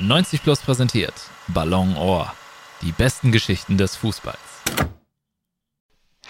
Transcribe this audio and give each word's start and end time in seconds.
90 0.00 0.44
Plus 0.44 0.60
präsentiert 0.60 1.12
Ballon 1.48 1.96
Ohr. 1.96 2.32
Die 2.82 2.92
besten 2.92 3.32
Geschichten 3.32 3.78
des 3.78 3.96
Fußballs. 3.96 4.38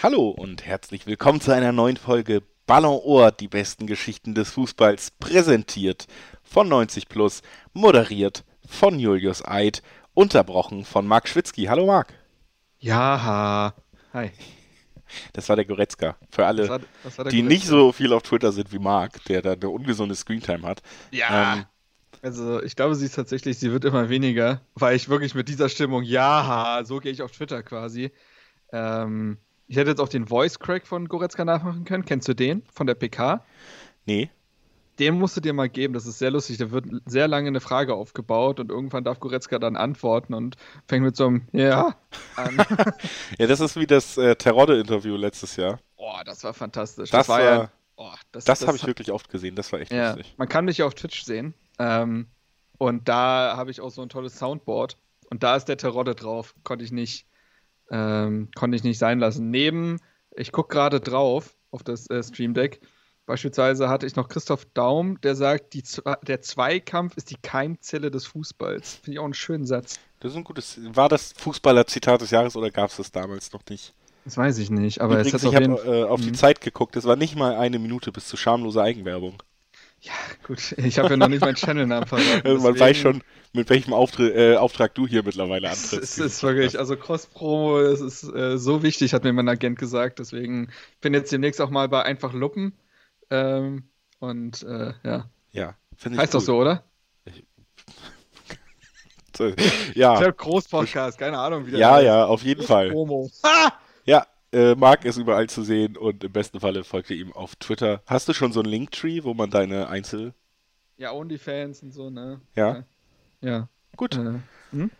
Hallo 0.01 0.29
und 0.29 0.65
herzlich 0.65 1.05
willkommen 1.05 1.39
zu 1.39 1.51
einer 1.51 1.71
neuen 1.71 1.97
Folge 1.97 2.41
Ballon 2.65 2.99
Ohr, 3.03 3.31
die 3.31 3.47
besten 3.47 3.85
Geschichten 3.85 4.33
des 4.33 4.49
Fußballs, 4.49 5.11
präsentiert 5.11 6.07
von 6.41 6.67
90 6.67 7.09
Plus, 7.09 7.43
moderiert 7.73 8.43
von 8.67 8.97
Julius 8.97 9.45
Eid, 9.45 9.83
unterbrochen 10.15 10.83
von 10.83 11.05
Marc 11.05 11.27
Schwitzky. 11.27 11.65
Hallo 11.65 11.85
Marc. 11.85 12.11
Ja, 12.79 13.75
hi. 14.13 14.31
Das 15.33 15.47
war 15.47 15.55
der 15.55 15.65
Goretzka. 15.65 16.17
Für 16.31 16.47
alle, 16.47 16.63
das 16.63 16.69
war, 16.69 16.79
das 17.03 17.17
war 17.19 17.25
die 17.25 17.43
Goretzka. 17.43 17.53
nicht 17.53 17.67
so 17.67 17.91
viel 17.91 18.13
auf 18.13 18.23
Twitter 18.23 18.51
sind 18.51 18.73
wie 18.73 18.79
Marc, 18.79 19.23
der 19.25 19.43
da 19.43 19.51
eine 19.51 19.69
ungesunde 19.69 20.15
Screentime 20.15 20.67
hat. 20.67 20.81
Ja. 21.11 21.53
Ähm, 21.53 21.65
also 22.21 22.61
ich 22.61 22.75
glaube, 22.75 22.95
sie 22.95 23.05
ist 23.05 23.15
tatsächlich, 23.15 23.57
sie 23.59 23.71
wird 23.71 23.85
immer 23.85 24.09
weniger, 24.09 24.61
weil 24.75 24.95
ich 24.95 25.09
wirklich 25.09 25.35
mit 25.35 25.47
dieser 25.47 25.69
Stimmung, 25.69 26.03
ja, 26.03 26.81
so 26.83 26.99
gehe 26.99 27.11
ich 27.11 27.21
auf 27.21 27.31
Twitter 27.31 27.63
quasi. 27.63 28.11
Ähm, 28.71 29.37
ich 29.67 29.77
hätte 29.77 29.91
jetzt 29.91 29.99
auch 29.99 30.09
den 30.09 30.27
Voice 30.27 30.59
Crack 30.59 30.87
von 30.87 31.07
Goretzka 31.07 31.45
nachmachen 31.45 31.85
können. 31.85 32.03
Kennst 32.03 32.27
du 32.27 32.33
den 32.33 32.63
von 32.73 32.87
der 32.87 32.95
PK? 32.95 33.45
Nee. 34.05 34.29
Den 34.97 35.17
musst 35.17 35.37
du 35.37 35.41
dir 35.41 35.53
mal 35.53 35.69
geben, 35.69 35.93
das 35.93 36.05
ist 36.05 36.19
sehr 36.19 36.31
lustig. 36.31 36.57
Da 36.57 36.71
wird 36.71 36.85
sehr 37.05 37.27
lange 37.27 37.47
eine 37.47 37.61
Frage 37.61 37.93
aufgebaut 37.93 38.59
und 38.59 38.69
irgendwann 38.69 39.05
darf 39.05 39.19
Goretzka 39.19 39.57
dann 39.57 39.77
antworten 39.77 40.33
und 40.33 40.57
fängt 40.87 41.05
mit 41.05 41.15
so 41.15 41.27
einem 41.27 41.47
Ja 41.53 41.95
an. 42.35 42.57
ja, 43.37 43.47
das 43.47 43.61
ist 43.61 43.77
wie 43.77 43.87
das 43.87 44.17
äh, 44.17 44.35
Terodde-Interview 44.35 45.15
letztes 45.15 45.55
Jahr. 45.55 45.79
Boah, 45.95 46.23
das 46.25 46.43
war 46.43 46.53
fantastisch. 46.53 47.11
Das, 47.11 47.27
das 47.27 47.29
war 47.29 47.41
ja. 47.41 47.71
Oh, 47.95 48.11
das, 48.31 48.45
das, 48.45 48.59
das 48.59 48.67
habe 48.67 48.77
ich 48.77 48.87
wirklich 48.87 49.11
oft 49.11 49.29
gesehen, 49.29 49.55
das 49.55 49.71
war 49.71 49.79
echt 49.79 49.91
ja, 49.91 50.13
lustig. 50.13 50.33
Man 50.37 50.49
kann 50.49 50.65
mich 50.65 50.77
ja 50.77 50.85
auf 50.85 50.95
Twitch 50.95 51.23
sehen. 51.23 51.53
Ähm, 51.79 52.27
und 52.77 53.09
da 53.09 53.55
habe 53.57 53.71
ich 53.71 53.81
auch 53.81 53.89
so 53.89 54.01
ein 54.01 54.09
tolles 54.09 54.37
Soundboard. 54.37 54.97
Und 55.29 55.43
da 55.43 55.55
ist 55.55 55.65
der 55.65 55.77
Terodde 55.77 56.15
drauf. 56.15 56.55
Konnte 56.63 56.85
ich 56.85 56.91
nicht, 56.91 57.25
ähm, 57.89 58.49
konnte 58.55 58.75
ich 58.75 58.83
nicht 58.83 58.99
sein 58.99 59.19
lassen. 59.19 59.49
Neben, 59.49 59.99
ich 60.35 60.51
gucke 60.51 60.73
gerade 60.73 60.99
drauf 60.99 61.55
auf 61.71 61.83
das 61.83 62.09
äh, 62.09 62.23
Stream 62.23 62.53
Deck. 62.53 62.81
Beispielsweise 63.25 63.89
hatte 63.89 64.07
ich 64.07 64.15
noch 64.15 64.27
Christoph 64.27 64.65
Daum, 64.73 65.21
der 65.21 65.35
sagt, 65.35 65.75
die, 65.75 65.83
der 66.23 66.41
Zweikampf 66.41 67.15
ist 67.15 67.29
die 67.29 67.37
Keimzelle 67.39 68.09
des 68.09 68.25
Fußballs. 68.25 68.95
Finde 68.95 69.11
ich 69.11 69.19
auch 69.19 69.25
einen 69.25 69.35
schönen 69.35 69.67
Satz. 69.67 69.99
Das 70.19 70.31
ist 70.31 70.37
ein 70.37 70.43
gutes. 70.43 70.79
War 70.95 71.09
das 71.09 71.33
Fußballer-Zitat 71.37 72.21
des 72.21 72.31
Jahres 72.31 72.55
oder 72.55 72.71
gab 72.71 72.89
es 72.89 72.97
das 72.97 73.11
damals 73.11 73.53
noch 73.53 73.61
nicht? 73.69 73.93
Das 74.25 74.35
weiß 74.35 74.57
ich 74.57 74.71
nicht, 74.71 75.01
aber 75.01 75.19
Übrigens, 75.19 75.43
es 75.43 75.45
hat 75.45 75.61
ich 75.61 75.69
habe 75.69 75.99
äh, 75.99 76.03
auf 76.05 76.21
die 76.21 76.29
mhm. 76.29 76.33
Zeit 76.33 76.61
geguckt. 76.61 76.95
Es 76.95 77.05
war 77.05 77.15
nicht 77.15 77.35
mal 77.35 77.55
eine 77.55 77.77
Minute 77.77 78.11
bis 78.11 78.27
zu 78.27 78.35
schamloser 78.35 78.81
Eigenwerbung. 78.81 79.43
Ja, 80.01 80.13
gut, 80.47 80.73
ich 80.77 80.97
habe 80.97 81.09
ja 81.09 81.17
noch 81.17 81.27
nicht 81.27 81.41
meinen 81.41 81.55
Channel-Namen 81.55 82.07
verraten. 82.07 82.47
Also 82.47 82.63
man 82.63 82.79
weiß 82.79 82.97
schon, 82.97 83.21
mit 83.51 83.69
welchem 83.69 83.93
Auftra 83.93 84.23
äh, 84.23 84.55
Auftrag 84.55 84.95
du 84.95 85.05
hier 85.07 85.23
mittlerweile 85.23 85.69
antrittst. 85.69 85.93
Es 85.93 86.17
ist 86.17 86.41
wirklich, 86.43 86.79
also 86.79 86.95
Cross-Promo, 86.95 87.81
das 87.81 87.99
ist 87.99 88.23
äh, 88.23 88.57
so 88.57 88.81
wichtig, 88.83 89.13
hat 89.13 89.23
mir 89.23 89.33
mein 89.33 89.49
Agent 89.49 89.77
gesagt. 89.77 90.19
Deswegen 90.19 90.69
bin 91.01 91.13
ich 91.13 91.19
jetzt 91.19 91.31
demnächst 91.31 91.59
auch 91.59 91.69
mal 91.69 91.89
bei 91.89 92.03
Einfach 92.03 92.33
Luppen. 92.33 92.73
Ähm, 93.29 93.89
und 94.19 94.63
äh, 94.63 94.93
ja. 95.03 95.29
Ja, 95.51 95.75
finde 95.97 96.15
ich 96.15 96.21
Heißt 96.21 96.33
cool. 96.33 96.39
doch 96.39 96.45
so, 96.45 96.57
oder? 96.57 96.83
ja. 99.95 100.21
Ich 100.27 100.37
Groß-Podcast, 100.37 101.17
keine 101.17 101.39
Ahnung, 101.39 101.65
wie 101.65 101.71
der 101.71 101.79
Ja, 101.79 101.93
heißt. 101.95 102.05
ja, 102.05 102.25
auf 102.25 102.43
jeden 102.43 102.63
Fall. 102.63 102.91
Promo. 102.91 103.29
Ah! 103.43 103.71
Ja, 104.05 104.25
äh, 104.51 104.75
Marc 104.75 105.05
ist 105.05 105.17
überall 105.17 105.47
zu 105.47 105.63
sehen 105.63 105.97
und 105.97 106.23
im 106.23 106.31
besten 106.31 106.59
Falle 106.59 106.83
folgt 106.83 107.09
ihr 107.09 107.17
ihm 107.17 107.33
auf 107.33 107.55
Twitter. 107.55 108.01
Hast 108.07 108.27
du 108.27 108.33
schon 108.33 108.51
so 108.51 108.61
ein 108.61 108.65
Linktree, 108.65 109.23
wo 109.23 109.33
man 109.33 109.49
deine 109.49 109.87
Einzel... 109.87 110.33
Ja, 110.97 111.13
OnlyFans 111.13 111.81
und 111.83 111.91
so, 111.91 112.09
ne? 112.09 112.41
Ja? 112.55 112.83
Ja. 113.41 113.69
Gut. 113.95 114.15
Äh, 114.15 114.39
hm? 114.71 114.91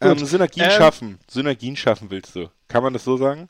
ähm, 0.00 0.18
Synergien 0.18 0.66
ähm, 0.66 0.72
schaffen. 0.72 1.18
Synergien 1.28 1.76
schaffen 1.76 2.10
willst 2.10 2.36
du. 2.36 2.50
Kann 2.68 2.82
man 2.82 2.92
das 2.92 3.04
so 3.04 3.16
sagen? 3.16 3.48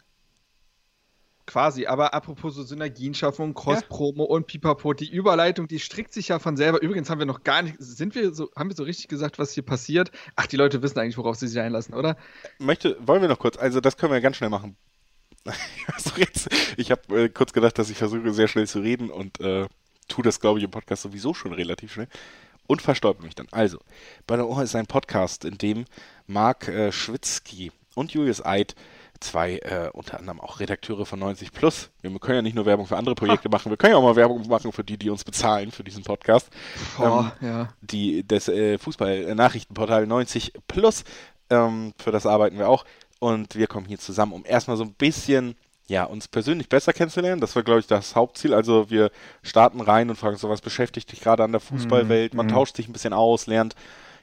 Quasi, 1.47 1.87
aber 1.87 2.13
apropos 2.13 2.55
so 2.55 2.63
Synergienschaffung, 2.63 3.55
Cross-Promo 3.55 4.25
ja. 4.25 4.29
und 4.29 4.47
Pipapo, 4.47 4.93
die 4.93 5.11
Überleitung, 5.11 5.67
die 5.67 5.81
strickt 5.81 6.13
sich 6.13 6.29
ja 6.29 6.39
von 6.39 6.59
selber. 6.59 6.83
Übrigens 6.83 7.09
haben 7.09 7.21
wir 7.21 7.27
noch 7.27 7.43
gar 7.43 7.63
nicht, 7.63 7.77
sind 7.79 8.15
wir 8.15 8.35
so, 8.35 8.51
haben 8.55 8.69
wir 8.69 8.77
so 8.77 8.83
richtig 8.85 9.09
gesagt, 9.09 9.39
was 9.39 9.53
hier 9.53 9.63
passiert? 9.63 10.11
Ach, 10.37 10.47
die 10.47 10.57
Leute 10.57 10.83
wissen 10.83 10.99
eigentlich, 10.99 11.17
worauf 11.17 11.37
sie 11.37 11.49
sich 11.49 11.59
einlassen, 11.59 11.95
oder? 11.95 12.19
Möchte, 12.59 12.99
wollen 13.01 13.23
wir 13.23 13.29
noch 13.29 13.39
kurz, 13.39 13.57
also 13.57 13.81
das 13.81 13.97
können 13.97 14.13
wir 14.13 14.21
ganz 14.21 14.37
schnell 14.37 14.51
machen. 14.51 14.77
ich 16.77 16.91
habe 16.91 17.25
äh, 17.25 17.29
kurz 17.29 17.53
gedacht, 17.53 17.79
dass 17.79 17.91
ich 17.91 17.99
versuche, 17.99 18.33
sehr 18.33 18.49
schnell 18.49 18.67
zu 18.67 18.81
reden 18.81 19.11
und 19.11 19.41
äh, 19.41 19.67
tue 20.09 20.25
das, 20.25 20.41
glaube 20.41 20.59
ich, 20.59 20.65
im 20.65 20.71
Podcast 20.71 21.03
sowieso 21.03 21.35
schon 21.35 21.53
relativ 21.53 21.93
schnell. 21.93 22.09
Und 22.67 22.83
verstäubt 22.83 23.23
mich 23.23 23.35
dann. 23.35 23.49
Also, 23.51 23.79
bei 24.27 24.37
der 24.37 24.47
Ohr 24.47 24.63
ist 24.63 24.77
ein 24.77 24.87
Podcast, 24.87 25.45
in 25.45 25.57
dem 25.57 25.87
Marc 26.27 26.69
äh, 26.69 26.93
Schwitzky 26.93 27.73
und 27.95 28.13
Julius 28.13 28.45
Eid 28.45 28.75
zwei 29.21 29.59
äh, 29.59 29.91
unter 29.93 30.19
anderem 30.19 30.41
auch 30.41 30.61
Redakteure 30.61 31.07
von 31.07 31.19
90 31.19 31.53
Plus. 31.53 31.91
Wir 32.03 32.17
können 32.19 32.37
ja 32.37 32.43
nicht 32.43 32.55
nur 32.55 32.67
Werbung 32.67 32.87
für 32.87 32.97
andere 32.97 33.15
Projekte 33.15 33.49
machen, 33.51 33.71
wir 33.71 33.77
können 33.77 33.93
ja 33.93 33.99
auch 33.99 34.03
mal 34.03 34.17
Werbung 34.17 34.47
machen 34.49 34.73
für 34.73 34.85
die, 34.85 34.97
die 34.97 35.11
uns 35.11 35.25
bezahlen 35.25 35.71
für 35.71 35.85
diesen 35.85 36.05
Podcast. 36.05 36.49
Oh, 36.99 37.25
ähm, 37.41 37.49
ja. 37.49 37.69
Die 37.81 38.27
das 38.27 38.49
äh, 38.49 38.79
Fußball-Nachrichtenportal 38.79 40.07
90 40.07 40.53
Plus, 40.69 41.05
ähm, 41.51 41.93
für 41.99 42.13
das 42.13 42.27
arbeiten 42.27 42.59
wir 42.59 42.69
auch. 42.69 42.85
Und 43.19 43.57
wir 43.57 43.67
kommen 43.67 43.87
hier 43.87 43.99
zusammen, 43.99 44.33
um 44.33 44.45
erstmal 44.47 44.77
so 44.77 44.85
ein 44.85 44.95
bisschen 44.95 45.57
ja, 45.89 46.05
uns 46.05 46.29
persönlich 46.29 46.69
besser 46.69 46.93
kennenzulernen. 46.93 47.41
Das 47.41 47.57
war, 47.57 47.63
glaube 47.63 47.81
ich, 47.81 47.87
das 47.87 48.15
Hauptziel. 48.15 48.53
Also 48.53 48.91
wir 48.91 49.11
starten 49.43 49.81
rein 49.81 50.11
und 50.11 50.17
fragen 50.17 50.37
so, 50.37 50.51
was 50.51 50.61
beschäftigt 50.61 51.11
dich 51.11 51.21
gerade 51.21 51.43
an 51.43 51.53
der 51.53 51.63
Fußballwelt? 51.63 52.35
Man 52.35 52.47
mm. 52.47 52.51
tauscht 52.51 52.77
sich 52.77 52.89
ein 52.89 52.93
bisschen 52.93 53.15
aus, 53.15 53.47
lernt 53.47 53.75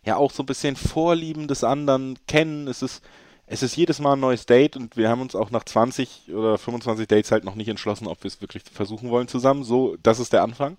ja 0.04 0.16
auch 0.16 0.32
so 0.32 0.44
ein 0.44 0.46
bisschen 0.46 0.76
Vorlieben 0.76 1.48
des 1.48 1.64
anderen 1.64 2.20
kennen. 2.28 2.68
Es 2.68 2.84
ist 2.84 3.02
es 3.48 3.62
ist 3.62 3.76
jedes 3.76 4.00
Mal 4.00 4.14
ein 4.14 4.20
neues 4.20 4.46
Date 4.46 4.76
und 4.76 4.98
wir 4.98 5.10
haben 5.10 5.22
uns 5.22 5.36
auch 5.36 5.52
nach 5.52 5.64
20 5.64 6.34
oder 6.34 6.58
25 6.58 7.08
Dates 7.08 7.32
halt 7.32 7.44
noch 7.44 7.56
nicht 7.56 7.68
entschlossen, 7.68 8.08
ob 8.08 8.24
wir 8.24 8.28
es 8.28 8.42
wirklich 8.42 8.64
versuchen 8.64 9.12
wollen 9.12 9.28
zusammen. 9.28 9.64
So, 9.64 9.98
das 10.02 10.20
ist 10.20 10.34
der 10.34 10.42
Anfang. 10.42 10.78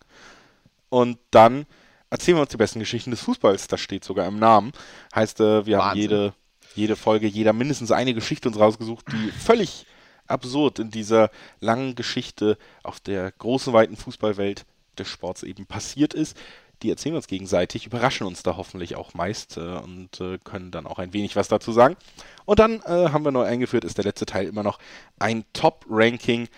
Und 0.88 1.19
dann 1.31 1.66
erzählen 2.10 2.37
wir 2.37 2.43
uns 2.43 2.50
die 2.50 2.56
besten 2.56 2.81
Geschichten 2.81 3.10
des 3.10 3.21
Fußballs. 3.21 3.69
Das 3.69 3.81
steht 3.81 4.05
sogar 4.05 4.26
im 4.26 4.38
Namen. 4.38 4.72
Heißt, 5.15 5.41
äh, 5.41 5.65
wir 5.66 5.78
Wahnsinn. 5.78 5.81
haben 5.81 5.97
jede, 5.97 6.34
jede 6.76 6.97
Folge, 6.97 7.26
jeder 7.26 7.53
mindestens 7.53 7.91
eine 7.91 8.14
Geschichte 8.14 8.48
uns 8.48 8.59
rausgesucht, 8.59 9.06
die 9.12 9.31
völlig 9.32 9.87
absurd 10.26 10.78
in 10.78 10.91
dieser 10.91 11.31
langen 11.60 11.94
Geschichte 11.94 12.59
auf 12.82 13.00
der 13.00 13.31
großen, 13.32 13.72
weiten 13.72 13.97
Fußballwelt 13.97 14.66
des 14.98 15.09
Sports 15.09 15.42
eben 15.42 15.66
passiert 15.66 16.14
ist 16.14 16.37
die 16.82 16.91
erzählen 16.91 17.16
uns 17.16 17.26
gegenseitig, 17.26 17.87
überraschen 17.87 18.26
uns 18.26 18.42
da 18.42 18.56
hoffentlich 18.56 18.97
auch 18.97 19.14
meist 19.14 19.56
äh, 19.56 19.60
und 19.60 20.20
äh, 20.20 20.38
können 20.38 20.70
dann 20.70 20.87
auch 20.87 20.98
ein 20.98 21.12
wenig 21.12 21.37
was 21.37 21.48
dazu 21.48 21.72
sagen. 21.72 21.97
Und 22.44 22.59
dann 22.59 22.81
äh, 22.82 23.10
haben 23.10 23.25
wir 23.25 23.32
neu 23.32 23.44
eingeführt, 23.44 23.84
ist 23.84 23.98
der 23.98 24.04
letzte 24.04 24.26
Teil 24.26 24.47
immer 24.47 24.62
noch 24.62 24.78
ein 25.19 25.44
Top-Ranking, 25.53 26.48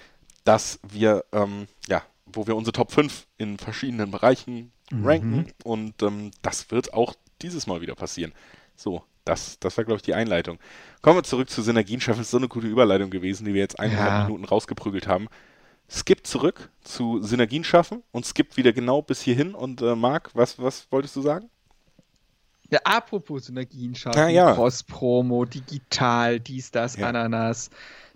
das 0.44 0.80
wir, 0.88 1.24
ähm, 1.32 1.68
ja, 1.88 2.02
wo 2.26 2.46
wir 2.46 2.56
unsere 2.56 2.72
Top 2.72 2.92
5 2.92 3.26
in 3.36 3.58
verschiedenen 3.58 4.10
Bereichen 4.10 4.72
mhm. 4.90 5.06
ranken. 5.06 5.52
Und 5.62 6.02
ähm, 6.02 6.30
das 6.42 6.70
wird 6.70 6.92
auch 6.92 7.14
dieses 7.40 7.66
Mal 7.66 7.80
wieder 7.80 7.94
passieren. 7.94 8.32
So, 8.74 9.04
das, 9.28 9.58
das 9.60 9.76
war, 9.76 9.84
glaube 9.84 9.96
ich, 9.96 10.02
die 10.02 10.14
Einleitung. 10.14 10.58
Kommen 11.02 11.18
wir 11.18 11.24
zurück 11.24 11.50
zu 11.50 11.62
Synergien 11.62 12.00
schaffen. 12.00 12.22
Ist 12.22 12.30
so 12.30 12.38
eine 12.38 12.48
gute 12.48 12.66
Überleitung 12.66 13.10
gewesen, 13.10 13.44
die 13.44 13.54
wir 13.54 13.60
jetzt 13.60 13.78
eineinhalb 13.78 14.10
ja. 14.10 14.24
Minuten 14.24 14.44
rausgeprügelt 14.44 15.06
haben 15.06 15.28
skippt 15.90 16.26
zurück 16.26 16.70
zu 16.82 17.22
Synergien 17.22 17.64
schaffen 17.64 18.02
und 18.12 18.26
skippt 18.26 18.56
wieder 18.56 18.72
genau 18.72 19.02
bis 19.02 19.20
hierhin. 19.22 19.54
Und 19.54 19.80
äh, 19.80 19.94
Marc, 19.94 20.30
was, 20.34 20.58
was 20.58 20.86
wolltest 20.90 21.16
du 21.16 21.22
sagen? 21.22 21.48
Ja, 22.70 22.80
apropos 22.84 23.46
Synergien 23.46 23.94
schaffen, 23.94 24.18
ja, 24.18 24.28
ja. 24.28 24.54
Cross-Promo, 24.54 25.46
digital, 25.46 26.38
dies, 26.38 26.70
das. 26.70 26.98
Ananas. 26.98 27.70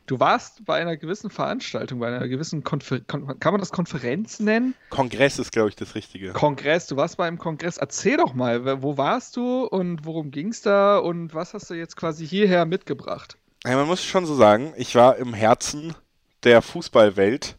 Du 0.06 0.18
warst 0.18 0.64
bei 0.64 0.80
einer 0.80 0.96
gewissen 0.96 1.30
Veranstaltung, 1.30 2.00
bei 2.00 2.08
einer 2.08 2.28
gewissen 2.28 2.64
Konfer 2.64 3.00
Kon 3.00 3.38
kann 3.38 3.52
man 3.52 3.60
das 3.60 3.70
Konferenz 3.70 4.40
nennen? 4.40 4.74
Kongress 4.90 5.38
ist, 5.38 5.52
glaube 5.52 5.68
ich, 5.68 5.76
das 5.76 5.94
Richtige. 5.94 6.32
Kongress, 6.32 6.86
du 6.88 6.96
warst 6.96 7.16
bei 7.16 7.26
einem 7.26 7.38
Kongress. 7.38 7.76
Erzähl 7.76 8.16
doch 8.16 8.34
mal, 8.34 8.82
wo 8.82 8.96
warst 8.96 9.36
du 9.36 9.64
und 9.64 10.04
worum 10.04 10.31
ging 10.31 10.49
es 10.49 10.62
da 10.62 10.99
und 10.99 11.34
was 11.34 11.54
hast 11.54 11.70
du 11.70 11.75
jetzt 11.75 11.96
quasi 11.96 12.26
hierher 12.26 12.64
mitgebracht? 12.64 13.37
Ja, 13.64 13.76
man 13.76 13.87
muss 13.87 14.02
schon 14.04 14.26
so 14.26 14.34
sagen, 14.34 14.75
ich 14.76 14.94
war 14.94 15.16
im 15.16 15.34
Herzen 15.34 15.94
der 16.43 16.62
Fußballwelt 16.62 17.56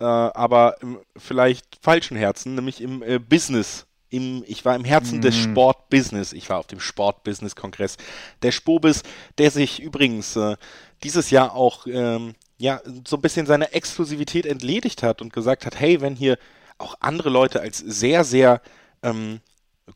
äh, 0.00 0.04
aber 0.04 0.76
im 0.80 0.98
vielleicht 1.16 1.78
falschen 1.80 2.16
Herzen, 2.16 2.54
nämlich 2.54 2.80
im 2.80 3.02
äh, 3.02 3.18
Business. 3.18 3.86
Im, 4.10 4.44
ich 4.46 4.64
war 4.64 4.76
im 4.76 4.84
Herzen 4.84 5.20
des 5.20 5.34
mhm. 5.36 5.50
Sportbusiness. 5.50 6.32
Ich 6.32 6.48
war 6.48 6.58
auf 6.58 6.66
dem 6.66 6.78
Sportbusiness-Kongress 6.78 7.96
der 8.42 8.52
Spobis, 8.52 9.02
der 9.38 9.50
sich 9.50 9.82
übrigens 9.82 10.36
äh, 10.36 10.56
dieses 11.04 11.30
Jahr 11.30 11.54
auch 11.54 11.86
ähm, 11.86 12.34
ja, 12.56 12.80
so 13.06 13.16
ein 13.16 13.22
bisschen 13.22 13.46
seiner 13.46 13.74
Exklusivität 13.74 14.46
entledigt 14.46 15.02
hat 15.02 15.20
und 15.22 15.32
gesagt 15.32 15.66
hat, 15.66 15.78
hey, 15.78 16.00
wenn 16.00 16.16
hier 16.16 16.38
auch 16.78 16.96
andere 17.00 17.30
Leute 17.30 17.60
als 17.60 17.78
sehr, 17.78 18.24
sehr 18.24 18.60
ähm, 19.02 19.40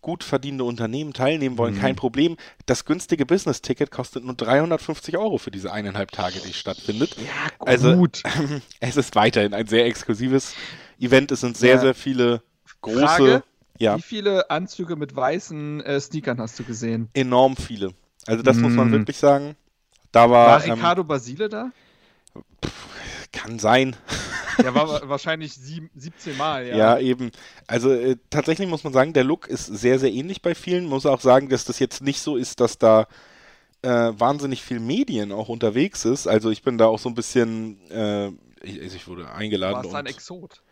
gut 0.02 0.22
verdienende 0.22 0.64
Unternehmen 0.64 1.12
teilnehmen 1.12 1.56
wollen, 1.56 1.74
mhm. 1.74 1.80
kein 1.80 1.96
Problem. 1.96 2.36
Das 2.66 2.84
günstige 2.84 3.24
Business-Ticket 3.24 3.90
kostet 3.90 4.24
nur 4.24 4.34
350 4.34 5.16
Euro 5.16 5.38
für 5.38 5.50
diese 5.50 5.72
eineinhalb 5.72 6.10
Tage, 6.12 6.40
die 6.46 6.52
stattfindet. 6.52 7.16
Ja, 7.16 7.66
also, 7.66 7.94
gut. 7.94 8.22
Also, 8.24 8.60
es 8.80 8.96
ist 8.96 9.14
weiterhin 9.16 9.54
ein 9.54 9.66
sehr 9.66 9.86
exklusives 9.86 10.54
Event. 11.00 11.32
Es 11.32 11.40
sind 11.40 11.56
sehr, 11.56 11.76
ja. 11.76 11.80
sehr 11.80 11.94
viele 11.94 12.42
große. 12.82 13.00
Frage, 13.00 13.42
Ja. 13.78 13.96
Wie 13.96 14.02
viele 14.02 14.50
Anzüge 14.50 14.96
mit 14.96 15.16
weißen 15.16 15.80
äh, 15.82 16.00
Sneakern 16.00 16.40
hast 16.40 16.58
du 16.58 16.64
gesehen? 16.64 17.08
Enorm 17.14 17.56
viele. 17.56 17.94
Also 18.26 18.42
das 18.42 18.56
muss 18.58 18.72
man 18.74 18.90
Mm. 18.90 18.92
wirklich 18.92 19.16
sagen. 19.16 19.56
Da 20.12 20.30
war, 20.30 20.58
War 20.58 20.64
ähm, 20.64 20.72
Ricardo 20.72 21.04
Basile 21.04 21.48
da? 21.48 21.70
kann 23.32 23.58
sein. 23.58 23.96
Der 24.58 24.74
war 24.74 24.88
wa- 24.88 25.02
wahrscheinlich 25.04 25.54
sieb, 25.54 25.88
17 25.94 26.36
Mal, 26.36 26.66
ja. 26.66 26.76
Ja, 26.76 26.98
eben. 26.98 27.30
Also 27.68 27.92
äh, 27.92 28.16
tatsächlich 28.28 28.68
muss 28.68 28.82
man 28.82 28.92
sagen, 28.92 29.12
der 29.12 29.22
Look 29.22 29.46
ist 29.46 29.66
sehr, 29.66 30.00
sehr 30.00 30.10
ähnlich 30.12 30.42
bei 30.42 30.54
vielen. 30.56 30.86
Muss 30.86 31.06
auch 31.06 31.20
sagen, 31.20 31.48
dass 31.48 31.64
das 31.64 31.78
jetzt 31.78 32.02
nicht 32.02 32.20
so 32.20 32.36
ist, 32.36 32.58
dass 32.58 32.76
da 32.76 33.06
äh, 33.82 33.88
wahnsinnig 33.88 34.64
viel 34.64 34.80
Medien 34.80 35.30
auch 35.30 35.48
unterwegs 35.48 36.04
ist. 36.04 36.26
Also 36.26 36.50
ich 36.50 36.62
bin 36.62 36.76
da 36.76 36.86
auch 36.86 36.98
so 36.98 37.08
ein 37.08 37.14
bisschen, 37.14 37.78
äh, 37.92 38.28
ich, 38.62 38.80
also 38.82 38.96
ich 38.96 39.06
wurde 39.06 39.30
eingeladen 39.30 39.76
Warst 39.76 39.92
du 39.92 39.96
ein 39.96 40.06
und 40.06 40.10
Exot? 40.12 40.62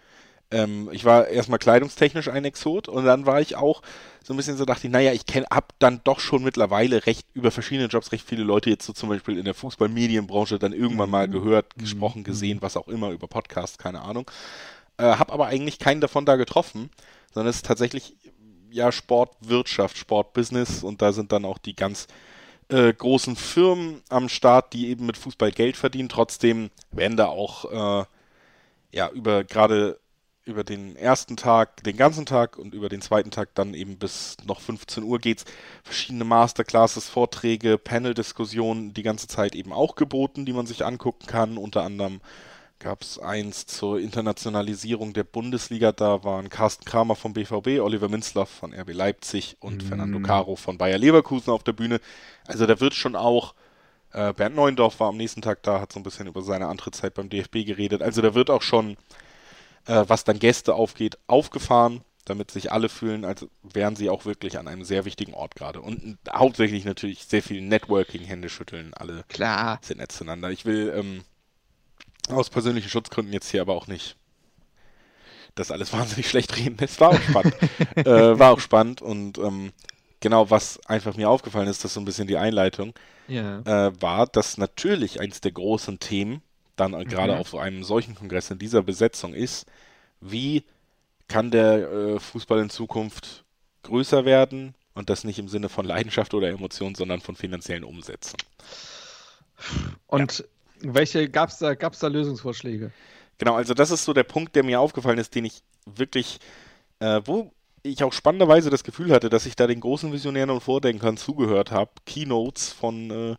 Ähm, 0.50 0.88
ich 0.92 1.04
war 1.04 1.28
erstmal 1.28 1.58
kleidungstechnisch 1.58 2.28
ein 2.28 2.44
Exot 2.44 2.88
und 2.88 3.04
dann 3.04 3.26
war 3.26 3.40
ich 3.40 3.56
auch 3.56 3.82
so 4.22 4.32
ein 4.32 4.36
bisschen 4.36 4.56
so, 4.56 4.64
dachte 4.64 4.86
ich, 4.86 4.92
naja, 4.92 5.12
ich 5.12 5.26
kenne 5.26 5.46
hab 5.50 5.78
dann 5.78 6.00
doch 6.04 6.20
schon 6.20 6.42
mittlerweile 6.42 7.06
recht 7.06 7.26
über 7.34 7.50
verschiedene 7.50 7.88
Jobs 7.88 8.12
recht 8.12 8.26
viele 8.26 8.42
Leute 8.42 8.70
jetzt 8.70 8.86
so 8.86 8.92
zum 8.92 9.08
Beispiel 9.08 9.38
in 9.38 9.44
der 9.44 9.54
Fußballmedienbranche 9.54 10.58
dann 10.58 10.72
irgendwann 10.72 11.10
mal 11.10 11.28
gehört, 11.28 11.74
gesprochen, 11.76 12.24
gesehen, 12.24 12.62
was 12.62 12.76
auch 12.76 12.88
immer, 12.88 13.10
über 13.10 13.28
Podcasts, 13.28 13.78
keine 13.78 14.02
Ahnung. 14.02 14.30
Äh, 14.98 15.04
hab 15.04 15.32
aber 15.32 15.46
eigentlich 15.46 15.78
keinen 15.78 16.00
davon 16.00 16.26
da 16.26 16.36
getroffen, 16.36 16.90
sondern 17.32 17.50
es 17.50 17.56
ist 17.56 17.66
tatsächlich 17.66 18.16
ja 18.70 18.92
Sportwirtschaft, 18.92 19.96
Sportbusiness 19.96 20.82
und 20.82 21.02
da 21.02 21.12
sind 21.12 21.32
dann 21.32 21.44
auch 21.44 21.58
die 21.58 21.74
ganz 21.74 22.06
äh, 22.68 22.92
großen 22.92 23.36
Firmen 23.36 24.02
am 24.08 24.28
Start, 24.28 24.72
die 24.72 24.88
eben 24.88 25.06
mit 25.06 25.16
Fußball 25.16 25.52
Geld 25.52 25.76
verdienen. 25.76 26.08
Trotzdem 26.08 26.70
werden 26.90 27.16
da 27.16 27.26
auch 27.26 28.02
äh, 28.02 28.06
ja 28.92 29.08
über 29.10 29.44
gerade 29.44 29.98
über 30.46 30.64
den 30.64 30.96
ersten 30.96 31.36
Tag, 31.36 31.82
den 31.82 31.96
ganzen 31.96 32.24
Tag 32.24 32.56
und 32.56 32.72
über 32.72 32.88
den 32.88 33.02
zweiten 33.02 33.30
Tag 33.30 33.50
dann 33.54 33.74
eben 33.74 33.98
bis 33.98 34.36
noch 34.46 34.60
15 34.60 35.02
Uhr 35.02 35.18
geht's. 35.18 35.44
Verschiedene 35.82 36.24
Masterclasses, 36.24 37.08
Vorträge, 37.08 37.76
Panel-Diskussionen 37.78 38.94
die 38.94 39.02
ganze 39.02 39.26
Zeit 39.26 39.54
eben 39.54 39.72
auch 39.72 39.96
geboten, 39.96 40.46
die 40.46 40.52
man 40.52 40.66
sich 40.66 40.84
angucken 40.84 41.26
kann. 41.26 41.58
Unter 41.58 41.82
anderem 41.82 42.20
gab 42.78 43.02
es 43.02 43.18
eins 43.18 43.66
zur 43.66 43.98
Internationalisierung 43.98 45.12
der 45.12 45.24
Bundesliga. 45.24 45.90
Da 45.90 46.22
waren 46.22 46.48
Carsten 46.48 46.84
Kramer 46.84 47.16
vom 47.16 47.32
BVB, 47.32 47.80
Oliver 47.80 48.08
Minzlaff 48.08 48.48
von 48.48 48.72
RB 48.72 48.92
Leipzig 48.92 49.56
und 49.60 49.82
Fernando 49.82 50.20
Caro 50.20 50.54
von 50.54 50.78
Bayer 50.78 50.98
Leverkusen 50.98 51.50
auf 51.50 51.64
der 51.64 51.72
Bühne. 51.72 52.00
Also 52.46 52.66
da 52.66 52.78
wird 52.78 52.94
schon 52.94 53.16
auch 53.16 53.54
äh, 54.12 54.32
Bernd 54.32 54.54
Neuendorf 54.54 55.00
war 55.00 55.08
am 55.08 55.16
nächsten 55.16 55.42
Tag 55.42 55.62
da, 55.62 55.80
hat 55.80 55.92
so 55.92 55.98
ein 56.00 56.02
bisschen 56.02 56.26
über 56.26 56.42
seine 56.42 56.68
Antrittszeit 56.68 57.14
beim 57.14 57.28
DFB 57.28 57.66
geredet. 57.66 58.02
Also 58.02 58.22
da 58.22 58.34
wird 58.34 58.50
auch 58.50 58.62
schon, 58.62 58.96
äh, 59.86 60.04
was 60.06 60.24
dann 60.24 60.38
Gäste 60.38 60.74
aufgeht, 60.74 61.18
aufgefahren, 61.26 62.02
damit 62.24 62.50
sich 62.50 62.72
alle 62.72 62.88
fühlen, 62.88 63.24
als 63.24 63.46
wären 63.62 63.96
sie 63.96 64.10
auch 64.10 64.24
wirklich 64.24 64.58
an 64.58 64.66
einem 64.68 64.84
sehr 64.84 65.04
wichtigen 65.04 65.34
Ort 65.34 65.54
gerade. 65.54 65.80
Und 65.80 66.18
hauptsächlich 66.30 66.84
natürlich 66.84 67.24
sehr 67.24 67.42
viel 67.42 67.60
Networking, 67.62 68.22
Hände 68.22 68.48
schütteln, 68.48 68.92
alle 68.94 69.24
Klar. 69.28 69.78
sind 69.82 69.98
nett 69.98 70.12
zueinander. 70.12 70.50
Ich 70.50 70.64
will 70.64 70.92
ähm, 70.96 71.24
aus 72.28 72.50
persönlichen 72.50 72.88
Schutzgründen 72.88 73.32
jetzt 73.32 73.50
hier 73.50 73.60
aber 73.60 73.74
auch 73.74 73.86
nicht 73.86 74.16
das 75.54 75.70
alles 75.70 75.92
wahnsinnig 75.92 76.28
schlecht 76.28 76.56
reden. 76.56 76.76
Es 76.80 77.00
war 77.00 77.10
auch 77.10 77.20
spannend. 77.22 77.54
äh, 77.96 78.38
war 78.38 78.52
auch 78.52 78.60
spannend 78.60 79.02
und 79.02 79.38
ähm, 79.38 79.72
genau, 80.20 80.50
was 80.50 80.84
einfach 80.86 81.16
mir 81.16 81.30
aufgefallen 81.30 81.68
ist, 81.68 81.84
das 81.84 81.90
ist 81.90 81.94
so 81.94 82.00
ein 82.00 82.04
bisschen 82.04 82.26
die 82.26 82.36
Einleitung, 82.36 82.92
Ja. 83.28 83.60
äh, 83.60 83.92
war, 84.02 84.26
dass 84.26 84.58
natürlich 84.58 85.20
eins 85.20 85.40
der 85.40 85.52
großen 85.52 85.98
Themen 86.00 86.42
dann 86.76 86.94
äh, 86.94 87.04
gerade 87.04 87.34
Mhm. 87.34 87.38
auf 87.38 87.48
so 87.48 87.58
einem 87.58 87.84
solchen 87.84 88.14
Kongress 88.14 88.50
in 88.50 88.58
dieser 88.58 88.82
Besetzung 88.82 89.34
ist, 89.34 89.66
wie 90.20 90.64
kann 91.28 91.50
der 91.50 91.90
äh, 91.90 92.20
Fußball 92.20 92.60
in 92.60 92.70
Zukunft 92.70 93.44
größer 93.82 94.24
werden 94.24 94.74
und 94.94 95.10
das 95.10 95.24
nicht 95.24 95.38
im 95.38 95.48
Sinne 95.48 95.68
von 95.68 95.86
Leidenschaft 95.86 96.34
oder 96.34 96.48
Emotion, 96.48 96.94
sondern 96.94 97.20
von 97.20 97.36
finanziellen 97.36 97.84
Umsätzen. 97.84 98.38
Und 100.06 100.44
welche 100.80 101.28
gab 101.30 101.50
es 101.50 101.58
da, 101.58 101.74
gab's 101.74 101.98
da 102.00 102.08
Lösungsvorschläge? 102.08 102.92
Genau, 103.38 103.54
also 103.54 103.74
das 103.74 103.90
ist 103.90 104.04
so 104.04 104.12
der 104.12 104.24
Punkt, 104.24 104.56
der 104.56 104.64
mir 104.64 104.80
aufgefallen 104.80 105.18
ist, 105.18 105.34
den 105.34 105.44
ich 105.44 105.62
wirklich, 105.84 106.38
äh, 107.00 107.20
wo 107.24 107.52
ich 107.82 108.02
auch 108.02 108.12
spannenderweise 108.12 108.70
das 108.70 108.84
Gefühl 108.84 109.12
hatte, 109.12 109.28
dass 109.30 109.46
ich 109.46 109.56
da 109.56 109.66
den 109.66 109.80
großen 109.80 110.12
Visionären 110.12 110.50
und 110.50 110.62
Vordenkern 110.62 111.16
zugehört 111.16 111.70
habe, 111.70 111.92
Keynotes 112.06 112.72
von, 112.72 113.10
äh, 113.10 113.36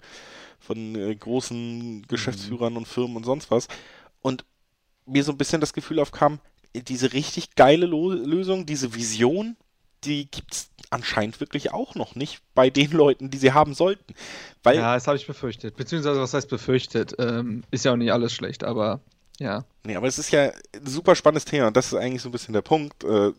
von 0.59 0.95
äh, 0.95 1.15
großen 1.15 2.05
Geschäftsführern 2.07 2.77
und 2.77 2.87
Firmen 2.87 3.17
und 3.17 3.23
sonst 3.25 3.51
was. 3.51 3.67
Und 4.21 4.45
mir 5.05 5.23
so 5.23 5.31
ein 5.31 5.37
bisschen 5.37 5.61
das 5.61 5.73
Gefühl 5.73 5.99
aufkam, 5.99 6.39
diese 6.75 7.13
richtig 7.13 7.55
geile 7.55 7.85
Lo 7.85 8.11
Lösung, 8.11 8.65
diese 8.65 8.93
Vision, 8.93 9.55
die 10.03 10.29
gibt 10.29 10.53
es 10.53 10.69
anscheinend 10.89 11.39
wirklich 11.39 11.71
auch 11.73 11.95
noch 11.95 12.15
nicht 12.15 12.41
bei 12.53 12.69
den 12.69 12.91
Leuten, 12.91 13.29
die 13.29 13.37
sie 13.37 13.53
haben 13.53 13.73
sollten. 13.73 14.13
Weil 14.63 14.77
Ja, 14.77 14.93
das 14.93 15.07
habe 15.07 15.17
ich 15.17 15.27
befürchtet. 15.27 15.75
Beziehungsweise, 15.75 16.19
was 16.19 16.33
heißt 16.33 16.49
befürchtet? 16.49 17.15
Ähm, 17.19 17.63
ist 17.71 17.85
ja 17.85 17.93
auch 17.93 17.97
nicht 17.97 18.11
alles 18.11 18.33
schlecht, 18.33 18.63
aber 18.63 19.01
ja. 19.39 19.65
Nee, 19.83 19.95
aber 19.95 20.07
es 20.07 20.19
ist 20.19 20.31
ja 20.31 20.51
ein 20.73 20.85
super 20.85 21.15
spannendes 21.15 21.45
Thema 21.45 21.67
und 21.67 21.77
das 21.77 21.87
ist 21.87 21.93
eigentlich 21.95 22.21
so 22.21 22.29
ein 22.29 22.31
bisschen 22.31 22.53
der 22.53 22.61
Punkt. 22.61 23.03
Äh, 23.03 23.31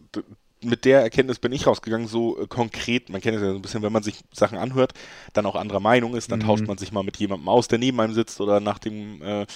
mit 0.63 0.85
der 0.85 1.03
Erkenntnis 1.03 1.39
bin 1.39 1.53
ich 1.53 1.67
rausgegangen, 1.67 2.09
so 2.09 2.41
äh, 2.41 2.47
konkret, 2.47 3.11
man 3.11 3.21
kennt 3.21 3.37
es 3.37 3.43
ja 3.43 3.51
so 3.51 3.57
ein 3.57 3.63
bisschen, 3.63 3.83
wenn 3.83 3.93
man 3.93 4.03
sich 4.03 4.21
Sachen 4.33 4.59
anhört, 4.59 4.93
dann 5.33 5.47
auch 5.47 5.55
anderer 5.57 5.81
Meinung 5.81 6.17
ist, 6.17 6.33
dann 6.33 6.41
Mhm. 6.41 6.45
tauscht 6.45 6.67
man 6.69 6.79
sich 6.79 6.93
mal 6.93 7.03
mit 7.05 7.17
jemandem 7.19 7.49
aus, 7.49 7.69
der 7.69 7.79
neben 7.79 8.01
einem 8.01 8.15
sitzt 8.15 8.41
oder 8.41 8.61
nach 8.61 8.79
dem 8.79 9.23
äh, 9.23 9.47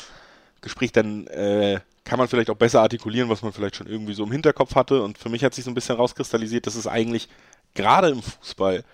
Gespräch, 0.60 0.92
dann 0.92 1.26
äh, 1.28 1.80
kann 2.04 2.18
man 2.18 2.28
vielleicht 2.28 2.50
auch 2.50 2.56
besser 2.56 2.82
artikulieren, 2.82 3.28
was 3.28 3.42
man 3.42 3.52
vielleicht 3.52 3.76
schon 3.76 3.86
irgendwie 3.86 4.14
so 4.14 4.24
im 4.24 4.32
Hinterkopf 4.32 4.74
hatte 4.74 5.02
und 5.02 5.18
für 5.18 5.28
mich 5.28 5.44
hat 5.44 5.54
sich 5.54 5.64
so 5.64 5.70
ein 5.70 5.74
bisschen 5.74 5.96
rauskristallisiert, 5.96 6.66
dass 6.66 6.74
es 6.76 6.86
eigentlich 6.86 7.28
gerade 7.74 8.08
im 8.10 8.22
Fußball, 8.22 8.84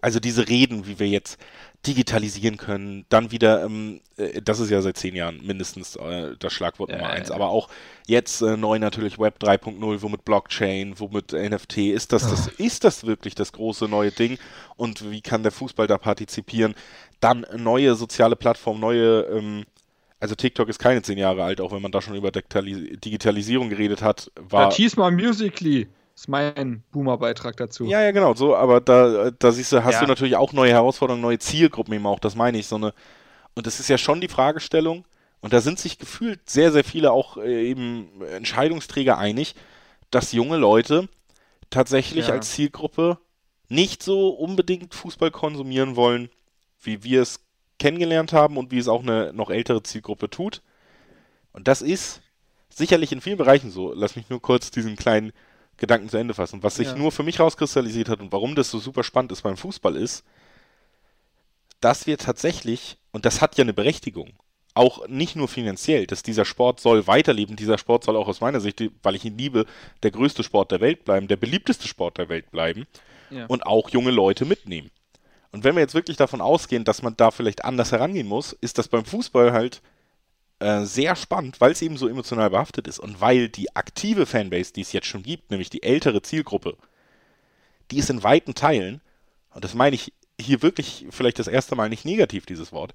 also 0.00 0.20
diese 0.20 0.48
Reden, 0.48 0.86
wie 0.86 0.98
wir 0.98 1.08
jetzt 1.08 1.38
digitalisieren 1.86 2.56
können, 2.56 3.04
dann 3.08 3.30
wieder, 3.30 3.64
ähm, 3.64 4.00
äh, 4.16 4.40
das 4.42 4.60
ist 4.60 4.70
ja 4.70 4.80
seit 4.82 4.96
zehn 4.96 5.14
Jahren 5.14 5.44
mindestens 5.44 5.96
äh, 5.96 6.34
das 6.38 6.52
Schlagwort 6.52 6.90
Nummer 6.90 7.10
eins, 7.10 7.30
aber 7.30 7.48
auch 7.48 7.68
jetzt 8.06 8.40
äh, 8.42 8.56
neu 8.56 8.78
natürlich 8.78 9.18
Web 9.18 9.38
3.0, 9.40 10.02
womit 10.02 10.24
Blockchain, 10.24 10.98
womit 10.98 11.32
NFT, 11.32 11.78
ist 11.78 12.12
das, 12.12 12.28
das, 12.28 12.48
ist 12.48 12.84
das 12.84 13.06
wirklich 13.06 13.34
das 13.34 13.52
große 13.52 13.86
neue 13.86 14.10
Ding? 14.10 14.38
Und 14.76 15.10
wie 15.10 15.20
kann 15.20 15.42
der 15.42 15.52
Fußball 15.52 15.86
da 15.86 15.98
partizipieren? 15.98 16.74
Dann 17.20 17.46
neue 17.56 17.94
soziale 17.94 18.36
Plattformen, 18.36 18.80
neue, 18.80 19.20
ähm, 19.22 19.64
also 20.20 20.34
TikTok 20.34 20.68
ist 20.68 20.78
keine 20.78 21.02
zehn 21.02 21.18
Jahre 21.18 21.44
alt, 21.44 21.60
auch 21.60 21.72
wenn 21.72 21.82
man 21.82 21.92
da 21.92 22.00
schon 22.00 22.14
über 22.14 22.30
Digitali 22.30 22.96
Digitalisierung 22.96 23.68
geredet 23.68 24.02
hat, 24.02 24.30
war... 24.36 24.64
Ja, 24.64 24.68
Tease 24.70 24.98
mal 24.98 25.10
Musically 25.10 25.88
ist 26.16 26.28
mein 26.28 26.84
Boomer-Beitrag 26.92 27.56
dazu. 27.56 27.84
Ja, 27.86 28.02
ja, 28.02 28.12
genau, 28.12 28.34
so, 28.34 28.56
aber 28.56 28.80
da, 28.80 29.30
da 29.32 29.52
siehst 29.52 29.72
du, 29.72 29.84
hast 29.84 29.94
Ja. 29.94 30.00
du 30.00 30.06
natürlich 30.06 30.36
auch 30.36 30.52
neue 30.52 30.70
Herausforderungen, 30.72 31.22
neue 31.22 31.38
Zielgruppen 31.38 31.92
eben 31.94 32.06
auch, 32.06 32.18
das 32.18 32.34
meine 32.34 32.58
ich, 32.58 32.66
so 32.66 32.76
eine, 32.76 32.94
und 33.54 33.66
das 33.66 33.80
ist 33.80 33.88
ja 33.88 33.98
schon 33.98 34.20
die 34.20 34.28
Fragestellung, 34.28 35.06
und 35.40 35.52
da 35.52 35.60
sind 35.60 35.78
sich 35.78 35.98
gefühlt 35.98 36.48
sehr, 36.50 36.72
sehr 36.72 36.84
viele 36.84 37.12
auch 37.12 37.36
äh, 37.38 37.68
eben 37.70 38.22
Entscheidungsträger 38.22 39.18
einig, 39.18 39.54
dass 40.10 40.32
junge 40.32 40.56
Leute 40.58 41.08
tatsächlich 41.70 42.28
Ja. 42.28 42.34
als 42.34 42.52
Zielgruppe 42.52 43.18
nicht 43.68 44.02
so 44.02 44.30
unbedingt 44.30 44.94
Fußball 44.94 45.30
konsumieren 45.32 45.96
wollen, 45.96 46.30
wie 46.82 47.04
wir 47.04 47.22
es 47.22 47.40
kennengelernt 47.80 48.32
haben 48.32 48.56
und 48.58 48.72
wie 48.72 48.78
es 48.78 48.88
auch 48.88 49.02
eine 49.02 49.32
noch 49.34 49.50
ältere 49.50 49.82
Zielgruppe 49.82 50.30
tut. 50.30 50.62
Und 51.52 51.68
das 51.68 51.82
ist 51.82 52.22
sicherlich 52.70 53.12
in 53.12 53.20
vielen 53.20 53.38
Bereichen 53.38 53.70
so. 53.70 53.92
Lass 53.94 54.16
mich 54.16 54.28
nur 54.30 54.42
kurz 54.42 54.70
diesen 54.70 54.96
kleinen 54.96 55.32
Gedanken 55.76 56.08
zu 56.08 56.16
Ende 56.16 56.34
fassen. 56.34 56.62
Was 56.62 56.76
sich 56.76 56.88
Ja. 56.88 56.96
nur 56.96 57.12
für 57.12 57.22
mich 57.22 57.40
rauskristallisiert 57.40 58.08
hat 58.08 58.20
und 58.20 58.32
warum 58.32 58.54
das 58.54 58.70
so 58.70 58.78
super 58.78 59.02
spannend 59.02 59.32
ist 59.32 59.42
beim 59.42 59.56
Fußball 59.56 59.96
ist, 59.96 60.24
dass 61.80 62.06
wir 62.06 62.16
tatsächlich, 62.18 62.96
und 63.12 63.24
das 63.24 63.40
hat 63.40 63.56
ja 63.58 63.62
eine 63.62 63.74
Berechtigung, 63.74 64.32
auch 64.74 65.06
nicht 65.06 65.36
nur 65.36 65.46
finanziell, 65.48 66.06
dass 66.06 66.22
dieser 66.22 66.44
Sport 66.44 66.80
soll 66.80 67.06
weiterleben, 67.06 67.54
dieser 67.56 67.78
Sport 67.78 68.04
soll 68.04 68.16
auch 68.16 68.26
aus 68.26 68.40
meiner 68.40 68.60
Sicht, 68.60 68.82
weil 69.02 69.14
ich 69.14 69.24
ihn 69.24 69.38
liebe, 69.38 69.66
der 70.02 70.10
größte 70.10 70.42
Sport 70.42 70.72
der 70.72 70.80
Welt 70.80 71.04
bleiben, 71.04 71.28
der 71.28 71.36
beliebteste 71.36 71.86
Sport 71.86 72.18
der 72.18 72.28
Welt 72.28 72.50
bleiben 72.50 72.86
Ja. 73.30 73.46
und 73.46 73.66
auch 73.66 73.90
junge 73.90 74.10
Leute 74.10 74.44
mitnehmen. 74.44 74.90
Und 75.52 75.62
wenn 75.62 75.76
wir 75.76 75.82
jetzt 75.82 75.94
wirklich 75.94 76.16
davon 76.16 76.40
ausgehen, 76.40 76.82
dass 76.84 77.02
man 77.02 77.16
da 77.16 77.30
vielleicht 77.30 77.64
anders 77.64 77.92
herangehen 77.92 78.26
muss, 78.26 78.52
ist 78.54 78.78
das 78.78 78.88
beim 78.88 79.04
Fußball 79.04 79.52
halt 79.52 79.80
äh, 80.60 80.84
sehr 80.84 81.16
spannend, 81.16 81.60
weil 81.60 81.72
es 81.72 81.82
eben 81.82 81.96
so 81.96 82.08
emotional 82.08 82.50
behaftet 82.50 82.86
ist 82.88 82.98
und 82.98 83.20
weil 83.20 83.48
die 83.48 83.74
aktive 83.74 84.26
Fanbase, 84.26 84.72
die 84.72 84.82
es 84.82 84.92
jetzt 84.92 85.06
schon 85.06 85.22
gibt, 85.22 85.50
nämlich 85.50 85.70
die 85.70 85.82
ältere 85.82 86.22
Zielgruppe, 86.22 86.76
die 87.90 87.98
ist 87.98 88.10
in 88.10 88.22
weiten 88.22 88.54
Teilen, 88.54 89.00
und 89.50 89.64
das 89.64 89.74
meine 89.74 89.94
ich 89.94 90.12
hier 90.40 90.62
wirklich 90.62 91.06
vielleicht 91.10 91.38
das 91.38 91.48
erste 91.48 91.76
Mal 91.76 91.88
nicht 91.88 92.04
negativ, 92.04 92.46
dieses 92.46 92.72
Wort, 92.72 92.92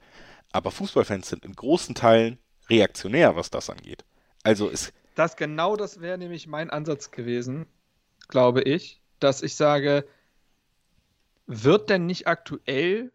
aber 0.52 0.72
Fußballfans 0.72 1.30
sind 1.30 1.46
in 1.46 1.54
großen 1.56 1.96
Teilen 1.96 2.38
reaktionär, 2.70 3.36
was 3.36 3.50
das 3.50 3.70
angeht. 3.70 4.04
Also 4.44 4.70
es, 4.70 4.94
Das 5.16 5.36
genau 5.36 5.76
das 5.76 6.02
wäre 6.02 6.18
nämlich 6.18 6.48
mein 6.48 6.70
Ansatz 6.70 7.12
gewesen, 7.12 7.66
glaube 8.30 8.62
ich, 8.62 9.02
dass 9.20 9.42
ich 9.42 9.56
sage, 9.56 10.08
wird 11.46 11.90
denn 11.90 12.06
nicht 12.06 12.28
aktuell 12.28 13.12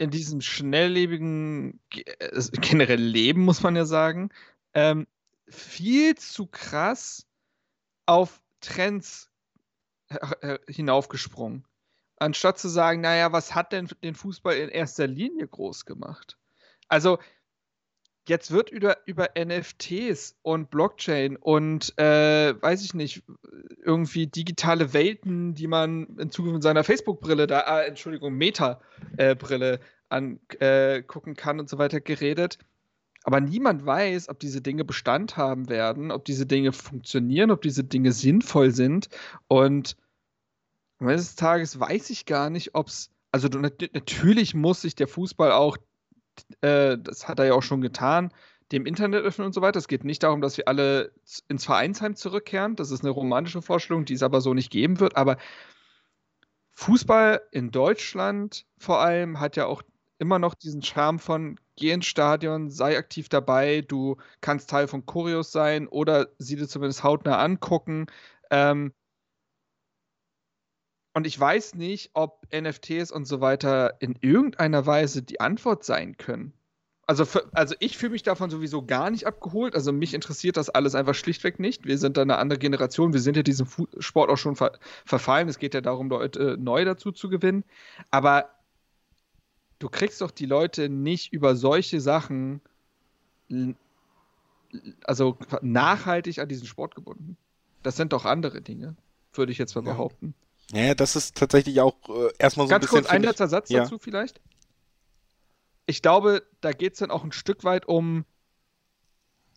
in 0.00 0.10
diesem 0.10 0.40
schnelllebigen 0.40 1.80
ge- 1.90 2.04
äh, 2.18 2.42
generell 2.60 3.00
Leben, 3.02 3.42
muss 3.42 3.62
man 3.62 3.76
ja 3.76 3.84
sagen, 3.84 4.30
ähm, 4.74 5.06
viel 5.48 6.16
zu 6.16 6.46
krass 6.46 7.26
auf 8.06 8.40
Trends 8.60 9.30
hinaufgesprungen. 10.68 11.64
Anstatt 12.16 12.58
zu 12.58 12.68
sagen, 12.68 13.00
naja, 13.00 13.32
was 13.32 13.54
hat 13.54 13.72
denn 13.72 13.88
den 14.02 14.14
Fußball 14.14 14.56
in 14.56 14.68
erster 14.68 15.06
Linie 15.06 15.46
groß 15.48 15.86
gemacht? 15.86 16.36
Also, 16.88 17.18
jetzt 18.30 18.52
wird 18.52 18.70
über, 18.70 18.96
über 19.04 19.30
NFTs 19.36 20.38
und 20.42 20.70
Blockchain 20.70 21.36
und 21.36 21.92
äh, 21.98 22.54
weiß 22.62 22.82
ich 22.84 22.94
nicht, 22.94 23.22
irgendwie 23.84 24.28
digitale 24.28 24.94
Welten, 24.94 25.54
die 25.54 25.66
man 25.66 26.06
in 26.16 26.30
Zukunft 26.30 26.54
mit 26.54 26.62
seiner 26.62 26.84
Facebook-Brille, 26.84 27.46
da, 27.46 27.80
äh, 27.80 27.88
Entschuldigung, 27.88 28.34
Meta-Brille 28.34 29.74
äh, 29.74 29.78
angucken 30.08 31.34
kann 31.34 31.60
und 31.60 31.68
so 31.68 31.76
weiter 31.76 32.00
geredet. 32.00 32.58
Aber 33.24 33.40
niemand 33.40 33.84
weiß, 33.84 34.28
ob 34.28 34.38
diese 34.38 34.62
Dinge 34.62 34.84
Bestand 34.84 35.36
haben 35.36 35.68
werden, 35.68 36.10
ob 36.10 36.24
diese 36.24 36.46
Dinge 36.46 36.72
funktionieren, 36.72 37.50
ob 37.50 37.60
diese 37.60 37.84
Dinge 37.84 38.12
sinnvoll 38.12 38.70
sind. 38.70 39.08
Und 39.46 39.96
am 40.98 41.08
Ende 41.08 41.18
des 41.18 41.34
Tages 41.34 41.78
weiß 41.78 42.10
ich 42.10 42.24
gar 42.24 42.48
nicht, 42.48 42.74
ob 42.74 42.88
es. 42.88 43.10
Also 43.32 43.48
natürlich 43.48 44.54
muss 44.54 44.82
sich 44.82 44.96
der 44.96 45.06
Fußball 45.06 45.52
auch, 45.52 45.76
äh, 46.60 46.98
das 46.98 47.28
hat 47.28 47.38
er 47.38 47.46
ja 47.46 47.54
auch 47.54 47.62
schon 47.62 47.80
getan, 47.80 48.32
dem 48.72 48.86
Internet 48.86 49.24
öffnen 49.24 49.46
und 49.46 49.52
so 49.52 49.62
weiter. 49.62 49.78
Es 49.78 49.88
geht 49.88 50.04
nicht 50.04 50.22
darum, 50.22 50.40
dass 50.40 50.56
wir 50.56 50.68
alle 50.68 51.12
ins 51.48 51.64
Vereinsheim 51.64 52.14
zurückkehren. 52.14 52.76
Das 52.76 52.90
ist 52.90 53.02
eine 53.02 53.10
romantische 53.10 53.62
Vorstellung, 53.62 54.04
die 54.04 54.14
es 54.14 54.22
aber 54.22 54.40
so 54.40 54.54
nicht 54.54 54.70
geben 54.70 55.00
wird. 55.00 55.16
Aber 55.16 55.38
Fußball 56.72 57.42
in 57.50 57.70
Deutschland 57.70 58.66
vor 58.78 59.00
allem 59.00 59.40
hat 59.40 59.56
ja 59.56 59.66
auch 59.66 59.82
immer 60.18 60.38
noch 60.38 60.54
diesen 60.54 60.82
Charme 60.82 61.18
von 61.18 61.58
geh 61.76 61.92
ins 61.92 62.06
Stadion, 62.06 62.70
sei 62.70 62.96
aktiv 62.96 63.28
dabei, 63.28 63.80
du 63.80 64.16
kannst 64.40 64.70
Teil 64.70 64.86
von 64.86 65.06
Choreos 65.06 65.50
sein 65.50 65.88
oder 65.88 66.28
sie 66.38 66.56
dir 66.56 66.68
zumindest 66.68 67.02
hautnah 67.02 67.38
angucken. 67.38 68.06
Ähm, 68.50 68.92
und 71.12 71.26
ich 71.26 71.38
weiß 71.38 71.74
nicht, 71.74 72.10
ob 72.14 72.46
NFTs 72.54 73.10
und 73.10 73.26
so 73.26 73.40
weiter 73.40 73.94
in 74.00 74.16
irgendeiner 74.20 74.86
Weise 74.86 75.22
die 75.22 75.40
Antwort 75.40 75.84
sein 75.84 76.16
können. 76.16 76.52
Also, 77.06 77.24
für, 77.24 77.50
also 77.52 77.74
ich 77.80 77.98
fühle 77.98 78.12
mich 78.12 78.22
davon 78.22 78.50
sowieso 78.50 78.86
gar 78.86 79.10
nicht 79.10 79.26
abgeholt. 79.26 79.74
Also 79.74 79.90
mich 79.92 80.14
interessiert 80.14 80.56
das 80.56 80.70
alles 80.70 80.94
einfach 80.94 81.16
schlichtweg 81.16 81.58
nicht. 81.58 81.84
Wir 81.84 81.98
sind 81.98 82.16
da 82.16 82.22
eine 82.22 82.38
andere 82.38 82.60
Generation. 82.60 83.12
Wir 83.12 83.20
sind 83.20 83.36
ja 83.36 83.42
diesem 83.42 83.66
Sport 83.98 84.30
auch 84.30 84.36
schon 84.36 84.54
ver 84.54 84.78
verfallen. 85.04 85.48
Es 85.48 85.58
geht 85.58 85.74
ja 85.74 85.80
darum, 85.80 86.08
Leute 86.08 86.56
neu 86.56 86.84
dazu 86.84 87.10
zu 87.10 87.28
gewinnen. 87.28 87.64
Aber 88.12 88.48
du 89.80 89.88
kriegst 89.88 90.20
doch 90.20 90.30
die 90.30 90.46
Leute 90.46 90.88
nicht 90.88 91.32
über 91.32 91.56
solche 91.56 92.00
Sachen 92.00 92.60
also 95.02 95.36
nachhaltig 95.62 96.38
an 96.38 96.48
diesen 96.48 96.68
Sport 96.68 96.94
gebunden. 96.94 97.36
Das 97.82 97.96
sind 97.96 98.12
doch 98.12 98.24
andere 98.24 98.60
Dinge, 98.60 98.94
würde 99.32 99.50
ich 99.50 99.58
jetzt 99.58 99.74
mal 99.74 99.82
behaupten. 99.82 100.34
Ja, 100.72 100.94
das 100.94 101.16
ist 101.16 101.36
tatsächlich 101.36 101.80
auch 101.80 101.96
äh, 102.08 102.32
erstmal 102.38 102.66
so 102.66 102.70
Ganz 102.70 102.84
ein 102.84 102.86
bisschen. 102.86 102.96
Ganz 102.96 103.06
kurz 103.06 103.06
ein 103.06 103.22
letzter 103.22 103.48
Satz 103.48 103.70
ja. 103.70 103.82
dazu 103.82 103.98
vielleicht. 103.98 104.40
Ich 105.86 106.02
glaube, 106.02 106.42
da 106.60 106.72
geht 106.72 106.92
es 106.92 107.00
dann 107.00 107.10
auch 107.10 107.24
ein 107.24 107.32
Stück 107.32 107.64
weit 107.64 107.86
um. 107.86 108.24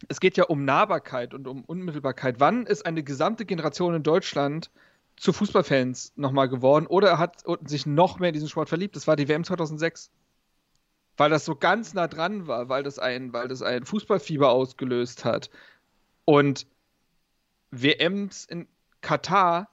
Es 0.10 0.20
geht 0.20 0.36
ja 0.36 0.46
um 0.46 0.65
Nahbarkeit 0.65 1.34
und 1.34 1.48
um 1.48 1.63
Unmittelbarkeit. 1.63 2.39
Wann 2.39 2.65
ist 2.65 2.86
eine 2.86 3.03
gesamte 3.03 3.46
Generation 3.46 3.93
in 3.93 4.03
Deutschland 4.03 4.70
zu 5.15 5.32
Fußballfans 5.32 6.13
nochmal 6.15 6.50
geworden 6.50 6.88
oder 6.88 7.10
er 7.10 7.17
hat 7.20 7.43
sich 7.65 7.86
noch 7.86 8.20
mehr 8.20 8.29
in 8.29 8.34
diesen 8.34 8.50
Sport 8.50 8.70
verliebt. 8.70 8.96
Das 8.96 9.08
war 9.08 9.15
die 9.15 9.27
WM 9.27 9.43
2006. 9.43 10.12
Weil 11.15 11.29
das 11.29 11.46
so 11.46 11.55
ganz 11.55 11.93
nah 11.93 12.08
dran 12.08 12.48
war, 12.48 12.70
weil 12.70 12.82
das 12.82 12.98
ein, 12.98 13.34
weil 13.34 13.48
das 13.48 13.62
ein 13.62 13.86
Fußballfieber 13.86 14.50
ausgelöst 14.50 15.25
hat. 15.25 15.51
Und 16.25 16.65
WMs 17.70 18.46
in 18.46 18.67
Katar 19.01 19.70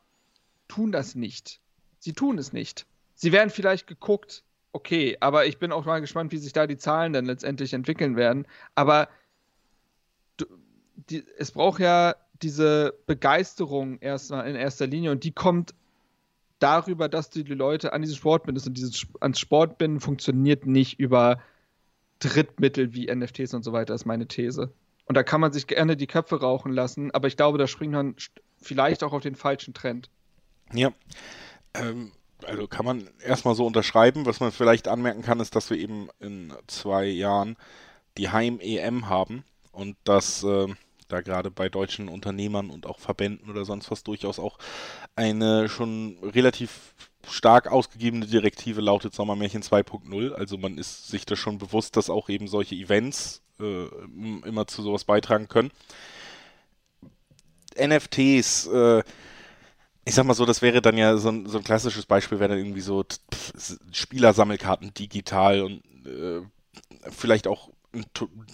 tun 0.70 0.92
das 0.92 1.14
nicht. 1.14 1.60
Sie 1.98 2.12
tun 2.12 2.38
es 2.38 2.52
nicht. 2.52 2.86
Sie 3.14 3.32
werden 3.32 3.50
vielleicht 3.50 3.86
geguckt, 3.86 4.44
okay, 4.72 5.16
aber 5.20 5.46
ich 5.46 5.58
bin 5.58 5.72
auch 5.72 5.84
mal 5.84 6.00
gespannt, 6.00 6.32
wie 6.32 6.38
sich 6.38 6.52
da 6.52 6.66
die 6.66 6.78
Zahlen 6.78 7.12
dann 7.12 7.26
letztendlich 7.26 7.74
entwickeln 7.74 8.16
werden. 8.16 8.46
Aber 8.74 9.08
die, 11.10 11.24
es 11.36 11.50
braucht 11.50 11.80
ja 11.80 12.14
diese 12.40 12.94
Begeisterung 13.06 13.98
erstmal 13.98 14.48
in 14.48 14.56
erster 14.56 14.86
Linie 14.86 15.10
und 15.10 15.24
die 15.24 15.32
kommt 15.32 15.74
darüber, 16.58 17.08
dass 17.08 17.30
du 17.30 17.42
die 17.42 17.54
Leute 17.54 17.92
an 17.92 18.02
diesen 18.02 18.16
Sport 18.16 18.44
bindest 18.44 18.66
und 18.66 18.74
dieses 18.74 19.06
ans 19.20 19.40
Sport 19.40 19.76
binden 19.76 20.00
funktioniert 20.00 20.66
nicht 20.66 21.00
über 21.00 21.42
Drittmittel 22.20 22.94
wie 22.94 23.12
NFTs 23.14 23.54
und 23.54 23.64
so 23.64 23.72
weiter, 23.72 23.94
ist 23.94 24.04
meine 24.04 24.28
These. 24.28 24.72
Und 25.06 25.16
da 25.16 25.22
kann 25.22 25.40
man 25.40 25.52
sich 25.52 25.66
gerne 25.66 25.96
die 25.96 26.06
Köpfe 26.06 26.40
rauchen 26.40 26.72
lassen, 26.72 27.10
aber 27.10 27.28
ich 27.28 27.36
glaube, 27.36 27.58
da 27.58 27.66
springt 27.66 27.92
man 27.92 28.14
vielleicht 28.62 29.02
auch 29.02 29.12
auf 29.12 29.22
den 29.22 29.34
falschen 29.34 29.74
Trend. 29.74 30.10
Ja. 30.72 30.92
Ähm, 31.74 32.12
also 32.46 32.66
kann 32.66 32.84
man 32.84 33.08
erstmal 33.22 33.54
so 33.54 33.66
unterschreiben. 33.66 34.26
Was 34.26 34.40
man 34.40 34.52
vielleicht 34.52 34.88
anmerken 34.88 35.22
kann, 35.22 35.40
ist, 35.40 35.56
dass 35.56 35.70
wir 35.70 35.78
eben 35.78 36.08
in 36.20 36.52
zwei 36.66 37.06
Jahren 37.06 37.56
die 38.16 38.30
Heim-EM 38.30 39.08
haben 39.08 39.44
und 39.72 39.96
dass 40.04 40.42
äh, 40.42 40.66
da 41.08 41.20
gerade 41.20 41.50
bei 41.50 41.68
deutschen 41.68 42.08
Unternehmern 42.08 42.70
und 42.70 42.86
auch 42.86 42.98
Verbänden 42.98 43.50
oder 43.50 43.64
sonst 43.64 43.90
was 43.90 44.04
durchaus 44.04 44.38
auch 44.38 44.58
eine 45.16 45.68
schon 45.68 46.18
relativ 46.22 46.94
stark 47.28 47.68
ausgegebene 47.68 48.26
Direktive 48.26 48.80
lautet 48.80 49.14
Sommermärchen 49.14 49.62
2.0. 49.62 50.32
Also 50.32 50.56
man 50.56 50.78
ist 50.78 51.08
sich 51.08 51.26
da 51.26 51.36
schon 51.36 51.58
bewusst, 51.58 51.96
dass 51.96 52.10
auch 52.10 52.28
eben 52.28 52.48
solche 52.48 52.74
Events 52.74 53.42
äh, 53.60 53.86
immer 54.46 54.66
zu 54.66 54.82
sowas 54.82 55.04
beitragen 55.04 55.48
können. 55.48 55.70
NFTs, 57.78 58.66
äh, 58.66 59.02
ich 60.04 60.14
sag 60.14 60.24
mal 60.24 60.34
so, 60.34 60.46
das 60.46 60.62
wäre 60.62 60.80
dann 60.80 60.96
ja 60.96 61.16
so 61.16 61.28
ein, 61.28 61.46
so 61.46 61.58
ein 61.58 61.64
klassisches 61.64 62.06
Beispiel, 62.06 62.40
wäre 62.40 62.50
dann 62.50 62.58
irgendwie 62.58 62.80
so 62.80 63.04
Spielersammelkarten 63.92 64.94
digital 64.94 65.62
und 65.62 65.82
äh, 66.06 66.40
vielleicht 67.10 67.46
auch 67.46 67.70
ein, 67.92 68.04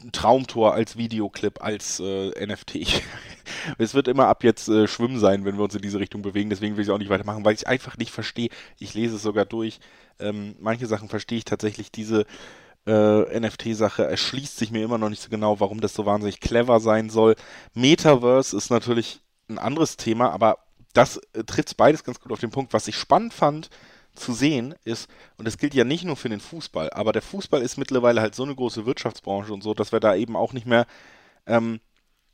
ein 0.02 0.12
Traumtor 0.12 0.74
als 0.74 0.96
Videoclip, 0.96 1.62
als 1.62 2.00
äh, 2.00 2.46
NFT. 2.46 3.02
es 3.78 3.94
wird 3.94 4.08
immer 4.08 4.28
ab 4.28 4.44
jetzt 4.44 4.68
äh, 4.68 4.88
Schwimmen 4.88 5.18
sein, 5.18 5.44
wenn 5.44 5.56
wir 5.56 5.64
uns 5.64 5.74
in 5.74 5.82
diese 5.82 6.00
Richtung 6.00 6.22
bewegen. 6.22 6.50
Deswegen 6.50 6.76
will 6.76 6.84
ich 6.84 6.90
auch 6.90 6.98
nicht 6.98 7.10
weitermachen, 7.10 7.44
weil 7.44 7.54
ich 7.54 7.66
einfach 7.66 7.96
nicht 7.98 8.10
verstehe. 8.10 8.48
Ich 8.78 8.94
lese 8.94 9.16
es 9.16 9.22
sogar 9.22 9.44
durch. 9.44 9.78
Ähm, 10.18 10.56
manche 10.58 10.86
Sachen 10.86 11.08
verstehe 11.08 11.38
ich 11.38 11.44
tatsächlich. 11.44 11.92
Diese 11.92 12.26
äh, 12.86 13.40
NFT-Sache 13.40 14.04
erschließt 14.04 14.56
sich 14.56 14.70
mir 14.70 14.84
immer 14.84 14.98
noch 14.98 15.10
nicht 15.10 15.22
so 15.22 15.28
genau, 15.28 15.60
warum 15.60 15.80
das 15.80 15.94
so 15.94 16.06
wahnsinnig 16.06 16.40
clever 16.40 16.80
sein 16.80 17.10
soll. 17.10 17.36
Metaverse 17.74 18.56
ist 18.56 18.70
natürlich 18.70 19.20
ein 19.48 19.58
anderes 19.58 19.96
Thema, 19.96 20.30
aber 20.30 20.58
das 20.96 21.18
äh, 21.34 21.44
trifft 21.44 21.76
beides 21.76 22.04
ganz 22.04 22.20
gut 22.20 22.32
auf 22.32 22.40
den 22.40 22.50
Punkt. 22.50 22.72
Was 22.72 22.88
ich 22.88 22.96
spannend 22.96 23.34
fand, 23.34 23.70
zu 24.14 24.32
sehen 24.32 24.74
ist, 24.84 25.08
und 25.36 25.46
das 25.46 25.58
gilt 25.58 25.74
ja 25.74 25.84
nicht 25.84 26.04
nur 26.04 26.16
für 26.16 26.28
den 26.28 26.40
Fußball, 26.40 26.90
aber 26.90 27.12
der 27.12 27.22
Fußball 27.22 27.60
ist 27.60 27.76
mittlerweile 27.76 28.20
halt 28.20 28.34
so 28.34 28.44
eine 28.44 28.54
große 28.54 28.86
Wirtschaftsbranche 28.86 29.52
und 29.52 29.62
so, 29.62 29.74
dass 29.74 29.92
wir 29.92 30.00
da 30.00 30.14
eben 30.14 30.36
auch 30.36 30.54
nicht 30.54 30.66
mehr, 30.66 30.86
ähm, 31.46 31.80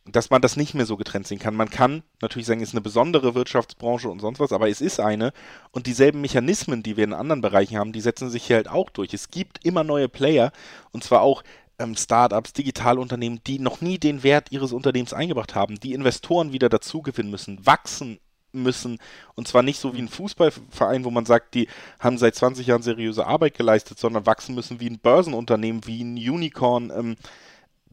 dass 0.05 0.31
man 0.31 0.43
das 0.43 0.57
nicht 0.57 0.75
mehr 0.75 0.87
so 0.87 0.97
getrennt 0.97 1.27
sehen 1.27 1.39
kann. 1.39 1.55
Man 1.55 1.71
kann 1.71 2.03
natürlich 2.21 2.47
sagen, 2.47 2.61
es 2.61 2.71
ist 2.71 2.75
eine 2.75 2.81
besondere 2.83 3.35
Wirtschaftsbranche 3.35 4.09
und 4.09 4.21
sonst 4.21 4.41
was, 4.41 4.53
aber 4.53 4.69
es 4.69 4.81
ist 4.81 5.01
eine 5.01 5.33
und 5.71 5.87
dieselben 5.87 6.21
Mechanismen, 6.21 6.83
die 6.83 6.97
wir 6.97 7.05
in 7.05 7.13
anderen 7.13 7.41
Bereichen 7.41 7.77
haben, 7.79 7.93
die 7.93 8.01
setzen 8.01 8.31
sich 8.31 8.47
hier 8.47 8.57
halt 8.57 8.69
auch 8.69 8.91
durch. 8.91 9.13
Es 9.13 9.29
gibt 9.29 9.65
immer 9.65 9.85
neue 9.85 10.09
Player 10.09 10.53
und 10.93 11.05
zwar 11.05 11.23
auch 11.23 11.43
ähm, 11.79 11.97
Startups, 11.97 12.53
Digitalunternehmen, 12.53 13.41
die 13.47 13.59
noch 13.59 13.81
nie 13.81 13.99
den 13.99 14.23
Wert 14.23 14.53
ihres 14.53 14.73
Unternehmens 14.73 15.13
eingebracht 15.13 15.55
haben, 15.55 15.81
die 15.81 15.95
Investoren 15.95 16.53
wieder 16.53 16.69
dazu 16.69 17.03
gewinnen 17.03 17.31
müssen, 17.31 17.65
wachsen 17.67 18.19
müssen. 18.53 18.99
Und 19.35 19.49
zwar 19.49 19.63
nicht 19.63 19.81
so 19.81 19.95
wie 19.95 20.03
ein 20.03 20.09
Fußballverein, 20.09 21.05
wo 21.05 21.11
man 21.11 21.27
sagt, 21.27 21.55
die 21.55 21.69
haben 21.99 22.19
seit 22.19 22.35
20 22.35 22.67
Jahren 22.67 22.83
seriöse 22.83 23.27
Arbeit 23.27 23.57
geleistet, 23.57 23.99
sondern 23.99 24.27
wachsen 24.27 24.55
müssen 24.55 24.81
wie 24.81 24.91
ein 24.91 24.99
Börsenunternehmen, 24.99 25.87
wie 25.87 26.03
ein 26.03 26.17
Unicorn, 26.17 26.93
ähm, 26.95 27.17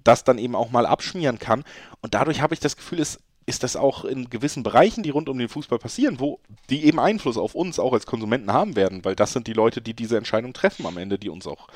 das 0.04 0.24
dann 0.24 0.38
eben 0.38 0.56
auch 0.56 0.72
mal 0.72 0.86
abschmieren 0.86 1.40
kann. 1.40 1.64
Und 2.02 2.14
dadurch 2.14 2.42
habe 2.42 2.54
ich 2.54 2.60
das 2.60 2.78
Gefühl, 2.78 3.00
es 3.00 3.20
ist 3.46 3.64
das 3.64 3.76
auch 3.76 4.06
in 4.06 4.30
gewissen 4.30 4.62
Bereichen, 4.62 5.02
die 5.02 5.10
rund 5.10 5.28
um 5.28 5.40
den 5.40 5.50
Fußball 5.50 5.80
passieren, 5.80 6.20
wo 6.20 6.40
die 6.70 6.86
eben 6.86 7.00
Einfluss 7.00 7.36
auf 7.36 7.56
uns 7.56 7.80
auch 7.80 7.94
als 7.94 8.06
Konsumenten 8.06 8.54
haben 8.54 8.76
werden, 8.76 9.04
weil 9.04 9.16
das 9.16 9.34
sind 9.34 9.48
die 9.48 9.54
Leute, 9.54 9.82
die 9.82 9.96
diese 9.96 10.18
Entscheidung 10.18 10.54
treffen 10.54 10.86
am 10.86 10.98
Ende, 10.98 11.18
die 11.18 11.30
uns 11.30 11.48
auch 11.48 11.68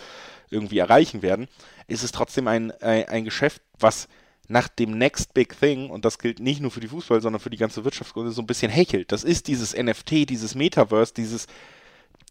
irgendwie 0.52 0.78
erreichen 0.78 1.24
werden, 1.24 1.48
ist 1.88 2.04
es 2.04 2.12
trotzdem 2.12 2.48
ein, 2.48 2.72
ein, 2.80 3.08
ein 3.10 3.26
Geschäft, 3.26 3.64
was 3.80 4.08
nach 4.48 4.68
dem 4.68 4.98
Next 4.98 5.34
Big 5.34 5.58
Thing, 5.58 5.90
und 5.90 6.06
das 6.06 6.20
gilt 6.20 6.40
nicht 6.40 6.62
nur 6.62 6.72
für 6.72 6.80
die 6.80 6.88
Fußball, 6.88 7.22
sondern 7.22 7.40
für 7.40 7.50
die 7.50 7.58
ganze 7.58 7.86
Wirtschaft, 7.86 8.14
so 8.14 8.42
ein 8.42 8.48
bisschen 8.48 8.72
hechelt. 8.72 9.12
Das 9.12 9.24
ist 9.24 9.48
dieses 9.48 9.76
NFT, 9.76 10.30
dieses 10.30 10.56
Metaverse, 10.56 11.14
dieses. 11.14 11.48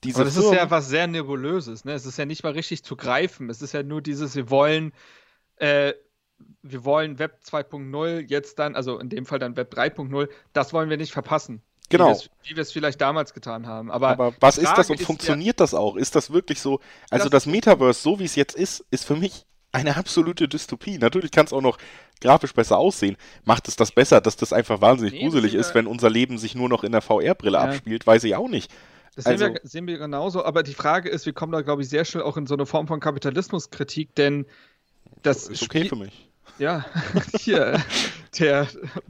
Diese 0.05 0.17
Aber 0.17 0.25
das 0.25 0.35
Firmen. 0.35 0.53
ist 0.53 0.59
ja 0.59 0.71
was 0.71 0.89
sehr 0.89 1.07
Nebulöses, 1.07 1.85
ne? 1.85 1.93
Es 1.93 2.07
ist 2.07 2.19
ja 2.19 2.25
nicht 2.25 2.43
mal 2.43 2.53
richtig 2.53 2.83
zu 2.83 2.97
greifen. 2.97 3.49
Es 3.49 3.63
ist 3.63 3.73
ja 3.73 3.85
nur 3.85 4.03
dieses, 4.03 4.35
wir 4.35 4.51
wollen, 4.51 4.93
äh, 5.57 5.93
wir 6.63 6.85
wollen 6.85 7.21
Web 7.21 7.41
2.0 7.49 8.29
jetzt 8.29 8.59
dann, 8.59 8.75
also 8.75 8.99
in 8.99 9.11
dem 9.11 9.27
Fall 9.27 9.39
dann 9.39 9.57
Web 9.57 9.73
3.0, 9.73 10.29
das 10.53 10.73
wollen 10.73 10.91
wir 10.91 10.97
nicht 10.97 11.13
verpassen. 11.13 11.63
Genau. 11.89 12.19
Wie 12.43 12.57
wir 12.57 12.63
es 12.63 12.73
vielleicht 12.73 13.01
damals 13.01 13.33
getan 13.33 13.67
haben. 13.67 13.93
Aber, 13.93 14.09
Aber 14.09 14.35
was 14.41 14.59
ist 14.59 14.73
das 14.73 14.91
und 14.91 15.01
funktioniert 15.01 15.61
ja, 15.61 15.65
das 15.65 15.75
auch? 15.75 15.97
Ist 15.97 16.17
das 16.17 16.33
wirklich 16.33 16.61
so? 16.61 16.81
Also 17.11 17.29
das, 17.29 17.45
das 17.45 17.47
Metaverse, 17.47 18.01
so 18.01 18.19
wie 18.19 18.25
es 18.25 18.35
jetzt 18.35 18.57
ist, 18.57 18.85
ist 18.91 19.05
für 19.05 19.15
mich 19.15 19.47
eine 19.73 19.97
absolute 19.97 20.49
Dystopie. 20.49 20.99
Natürlich 20.99 21.31
kann 21.31 21.47
es 21.47 21.53
auch 21.53 21.63
noch 21.63 21.79
grafisch 22.21 22.53
besser 22.53 22.79
aussehen. 22.79 23.17
Macht 23.45 23.69
es 23.69 23.77
das 23.77 23.91
besser, 23.91 24.21
dass 24.21 24.37
das 24.37 24.53
einfach 24.53 24.81
wahnsinnig 24.81 25.15
nee, 25.15 25.23
gruselig 25.23 25.55
ist, 25.55 25.75
wenn 25.75 25.87
unser 25.87 26.11
Leben 26.11 26.39
sich 26.39 26.55
nur 26.55 26.69
noch 26.69 26.85
in 26.85 26.93
der 26.93 27.01
VR-Brille 27.01 27.59
ja. 27.59 27.65
abspielt? 27.65 28.07
Weiß 28.07 28.23
ich 28.25 28.37
auch 28.37 28.49
nicht. 28.49 28.71
Das 29.17 29.27
also, 29.27 29.45
sehen, 29.45 29.55
wir, 29.55 29.61
sehen 29.65 29.87
wir 29.87 29.99
genauso, 29.99 30.45
aber 30.45 30.63
die 30.63 30.75
Frage 30.75 31.09
ist, 31.09 31.27
wir 31.27 31.33
kommen 31.33 31.53
da, 31.53 31.61
glaube 31.61 31.83
ich, 31.83 31.89
sehr 31.89 32.05
schnell 32.05 32.23
auch 32.23 32.37
in 32.37 32.47
so 32.47 32.55
eine 32.55 32.65
Form 32.65 32.87
von 32.87 33.01
Kapitalismuskritik, 33.01 34.15
denn 34.15 34.47
das 35.23 35.49
ist 35.49 35.63
okay 35.63 35.81
Spiel 35.81 35.89
für 35.89 35.97
mich. 35.97 36.29
Ja, 36.59 36.87
hier, 37.39 37.83
der, 38.39 38.69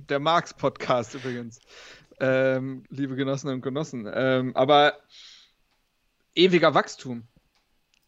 der 0.09 0.19
Marx-Podcast 0.19 1.15
übrigens. 1.15 1.61
Ähm, 2.21 2.85
liebe 2.89 3.17
Genossinnen 3.17 3.57
und 3.57 3.63
Genossen. 3.63 4.11
Ähm, 4.13 4.57
aber 4.57 4.95
ewiger 6.35 6.75
Wachstum 6.75 7.25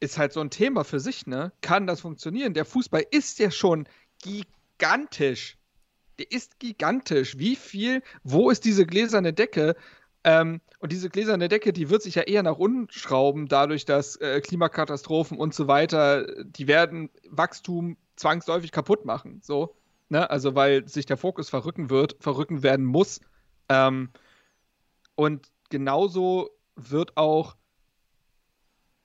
ist 0.04 0.18
halt 0.18 0.32
so 0.32 0.40
ein 0.40 0.50
Thema 0.50 0.84
für 0.84 1.00
sich, 1.00 1.26
ne? 1.26 1.52
Kann 1.60 1.86
das 1.86 2.00
funktionieren? 2.00 2.54
Der 2.54 2.64
Fußball 2.64 3.04
ist 3.10 3.38
ja 3.38 3.50
schon 3.50 3.88
gigantisch. 4.22 5.56
Der 6.18 6.30
ist 6.30 6.60
gigantisch. 6.60 7.38
Wie 7.38 7.56
viel, 7.56 8.02
wo 8.22 8.50
ist 8.50 8.64
diese 8.64 8.86
gläserne 8.86 9.32
Decke? 9.32 9.74
Ähm, 10.22 10.60
und 10.78 10.92
diese 10.92 11.10
gläserne 11.10 11.48
Decke, 11.48 11.72
die 11.72 11.90
wird 11.90 12.02
sich 12.02 12.14
ja 12.14 12.22
eher 12.22 12.42
nach 12.42 12.56
unten 12.56 12.90
schrauben, 12.90 13.48
dadurch, 13.48 13.84
dass 13.84 14.16
äh, 14.16 14.40
Klimakatastrophen 14.40 15.38
und 15.38 15.54
so 15.54 15.66
weiter, 15.66 16.44
die 16.44 16.66
werden 16.66 17.10
Wachstum 17.28 17.96
zwangsläufig 18.16 18.70
kaputt 18.70 19.04
machen. 19.04 19.40
So, 19.42 19.76
ne? 20.08 20.30
Also, 20.30 20.54
weil 20.54 20.88
sich 20.88 21.06
der 21.06 21.16
Fokus 21.16 21.50
verrücken 21.50 21.90
wird, 21.90 22.16
verrücken 22.20 22.62
werden 22.62 22.84
muss. 22.84 23.20
Ähm, 23.68 24.10
und 25.14 25.50
genauso 25.70 26.50
wird 26.76 27.16
auch 27.16 27.56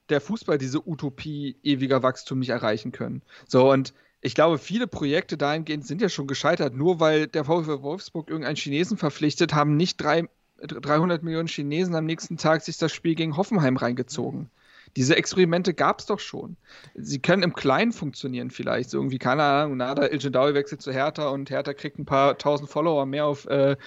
der 0.09 0.21
Fußball 0.21 0.57
diese 0.57 0.87
Utopie 0.87 1.57
ewiger 1.63 2.03
Wachstum 2.03 2.39
nicht 2.39 2.49
erreichen 2.49 2.91
können. 2.91 3.21
So, 3.47 3.71
und 3.71 3.93
ich 4.21 4.35
glaube, 4.35 4.57
viele 4.57 4.87
Projekte 4.87 5.37
dahingehend 5.37 5.85
sind 5.85 6.01
ja 6.01 6.09
schon 6.09 6.27
gescheitert. 6.27 6.75
Nur 6.75 6.99
weil 6.99 7.27
der 7.27 7.45
VfL 7.45 7.81
Wolfsburg 7.81 8.29
irgendeinen 8.29 8.57
Chinesen 8.57 8.97
verpflichtet, 8.97 9.53
haben 9.53 9.77
nicht 9.77 10.01
drei, 10.01 10.27
300 10.61 11.23
Millionen 11.23 11.47
Chinesen 11.47 11.95
am 11.95 12.05
nächsten 12.05 12.37
Tag 12.37 12.61
sich 12.61 12.77
das 12.77 12.91
Spiel 12.91 13.15
gegen 13.15 13.37
Hoffenheim 13.37 13.77
reingezogen. 13.77 14.49
Diese 14.95 15.15
Experimente 15.15 15.73
gab 15.73 15.99
es 15.99 16.07
doch 16.07 16.19
schon. 16.19 16.57
Sie 16.95 17.19
können 17.19 17.43
im 17.43 17.53
Kleinen 17.53 17.91
funktionieren 17.91 18.49
vielleicht. 18.49 18.89
So 18.89 18.97
irgendwie, 18.97 19.19
keine 19.19 19.43
Ahnung, 19.43 19.77
Nada 19.77 20.05
El 20.05 20.21
wechselt 20.53 20.81
zu 20.81 20.91
Hertha 20.91 21.29
und 21.29 21.49
Hertha 21.49 21.73
kriegt 21.73 21.99
ein 21.99 22.05
paar 22.05 22.37
tausend 22.37 22.69
Follower 22.69 23.05
mehr 23.05 23.25
auf 23.25 23.45
äh, 23.45 23.77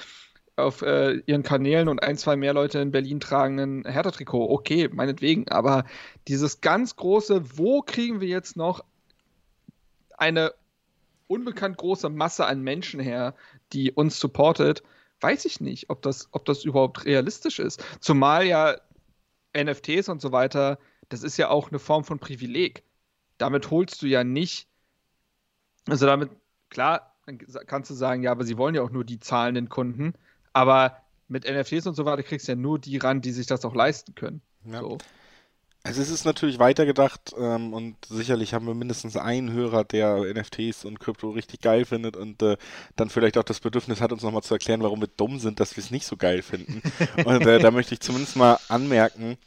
auf 0.57 0.83
äh, 0.83 1.23
ihren 1.27 1.43
Kanälen 1.43 1.89
und 1.89 2.03
ein, 2.03 2.17
zwei 2.17 2.37
mehr 2.37 2.53
Leute 2.53 2.79
in 2.79 2.91
Berlin 2.91 3.21
tragen 3.21 3.59
ein 3.59 3.85
Hertha-Trikot. 3.85 4.51
Okay, 4.51 4.89
meinetwegen. 4.93 5.49
Aber 5.49 5.85
dieses 6.29 6.61
ganz 6.61 6.97
große, 6.97 7.59
wo 7.59 7.83
kriegen 7.83 8.21
wir 8.21 8.29
jetzt 8.29 8.57
noch 8.57 8.85
eine 10.19 10.53
unbekannt 11.27 11.79
große 11.79 12.11
Masse 12.11 12.47
an 12.47 12.63
Menschen 12.63 13.01
her, 13.01 13.35
die 13.73 13.91
uns 13.93 14.21
supportet, 14.21 14.83
weiß 15.21 15.45
ich 15.47 15.61
nicht, 15.61 15.89
ob 15.89 16.03
das, 16.03 16.29
ob 16.33 16.45
das 16.45 16.65
überhaupt 16.65 17.05
realistisch 17.07 17.59
ist. 17.59 17.83
Zumal 18.01 18.45
ja 18.45 18.77
NFTs 19.57 20.09
und 20.09 20.21
so 20.21 20.33
weiter, 20.33 20.79
das 21.09 21.23
ist 21.23 21.37
ja 21.37 21.49
auch 21.49 21.69
eine 21.69 21.79
Form 21.79 22.05
von 22.05 22.19
Privileg. 22.19 22.85
Damit 23.39 23.71
holst 23.71 24.03
du 24.03 24.07
ja 24.07 24.25
nicht, 24.25 24.69
also 25.89 26.07
damit, 26.07 26.31
klar, 26.69 27.17
kannst 27.67 27.91
du 27.91 27.95
sagen, 27.95 28.23
ja, 28.23 28.31
aber 28.31 28.45
sie 28.45 28.59
wollen 28.59 28.75
ja 28.75 28.83
auch 28.83 28.91
nur 28.91 29.05
die 29.05 29.19
zahlenden 29.19 29.69
Kunden. 29.69 30.15
Aber 30.53 30.97
mit 31.29 31.45
NFTs 31.45 31.87
und 31.87 31.95
so 31.95 32.05
weiter 32.05 32.23
kriegst 32.23 32.49
du 32.49 32.53
ja 32.53 32.57
nur 32.57 32.79
die 32.79 32.99
ran, 32.99 33.21
die 33.21 33.33
sich 33.33 33.47
das 33.47 33.65
auch 33.65 33.75
leisten 33.75 34.15
können. 34.15 34.43
Ja. 34.65 34.81
So. 34.81 34.99
Also 35.85 36.01
es 36.01 36.11
ist 36.11 36.25
natürlich 36.25 36.61
weitergedacht 36.61 37.35
ähm, 37.37 37.75
und 37.75 37.97
sicherlich 38.09 38.55
haben 38.55 38.67
wir 38.67 38.75
mindestens 38.75 39.17
einen 39.17 39.51
Hörer, 39.51 39.83
der 39.83 40.33
NFTs 40.33 40.85
und 40.85 41.01
Krypto 41.01 41.31
richtig 41.31 41.61
geil 41.61 41.85
findet 41.85 42.17
und 42.17 42.41
äh, 42.41 42.57
dann 42.95 43.11
vielleicht 43.11 43.37
auch 43.37 43.43
das 43.43 43.59
Bedürfnis 43.59 44.01
hat, 44.01 44.13
uns 44.13 44.23
nochmal 44.23 44.45
zu 44.45 44.55
erklären, 44.55 44.83
warum 44.83 45.01
wir 45.01 45.09
dumm 45.09 45.41
sind, 45.41 45.59
dass 45.59 45.77
wir 45.77 45.83
es 45.83 45.91
nicht 45.91 46.07
so 46.07 46.17
geil 46.17 46.43
finden. 46.43 46.83
und 47.25 47.45
äh, 47.47 47.59
da 47.59 47.73
möchte 47.73 47.95
ich 47.95 48.01
zumindest 48.01 48.37
mal 48.37 48.59
anmerken, 48.69 49.39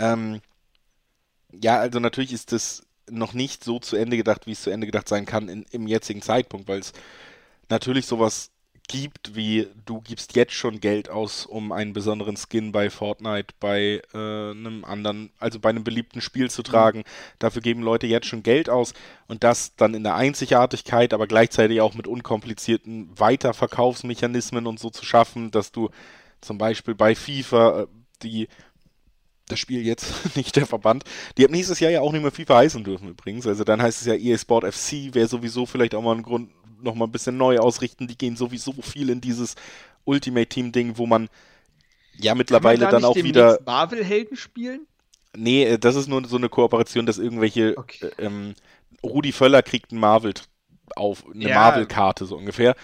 ähm, 0.00 0.40
ja, 1.52 1.78
also 1.78 2.00
natürlich 2.00 2.32
ist 2.32 2.50
das 2.50 2.82
noch 3.08 3.32
nicht 3.32 3.62
so 3.62 3.78
zu 3.78 3.94
Ende 3.94 4.16
gedacht, 4.16 4.46
wie 4.46 4.52
es 4.52 4.62
zu 4.62 4.70
Ende 4.70 4.86
gedacht 4.86 5.08
sein 5.08 5.24
kann 5.24 5.48
in, 5.48 5.64
im 5.70 5.86
jetzigen 5.86 6.20
Zeitpunkt, 6.20 6.66
weil 6.66 6.80
es 6.80 6.92
natürlich 7.68 8.06
sowas 8.06 8.50
gibt, 8.88 9.34
wie 9.34 9.68
du 9.84 10.00
gibst 10.00 10.36
jetzt 10.36 10.52
schon 10.52 10.80
Geld 10.80 11.08
aus, 11.08 11.46
um 11.46 11.72
einen 11.72 11.92
besonderen 11.92 12.36
Skin 12.36 12.72
bei 12.72 12.90
Fortnite, 12.90 13.54
bei 13.60 14.02
äh, 14.14 14.16
einem 14.16 14.84
anderen, 14.84 15.30
also 15.38 15.58
bei 15.58 15.70
einem 15.70 15.84
beliebten 15.84 16.20
Spiel 16.20 16.50
zu 16.50 16.62
tragen. 16.62 17.00
Mhm. 17.00 17.04
Dafür 17.38 17.62
geben 17.62 17.82
Leute 17.82 18.06
jetzt 18.06 18.26
schon 18.26 18.42
Geld 18.42 18.68
aus 18.68 18.94
und 19.26 19.44
das 19.44 19.74
dann 19.76 19.94
in 19.94 20.04
der 20.04 20.14
Einzigartigkeit, 20.14 21.12
aber 21.14 21.26
gleichzeitig 21.26 21.80
auch 21.80 21.94
mit 21.94 22.06
unkomplizierten 22.06 23.10
Weiterverkaufsmechanismen 23.18 24.66
und 24.66 24.78
so 24.78 24.90
zu 24.90 25.04
schaffen, 25.04 25.50
dass 25.50 25.72
du 25.72 25.90
zum 26.40 26.58
Beispiel 26.58 26.94
bei 26.94 27.14
FIFA 27.14 27.82
äh, 27.82 27.86
die 28.22 28.48
das 29.48 29.60
Spiel 29.60 29.86
jetzt, 29.86 30.12
nicht 30.36 30.56
der 30.56 30.66
Verband. 30.66 31.04
Die 31.36 31.44
haben 31.44 31.52
nächstes 31.52 31.80
Jahr 31.80 31.90
ja 31.90 32.00
auch 32.00 32.12
nicht 32.12 32.22
mehr 32.22 32.32
FIFA 32.32 32.56
heißen 32.58 32.84
dürfen 32.84 33.08
übrigens. 33.08 33.46
Also 33.46 33.64
dann 33.64 33.80
heißt 33.80 34.00
es 34.00 34.06
ja 34.06 34.14
EA 34.14 34.38
Sport 34.38 34.64
FC, 34.64 35.14
wäre 35.14 35.28
sowieso 35.28 35.66
vielleicht 35.66 35.94
auch 35.94 36.02
mal 36.02 36.16
ein 36.16 36.22
Grund, 36.22 36.50
nochmal 36.80 37.08
ein 37.08 37.12
bisschen 37.12 37.36
neu 37.36 37.58
ausrichten. 37.58 38.06
Die 38.06 38.18
gehen 38.18 38.36
sowieso 38.36 38.72
viel 38.72 39.10
in 39.10 39.20
dieses 39.20 39.54
Ultimate 40.04 40.48
Team 40.48 40.72
Ding, 40.72 40.98
wo 40.98 41.06
man 41.06 41.28
ja 42.18 42.34
mittlerweile 42.34 42.84
man 42.84 42.90
da 42.90 43.00
dann 43.00 43.04
auch 43.04 43.16
wieder 43.16 43.58
Marvel-Helden 43.64 44.36
spielen? 44.36 44.86
Nee, 45.36 45.64
äh, 45.64 45.78
das 45.78 45.96
ist 45.96 46.08
nur 46.08 46.26
so 46.26 46.36
eine 46.36 46.48
Kooperation, 46.48 47.06
dass 47.06 47.18
irgendwelche 47.18 47.76
okay. 47.76 48.10
äh, 48.16 48.24
ähm, 48.24 48.54
Rudi 49.02 49.32
Völler 49.32 49.62
kriegt 49.62 49.92
ein 49.92 49.98
Marvel 49.98 50.34
auf 50.94 51.24
eine 51.32 51.48
ja. 51.48 51.54
Marvel-Karte 51.56 52.26
so 52.26 52.36
ungefähr. 52.36 52.74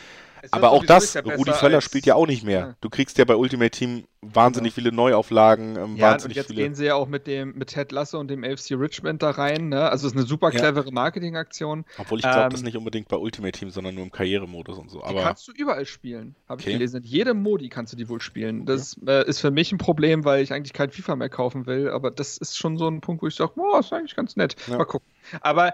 Aber 0.50 0.70
auch 0.72 0.85
das, 0.85 1.16
Rudi 1.16 1.52
Völler 1.52 1.81
spielt 1.81 2.07
ja 2.07 2.14
auch 2.14 2.26
nicht 2.26 2.44
mehr. 2.44 2.59
Ja. 2.59 2.74
Du 2.81 2.90
kriegst 2.90 3.18
ja 3.18 3.24
bei 3.24 3.37
Ultimate 3.37 3.70
Team 3.70 4.05
wahnsinnig 4.22 4.72
ja. 4.72 4.74
viele 4.74 4.92
Neuauflagen. 4.92 5.76
Ähm, 5.76 5.96
ja, 5.96 6.14
und 6.14 6.35
jetzt 6.35 6.48
viele... 6.48 6.62
gehen 6.62 6.74
sie 6.74 6.87
ja 6.87 6.94
auch 6.94 7.09
mit 7.09 7.26
dem 7.26 7.55
mit 7.57 7.68
Ted 7.68 7.92
Lasso 7.92 8.18
und 8.18 8.28
dem 8.28 8.44
LFC 8.44 8.72
Richmond 8.72 9.22
da 9.22 9.31
rein. 9.31 9.68
Ne? 9.68 9.88
Also 9.88 10.07
es 10.07 10.12
ist 10.12 10.18
eine 10.18 10.26
super 10.26 10.50
clevere 10.50 10.87
ja. 10.87 10.92
Marketingaktion. 10.92 11.85
Obwohl 11.98 12.18
ich 12.18 12.22
glaube, 12.22 12.40
ähm, 12.40 12.50
das 12.50 12.62
nicht 12.62 12.76
unbedingt 12.76 13.09
bei 13.09 13.16
Ultimate 13.16 13.59
Team, 13.59 13.70
sondern 13.70 13.94
nur 13.94 14.05
im 14.05 14.11
Karrieremodus 14.11 14.78
und 14.78 14.90
so. 14.90 15.02
Aber 15.02 15.18
die 15.18 15.24
kannst 15.24 15.46
du 15.48 15.52
überall 15.52 15.87
spielen, 15.87 16.35
habe 16.48 16.61
okay. 16.61 16.70
ich 16.70 16.76
gelesen. 16.76 16.98
In 16.98 17.05
jedem 17.05 17.42
Modi 17.42 17.68
kannst 17.68 17.92
du 17.92 17.96
die 17.96 18.09
wohl 18.09 18.20
spielen. 18.20 18.64
Das 18.64 18.98
äh, 19.07 19.26
ist 19.28 19.40
für 19.40 19.50
mich 19.50 19.72
ein 19.72 19.78
Problem, 19.78 20.24
weil 20.24 20.42
ich 20.42 20.52
eigentlich 20.52 20.72
kein 20.72 20.90
FIFA 20.90 21.16
mehr 21.16 21.28
kaufen 21.28 21.66
will. 21.66 21.88
Aber 21.90 22.11
das 22.11 22.38
ist 22.38 22.57
schon 22.57 22.76
so 22.78 22.88
ein 22.88 23.00
Punkt, 23.00 23.22
wo 23.22 23.26
ich 23.26 23.35
sage, 23.35 23.52
boah, 23.57 23.81
ist 23.81 23.92
eigentlich 23.92 24.16
ganz 24.16 24.37
nett. 24.37 24.57
Mal 24.68 24.85
gucken. 24.85 25.09
Aber 25.40 25.72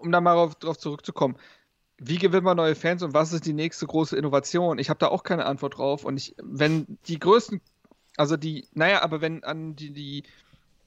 um 0.00 0.12
da 0.12 0.20
mal 0.20 0.50
darauf 0.60 0.78
zurückzukommen, 0.78 1.36
wie 2.04 2.18
gewinnt 2.18 2.44
man 2.44 2.56
neue 2.56 2.74
Fans 2.74 3.02
und 3.02 3.14
was 3.14 3.32
ist 3.32 3.46
die 3.46 3.52
nächste 3.52 3.86
große 3.86 4.16
Innovation? 4.16 4.78
Ich 4.78 4.90
habe 4.90 4.98
da 4.98 5.08
auch 5.08 5.22
keine 5.22 5.46
Antwort 5.46 5.78
drauf. 5.78 6.04
Und 6.04 6.16
ich, 6.16 6.34
wenn 6.42 6.98
die 7.06 7.18
größten, 7.18 7.60
also 8.16 8.36
die, 8.36 8.66
naja, 8.74 9.02
aber 9.02 9.20
wenn 9.20 9.44
an 9.44 9.76
die, 9.76 9.92
die, 9.92 10.24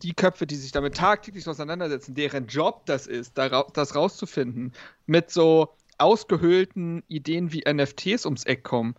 die 0.01 0.13
Köpfe, 0.13 0.45
die 0.45 0.56
sich 0.56 0.71
damit 0.71 0.95
tagtäglich 0.95 1.47
auseinandersetzen, 1.47 2.15
deren 2.15 2.47
Job 2.47 2.86
das 2.86 3.08
ist, 3.08 3.38
das 3.38 3.95
rauszufinden, 3.95 4.73
mit 5.06 5.32
so 5.32 5.69
ausgehöhlten 5.97 7.04
Ideen 7.08 7.54
wie 7.54 7.63
NFTs 7.65 8.25
ums 8.25 8.43
Eck 8.43 8.63
kommen, 8.63 8.95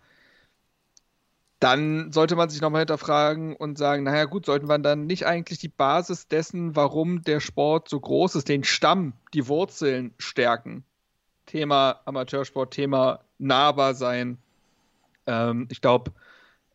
dann 1.59 2.11
sollte 2.11 2.35
man 2.35 2.49
sich 2.49 2.61
nochmal 2.61 2.81
hinterfragen 2.81 3.55
und 3.55 3.77
sagen, 3.77 4.03
naja 4.03 4.25
gut, 4.25 4.45
sollten 4.45 4.67
wir 4.67 4.77
dann 4.79 5.05
nicht 5.05 5.25
eigentlich 5.25 5.59
die 5.59 5.69
Basis 5.69 6.27
dessen, 6.27 6.75
warum 6.75 7.23
der 7.23 7.39
Sport 7.39 7.89
so 7.89 7.99
groß 7.99 8.35
ist, 8.35 8.49
den 8.49 8.63
Stamm, 8.63 9.13
die 9.33 9.47
Wurzeln 9.47 10.13
stärken? 10.17 10.83
Thema 11.47 12.01
Amateursport, 12.05 12.71
Thema 12.71 13.21
nahbar 13.39 13.95
sein. 13.95 14.37
Ähm, 15.25 15.67
ich 15.71 15.81
glaube, 15.81 16.11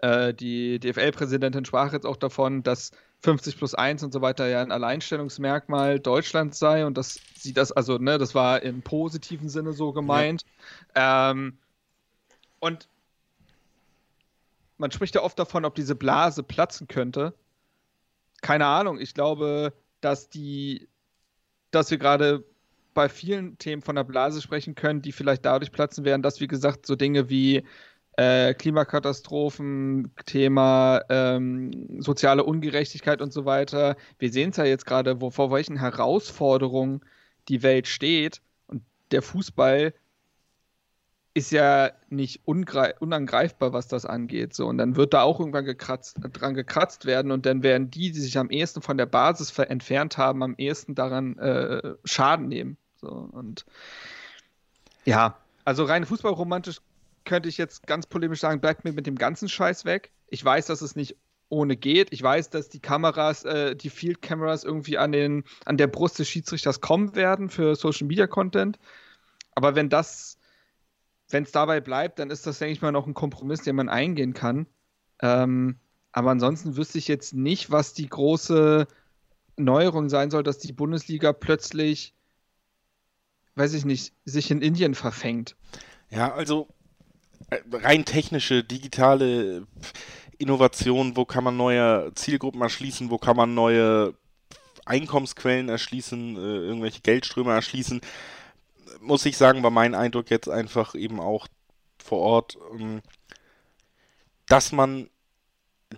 äh, 0.01 0.35
die 0.35 0.81
DFL-Präsidentin 0.81 1.65
sprach 1.65 1.93
jetzt 1.93 2.07
auch 2.07 2.17
davon, 2.17 2.65
dass 2.65 2.91
50 3.21 3.57
plus 3.57 3.75
1 3.75 4.03
und 4.03 4.13
so 4.13 4.21
weiter 4.21 4.49
ja 4.49 4.61
ein 4.61 4.73
Alleinstellungsmerkmal 4.73 6.01
Deutschlands 6.01 6.59
sei 6.59 6.85
und 6.85 6.99
dass 6.99 7.21
sie 7.37 7.53
das, 7.53 7.71
also, 7.71 7.99
ne, 7.99 8.19
das 8.19 8.35
war 8.35 8.63
im 8.63 8.83
positiven 8.83 9.49
Sinne 9.49 9.73
so 9.73 9.93
gemeint. 9.93 10.43
Ja. 10.97 11.31
Ähm, 11.31 11.59
und 12.59 12.89
man 14.79 14.91
spricht 14.91 15.15
ja 15.15 15.23
oft 15.23 15.39
davon, 15.39 15.65
ob 15.65 15.77
diese 15.77 15.95
Blase 15.95 16.43
platzen 16.43 16.89
könnte. 16.89 17.35
Keine 18.41 18.67
Ahnung. 18.67 18.99
Ich 18.99 19.15
glaube, 19.15 19.73
dass 20.01 20.29
die, 20.29 20.89
dass 21.71 21.93
wir 21.93 21.99
gerade 21.99 22.45
bei 22.95 23.09
vielen 23.09 23.59
Themen 23.59 23.83
von 23.83 23.97
der 23.97 24.05
Blase 24.05 24.43
sprechen 24.43 24.75
können, 24.75 25.03
die 25.03 25.13
vielleicht 25.13 25.45
dadurch 25.45 25.73
platzen 25.73 26.05
werden, 26.05 26.23
dass, 26.23 26.41
wie 26.41 26.47
gesagt, 26.47 26.87
so 26.87 26.97
Dinge 26.97 27.29
wie 27.29 27.65
äh, 28.17 28.55
Klimakatastrophen, 28.55 30.13
Thema 30.27 31.03
ähm, 31.09 32.01
soziale 32.01 32.45
Ungerechtigkeit 32.45 33.23
und 33.23 33.33
so 33.33 33.45
weiter. 33.45 33.97
Wir 34.19 34.31
sehen 34.31 34.51
es 34.51 34.57
ja 34.57 34.65
jetzt 34.65 34.87
gerade, 34.87 35.19
vor 35.31 35.51
welchen 35.51 35.79
Herausforderungen 35.79 37.01
die 37.49 37.63
Welt 37.63 37.87
steht. 37.87 38.43
Und 38.67 38.83
der 39.11 39.23
Fußball 39.23 39.95
ist 41.35 41.51
ja 41.51 41.93
nicht 42.11 42.43
unangreifbar, 42.45 43.73
was 43.73 43.89
das 43.89 44.05
angeht. 44.05 44.55
So, 44.55 44.67
und 44.67 44.79
dann 44.79 44.97
wird 44.97 45.15
da 45.15 45.23
auch 45.23 45.41
irgendwann 45.41 45.65
gekratzt, 45.65 46.19
dran 46.21 46.55
gekratzt 46.55 47.07
werden 47.07 47.33
und 47.33 47.47
dann 47.47 47.63
werden 47.63 47.91
die, 47.91 48.13
die 48.13 48.21
sich 48.21 48.37
am 48.37 48.51
ehesten 48.51 48.83
von 48.83 48.99
der 48.99 49.07
Basis 49.07 49.57
entfernt 49.59 50.19
haben, 50.19 50.43
am 50.43 50.55
ehesten 50.59 50.95
daran 50.95 51.39
äh, 51.39 51.95
Schaden 52.05 52.49
nehmen. 52.49 52.77
So, 53.03 53.29
und 53.33 53.67
ja, 55.05 55.37
also 55.65 55.85
rein 55.85 56.07
fußballromantisch 56.07 56.79
könnte 57.25 57.49
ich 57.49 57.59
jetzt 57.59 57.87
ganz 57.87 58.07
polemisch 58.07 58.41
sagen, 58.41 58.61
bleibt 58.61 58.85
mir 58.85 58.93
mit 58.93 59.07
dem 59.07 59.17
ganzen 59.17 59.49
Scheiß 59.49 59.85
weg. 59.85 60.13
Ich 60.29 60.45
weiß, 60.45 60.67
dass 60.67 60.81
es 60.83 60.97
nicht 60.97 61.17
ohne 61.49 61.77
geht. 61.77 62.13
Ich 62.13 62.23
weiß, 62.23 62.51
dass 62.51 62.69
die 62.69 62.81
Kameras, 62.81 63.45
äh, 63.45 63.77
die 63.77 63.91
Field 63.91 64.23
Cameras 64.23 64.65
irgendwie 64.65 64.97
an, 64.97 65.13
den, 65.13 65.45
an 65.67 65.77
der 65.77 65.87
Brust 65.87 66.19
des 66.19 66.29
Schiedsrichters 66.29 66.81
kommen 66.81 67.15
werden 67.15 67.51
für 67.51 67.77
Social 67.77 68.07
Media 68.07 68.27
Content. 68.27 68.79
Aber 69.55 69.75
wenn 69.75 69.91
das, 69.91 70.39
wenn 71.29 71.45
es 71.45 71.53
dabei 71.53 71.81
bleibt, 71.81 72.19
dann 72.19 72.31
ist 72.31 72.47
das, 72.47 72.59
denke 72.59 72.73
ich 72.73 72.83
mal, 72.83 72.93
noch 72.93 73.07
ein 73.07 73.15
Kompromiss, 73.15 73.63
den 73.63 73.77
man 73.77 73.91
eingehen 73.91 74.33
kann. 74.33 74.67
Ähm, 75.21 75.79
aber 76.13 76.31
ansonsten 76.31 76.77
wüsste 76.77 76.99
ich 76.99 77.09
jetzt 77.09 77.35
nicht, 77.35 77.71
was 77.71 77.93
die 77.93 78.09
große 78.09 78.87
Neuerung 79.57 80.09
sein 80.09 80.31
soll, 80.31 80.43
dass 80.43 80.59
die 80.59 80.73
Bundesliga 80.73 81.33
plötzlich, 81.33 82.15
weiß 83.55 83.75
ich 83.75 83.85
nicht, 83.85 84.13
sich 84.25 84.51
in 84.51 84.63
Indien 84.63 84.95
verfängt. 84.95 85.57
Ja, 86.11 86.33
also 86.33 86.69
äh, 87.51 87.59
rein 87.73 88.05
technische, 88.05 88.65
digitale 88.65 89.67
Innovation, 90.39 91.17
wo 91.17 91.25
kann 91.25 91.45
man 91.45 91.57
neue 91.57 92.13
Zielgruppen 92.15 92.61
erschließen, 92.61 93.11
wo 93.11 93.19
kann 93.19 93.37
man 93.37 93.55
neue 93.55 94.15
Einkommensquellen 94.85 95.69
erschließen, 95.69 96.37
äh, 96.37 96.41
irgendwelche 96.41 97.01
Geldströme 97.01 97.53
erschließen, 97.53 98.01
muss 99.01 99.27
ich 99.27 99.37
sagen, 99.37 99.63
war 99.63 99.71
mein 99.71 99.95
Eindruck 99.95 100.31
jetzt 100.31 100.49
einfach 100.49 100.95
eben 100.95 101.21
auch 101.21 101.47
vor 102.03 102.19
Ort, 102.19 102.59
ähm, 102.73 103.03
dass 104.47 104.73
man 104.73 105.09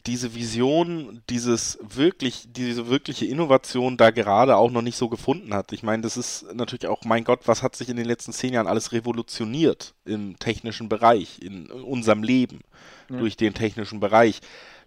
diese 0.06 0.34
Vision, 0.34 1.22
dieses 1.30 1.78
wirklich, 1.82 2.46
diese 2.48 2.88
wirkliche 2.88 3.26
Innovation 3.26 3.96
da 3.96 4.10
gerade 4.10 4.56
auch 4.56 4.70
noch 4.70 4.82
nicht 4.82 4.96
so 4.96 5.08
gefunden 5.08 5.54
hat. 5.54 5.72
Ich 5.72 5.82
meine, 5.82 6.02
das 6.02 6.16
ist 6.16 6.46
natürlich 6.54 6.86
auch, 6.86 7.04
mein 7.04 7.24
Gott, 7.24 7.40
was 7.46 7.62
hat 7.62 7.76
sich 7.76 7.88
in 7.88 7.96
den 7.96 8.06
letzten 8.06 8.32
zehn 8.32 8.52
Jahren 8.52 8.66
alles 8.66 8.92
revolutioniert 8.92 9.94
im 10.04 10.38
technischen 10.38 10.88
Bereich, 10.88 11.40
in 11.40 11.70
unserem 11.70 12.22
Leben 12.22 12.60
ja. 13.10 13.18
durch 13.18 13.36
den 13.36 13.54
technischen 13.54 14.00
Bereich. 14.00 14.40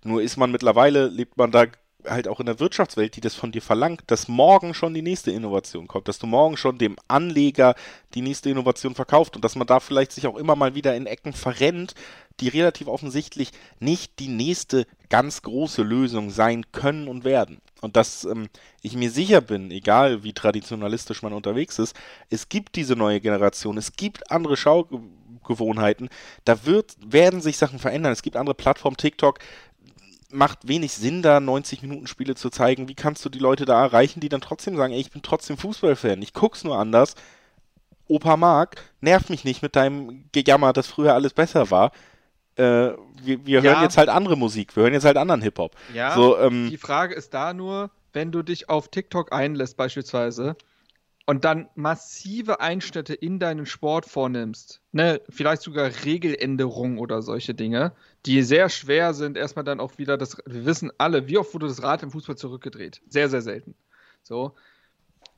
Nur 0.04 0.22
ist 0.22 0.38
man 0.38 0.52
mittlerweile, 0.52 1.08
lebt 1.08 1.38
man 1.38 1.52
da 1.52 1.66
halt 2.10 2.28
auch 2.28 2.40
in 2.40 2.46
der 2.46 2.60
Wirtschaftswelt, 2.60 3.16
die 3.16 3.22
das 3.22 3.36
von 3.36 3.52
dir 3.52 3.62
verlangt, 3.62 4.04
dass 4.08 4.28
morgen 4.28 4.74
schon 4.74 4.94
die 4.94 5.02
nächste 5.02 5.32
Innovation 5.32 5.88
kommt, 5.88 6.08
dass 6.08 6.20
du 6.20 6.28
morgen 6.28 6.58
schon 6.58 6.78
dem 6.78 6.96
Anleger 7.08 7.76
die 8.14 8.22
nächste 8.22 8.50
Innovation 8.50 8.96
verkauft 8.96 9.36
und 9.36 9.46
dass 9.46 9.56
man 9.56 9.68
da 9.68 9.80
vielleicht 9.80 10.12
sich 10.12 10.28
auch 10.28 10.38
immer 10.38 10.56
mal 10.56 10.76
wieder 10.76 10.96
in 10.96 11.06
Ecken 11.06 11.34
verrennt, 11.34 11.94
die 12.40 12.50
relativ 12.50 12.88
offensichtlich 12.88 13.52
nicht 13.80 14.20
die 14.20 14.28
nächste 14.28 14.86
ganz 15.10 15.42
große 15.42 15.82
Lösung 15.82 16.30
sein 16.30 16.72
können 16.72 17.08
und 17.08 17.24
werden. 17.24 17.62
Und 17.82 17.96
dass 17.96 18.26
ähm, 18.26 18.50
ich 18.82 18.96
mir 18.96 19.12
sicher 19.12 19.42
bin, 19.42 19.72
egal 19.72 20.24
wie 20.24 20.34
traditionalistisch 20.34 21.22
man 21.22 21.34
unterwegs 21.34 21.80
ist, 21.80 21.96
es 22.30 22.50
gibt 22.50 22.76
diese 22.76 22.96
neue 22.96 23.22
Generation, 23.22 23.78
es 23.78 23.94
gibt 23.94 24.32
andere 24.32 24.58
Schaugewohnheiten, 24.58 26.10
da 26.46 26.66
wird, 26.66 26.96
werden 27.06 27.42
sich 27.42 27.58
Sachen 27.58 27.80
verändern. 27.80 28.14
Es 28.14 28.24
gibt 28.24 28.36
andere 28.36 28.56
Plattformen, 28.56 28.98
TikTok, 28.98 29.40
macht 30.32 30.68
wenig 30.68 30.94
Sinn, 30.94 31.22
da 31.22 31.40
90 31.40 31.82
Minuten 31.82 32.08
Spiele 32.08 32.36
zu 32.36 32.50
zeigen. 32.50 32.88
Wie 32.88 32.96
kannst 32.96 33.24
du 33.24 33.30
die 33.30 33.40
Leute 33.40 33.66
da 33.66 33.82
erreichen, 33.82 34.20
die 34.20 34.30
dann 34.30 34.42
trotzdem 34.42 34.76
sagen, 34.76 34.94
ey, 34.94 35.00
ich 35.00 35.12
bin 35.12 35.22
trotzdem 35.22 35.58
Fußballfan, 35.58 36.22
ich 36.22 36.34
guck's 36.34 36.64
nur 36.64 36.78
anders. 36.78 37.16
Opa 38.08 38.38
Mark, 38.38 38.82
nerv 39.02 39.30
mich 39.30 39.44
nicht 39.44 39.62
mit 39.62 39.76
deinem 39.76 40.26
Gejammer, 40.32 40.74
dass 40.74 40.88
früher 40.88 41.14
alles 41.14 41.34
besser 41.34 41.72
war 41.72 41.92
äh, 42.58 42.94
wir, 43.24 43.46
wir 43.46 43.62
ja. 43.62 43.62
hören 43.62 43.84
jetzt 43.84 43.98
halt 43.98 44.10
andere 44.10 44.36
Musik, 44.36 44.76
wir 44.76 44.84
hören 44.84 44.94
jetzt 44.94 45.06
halt 45.06 45.18
anderen 45.18 45.42
Hip-Hop. 45.42 45.76
Ja, 45.94 46.16
so, 46.16 46.38
ähm, 46.40 46.70
die 46.70 46.78
Frage 46.78 47.14
ist 47.14 47.34
da 47.34 47.54
nur, 47.54 47.92
wenn 48.14 48.32
du 48.32 48.42
dich 48.42 48.70
auf 48.70 48.90
TikTok 48.90 49.32
einlässt 49.32 49.78
beispielsweise 49.78 50.56
und 51.26 51.46
dann 51.46 51.70
massive 51.76 52.60
Einschnitte 52.60 53.14
in 53.14 53.40
deinen 53.40 53.66
Sport 53.66 54.06
vornimmst, 54.06 54.82
ne, 54.92 55.22
vielleicht 55.30 55.62
sogar 55.62 55.92
Regeländerungen 56.04 56.98
oder 56.98 57.22
solche 57.22 57.54
Dinge, 57.54 57.94
die 58.28 58.44
sehr 58.44 58.70
schwer 58.70 59.14
sind, 59.14 59.38
erstmal 59.38 59.66
dann 59.66 59.80
auch 59.80 59.98
wieder 59.98 60.18
das, 60.18 60.38
wir 60.46 60.66
wissen 60.66 60.92
alle, 60.98 61.28
wie 61.28 61.38
oft 61.38 61.54
wurde 61.54 61.68
das 61.68 61.82
Rad 61.82 62.04
im 62.04 62.12
Fußball 62.12 62.36
zurückgedreht? 62.38 63.02
Sehr, 63.08 63.30
sehr 63.30 63.42
selten. 63.42 63.74
So. 64.22 64.54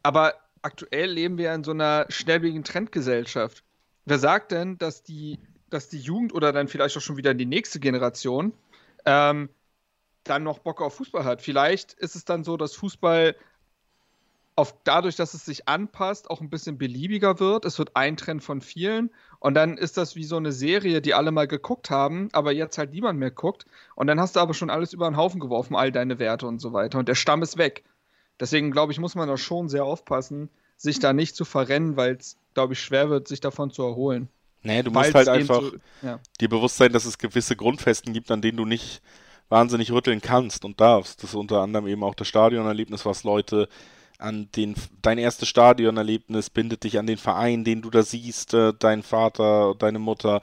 Aber 0.02 0.34
aktuell 0.62 1.12
leben 1.12 1.38
wir 1.38 1.54
in 1.54 1.63
so 1.63 1.71
einer 1.71 2.08
schnelllebigen 2.10 2.63
Trendgesellschaft. 2.63 3.63
Wer 4.06 4.19
sagt 4.19 4.52
denn, 4.52 4.78
dass 4.78 5.04
die 5.04 5.39
dass 5.69 5.88
die 5.88 5.99
Jugend 5.99 6.34
oder 6.34 6.52
dann 6.52 6.67
vielleicht 6.67 6.97
auch 6.97 7.02
schon 7.02 7.17
wieder 7.17 7.34
die 7.34 7.45
nächste 7.45 7.80
Generation 7.80 8.54
ähm, 9.06 9.49
dann 10.23 10.43
noch 10.43 10.60
Bock 10.60 10.82
auf 10.82 10.95
Fußball 10.95 11.23
hat. 11.23 11.41
Vielleicht 11.41 11.93
ist 11.93 12.15
es 12.15 12.25
dann 12.25 12.43
so, 12.43 12.58
dass 12.58 12.75
Fußball 12.75 13.36
auf, 14.60 14.76
dadurch, 14.84 15.15
dass 15.15 15.34
es 15.34 15.45
sich 15.45 15.67
anpasst, 15.67 16.30
auch 16.30 16.41
ein 16.41 16.50
bisschen 16.50 16.78
beliebiger 16.78 17.39
wird. 17.39 17.65
Es 17.65 17.80
wird 17.80 17.95
ein 17.95 18.17
Trend 18.17 18.43
von 18.43 18.62
vielen. 18.62 19.10
Und 19.39 19.54
dann 19.54 19.78
ist 19.78 19.98
das 19.98 20.15
wie 20.15 20.26
so 20.26 20.36
eine 20.36 20.52
Serie, 20.52 21.02
die 21.02 21.13
alle 21.13 21.32
mal 21.32 21.48
geguckt 21.48 21.89
haben, 21.89 22.30
aber 22.34 22.52
jetzt 22.52 22.78
halt 22.78 22.91
niemand 22.91 23.17
mehr 23.19 23.32
guckt. 23.32 23.65
Und 23.95 24.08
dann 24.08 24.19
hast 24.19 24.36
du 24.36 24.41
aber 24.41 24.54
schon 24.54 24.69
alles 24.69 24.93
über 24.93 25.10
den 25.10 25.17
Haufen 25.17 25.39
geworfen, 25.39 25.76
all 25.76 25.91
deine 25.91 26.19
Werte 26.19 26.45
und 26.45 26.60
so 26.60 26.74
weiter. 26.74 27.00
Und 27.00 27.08
der 27.08 27.15
Stamm 27.15 27.41
ist 27.41 27.58
weg. 27.58 27.84
Deswegen, 28.39 28.72
glaube 28.72 28.91
ich, 28.91 29.00
muss 29.00 29.15
man 29.15 29.28
da 29.28 29.38
schon 29.38 29.69
sehr 29.69 29.86
aufpassen, 29.86 30.50
sich 30.78 31.00
da 31.00 31.13
nicht 31.13 31.36
zu 31.36 31.45
verrennen, 31.45 31.95
weil 31.95 32.15
es, 32.15 32.38
glaube 32.54 32.74
ich, 32.74 32.82
schwer 32.82 33.10
wird, 33.10 33.28
sich 33.28 33.39
davon 33.39 33.72
zu 33.72 33.84
erholen. 33.84 34.30
Nee, 34.62 34.84
du 34.84 34.91
musst 34.91 35.15
halt 35.15 35.30
einfach 35.30 35.62
so, 35.62 35.72
ja. 36.02 36.19
dir 36.41 36.50
bewusst 36.50 36.78
sein, 36.78 36.91
dass 36.91 37.06
es 37.06 37.17
gewisse 37.17 37.56
Grundfesten 37.56 38.13
gibt, 38.13 38.30
an 38.30 38.41
denen 38.41 38.58
du 38.58 38.65
nicht 38.65 39.02
wahnsinnig 39.48 39.91
rütteln 39.91 40.22
kannst 40.22 40.65
und 40.65 40.80
darfst. 40.80 41.24
Das 41.24 41.32
ist 41.32 41.36
unter 41.36 41.62
anderem 41.62 41.88
eben 41.88 42.04
auch 42.04 42.15
das 42.15 42.28
Stadionerlebnis, 42.28 43.06
was 43.06 43.24
Leute 43.24 43.67
an 44.19 44.49
den, 44.55 44.75
dein 45.01 45.17
erstes 45.17 45.47
Stadionerlebnis 45.47 46.49
bindet 46.49 46.84
dich 46.84 46.99
an 46.99 47.08
den 47.08 47.17
Verein, 47.17 47.63
den 47.63 47.82
du 47.82 47.89
da 47.89 48.03
siehst, 48.03 48.53
äh, 48.53 48.73
dein 48.77 49.01
Vater, 49.01 49.75
deine 49.79 49.99
Mutter, 49.99 50.41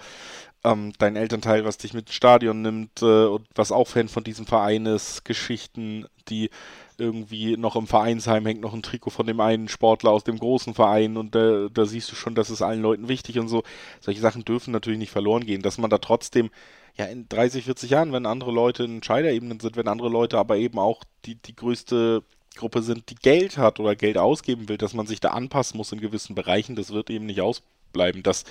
ähm, 0.65 0.93
dein 0.99 1.15
Elternteil, 1.15 1.65
was 1.65 1.79
dich 1.79 1.95
mit 1.95 2.07
ins 2.07 2.15
Stadion 2.15 2.63
nimmt 2.63 3.03
äh, 3.03 3.27
und 3.27 3.47
was 3.55 3.73
auch 3.73 3.87
Fan 3.87 4.09
von 4.09 4.25
diesem 4.25 4.47
Verein 4.47 4.87
ist, 4.87 5.25
Geschichten, 5.25 6.07
die 6.29 6.51
irgendwie 6.99 7.59
noch 7.59 7.77
im 7.77 7.87
Vereinsheim 7.87 8.47
hängt 8.47 8.63
noch 8.63 8.73
ein 8.73 8.83
Trikot 8.83 9.11
von 9.11 9.27
dem 9.27 9.41
einen 9.41 9.69
Sportler 9.69 10.11
aus 10.11 10.25
dem 10.25 10.39
großen 10.39 10.73
Verein 10.75 11.19
und 11.19 11.35
da, 11.35 11.69
da 11.69 11.85
siehst 11.85 12.11
du 12.11 12.17
schon, 12.17 12.35
dass 12.35 12.49
es 12.49 12.63
allen 12.63 12.81
Leuten 12.81 13.09
wichtig 13.09 13.39
und 13.39 13.49
so. 13.49 13.63
Solche 14.01 14.21
Sachen 14.21 14.45
dürfen 14.45 14.73
natürlich 14.73 14.99
nicht 14.99 15.11
verloren 15.11 15.45
gehen, 15.45 15.61
dass 15.61 15.77
man 15.77 15.91
da 15.91 15.99
trotzdem, 15.99 16.51
ja, 16.97 17.05
in 17.05 17.29
30, 17.29 17.67
40 17.67 17.91
Jahren, 17.91 18.13
wenn 18.13 18.25
andere 18.25 18.53
Leute 18.53 18.85
in 18.85 19.03
Scheiderebenen 19.03 19.61
sind, 19.61 19.77
wenn 19.77 19.89
andere 19.89 20.09
Leute 20.09 20.39
aber 20.39 20.57
eben 20.57 20.79
auch 20.79 21.03
die, 21.27 21.35
die 21.35 21.55
größte 21.55 22.23
Gruppe 22.57 22.83
sind, 22.83 23.11
die 23.11 23.15
Geld 23.15 23.59
hat 23.59 23.79
oder 23.81 23.95
Geld 23.95 24.19
ausgeben 24.19 24.69
will, 24.69 24.79
dass 24.79 24.95
man 24.95 25.07
sich 25.07 25.21
da 25.21 25.31
anpassen 25.31 25.77
muss 25.77 25.93
in 25.93 26.01
gewissen 26.01 26.35
Bereichen, 26.35 26.77
das 26.77 26.93
wird 26.93 27.11
eben 27.11 27.27
nicht 27.27 27.41
ausbleiben. 27.41 28.23
Das 28.23 28.45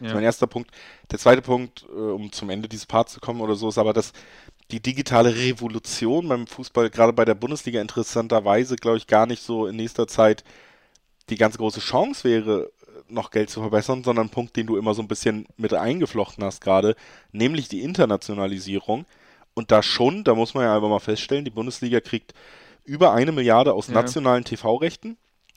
ja. 0.00 0.08
ist 0.08 0.14
mein 0.14 0.24
erster 0.24 0.46
Punkt. 0.46 0.70
Der 1.10 1.18
zweite 1.18 1.42
Punkt, 1.42 1.86
äh, 1.88 1.98
um 1.98 2.30
zum 2.32 2.50
Ende 2.50 2.68
dieses 2.68 2.86
Parts 2.86 3.12
zu 3.14 3.20
kommen 3.20 3.40
oder 3.40 3.54
so, 3.54 3.68
ist 3.68 3.78
aber, 3.78 3.92
dass 3.92 4.12
die 4.70 4.80
digitale 4.80 5.34
Revolution 5.34 6.28
beim 6.28 6.46
Fußball, 6.46 6.90
gerade 6.90 7.12
bei 7.12 7.24
der 7.24 7.34
Bundesliga 7.34 7.80
interessanterweise, 7.80 8.76
glaube 8.76 8.98
ich, 8.98 9.06
gar 9.06 9.26
nicht 9.26 9.42
so 9.42 9.66
in 9.66 9.76
nächster 9.76 10.06
Zeit 10.06 10.44
die 11.28 11.36
ganz 11.36 11.56
große 11.56 11.80
Chance 11.80 12.24
wäre, 12.24 12.70
noch 13.08 13.30
Geld 13.30 13.50
zu 13.50 13.60
verbessern, 13.60 14.02
sondern 14.02 14.26
ein 14.26 14.30
Punkt, 14.30 14.56
den 14.56 14.66
du 14.66 14.76
immer 14.76 14.94
so 14.94 15.02
ein 15.02 15.08
bisschen 15.08 15.46
mit 15.56 15.74
eingeflochten 15.74 16.42
hast 16.44 16.60
gerade, 16.60 16.96
nämlich 17.30 17.68
die 17.68 17.82
Internationalisierung. 17.82 19.06
Und 19.54 19.70
da 19.70 19.82
schon, 19.82 20.24
da 20.24 20.34
muss 20.34 20.54
man 20.54 20.64
ja 20.64 20.74
einfach 20.74 20.88
mal 20.88 20.98
feststellen, 20.98 21.44
die 21.44 21.50
Bundesliga 21.50 22.00
kriegt 22.00 22.32
über 22.84 23.12
eine 23.12 23.32
Milliarde 23.32 23.74
aus 23.74 23.88
ja. 23.88 23.94
nationalen 23.94 24.44
TV-Rechten 24.44 25.16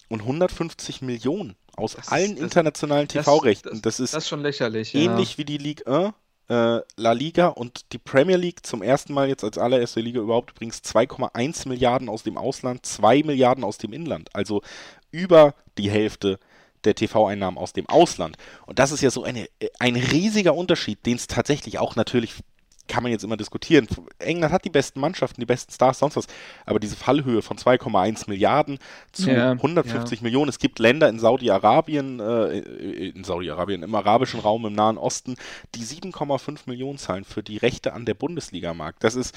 und 0.09 0.21
150 0.21 1.01
Millionen 1.01 1.55
aus 1.75 1.95
das 1.95 2.09
allen 2.09 2.37
ist, 2.37 2.43
internationalen 2.43 3.07
TV-Rechten. 3.07 3.69
Das, 3.69 3.81
das, 3.81 3.99
ist, 3.99 4.13
das 4.13 4.23
ist 4.23 4.29
schon 4.29 4.41
lächerlich. 4.41 4.93
Ähnlich 4.93 5.33
ja. 5.33 5.37
wie 5.39 5.45
die 5.45 5.57
Ligue 5.57 5.87
1 5.87 6.13
äh, 6.47 6.81
La 6.95 7.11
Liga 7.11 7.47
und 7.47 7.91
die 7.91 7.97
Premier 7.97 8.37
League 8.37 8.65
zum 8.65 8.81
ersten 8.81 9.13
Mal 9.13 9.27
jetzt 9.27 9.43
als 9.43 9.57
allererste 9.57 9.99
Liga 9.99 10.21
überhaupt 10.21 10.51
übrigens 10.51 10.77
2,1 10.79 11.67
Milliarden 11.67 12.09
aus 12.09 12.23
dem 12.23 12.37
Ausland, 12.37 12.85
2 12.85 13.23
Milliarden 13.23 13.63
aus 13.63 13.77
dem 13.77 13.93
Inland. 13.93 14.29
Also 14.33 14.61
über 15.11 15.55
die 15.77 15.89
Hälfte 15.89 16.39
der 16.83 16.93
TV-Einnahmen 16.93 17.57
aus 17.57 17.73
dem 17.73 17.89
Ausland. 17.89 18.37
Und 18.67 18.77
das 18.77 18.91
ist 18.91 19.01
ja 19.01 19.09
so 19.09 19.23
eine, 19.23 19.47
äh, 19.59 19.69
ein 19.79 19.95
riesiger 19.95 20.53
Unterschied, 20.53 21.05
den 21.05 21.15
es 21.15 21.27
tatsächlich 21.27 21.79
auch 21.79 21.95
natürlich 21.95 22.35
kann 22.87 23.03
man 23.03 23.11
jetzt 23.11 23.23
immer 23.23 23.37
diskutieren. 23.37 23.87
England 24.19 24.53
hat 24.53 24.65
die 24.65 24.69
besten 24.69 24.99
Mannschaften, 24.99 25.41
die 25.41 25.45
besten 25.45 25.71
Stars, 25.71 25.99
sonst 25.99 26.15
was. 26.15 26.27
Aber 26.65 26.79
diese 26.79 26.95
Fallhöhe 26.95 27.41
von 27.41 27.57
2,1 27.57 28.29
Milliarden 28.29 28.79
zu 29.11 29.31
ja, 29.31 29.51
150 29.51 30.19
ja. 30.19 30.23
Millionen. 30.23 30.49
Es 30.49 30.59
gibt 30.59 30.79
Länder 30.79 31.09
in 31.09 31.19
Saudi-Arabien, 31.19 32.19
äh, 32.19 32.59
in 32.59 33.23
Saudi-Arabien, 33.23 33.83
im 33.83 33.95
arabischen 33.95 34.39
Raum, 34.39 34.65
im 34.65 34.73
Nahen 34.73 34.97
Osten, 34.97 35.35
die 35.73 35.83
7,5 35.83 36.61
Millionen 36.65 36.97
zahlen 36.97 37.25
für 37.25 37.43
die 37.43 37.57
Rechte 37.57 37.93
an 37.93 38.05
der 38.05 38.13
Bundesliga-Markt. 38.13 39.03
Das 39.03 39.15
ist, 39.15 39.35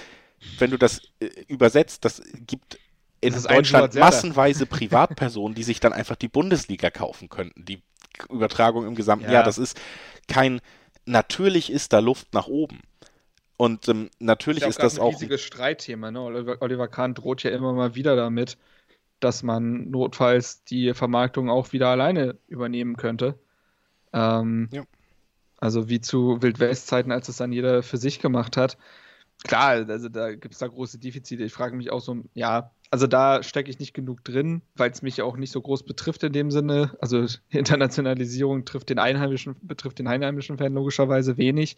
wenn 0.59 0.71
du 0.71 0.77
das 0.77 1.03
äh, 1.21 1.27
übersetzt, 1.49 2.05
das 2.05 2.23
gibt 2.47 2.79
in 3.21 3.33
das 3.33 3.45
Deutschland 3.45 3.95
massenweise 3.95 4.67
Privatpersonen, 4.67 5.55
die 5.55 5.63
sich 5.63 5.81
dann 5.81 5.93
einfach 5.93 6.17
die 6.17 6.29
Bundesliga 6.29 6.91
kaufen 6.91 7.29
könnten. 7.29 7.65
Die 7.65 7.83
Übertragung 8.31 8.87
im 8.87 8.95
gesamten 8.95 9.27
ja. 9.27 9.35
Jahr, 9.35 9.43
das 9.43 9.59
ist 9.59 9.79
kein, 10.29 10.61
natürlich 11.05 11.71
ist 11.71 11.93
da 11.93 11.99
Luft 11.99 12.35
nach 12.35 12.47
oben. 12.47 12.81
Und 13.59 13.89
ähm, 13.89 14.09
natürlich 14.21 14.63
ist, 14.63 14.69
ist 14.69 14.83
das 14.83 14.99
auch. 15.01 15.09
ein 15.09 15.15
riesiges 15.15 15.43
Streitthema. 15.43 16.13
Ne? 16.13 16.23
Oliver, 16.23 16.57
Oliver 16.61 16.87
Kahn 16.87 17.15
droht 17.15 17.43
ja 17.43 17.51
immer 17.51 17.73
mal 17.73 17.97
wieder 17.97 18.15
damit, 18.15 18.57
dass 19.19 19.43
man 19.43 19.91
notfalls 19.91 20.63
die 20.63 20.95
Vermarktung 20.95 21.51
auch 21.51 21.73
wieder 21.73 21.89
alleine 21.89 22.39
übernehmen 22.47 22.97
könnte. 22.97 23.37
Ähm, 24.13 24.69
ja. 24.73 24.85
Also 25.59 25.89
wie 25.89 26.01
zu 26.01 26.41
Wildwest-Zeiten, 26.41 27.11
als 27.11 27.29
es 27.29 27.39
dann 27.39 27.51
jeder 27.51 27.83
für 27.83 27.97
sich 27.97 28.21
gemacht 28.21 28.57
hat. 28.57 28.79
Klar, 29.43 29.89
also 29.89 30.09
da 30.09 30.35
gibt 30.37 30.55
es 30.55 30.61
da 30.61 30.69
große 30.69 31.01
Defizite. 31.01 31.43
Ich 31.43 31.53
frage 31.53 31.75
mich 31.75 31.91
auch 31.91 32.01
so, 32.01 32.23
ja, 32.35 32.71
also 32.91 33.07
da 33.07 33.43
stecke 33.43 33.71
ich 33.71 33.79
nicht 33.79 33.93
genug 33.93 34.25
drin, 34.25 34.63
weil 34.75 34.91
es 34.91 35.03
mich 35.03 35.21
auch 35.21 35.37
nicht 35.37 35.53
so 35.53 35.61
groß 35.61 35.85
betrifft 35.85 36.23
in 36.23 36.33
dem 36.33 36.51
Sinne. 36.51 36.97
Also 37.01 37.27
Internationalisierung 37.51 38.65
trifft 38.65 38.89
den 38.89 38.99
Einheimischen, 38.99 39.57
betrifft 39.61 39.99
den 39.99 40.07
einheimischen 40.07 40.57
Fan 40.57 40.73
logischerweise 40.73 41.37
wenig. 41.37 41.77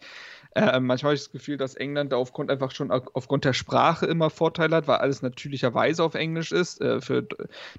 Äh, 0.55 0.79
manchmal 0.79 1.09
habe 1.09 1.15
ich 1.15 1.21
das 1.21 1.31
Gefühl, 1.31 1.57
dass 1.57 1.75
England 1.75 2.13
da 2.13 2.17
aufgrund 2.17 2.49
einfach 2.49 2.71
schon 2.71 2.91
aufgrund 2.91 3.43
der 3.43 3.53
Sprache 3.53 4.05
immer 4.05 4.29
Vorteile 4.29 4.77
hat, 4.77 4.87
weil 4.87 4.97
alles 4.97 5.21
natürlicherweise 5.21 6.03
auf 6.03 6.15
Englisch 6.15 6.51
ist. 6.51 6.79
Äh, 6.79 7.01
für 7.01 7.27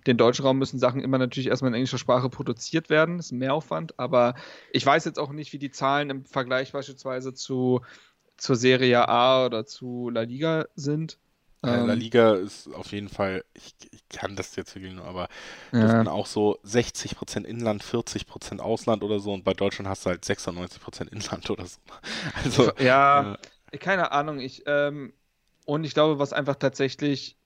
den 0.07 0.19
deutschen 0.19 0.45
Raum 0.45 0.59
müssen 0.59 0.79
Sachen 0.79 1.01
immer 1.01 1.19
natürlich 1.19 1.49
erstmal 1.49 1.71
in 1.71 1.77
englischer 1.77 1.99
Sprache 1.99 2.29
produziert 2.29 2.91
werden. 2.91 3.17
Das 3.17 3.27
ist 3.27 3.33
ein 3.33 3.39
Mehraufwand. 3.39 3.99
Aber 3.99 4.35
ich 4.73 4.85
weiß 4.85 5.07
jetzt 5.07 5.19
auch 5.19 5.33
nicht, 5.33 5.53
wie 5.55 5.59
die 5.59 5.71
Zahlen 5.71 6.11
im 6.11 6.25
Vergleich 6.27 6.73
beispielsweise 6.73 7.33
zu 7.33 7.81
zur 8.37 8.57
Serie 8.57 9.09
A 9.09 9.47
oder 9.47 9.67
zu 9.67 10.11
La 10.11 10.23
Liga 10.23 10.67
sind. 10.75 11.19
Ähm, 11.65 11.87
La 11.87 11.95
Liga 11.95 12.35
ist 12.35 12.73
auf 12.75 12.91
jeden 12.91 13.09
Fall, 13.09 13.45
ich, 13.55 13.75
ich 13.93 14.09
kann 14.09 14.35
das 14.35 14.57
jetzt 14.57 14.75
wirklich 14.75 14.93
nur, 14.93 15.05
aber 15.05 15.29
ja. 15.71 16.05
auch 16.09 16.27
so 16.27 16.59
60% 16.65 17.45
Inland, 17.45 17.85
40% 17.85 18.59
Ausland 18.59 19.05
oder 19.05 19.21
so 19.21 19.33
und 19.33 19.45
bei 19.45 19.55
Deutschland 19.55 19.89
hast 19.89 20.05
du 20.05 20.11
halt 20.11 20.25
96% 20.25 21.09
Inland 21.09 21.51
oder 21.51 21.67
so. 21.67 21.79
Also, 22.45 22.73
ja, 22.79 23.37
äh, 23.71 23.79
keine 23.79 24.11
Ahnung. 24.11 24.41
Ich, 24.41 24.65
ähm, 24.67 25.13
und 25.65 25.85
ich 25.85 25.95
glaube, 25.95 26.19
was 26.19 26.33
einfach 26.33 26.57
tatsächlich 26.57 27.37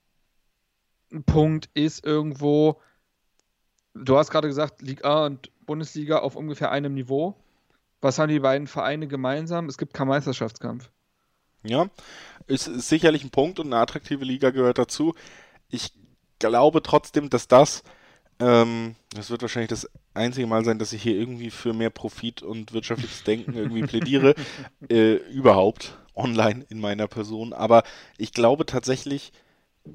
ein 1.13 1.23
Punkt 1.23 1.69
ist 1.75 2.05
irgendwo, 2.05 2.81
du 3.95 4.17
hast 4.17 4.31
gerade 4.31 4.49
gesagt, 4.49 4.81
Liga 4.81 5.27
und 5.27 5.51
Bundesliga 5.67 6.19
auf 6.19 6.37
ungefähr 6.37 6.71
einem 6.71 6.95
Niveau. 6.95 7.37
Was 8.01 8.19
haben 8.19 8.29
die 8.29 8.41
beiden 8.41 8.67
Vereine 8.67 9.09
gemeinsam? 9.09 9.67
Es 9.67 9.79
gibt 9.79 9.95
keinen 9.95 10.09
Meisterschaftskampf. 10.09 10.91
Ja, 11.63 11.89
ist, 12.47 12.69
ist 12.69 12.89
sicherlich 12.89 13.25
ein 13.25 13.31
Punkt 13.31 13.59
und 13.59 13.67
eine 13.67 13.81
attraktive 13.81 14.25
Liga 14.25 14.51
gehört 14.51 14.79
dazu. 14.79 15.15
Ich 15.69 15.93
glaube 16.39 16.83
trotzdem, 16.83 17.31
dass 17.31 17.49
das, 17.49 17.83
ähm, 18.39 18.97
das 19.11 19.31
wird 19.31 19.43
wahrscheinlich 19.43 19.71
das 19.71 19.89
einzige 20.15 20.47
Mal 20.47 20.65
sein, 20.65 20.79
dass 20.79 20.93
ich 20.93 21.03
hier 21.03 21.17
irgendwie 21.17 21.51
für 21.51 21.73
mehr 21.73 21.91
Profit 21.91 22.43
und 22.43 22.73
wirtschaftliches 22.73 23.25
Denken 23.25 23.55
irgendwie 23.55 23.83
plädiere, 23.83 24.35
äh, 24.91 25.15
überhaupt 25.15 25.99
online 26.15 26.65
in 26.69 26.81
meiner 26.81 27.09
Person. 27.09 27.53
Aber 27.53 27.83
ich 28.19 28.33
glaube 28.33 28.67
tatsächlich, 28.67 29.33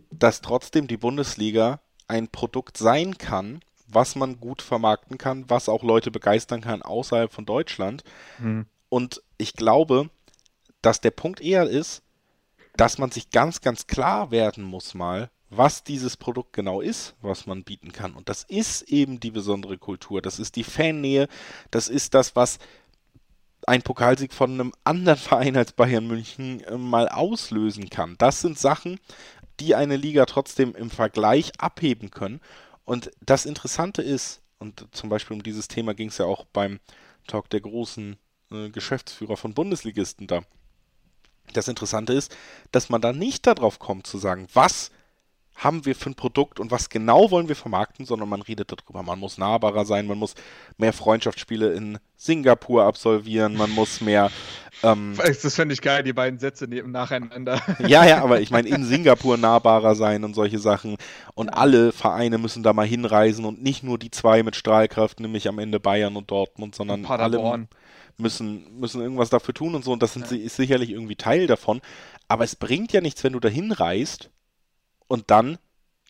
dass 0.10 0.42
trotzdem 0.42 0.88
die 0.88 0.98
Bundesliga 0.98 1.80
ein 2.08 2.28
Produkt 2.28 2.78
sein 2.78 3.18
kann, 3.18 3.62
was 3.88 4.16
man 4.16 4.40
gut 4.40 4.62
vermarkten 4.62 5.18
kann, 5.18 5.50
was 5.50 5.70
auch 5.70 5.84
Leute 5.84 6.12
begeistern 6.12 6.62
kann 6.62 6.82
außerhalb 6.82 7.32
von 7.32 7.46
Deutschland. 7.46 8.04
Mhm. 8.40 8.66
Und 8.90 9.22
ich 9.38 9.54
glaube, 9.54 10.10
dass 10.82 11.02
der 11.02 11.12
Punkt 11.12 11.42
eher 11.42 11.64
ist, 11.70 12.04
dass 12.82 12.98
man 12.98 13.12
sich 13.12 13.30
ganz, 13.30 13.62
ganz 13.62 13.86
klar 13.86 14.32
werden 14.32 14.64
muss 14.64 14.96
mal, 14.96 15.30
was 15.52 15.84
dieses 15.84 16.18
Produkt 16.18 16.52
genau 16.52 16.82
ist, 16.82 17.14
was 17.22 17.46
man 17.46 17.64
bieten 17.64 17.92
kann. 17.92 18.16
Und 18.16 18.28
das 18.28 18.42
ist 18.42 18.82
eben 18.90 19.20
die 19.20 19.30
besondere 19.30 19.78
Kultur, 19.78 20.20
das 20.20 20.40
ist 20.40 20.56
die 20.56 20.64
Fannähe, 20.64 21.28
das 21.70 21.90
ist 21.90 22.16
das, 22.16 22.36
was 22.36 22.58
ein 23.68 23.84
Pokalsieg 23.84 24.34
von 24.34 24.54
einem 24.54 24.74
anderen 24.84 25.20
Verein 25.20 25.58
als 25.58 25.74
Bayern 25.74 26.08
München 26.08 26.62
äh, 26.62 26.76
mal 26.76 27.08
auslösen 27.08 27.92
kann. 27.92 28.16
Das 28.18 28.42
sind 28.42 28.58
Sachen, 28.58 29.00
die 29.60 29.76
eine 29.76 29.96
Liga 29.96 30.26
trotzdem 30.26 30.74
im 30.74 30.90
Vergleich 30.90 31.52
abheben 31.60 32.10
können. 32.10 32.42
Und 32.84 33.12
das 33.24 33.46
Interessante 33.46 34.02
ist, 34.02 34.42
und 34.58 34.88
zum 34.92 35.10
Beispiel 35.10 35.36
um 35.36 35.44
dieses 35.44 35.68
Thema 35.68 35.94
ging 35.94 36.08
es 36.08 36.18
ja 36.18 36.26
auch 36.26 36.46
beim 36.46 36.80
Talk 37.28 37.48
der 37.52 37.62
großen 37.62 38.18
äh, 38.50 38.72
Geschäftsführer 38.72 39.38
von 39.38 39.54
Bundesligisten 39.54 40.26
da. 40.26 40.42
Das 41.54 41.68
Interessante 41.68 42.14
ist, 42.14 42.36
dass 42.72 42.90
man 42.90 43.02
da 43.02 43.14
nicht 43.14 43.48
darauf 43.48 43.80
kommt 43.80 44.08
zu 44.08 44.18
sagen, 44.18 44.48
was 44.54 44.92
haben 45.64 45.86
wir 45.86 45.96
für 45.96 46.10
ein 46.10 46.16
Produkt 46.16 46.60
und 46.60 46.72
was 46.72 46.90
genau 46.90 47.30
wollen 47.30 47.48
wir 47.48 47.56
vermarkten, 47.56 48.06
sondern 48.06 48.30
man 48.30 48.42
redet 48.42 48.72
darüber. 48.72 49.04
Man 49.04 49.20
muss 49.20 49.38
nahbarer 49.38 49.86
sein, 49.86 50.08
man 50.08 50.18
muss 50.18 50.34
mehr 50.78 50.92
Freundschaftsspiele 50.92 51.74
in 51.74 52.00
Singapur 52.18 52.84
absolvieren, 52.84 53.56
man 53.56 53.70
muss 53.70 54.02
mehr. 54.02 54.32
Ähm, 54.82 55.14
das 55.44 55.54
fände 55.54 55.74
ich 55.74 55.82
geil, 55.82 56.02
die 56.02 56.14
beiden 56.14 56.40
Sätze 56.40 56.66
neben 56.68 56.92
nacheinander. 56.92 57.62
Ja, 57.88 58.06
ja, 58.06 58.24
aber 58.24 58.42
ich 58.42 58.50
meine, 58.50 58.70
in 58.70 58.86
Singapur 58.86 59.38
nahbarer 59.38 59.96
sein 59.96 60.24
und 60.24 60.34
solche 60.34 60.60
Sachen. 60.60 60.98
Und 61.36 61.50
alle 61.50 61.92
Vereine 61.92 62.38
müssen 62.38 62.64
da 62.64 62.74
mal 62.74 62.86
hinreisen 62.88 63.46
und 63.46 63.62
nicht 63.62 63.84
nur 63.84 64.00
die 64.00 64.12
zwei 64.12 64.44
mit 64.44 64.56
Strahlkraft, 64.56 65.20
nämlich 65.20 65.48
am 65.48 65.60
Ende 65.60 65.80
Bayern 65.80 66.16
und 66.16 66.32
Dortmund, 66.32 66.74
sondern 66.74 67.06
alle 67.06 67.68
müssen, 68.18 68.80
müssen 68.80 69.02
irgendwas 69.02 69.30
dafür 69.30 69.54
tun 69.54 69.76
und 69.76 69.84
so. 69.84 69.92
Und 69.92 70.02
das 70.02 70.14
sind, 70.14 70.30
ja. 70.32 70.38
ist 70.38 70.56
sicherlich 70.56 70.92
irgendwie 70.92 71.16
Teil 71.16 71.48
davon. 71.48 71.82
Aber 72.28 72.44
es 72.44 72.56
bringt 72.56 72.94
ja 72.94 73.02
nichts, 73.02 73.24
wenn 73.24 73.34
du 73.34 73.40
da 73.40 73.50
hinreist 73.50 74.30
und 75.08 75.32
dann 75.32 75.58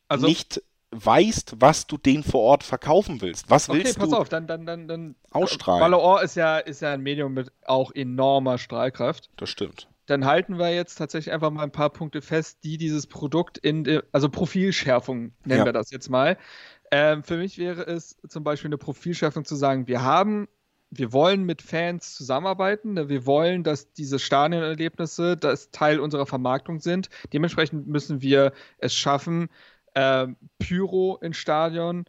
also, 0.08 0.28
nicht 0.28 0.62
weißt, 0.92 1.56
was 1.60 1.88
du 1.88 1.98
denen 1.98 2.24
vor 2.24 2.42
Ort 2.42 2.64
verkaufen 2.64 3.22
willst. 3.22 3.50
Was 3.50 3.70
okay, 3.70 3.80
willst 3.80 3.98
pass 3.98 4.10
du 4.10 4.18
auf, 4.18 4.30
dann, 4.30 4.46
dann, 4.46 4.66
dann, 4.66 4.88
dann 4.88 5.16
ausstrahlen? 5.32 5.82
Valor 5.82 6.22
ist 6.22 6.36
ja, 6.36 6.58
ist 6.58 6.82
ja 6.82 6.92
ein 6.92 7.02
Medium 7.02 7.34
mit 7.34 7.52
auch 7.66 7.92
enormer 7.94 8.58
Strahlkraft. 8.58 9.30
Das 9.38 9.50
stimmt. 9.50 9.88
Dann 10.08 10.26
halten 10.26 10.60
wir 10.60 10.74
jetzt 10.74 10.96
tatsächlich 10.96 11.34
einfach 11.34 11.52
mal 11.52 11.64
ein 11.64 11.72
paar 11.72 11.90
Punkte 11.90 12.22
fest, 12.22 12.60
die 12.64 12.78
dieses 12.78 13.08
Produkt 13.08 13.58
in, 13.58 14.02
also 14.12 14.28
Profilschärfung 14.28 15.32
nennen 15.46 15.60
ja. 15.60 15.66
wir 15.66 15.74
das 15.74 15.92
jetzt 15.92 16.10
mal. 16.10 16.38
Ähm, 16.92 17.24
für 17.24 17.38
mich 17.38 17.58
wäre 17.58 17.84
es 17.84 18.18
zum 18.28 18.44
Beispiel 18.44 18.68
eine 18.68 18.78
Profilschärfung 18.78 19.46
zu 19.46 19.56
sagen, 19.56 19.88
wir 19.88 20.02
haben 20.02 20.50
wir 20.92 21.14
wollen 21.14 21.46
mit 21.46 21.62
Fans 21.62 22.14
zusammenarbeiten. 22.16 22.94
Ne? 22.94 23.10
Wir 23.10 23.26
wollen, 23.26 23.64
dass 23.64 23.94
diese 23.94 24.20
Stadionerlebnisse 24.20 25.38
das 25.38 25.72
Teil 25.72 26.00
unserer 26.00 26.26
Vermarktung 26.26 26.80
sind. 26.80 27.10
Dementsprechend 27.32 27.88
müssen 27.88 28.22
wir 28.22 28.52
es 28.78 28.94
schaffen, 28.94 29.50
äh, 29.94 30.28
Pyro 30.60 31.18
in 31.22 31.34
Stadion 31.34 32.06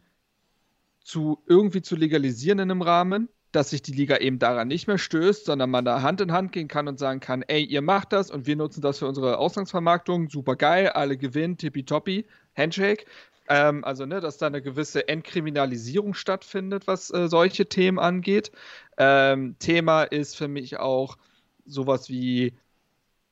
zu 0.99 1.41
irgendwie 1.47 1.81
zu 1.81 1.95
legalisieren 1.95 2.59
in 2.59 2.71
einem 2.71 2.81
Rahmen, 2.81 3.29
dass 3.53 3.69
sich 3.69 3.81
die 3.81 3.93
Liga 3.93 4.17
eben 4.17 4.39
daran 4.39 4.67
nicht 4.67 4.87
mehr 4.87 4.97
stößt, 4.97 5.45
sondern 5.45 5.69
man 5.69 5.85
da 5.85 6.01
Hand 6.01 6.21
in 6.21 6.31
Hand 6.31 6.51
gehen 6.51 6.67
kann 6.67 6.87
und 6.87 6.99
sagen 6.99 7.19
kann, 7.19 7.43
ey, 7.43 7.63
ihr 7.63 7.81
macht 7.81 8.11
das 8.11 8.31
und 8.31 8.47
wir 8.47 8.55
nutzen 8.55 8.81
das 8.81 8.99
für 8.99 9.07
unsere 9.07 9.37
Ausgangsvermarktung, 9.37 10.29
super 10.29 10.55
geil, 10.55 10.89
alle 10.89 11.17
gewinnen, 11.17 11.57
tippitoppi, 11.57 12.25
Handshake. 12.55 13.05
Ähm, 13.49 13.83
also, 13.83 14.05
ne, 14.05 14.21
dass 14.21 14.37
da 14.37 14.47
eine 14.47 14.61
gewisse 14.61 15.07
Entkriminalisierung 15.07 16.13
stattfindet, 16.13 16.87
was 16.87 17.11
äh, 17.11 17.27
solche 17.27 17.67
Themen 17.67 17.99
angeht. 17.99 18.51
Ähm, 18.97 19.57
Thema 19.59 20.03
ist 20.03 20.35
für 20.37 20.47
mich 20.47 20.77
auch 20.79 21.17
sowas 21.65 22.09
wie 22.09 22.53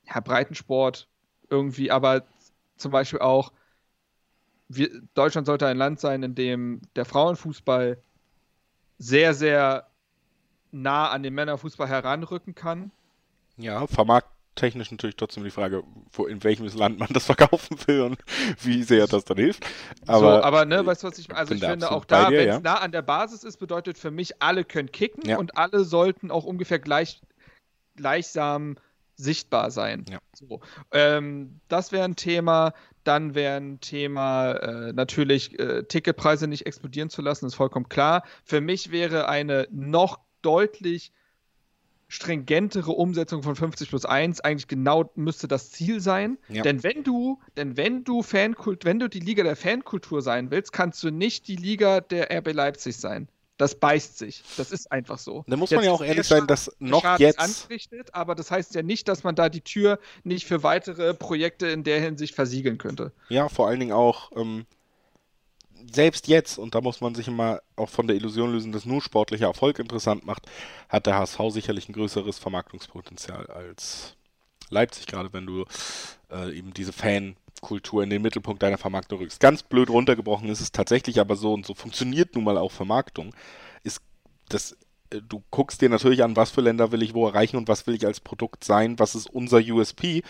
ja, 0.03 0.19
Breitensport 0.19 1.07
irgendwie, 1.49 1.91
aber 1.91 2.25
zum 2.77 2.91
Beispiel 2.91 3.19
auch, 3.19 3.53
wir, 4.67 4.89
Deutschland 5.13 5.47
sollte 5.47 5.67
ein 5.67 5.77
Land 5.77 5.99
sein, 5.99 6.23
in 6.23 6.35
dem 6.35 6.81
der 6.95 7.05
Frauenfußball 7.05 8.01
sehr, 8.97 9.33
sehr 9.33 9.87
nah 10.71 11.09
an 11.09 11.23
den 11.23 11.33
Männerfußball 11.33 11.87
heranrücken 11.87 12.55
kann. 12.55 12.91
Ja, 13.57 13.85
vermarkt 13.87 14.29
technisch 14.55 14.91
natürlich 14.91 15.15
trotzdem 15.15 15.43
die 15.43 15.49
Frage, 15.49 15.83
wo, 16.11 16.25
in 16.25 16.43
welchem 16.43 16.67
Land 16.67 16.99
man 16.99 17.09
das 17.11 17.25
verkaufen 17.25 17.77
will 17.87 18.01
und 18.01 18.17
wie 18.61 18.83
sehr 18.83 19.07
das 19.07 19.25
dann 19.25 19.37
hilft. 19.37 19.65
Aber, 20.07 20.37
so, 20.37 20.43
aber 20.43 20.65
ne, 20.65 20.85
weißt 20.85 21.03
du, 21.03 21.07
was 21.07 21.17
ich 21.17 21.33
Also 21.33 21.53
ich 21.53 21.63
finde 21.63 21.91
auch 21.91 22.05
da, 22.05 22.29
wenn 22.29 22.49
es 22.49 22.55
ja. 22.55 22.59
nah 22.59 22.75
an 22.75 22.91
der 22.91 23.01
Basis 23.01 23.43
ist, 23.43 23.57
bedeutet 23.57 23.97
für 23.97 24.11
mich, 24.11 24.41
alle 24.41 24.63
können 24.63 24.91
kicken 24.91 25.27
ja. 25.27 25.37
und 25.37 25.57
alle 25.57 25.83
sollten 25.83 26.31
auch 26.31 26.43
ungefähr 26.43 26.79
gleich, 26.79 27.21
gleichsam 27.95 28.77
sichtbar 29.15 29.71
sein. 29.71 30.05
Ja. 30.09 30.19
So. 30.33 30.61
Ähm, 30.91 31.59
das 31.67 31.91
wäre 31.91 32.03
ein 32.05 32.15
Thema. 32.15 32.73
Dann 33.03 33.33
wäre 33.33 33.57
ein 33.57 33.79
Thema 33.79 34.51
äh, 34.51 34.93
natürlich 34.93 35.57
äh, 35.59 35.83
Ticketpreise 35.83 36.47
nicht 36.47 36.65
explodieren 36.65 37.09
zu 37.09 37.21
lassen, 37.21 37.45
ist 37.45 37.55
vollkommen 37.55 37.89
klar. 37.89 38.23
Für 38.43 38.61
mich 38.61 38.91
wäre 38.91 39.27
eine 39.27 39.67
noch 39.71 40.19
deutlich 40.41 41.11
stringentere 42.11 42.91
Umsetzung 42.91 43.41
von 43.41 43.55
50 43.55 43.89
plus 43.89 44.05
1 44.05 44.41
eigentlich 44.41 44.67
genau 44.67 45.09
müsste 45.15 45.47
das 45.47 45.71
Ziel 45.71 46.01
sein. 46.01 46.37
Ja. 46.49 46.61
Denn 46.61 46.83
wenn 46.83 47.03
du, 47.03 47.39
denn 47.55 47.77
wenn 47.77 48.03
du 48.03 48.21
Fankult, 48.21 48.83
wenn 48.83 48.99
du 48.99 49.07
die 49.07 49.21
Liga 49.21 49.43
der 49.43 49.55
Fankultur 49.55 50.21
sein 50.21 50.51
willst, 50.51 50.73
kannst 50.73 51.01
du 51.03 51.09
nicht 51.09 51.47
die 51.47 51.55
Liga 51.55 52.01
der 52.01 52.29
RB 52.37 52.51
Leipzig 52.51 52.97
sein. 52.97 53.29
Das 53.55 53.75
beißt 53.75 54.17
sich. 54.17 54.43
Das 54.57 54.71
ist 54.71 54.91
einfach 54.91 55.19
so. 55.19 55.45
Da 55.47 55.55
muss 55.55 55.71
man 55.71 55.85
ja 55.85 55.91
auch 55.91 56.01
ehrlich 56.01 56.27
sein, 56.27 56.47
dass 56.47 56.75
noch 56.79 57.03
Schaden 57.03 57.25
jetzt. 57.25 57.39
Anrichtet, 57.39 58.13
aber 58.13 58.35
das 58.35 58.51
heißt 58.51 58.75
ja 58.75 58.81
nicht, 58.81 59.07
dass 59.07 59.23
man 59.23 59.35
da 59.35 59.47
die 59.47 59.61
Tür 59.61 59.97
nicht 60.23 60.45
für 60.45 60.63
weitere 60.63 61.13
Projekte 61.13 61.67
in 61.67 61.85
der 61.85 62.01
Hinsicht 62.01 62.35
versiegeln 62.35 62.77
könnte. 62.77 63.13
Ja, 63.29 63.47
vor 63.47 63.67
allen 63.67 63.79
Dingen 63.79 63.93
auch, 63.93 64.31
ähm, 64.35 64.65
selbst 65.91 66.27
jetzt, 66.27 66.57
und 66.57 66.75
da 66.75 66.81
muss 66.81 67.01
man 67.01 67.15
sich 67.15 67.27
immer 67.27 67.61
auch 67.75 67.89
von 67.89 68.07
der 68.07 68.15
Illusion 68.15 68.51
lösen, 68.51 68.71
dass 68.71 68.85
nur 68.85 69.01
sportlicher 69.01 69.47
Erfolg 69.47 69.79
interessant 69.79 70.25
macht, 70.25 70.47
hat 70.89 71.05
der 71.05 71.15
HSV 71.15 71.39
sicherlich 71.49 71.89
ein 71.89 71.93
größeres 71.93 72.39
Vermarktungspotenzial 72.39 73.47
als 73.47 74.15
Leipzig, 74.69 75.07
gerade 75.07 75.33
wenn 75.33 75.45
du 75.45 75.65
äh, 76.31 76.57
eben 76.57 76.73
diese 76.73 76.93
Fan, 76.93 77.35
Subkultur 77.61 78.03
in 78.03 78.09
den 78.09 78.21
Mittelpunkt 78.21 78.61
deiner 78.63 78.77
Vermarktung 78.77 79.19
rückst. 79.19 79.39
Ganz 79.39 79.63
blöd 79.63 79.89
runtergebrochen 79.89 80.49
ist 80.49 80.61
es 80.61 80.71
tatsächlich 80.71 81.19
aber 81.19 81.35
so 81.35 81.53
und 81.53 81.65
so 81.65 81.75
funktioniert 81.75 82.35
nun 82.35 82.43
mal 82.43 82.57
auch 82.57 82.71
Vermarktung. 82.71 83.33
Ist 83.83 84.01
das 84.49 84.75
äh, 85.11 85.21
du 85.21 85.43
guckst 85.51 85.81
dir 85.81 85.89
natürlich 85.89 86.23
an, 86.23 86.35
was 86.35 86.49
für 86.49 86.61
Länder 86.61 86.91
will 86.91 87.03
ich 87.03 87.13
wo 87.13 87.27
erreichen 87.27 87.57
und 87.57 87.67
was 87.67 87.85
will 87.85 87.95
ich 87.95 88.05
als 88.05 88.19
Produkt 88.19 88.63
sein, 88.63 88.97
was 88.97 89.15
ist 89.15 89.29
unser 89.29 89.59
USP 89.59 90.23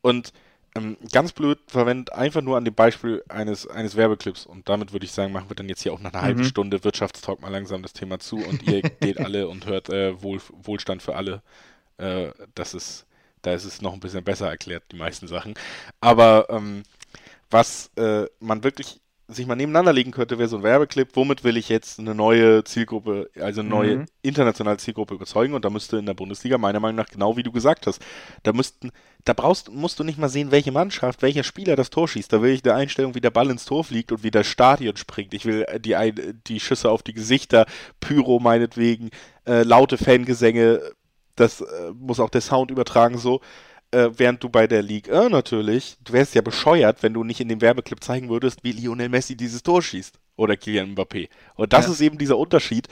und 0.00 0.32
ähm, 0.76 0.96
ganz 1.12 1.32
blöd 1.32 1.58
verwendet 1.66 2.12
einfach 2.12 2.42
nur 2.42 2.56
an 2.56 2.64
dem 2.64 2.74
Beispiel 2.74 3.22
eines, 3.28 3.66
eines 3.66 3.96
Werbeclips 3.96 4.46
und 4.46 4.68
damit 4.68 4.92
würde 4.92 5.06
ich 5.06 5.12
sagen, 5.12 5.32
machen 5.32 5.48
wir 5.50 5.56
dann 5.56 5.68
jetzt 5.68 5.82
hier 5.82 5.92
auch 5.92 6.00
nach 6.00 6.12
einer 6.12 6.22
mhm. 6.22 6.26
halben 6.26 6.44
Stunde 6.44 6.84
Wirtschaftstalk 6.84 7.40
mal 7.40 7.50
langsam 7.50 7.82
das 7.82 7.92
Thema 7.92 8.18
zu 8.18 8.36
und 8.36 8.62
ihr 8.64 8.82
geht 9.00 9.18
alle 9.18 9.48
und 9.48 9.66
hört 9.66 9.88
äh, 9.88 10.22
Wohl, 10.22 10.40
Wohlstand 10.62 11.02
für 11.02 11.16
alle. 11.16 11.42
Äh, 11.98 12.28
das 12.54 12.74
ist, 12.74 13.06
da 13.42 13.52
ist 13.52 13.64
es 13.64 13.82
noch 13.82 13.92
ein 13.92 14.00
bisschen 14.00 14.24
besser 14.24 14.48
erklärt, 14.48 14.84
die 14.92 14.96
meisten 14.96 15.28
Sachen. 15.28 15.54
Aber 16.00 16.46
ähm, 16.50 16.82
was 17.50 17.90
äh, 17.96 18.26
man 18.40 18.64
wirklich 18.64 19.00
sich 19.28 19.46
mal 19.46 19.56
nebeneinander 19.56 19.92
legen 19.92 20.12
könnte, 20.12 20.38
wäre 20.38 20.48
so 20.48 20.58
ein 20.58 20.62
Werbeclip, 20.62 21.10
womit 21.14 21.42
will 21.42 21.56
ich 21.56 21.68
jetzt 21.68 21.98
eine 21.98 22.14
neue 22.14 22.62
Zielgruppe, 22.62 23.28
also 23.40 23.60
eine 23.60 23.68
neue 23.68 23.96
mhm. 23.98 24.06
internationale 24.22 24.76
Zielgruppe 24.76 25.14
überzeugen? 25.14 25.54
Und 25.54 25.64
da 25.64 25.70
müsste 25.70 25.96
in 25.96 26.06
der 26.06 26.14
Bundesliga 26.14 26.58
meiner 26.58 26.78
Meinung 26.78 26.96
nach 26.96 27.08
genau 27.08 27.36
wie 27.36 27.42
du 27.42 27.50
gesagt 27.50 27.88
hast, 27.88 28.00
da 28.44 28.52
müssten, 28.52 28.92
da 29.24 29.32
brauchst, 29.32 29.70
musst 29.70 29.98
du 29.98 30.04
nicht 30.04 30.18
mal 30.18 30.28
sehen, 30.28 30.52
welche 30.52 30.70
Mannschaft, 30.70 31.22
welcher 31.22 31.42
Spieler 31.42 31.74
das 31.74 31.90
Tor 31.90 32.06
schießt, 32.06 32.32
da 32.32 32.40
will 32.40 32.52
ich 32.52 32.64
eine 32.64 32.74
Einstellung, 32.74 33.16
wie 33.16 33.20
der 33.20 33.30
Ball 33.30 33.50
ins 33.50 33.64
Tor 33.64 33.82
fliegt 33.82 34.12
und 34.12 34.22
wie 34.22 34.30
das 34.30 34.46
Stadion 34.46 34.96
springt, 34.96 35.34
ich 35.34 35.44
will 35.44 35.66
die, 35.80 35.96
die 36.46 36.60
Schüsse 36.60 36.90
auf 36.90 37.02
die 37.02 37.14
Gesichter, 37.14 37.66
Pyro 37.98 38.38
meinetwegen, 38.38 39.10
äh, 39.44 39.64
laute 39.64 39.98
Fangesänge, 39.98 40.80
das 41.34 41.62
äh, 41.62 41.92
muss 41.98 42.20
auch 42.20 42.30
der 42.30 42.40
Sound 42.40 42.70
übertragen 42.70 43.18
so, 43.18 43.40
äh, 43.90 44.10
während 44.16 44.42
du 44.42 44.48
bei 44.48 44.66
der 44.66 44.82
Ligue 44.82 45.30
natürlich, 45.30 45.96
du 46.02 46.12
wärst 46.12 46.34
ja 46.34 46.42
bescheuert, 46.42 47.02
wenn 47.02 47.14
du 47.14 47.24
nicht 47.24 47.40
in 47.40 47.48
dem 47.48 47.60
Werbeclip 47.60 48.02
zeigen 48.02 48.28
würdest, 48.28 48.64
wie 48.64 48.72
Lionel 48.72 49.08
Messi 49.08 49.36
dieses 49.36 49.62
Tor 49.62 49.82
schießt. 49.82 50.18
Oder 50.36 50.56
Kylian 50.56 50.94
Mbappé. 50.94 51.30
Und 51.54 51.72
das 51.72 51.86
ja. 51.86 51.92
ist 51.92 52.00
eben 52.02 52.18
dieser 52.18 52.36
Unterschied. 52.36 52.88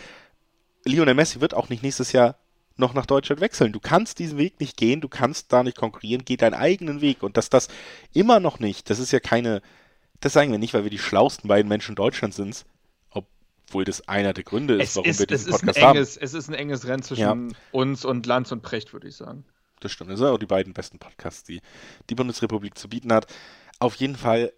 Lionel 0.87 1.14
Messi 1.14 1.40
wird 1.40 1.52
auch 1.52 1.68
nicht 1.68 1.83
nächstes 1.83 2.12
Jahr 2.12 2.37
noch 2.76 2.94
nach 2.94 3.07
Deutschland 3.07 3.40
wechseln. 3.40 3.72
Du 3.72 3.80
kannst 3.80 4.18
diesen 4.18 4.38
Weg 4.38 4.61
nicht 4.61 4.76
gehen, 4.76 5.00
du 5.00 5.09
kannst 5.09 5.52
da 5.52 5.62
nicht 5.62 5.76
konkurrieren, 5.76 6.24
geh 6.24 6.37
deinen 6.37 6.54
eigenen 6.54 7.00
Weg. 7.00 7.22
Und 7.22 7.37
dass 7.37 7.50
das 7.50 7.68
immer 8.12 8.40
noch 8.40 8.61
nicht, 8.61 8.88
das 8.88 8.98
ist 8.98 9.12
ja 9.12 9.20
keine, 9.20 9.62
das 10.20 10.33
sagen 10.33 10.50
wir 10.50 10.59
nicht, 10.59 10.74
weil 10.74 10.85
wir 10.85 10.90
die 10.90 10.98
schlausten 10.98 11.48
beiden 11.48 11.68
Menschen 11.68 11.94
Deutschlands 11.94 12.37
sind, 12.37 12.64
obwohl 13.11 13.85
das 13.85 14.09
einer 14.09 14.33
der 14.33 14.44
Gründe 14.44 14.74
ist, 14.74 14.90
es 14.90 14.96
warum 14.96 15.11
ist, 15.11 15.18
wir 15.18 15.26
diesen 15.26 15.50
Podcast 15.52 15.78
enges, 15.78 16.16
haben. 16.16 16.24
Es 16.24 16.35
ist 16.35 16.48
ein 16.48 16.54
enges 16.54 16.87
Rennen 16.87 17.02
zwischen 17.02 17.50
ja. 17.50 17.59
uns 17.72 18.04
und 18.04 18.26
Lanz 18.26 18.50
und 18.52 18.62
Precht, 18.62 18.92
würde 18.92 19.09
ich 19.09 19.16
sagen 19.16 19.44
das 19.85 19.92
stimmt. 19.92 20.11
Das 20.11 20.18
sind 20.18 20.29
auch 20.29 20.38
die 20.38 20.47
beiden 20.47 20.73
besten 20.73 20.99
Podcasts, 20.99 21.44
die 21.44 21.61
die 22.11 22.14
Bundesrepublik 22.14 22.77
zu 22.79 22.88
bieten 22.88 23.12
hat. 23.12 23.27
Auf 23.79 23.97
jeden 23.97 24.16
Fall, 24.16 24.53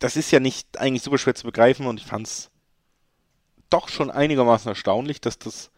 das 0.00 0.16
ist 0.16 0.30
ja 0.30 0.40
nicht 0.40 0.78
eigentlich 0.78 1.02
super 1.02 1.18
schwer 1.18 1.34
zu 1.34 1.44
begreifen 1.44 1.86
und 1.86 2.00
ich 2.00 2.06
fand 2.06 2.26
es 2.26 2.50
doch 3.70 3.88
schon 3.88 4.10
einigermaßen 4.10 4.68
erstaunlich, 4.68 5.20
dass 5.20 5.38
das 5.38 5.70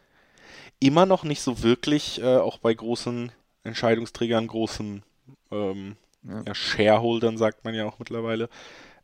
immer 0.81 1.07
noch 1.07 1.25
nicht 1.25 1.40
so 1.40 1.62
wirklich 1.62 2.21
äh, 2.21 2.37
auch 2.37 2.59
bei 2.59 2.75
großen 2.75 3.33
Entscheidungsträgern, 3.62 4.47
großen 4.47 5.03
ähm, 5.51 5.97
ja. 6.23 6.42
Ja, 6.47 6.55
Shareholdern, 6.55 7.38
sagt 7.38 7.64
man 7.64 7.75
ja 7.75 7.87
auch 7.87 7.99
mittlerweile, 7.99 8.49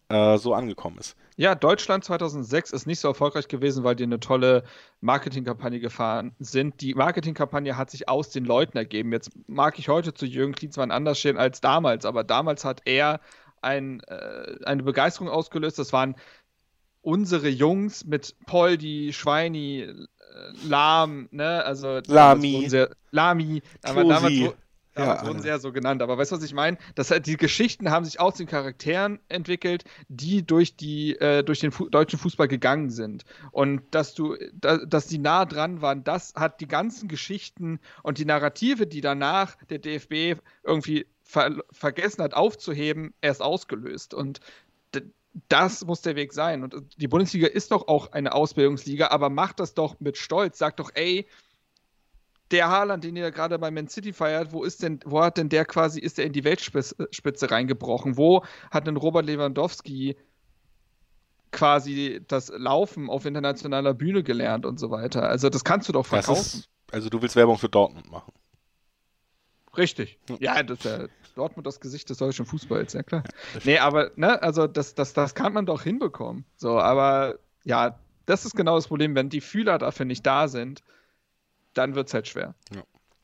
äh, 0.09 0.38
so 0.38 0.55
angekommen 0.55 0.99
ist. 0.99 1.17
Ja, 1.37 1.55
Deutschland 1.55 2.05
2006 2.05 2.73
ist 2.73 2.87
nicht 2.87 3.01
so 3.01 3.09
erfolgreich 3.09 3.49
gewesen, 3.49 3.85
weil 3.85 3.97
die 3.97 4.05
eine 4.05 4.21
tolle 4.21 4.65
Marketingkampagne 5.01 5.81
gefahren 5.81 6.35
sind. 6.38 6.81
Die 6.81 6.95
Marketingkampagne 6.95 7.77
hat 7.77 7.91
sich 7.91 8.09
aus 8.09 8.31
den 8.31 8.45
Leuten 8.45 8.77
ergeben. 8.77 9.12
Jetzt 9.12 9.31
mag 9.49 9.79
ich 9.79 9.88
heute 9.88 10.12
zu 10.12 10.27
Jürgen 10.27 10.53
Klinsmann 10.53 10.91
anders 10.91 11.19
stehen 11.19 11.38
als 11.38 11.61
damals, 11.61 12.05
aber 12.05 12.25
damals 12.25 12.65
hat 12.65 12.83
er 12.85 13.21
ein, 13.62 14.01
äh, 14.09 14.57
eine 14.65 14.83
Begeisterung 14.83 15.31
ausgelöst. 15.31 15.79
Das 15.79 15.93
waren 15.93 16.17
unsere 17.01 17.49
Jungs 17.49 18.05
mit 18.05 18.37
Poldi, 18.47 19.12
Schweini, 19.12 19.81
äh, 19.81 19.95
Lahm, 20.67 21.29
ne, 21.31 21.65
also 21.65 22.01
Lami, 22.07 22.69
sehr, 22.69 22.91
Lami, 23.11 23.62
aber 23.83 24.05
damals, 24.05 24.23
Damals 24.23 24.55
ja, 24.96 25.26
wurden 25.26 25.40
sie 25.40 25.48
ja 25.48 25.59
so 25.59 25.72
genannt. 25.72 26.02
Aber 26.02 26.18
weißt 26.18 26.33
du, 26.33 26.37
was 26.37 26.42
ich 26.42 26.55
meine? 26.55 26.78
die 27.24 27.37
Geschichten 27.37 27.90
haben 27.90 28.05
sich 28.05 28.20
aus 28.20 28.35
den 28.35 28.46
Charakteren 28.46 29.18
entwickelt, 29.28 29.85
die 30.09 30.44
durch, 30.44 30.76
die, 30.76 31.16
äh, 31.16 31.42
durch 31.42 31.61
den 31.61 31.72
Fu 31.72 31.88
deutschen 31.88 32.18
Fußball 32.18 32.48
gegangen 32.48 32.90
sind. 32.90 33.24
Und 33.50 33.83
dass 33.90 34.14
du, 34.14 34.37
da, 34.52 34.78
dass 34.78 35.07
die 35.07 35.18
nah 35.18 35.44
dran 35.44 35.81
waren, 35.81 36.05
das 36.05 36.35
hat 36.35 36.61
die 36.61 36.68
ganzen 36.68 37.09
Geschichten 37.09 37.81
und 38.02 38.18
die 38.18 38.24
Narrative, 38.24 38.87
die 38.87 39.00
danach 39.00 39.57
der 39.70 39.78
DFB 39.78 40.40
irgendwie 40.62 41.07
ver 41.22 41.57
vergessen 41.70 42.22
hat 42.22 42.35
aufzuheben, 42.35 43.14
erst 43.20 43.40
ausgelöst. 43.40 44.12
Und 44.12 44.40
das 45.48 45.85
muss 45.85 46.02
der 46.02 46.16
Weg 46.16 46.33
sein. 46.33 46.62
Und 46.62 46.74
die 46.96 47.09
Bundesliga 47.09 47.46
ist 47.46 47.70
doch 47.70 47.88
auch 47.88 48.12
eine 48.12 48.35
Ausbildungsliga, 48.35 49.09
aber 49.09 49.31
macht 49.31 49.61
das 49.61 49.74
doch 49.74 49.98
mit 50.00 50.18
Stolz. 50.18 50.59
Sagt 50.59 50.81
doch, 50.81 50.90
ey, 50.94 51.26
der 52.53 52.69
Haaland, 52.69 53.05
den 53.05 53.17
ihr 53.17 53.31
gerade 53.31 53.59
bei 53.59 53.71
Man 53.71 53.88
City 53.88 54.12
feiert, 54.12 54.53
wo 54.53 54.62
ist 54.62 54.83
denn, 54.83 55.01
wo 55.05 55.23
hat 55.23 55.38
denn 55.38 55.49
der 55.49 55.65
quasi, 55.65 56.01
ist 56.01 56.19
er 56.19 56.27
in 56.27 56.33
die 56.33 56.45
Weltspitze 56.45 57.51
reingebrochen? 57.51 58.17
Wo 58.17 58.45
hat 58.71 58.87
denn 58.87 58.97
Robert 58.97 59.27
Lewandowski 59.27 60.17
quasi 61.51 62.23
das 62.29 62.53
Laufen 62.55 63.11
auf 63.11 63.25
internationaler 63.25 63.95
Bühne 63.95 64.23
gelernt 64.23 64.67
und 64.67 64.79
so 64.79 64.91
weiter? 64.91 65.29
Also 65.29 65.49
das 65.49 65.65
kannst 65.65 65.88
du 65.88 65.93
doch 65.93 66.07
verkaufen. 66.07 66.61
Ist, 66.61 66.69
also 66.91 67.09
du 67.09 67.23
willst 67.23 67.37
Werbung 67.37 67.59
für 67.59 67.69
Dortmund 67.69 68.11
machen. 68.11 68.33
Richtig. 69.77 70.19
Ja, 70.38 70.62
das 70.62 70.79
ist 70.79 70.85
ja 70.85 71.07
Dortmund 71.35 71.67
das 71.67 71.81
Gesicht 71.81 72.11
des 72.11 72.19
deutschen 72.19 72.45
Fußballs, 72.45 72.93
ja 72.93 73.03
klar. 73.03 73.25
Nee, 73.65 73.79
aber, 73.79 74.11
ne, 74.17 74.43
also 74.43 74.67
das, 74.67 74.95
das, 74.95 75.15
das 75.15 75.35
kann 75.35 75.55
man 75.55 75.65
doch 75.65 75.83
hinbekommen. 75.83 76.45
So, 76.57 76.79
aber 76.79 77.38
ja, 77.65 77.99
das 78.27 78.45
ist 78.45 78.55
genau 78.55 78.77
das 78.77 78.88
Problem, 78.88 79.15
wenn 79.15 79.31
die 79.31 79.41
Fühler 79.41 79.79
dafür 79.79 80.05
nicht 80.05 80.27
da 80.27 80.49
sind, 80.49 80.83
dann 81.74 81.94
wird 81.94 82.08
es 82.08 82.14
halt 82.14 82.28
schwer. 82.28 82.54
Ja. 82.74 82.82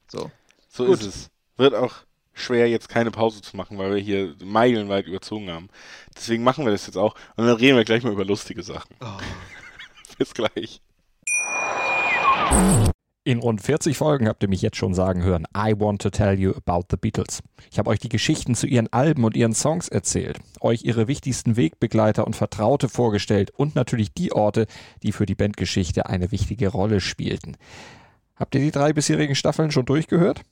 So, 0.08 0.30
so 0.68 0.84
ist 0.92 1.04
es. 1.04 1.30
Wird 1.56 1.74
auch 1.74 1.94
schwer, 2.32 2.68
jetzt 2.68 2.88
keine 2.88 3.10
Pause 3.10 3.42
zu 3.42 3.56
machen, 3.56 3.78
weil 3.78 3.94
wir 3.94 4.00
hier 4.00 4.34
meilenweit 4.44 5.06
überzogen 5.06 5.50
haben. 5.50 5.68
Deswegen 6.16 6.44
machen 6.44 6.64
wir 6.64 6.72
das 6.72 6.86
jetzt 6.86 6.96
auch. 6.96 7.14
Und 7.36 7.46
dann 7.46 7.56
reden 7.56 7.76
wir 7.76 7.84
gleich 7.84 8.02
mal 8.04 8.12
über 8.12 8.24
lustige 8.24 8.62
Sachen. 8.62 8.94
Oh. 9.00 9.18
Bis 10.18 10.34
gleich. 10.34 10.80
In 13.24 13.40
rund 13.40 13.60
40 13.60 13.98
Folgen 13.98 14.26
habt 14.26 14.42
ihr 14.42 14.48
mich 14.48 14.62
jetzt 14.62 14.78
schon 14.78 14.94
sagen 14.94 15.22
hören, 15.22 15.46
I 15.54 15.74
want 15.78 16.00
to 16.00 16.08
tell 16.08 16.38
you 16.38 16.52
about 16.52 16.86
the 16.90 16.96
Beatles. 16.96 17.42
Ich 17.70 17.78
habe 17.78 17.90
euch 17.90 17.98
die 17.98 18.08
Geschichten 18.08 18.54
zu 18.54 18.66
ihren 18.66 18.90
Alben 18.90 19.22
und 19.24 19.36
ihren 19.36 19.52
Songs 19.52 19.88
erzählt, 19.88 20.38
euch 20.60 20.84
ihre 20.84 21.08
wichtigsten 21.08 21.56
Wegbegleiter 21.56 22.26
und 22.26 22.36
Vertraute 22.36 22.88
vorgestellt 22.88 23.50
und 23.50 23.74
natürlich 23.74 24.14
die 24.14 24.32
Orte, 24.32 24.66
die 25.02 25.12
für 25.12 25.26
die 25.26 25.34
Bandgeschichte 25.34 26.06
eine 26.06 26.32
wichtige 26.32 26.68
Rolle 26.68 27.00
spielten. 27.00 27.58
Habt 28.38 28.54
ihr 28.54 28.60
die 28.60 28.70
drei 28.70 28.92
bisherigen 28.92 29.34
Staffeln 29.34 29.72
schon 29.72 29.84
durchgehört? 29.84 30.42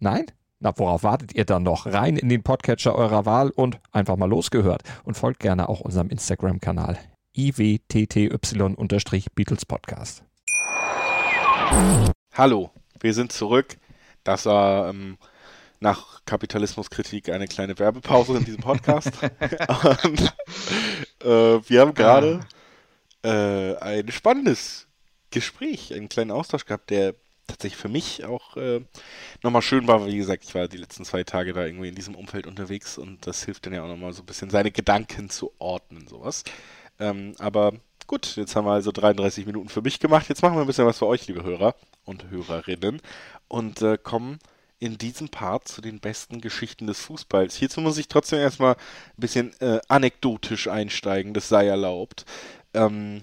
Nein? 0.00 0.24
Na, 0.60 0.72
worauf 0.78 1.02
wartet 1.02 1.34
ihr 1.34 1.44
dann 1.44 1.62
noch? 1.62 1.84
Rein 1.84 2.16
in 2.16 2.30
den 2.30 2.42
Podcatcher 2.42 2.94
eurer 2.94 3.26
Wahl 3.26 3.50
und 3.50 3.78
einfach 3.92 4.16
mal 4.16 4.30
losgehört. 4.30 4.82
Und 5.02 5.18
folgt 5.18 5.40
gerne 5.40 5.68
auch 5.68 5.80
unserem 5.80 6.08
Instagram-Kanal 6.08 6.98
iwtty-Beatles 7.36 9.66
Podcast. 9.66 10.24
Hallo, 12.32 12.70
wir 13.00 13.12
sind 13.12 13.30
zurück. 13.30 13.76
Das 14.22 14.46
war 14.46 14.88
ähm, 14.88 15.18
nach 15.80 16.24
Kapitalismuskritik 16.24 17.28
eine 17.28 17.46
kleine 17.46 17.78
Werbepause 17.78 18.38
in 18.38 18.46
diesem 18.46 18.62
Podcast. 18.62 19.10
und, 20.04 20.34
äh, 21.22 21.60
wir 21.68 21.82
haben 21.82 21.92
gerade 21.92 22.40
äh, 23.22 23.76
ein 23.76 24.10
spannendes 24.10 24.86
Gespräch, 25.30 25.92
einen 25.92 26.08
kleinen 26.08 26.30
Austausch 26.30 26.64
gehabt, 26.64 26.88
der 26.88 27.14
tatsächlich 27.46 27.80
für 27.80 27.88
mich 27.88 28.24
auch 28.24 28.56
äh, 28.56 28.80
nochmal 29.42 29.62
schön 29.62 29.86
war. 29.86 30.06
Wie 30.06 30.16
gesagt, 30.16 30.44
ich 30.44 30.54
war 30.54 30.68
die 30.68 30.76
letzten 30.76 31.04
zwei 31.04 31.24
Tage 31.24 31.52
da 31.52 31.64
irgendwie 31.64 31.88
in 31.88 31.94
diesem 31.94 32.14
Umfeld 32.14 32.46
unterwegs 32.46 32.98
und 32.98 33.26
das 33.26 33.44
hilft 33.44 33.66
dann 33.66 33.74
ja 33.74 33.82
auch 33.82 33.88
nochmal 33.88 34.12
so 34.12 34.22
ein 34.22 34.26
bisschen 34.26 34.50
seine 34.50 34.70
Gedanken 34.70 35.30
zu 35.30 35.52
ordnen, 35.58 36.08
sowas. 36.08 36.44
Ähm, 36.98 37.34
aber 37.38 37.72
gut, 38.06 38.36
jetzt 38.36 38.56
haben 38.56 38.66
wir 38.66 38.72
also 38.72 38.92
33 38.92 39.46
Minuten 39.46 39.68
für 39.68 39.82
mich 39.82 40.00
gemacht. 40.00 40.28
Jetzt 40.28 40.42
machen 40.42 40.56
wir 40.56 40.62
ein 40.62 40.66
bisschen 40.66 40.86
was 40.86 40.98
für 40.98 41.06
euch, 41.06 41.26
liebe 41.26 41.42
Hörer 41.42 41.74
und 42.04 42.30
Hörerinnen 42.30 43.00
und 43.48 43.82
äh, 43.82 43.98
kommen 43.98 44.38
in 44.78 44.98
diesem 44.98 45.28
Part 45.28 45.68
zu 45.68 45.80
den 45.80 46.00
besten 46.00 46.40
Geschichten 46.40 46.86
des 46.86 47.00
Fußballs. 47.00 47.56
Hierzu 47.56 47.80
muss 47.80 47.98
ich 47.98 48.08
trotzdem 48.08 48.40
erstmal 48.40 48.74
ein 48.74 49.16
bisschen 49.16 49.58
äh, 49.60 49.80
anekdotisch 49.88 50.68
einsteigen, 50.68 51.32
das 51.32 51.48
sei 51.48 51.66
erlaubt. 51.66 52.26
Ähm, 52.74 53.22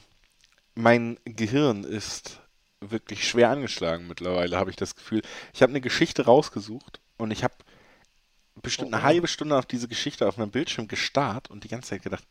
mein 0.73 1.19
Gehirn 1.25 1.83
ist 1.83 2.40
wirklich 2.81 3.27
schwer 3.27 3.49
angeschlagen 3.49 4.07
mittlerweile, 4.07 4.57
habe 4.57 4.69
ich 4.69 4.75
das 4.75 4.95
Gefühl. 4.95 5.21
Ich 5.53 5.61
habe 5.61 5.71
eine 5.71 5.81
Geschichte 5.81 6.25
rausgesucht 6.25 6.99
und 7.17 7.31
ich 7.31 7.43
habe 7.43 7.53
bestimmt 8.61 8.93
eine 8.93 9.03
halbe 9.03 9.27
Stunde 9.27 9.57
auf 9.57 9.65
diese 9.65 9.87
Geschichte 9.87 10.27
auf 10.27 10.37
meinem 10.37 10.51
Bildschirm 10.51 10.87
gestarrt 10.87 11.49
und 11.49 11.63
die 11.63 11.67
ganze 11.67 11.91
Zeit 11.91 12.03
gedacht, 12.03 12.23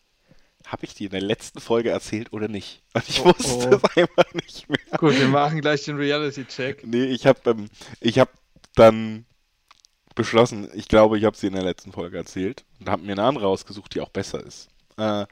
habe 0.67 0.85
ich 0.85 0.95
die 0.95 1.07
in 1.07 1.11
der 1.11 1.23
letzten 1.23 1.61
Folge 1.61 1.91
erzählt 1.91 2.33
oder 2.33 2.49
nicht? 2.49 2.83
Und 2.93 3.09
ich 3.09 3.21
oh, 3.21 3.27
wusste 3.27 3.71
oh. 3.71 3.81
es 3.83 3.97
einfach 3.97 4.35
nicht 4.35 4.69
mehr. 4.69 4.99
Gut, 4.99 5.19
wir 5.19 5.29
machen 5.29 5.61
gleich 5.61 5.85
den 5.85 5.97
Reality-Check. 5.97 6.87
Nee, 6.87 7.05
ich 7.07 7.27
habe 7.27 7.39
ähm, 7.51 7.71
ich 8.01 8.19
hab 8.19 8.31
dann 8.75 9.25
beschlossen, 10.15 10.69
ich 10.75 10.89
glaube, 10.89 11.19
ich 11.19 11.25
habe 11.25 11.37
sie 11.37 11.47
in 11.47 11.55
der 11.55 11.63
letzten 11.63 11.93
Folge 11.93 12.19
erzählt 12.19 12.65
und 12.79 12.89
habe 12.89 13.03
mir 13.03 13.13
eine 13.13 13.23
andere 13.23 13.47
ausgesucht, 13.47 13.95
die 13.95 14.01
auch 14.01 14.11
besser 14.11 14.45
ist. 14.45 14.69
Äh, 14.99 15.27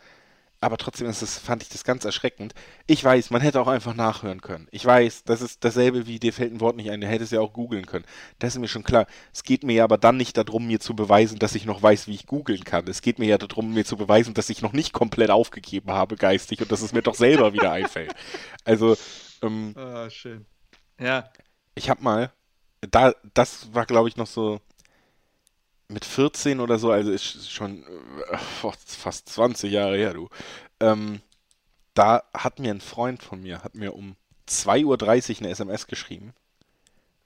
aber 0.61 0.77
trotzdem 0.77 1.09
ist 1.09 1.23
es, 1.23 1.39
fand 1.39 1.63
ich 1.63 1.69
das 1.69 1.85
ganz 1.85 2.05
erschreckend. 2.05 2.53
Ich 2.87 3.03
weiß, 3.05 3.31
man 3.31 3.41
hätte 3.41 3.61
auch 3.61 3.69
einfach 3.69 3.95
nachhören 3.95 4.41
können. 4.41 4.67
Ich 4.73 4.85
weiß, 4.85 5.25
das 5.25 5.41
ist 5.41 5.65
dasselbe 5.65 6.07
wie 6.07 6.19
dir 6.19 6.33
fällt 6.33 6.53
ein 6.53 6.61
Wort 6.61 6.77
nicht 6.77 6.91
ein, 6.91 7.01
der 7.01 7.09
hätte 7.11 7.23
es 7.25 7.31
ja 7.31 7.41
auch 7.41 7.53
googeln 7.53 7.87
können. 7.87 8.05
Das 8.41 8.55
ist 8.55 8.61
mir 8.61 8.67
schon 8.69 8.83
klar. 8.83 9.07
Es 9.33 9.45
geht 9.45 9.63
mir 9.63 9.75
ja 9.75 9.85
aber 9.85 9.99
dann 9.99 10.17
nicht 10.17 10.37
darum, 10.37 10.67
mir 10.67 10.81
zu 10.81 10.97
beweisen, 10.97 11.39
dass 11.39 11.55
ich 11.55 11.65
noch 11.65 11.83
weiß, 11.83 12.09
wie 12.09 12.15
ich 12.15 12.27
googeln 12.27 12.65
kann. 12.65 12.89
Es 12.89 13.03
geht 13.03 13.19
mir 13.19 13.27
ja 13.27 13.39
darum, 13.39 13.73
mir 13.73 13.85
zu 13.85 13.97
beweisen, 13.97 14.35
dass 14.35 14.51
ich 14.51 14.61
noch 14.63 14.73
nicht 14.73 14.93
komplett 14.93 15.31
aufgegeben 15.31 15.93
habe 15.93 16.17
geistig 16.17 16.61
und 16.61 16.73
dass 16.73 16.83
es 16.83 16.93
mir 16.93 17.03
doch 17.03 17.15
selber 17.15 17.53
wieder 17.53 17.71
einfällt. 17.73 18.13
Also, 18.65 18.97
ähm, 19.43 19.75
Ah, 19.77 20.11
schön. 20.11 20.45
Ja. 21.01 21.31
ich 21.77 21.89
habe 21.89 22.03
mal, 22.03 22.33
da, 22.81 23.13
das 23.35 23.73
war 23.73 23.87
glaube 23.87 24.09
ich 24.09 24.17
noch 24.17 24.27
so 24.27 24.61
mit 25.89 26.05
14 26.05 26.61
oder 26.61 26.79
so, 26.79 26.91
also 26.91 27.11
ist 27.11 27.51
schon 27.51 27.85
äh, 28.31 28.39
fast 28.39 29.29
20 29.31 29.73
Jahre 29.73 29.97
her, 29.97 30.15
du. 30.15 30.29
Ähm, 30.81 31.23
da 31.95 32.23
hat 32.35 32.59
mir 32.59 32.73
ein 32.73 32.81
Freund 32.81 33.23
von 33.23 33.41
mir, 33.43 33.63
hat 33.65 33.75
mir 33.75 33.95
um 33.95 34.17
2.30 34.49 34.85
Uhr 34.85 35.39
eine 35.41 35.51
SMS 35.51 35.87
geschrieben. 35.87 36.35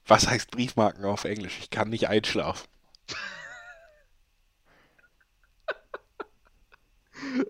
Was 0.07 0.27
heißt 0.27 0.51
Briefmarken 0.51 1.05
auf 1.05 1.25
Englisch? 1.25 1.59
Ich 1.59 1.69
kann 1.69 1.89
nicht 1.89 2.07
einschlafen. 2.09 2.67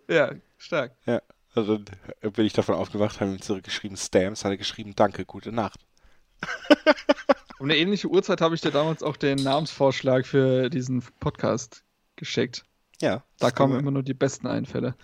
Ja, 0.07 0.31
stark. 0.57 0.95
Ja, 1.05 1.21
also 1.55 1.77
dann 1.77 2.31
bin 2.31 2.45
ich 2.45 2.53
davon 2.53 2.75
aufgewacht, 2.75 3.19
habe 3.19 3.31
ihm 3.31 3.41
zurückgeschrieben, 3.41 3.97
Stamps, 3.97 4.43
hat 4.45 4.51
er 4.51 4.57
geschrieben, 4.57 4.95
danke, 4.95 5.25
gute 5.25 5.51
Nacht. 5.51 5.79
Um 7.59 7.69
eine 7.69 7.77
ähnliche 7.77 8.09
Uhrzeit 8.09 8.41
habe 8.41 8.55
ich 8.55 8.61
dir 8.61 8.71
damals 8.71 9.03
auch 9.03 9.15
den 9.15 9.37
Namensvorschlag 9.37 10.25
für 10.25 10.69
diesen 10.69 11.01
Podcast 11.21 11.83
geschickt. 12.17 12.65
Ja. 13.01 13.23
Da 13.39 13.51
kommen 13.51 13.79
immer 13.79 13.91
nur 13.91 14.03
die 14.03 14.13
besten 14.13 14.47
Einfälle. 14.47 14.95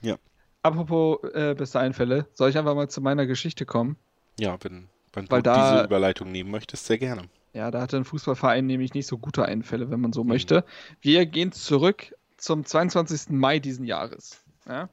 Ja. 0.00 0.16
Apropos 0.62 1.18
äh, 1.32 1.54
beste 1.54 1.78
Einfälle, 1.78 2.26
soll 2.32 2.50
ich 2.50 2.58
einfach 2.58 2.74
mal 2.74 2.88
zu 2.88 3.02
meiner 3.02 3.26
Geschichte 3.26 3.66
kommen? 3.66 3.96
Ja, 4.40 4.56
wenn, 4.62 4.88
wenn 5.12 5.26
du 5.26 5.42
da- 5.42 5.72
diese 5.74 5.84
Überleitung 5.84 6.32
nehmen 6.32 6.50
möchtest, 6.50 6.86
sehr 6.86 6.98
gerne. 6.98 7.28
Ja, 7.52 7.70
da 7.70 7.82
hatte 7.82 7.98
ein 7.98 8.04
Fußballverein 8.04 8.66
nämlich 8.66 8.94
nicht 8.94 9.06
so 9.06 9.18
gute 9.18 9.44
Einfälle, 9.44 9.90
wenn 9.90 10.00
man 10.00 10.12
so 10.12 10.24
möchte. 10.24 10.64
Wir 11.00 11.26
gehen 11.26 11.52
zurück 11.52 12.14
zum 12.36 12.64
22. 12.64 13.28
Mai 13.30 13.60
diesen 13.60 13.84
Jahres. 13.84 14.42
Ja? 14.66 14.88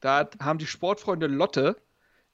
Da 0.00 0.28
haben 0.40 0.58
die 0.58 0.66
Sportfreunde 0.66 1.26
Lotte 1.28 1.76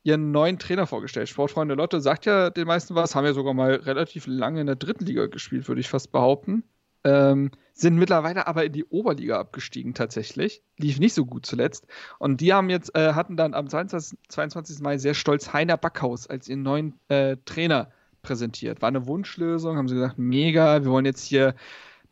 ihren 0.05 0.31
neuen 0.31 0.59
Trainer 0.59 0.87
vorgestellt. 0.87 1.29
Sportfreunde 1.29 1.75
Lotte 1.75 2.01
sagt 2.01 2.27
ja 2.27 2.51
den 2.51 2.67
meisten 2.67 2.95
was, 2.95 3.15
haben 3.15 3.25
ja 3.25 3.33
sogar 3.33 3.55
mal 3.55 3.75
relativ 3.75 4.27
lange 4.27 4.61
in 4.61 4.67
der 4.67 4.77
dritten 4.77 5.07
Liga 5.07 5.27
gespielt, 5.27 5.67
würde 5.67 5.81
ich 5.81 5.89
fast 5.89 6.13
behaupten. 6.13 6.63
Ähm, 7.05 7.51
sind 7.73 7.97
mittlerweile 7.97 8.47
aber 8.47 8.65
in 8.65 8.73
die 8.73 8.85
Oberliga 8.85 9.39
abgestiegen 9.41 9.95
tatsächlich. 9.95 10.63
Lief 10.79 10.99
nicht 11.01 11.15
so 11.15 11.27
gut 11.27 11.45
zuletzt. 11.45 11.87
Und 12.19 12.41
die 12.41 12.53
haben 12.53 12.71
jetzt, 12.71 12.95
äh, 12.95 13.15
hatten 13.15 13.37
dann 13.37 13.55
am 13.55 13.69
22. 13.69 14.19
22. 14.29 14.81
Mai 14.81 14.99
sehr 14.99 15.15
stolz 15.15 15.53
Heiner 15.53 15.77
Backhaus 15.77 16.27
als 16.27 16.49
ihren 16.49 16.63
neuen 16.63 16.95
äh, 17.09 17.37
Trainer 17.45 17.91
präsentiert. 18.23 18.83
War 18.83 18.89
eine 18.89 19.07
Wunschlösung, 19.07 19.77
haben 19.77 19.89
sie 19.89 19.95
gesagt, 19.95 20.19
mega, 20.19 20.83
wir 20.83 20.91
wollen 20.91 21.05
jetzt 21.05 21.25
hier, 21.25 21.55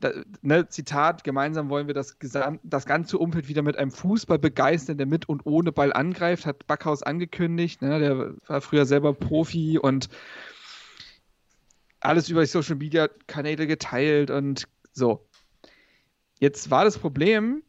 da, 0.03 0.13
ne, 0.43 0.69
Zitat, 0.69 1.23
gemeinsam 1.23 1.69
wollen 1.69 1.87
wir 1.87 1.95
das, 1.95 2.19
Gesam 2.19 2.59
das 2.65 2.87
ganze 2.87 3.19
Umfeld 3.19 3.49
wieder 3.49 3.63
mit 3.63 3.77
einem 3.77 3.93
Fußball 3.93 4.39
begeistern, 4.39 4.99
der 4.99 5.07
mit 5.07 5.29
und 5.29 5.47
ohne 5.47 5.71
Ball 5.71 5.93
angreift, 5.93 6.45
hat 6.45 6.67
Backhaus 6.67 7.03
angekündigt. 7.05 7.83
Ne, 7.83 8.01
der 8.01 8.35
war 8.49 8.61
früher 8.61 8.85
selber 8.85 9.15
Profi 9.15 9.79
und 9.79 10.09
alles 12.01 12.29
über 12.29 12.41
die 12.41 12.49
Social 12.49 12.75
Media 12.75 13.09
Kanäle 13.29 13.69
geteilt 13.69 14.31
und 14.33 14.67
so. 14.93 15.25
Jetzt 16.41 16.71
war 16.73 16.85
das 16.85 16.99
Problem, 16.99 17.63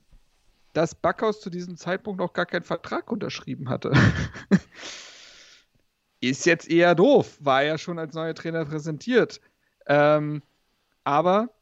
dass 0.74 0.96
Backhaus 0.96 1.40
zu 1.40 1.52
diesem 1.52 1.78
Zeitpunkt 1.78 2.20
noch 2.20 2.34
gar 2.34 2.48
keinen 2.48 2.64
Vertrag 2.64 3.12
unterschrieben 3.12 3.70
hatte. 3.70 3.94
Ist 6.20 6.48
jetzt 6.48 6.68
eher 6.68 6.96
doof, 6.96 7.38
war 7.40 7.64
ja 7.64 7.78
schon 7.78 8.00
als 8.00 8.16
neuer 8.16 8.34
Trainer 8.34 8.66
präsentiert. 8.66 9.40
Ähm, 9.86 10.42
aber 11.04 11.53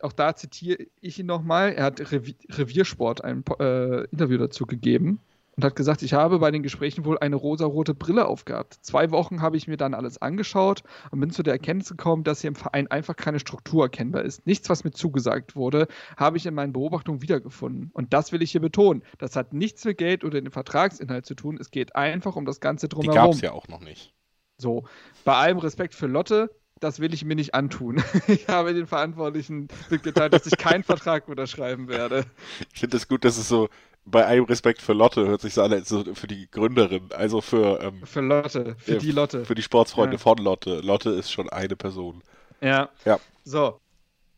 auch 0.00 0.12
da 0.12 0.34
zitiere 0.36 0.86
ich 1.00 1.18
ihn 1.18 1.26
nochmal. 1.26 1.72
Er 1.72 1.84
hat 1.84 2.12
Revi 2.12 2.36
Reviersport 2.50 3.24
ein 3.24 3.44
äh, 3.60 4.04
Interview 4.04 4.38
dazu 4.38 4.66
gegeben 4.66 5.20
und 5.56 5.64
hat 5.64 5.76
gesagt, 5.76 6.02
ich 6.02 6.12
habe 6.14 6.38
bei 6.40 6.50
den 6.50 6.62
Gesprächen 6.62 7.04
wohl 7.04 7.18
eine 7.18 7.36
rosarote 7.36 7.94
Brille 7.94 8.26
aufgehabt. 8.26 8.78
Zwei 8.82 9.10
Wochen 9.10 9.40
habe 9.40 9.56
ich 9.56 9.68
mir 9.68 9.76
dann 9.76 9.94
alles 9.94 10.20
angeschaut 10.20 10.82
und 11.10 11.20
bin 11.20 11.30
zu 11.30 11.42
der 11.42 11.52
Erkenntnis 11.54 11.90
gekommen, 11.90 12.24
dass 12.24 12.40
hier 12.40 12.48
im 12.48 12.56
Verein 12.56 12.88
einfach 12.88 13.14
keine 13.14 13.38
Struktur 13.38 13.84
erkennbar 13.84 14.22
ist. 14.22 14.46
Nichts, 14.46 14.68
was 14.68 14.82
mir 14.84 14.90
zugesagt 14.90 15.54
wurde, 15.54 15.86
habe 16.16 16.36
ich 16.36 16.46
in 16.46 16.54
meinen 16.54 16.72
Beobachtungen 16.72 17.22
wiedergefunden. 17.22 17.90
Und 17.92 18.12
das 18.12 18.32
will 18.32 18.42
ich 18.42 18.50
hier 18.50 18.60
betonen. 18.60 19.02
Das 19.18 19.36
hat 19.36 19.52
nichts 19.52 19.84
mit 19.84 19.98
Geld 19.98 20.24
oder 20.24 20.40
dem 20.40 20.52
Vertragsinhalt 20.52 21.24
zu 21.24 21.34
tun. 21.34 21.56
Es 21.60 21.70
geht 21.70 21.94
einfach 21.94 22.34
um 22.36 22.46
das 22.46 22.60
Ganze 22.60 22.88
Die 22.88 22.94
drumherum. 22.96 23.14
gab 23.14 23.30
es 23.34 23.40
ja 23.40 23.52
auch 23.52 23.68
noch 23.68 23.80
nicht. 23.80 24.12
So, 24.56 24.84
bei 25.24 25.34
allem 25.34 25.58
Respekt 25.58 25.94
für 25.94 26.06
Lotte, 26.06 26.50
das 26.80 27.00
will 27.00 27.14
ich 27.14 27.24
mir 27.24 27.34
nicht 27.36 27.54
antun. 27.54 28.02
Ich 28.28 28.48
habe 28.48 28.74
den 28.74 28.86
Verantwortlichen 28.86 29.68
mitgeteilt, 29.90 30.32
dass 30.32 30.46
ich 30.46 30.56
keinen 30.56 30.82
Vertrag 30.84 31.28
unterschreiben 31.28 31.88
werde. 31.88 32.24
Ich 32.72 32.80
finde 32.80 32.96
es 32.96 33.08
gut, 33.08 33.24
dass 33.24 33.38
es 33.38 33.48
so, 33.48 33.68
bei 34.06 34.26
allem 34.26 34.44
Respekt 34.44 34.82
für 34.82 34.92
Lotte, 34.92 35.26
hört 35.26 35.40
sich 35.40 35.54
so 35.54 35.62
an, 35.62 35.72
als 35.72 35.88
so 35.88 36.04
für 36.14 36.26
die 36.26 36.50
Gründerin, 36.50 37.08
also 37.16 37.40
für, 37.40 37.80
ähm, 37.80 38.02
Für 38.04 38.20
Lotte, 38.20 38.76
für 38.78 38.92
Ja, 38.94 38.98
die 38.98 39.12
Lotte. 39.12 39.44
für 39.46 39.54
die 39.54 39.62
Sportsfreunde 39.62 40.16
Ja. 40.16 40.18
von 40.18 40.36
Lotte. 40.38 40.80
Lotte 40.80 41.10
ist 41.10 41.30
schon 41.32 41.48
eine 41.48 41.74
Person. 41.76 42.22
Ja. 42.60 42.90
Ja. 43.04 43.18
So. 43.44 43.80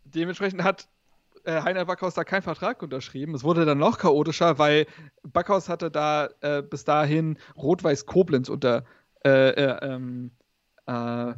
Dementsprechend 0.04 0.62
hat 0.62 0.86
äh, 1.44 1.62
Heiner 1.62 1.84
Backhaus 1.84 2.14
da 2.14 2.22
keinen 2.22 2.42
Vertrag 2.42 2.80
unterschrieben. 2.82 3.34
Es 3.34 3.42
wurde 3.42 3.64
dann 3.64 3.78
noch 3.78 3.98
chaotischer, 3.98 4.58
weil 4.58 4.86
Backhaus 5.24 5.68
hatte 5.68 5.90
da 5.90 6.28
äh, 6.42 6.62
bis 6.62 6.84
dahin 6.84 7.36
Rot-Weiß 7.56 8.06
Koblenz 8.06 8.48
unter 8.48 8.84
äh, 9.24 9.50
äh, 9.50 9.78
ähm, 9.82 10.30
äh, 10.86 11.34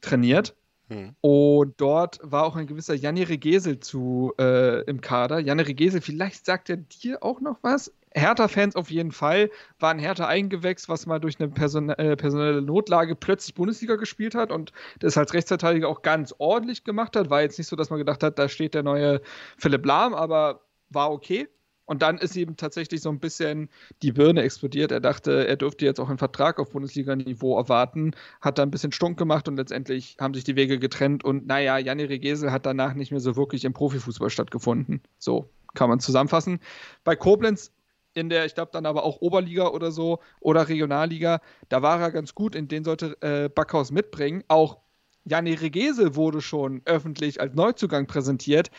trainiert. 0.00 0.54
Hm. 0.88 1.16
Und 1.20 1.80
dort 1.80 2.20
war 2.22 2.44
auch 2.44 2.54
ein 2.54 2.66
gewisser 2.66 2.94
Janni 2.94 3.24
Regesel 3.24 3.80
zu, 3.80 4.32
äh, 4.38 4.82
im 4.82 5.00
Kader. 5.00 5.40
Janni 5.40 5.62
Regesel, 5.62 6.00
vielleicht 6.00 6.46
sagt 6.46 6.70
er 6.70 6.76
dir 6.76 7.22
auch 7.24 7.40
noch 7.40 7.58
was? 7.62 7.92
Hertha-Fans 8.14 8.76
auf 8.76 8.90
jeden 8.90 9.10
Fall. 9.12 9.50
War 9.78 9.90
ein 9.90 9.98
Hertha-Eingewächs, 9.98 10.88
was 10.88 11.06
mal 11.06 11.18
durch 11.18 11.38
eine 11.40 11.48
Person 11.48 11.90
äh, 11.90 12.16
personelle 12.16 12.62
Notlage 12.62 13.14
plötzlich 13.14 13.54
Bundesliga 13.54 13.96
gespielt 13.96 14.34
hat 14.34 14.52
und 14.52 14.72
das 15.00 15.18
als 15.18 15.34
Rechtsverteidiger 15.34 15.88
auch 15.88 16.02
ganz 16.02 16.34
ordentlich 16.38 16.84
gemacht 16.84 17.16
hat. 17.16 17.30
War 17.30 17.42
jetzt 17.42 17.58
nicht 17.58 17.66
so, 17.66 17.76
dass 17.76 17.90
man 17.90 17.98
gedacht 17.98 18.22
hat, 18.22 18.38
da 18.38 18.48
steht 18.48 18.74
der 18.74 18.84
neue 18.84 19.20
Philipp 19.58 19.84
Lahm, 19.84 20.14
aber 20.14 20.62
war 20.88 21.10
okay. 21.10 21.48
Und 21.86 22.02
dann 22.02 22.18
ist 22.18 22.36
ihm 22.36 22.56
tatsächlich 22.56 23.00
so 23.00 23.08
ein 23.08 23.20
bisschen 23.20 23.70
die 24.02 24.12
Birne 24.12 24.42
explodiert. 24.42 24.90
Er 24.90 25.00
dachte, 25.00 25.46
er 25.46 25.56
dürfte 25.56 25.84
jetzt 25.84 26.00
auch 26.00 26.08
einen 26.08 26.18
Vertrag 26.18 26.58
auf 26.58 26.70
Bundesliga-Niveau 26.70 27.56
erwarten, 27.56 28.12
hat 28.40 28.58
da 28.58 28.62
ein 28.62 28.70
bisschen 28.70 28.92
stunk 28.92 29.18
gemacht 29.18 29.48
und 29.48 29.56
letztendlich 29.56 30.16
haben 30.20 30.34
sich 30.34 30.44
die 30.44 30.56
Wege 30.56 30.78
getrennt. 30.78 31.24
Und 31.24 31.46
naja, 31.46 31.78
Janni 31.78 32.04
Regesel 32.04 32.52
hat 32.52 32.66
danach 32.66 32.94
nicht 32.94 33.12
mehr 33.12 33.20
so 33.20 33.36
wirklich 33.36 33.64
im 33.64 33.72
Profifußball 33.72 34.30
stattgefunden. 34.30 35.00
So 35.18 35.48
kann 35.74 35.88
man 35.88 36.00
zusammenfassen. 36.00 36.60
Bei 37.04 37.16
Koblenz 37.16 37.72
in 38.14 38.30
der, 38.30 38.46
ich 38.46 38.54
glaube, 38.54 38.70
dann 38.72 38.86
aber 38.86 39.04
auch 39.04 39.20
Oberliga 39.20 39.68
oder 39.68 39.90
so 39.92 40.20
oder 40.40 40.68
Regionalliga, 40.68 41.40
da 41.68 41.82
war 41.82 42.00
er 42.00 42.10
ganz 42.10 42.34
gut, 42.34 42.54
in 42.54 42.66
den 42.66 42.82
sollte 42.82 43.16
äh, 43.20 43.48
Backhaus 43.48 43.90
mitbringen. 43.90 44.42
Auch 44.48 44.78
Janni 45.24 45.54
Regesel 45.54 46.16
wurde 46.16 46.40
schon 46.40 46.82
öffentlich 46.84 47.40
als 47.40 47.54
Neuzugang 47.54 48.06
präsentiert. 48.06 48.70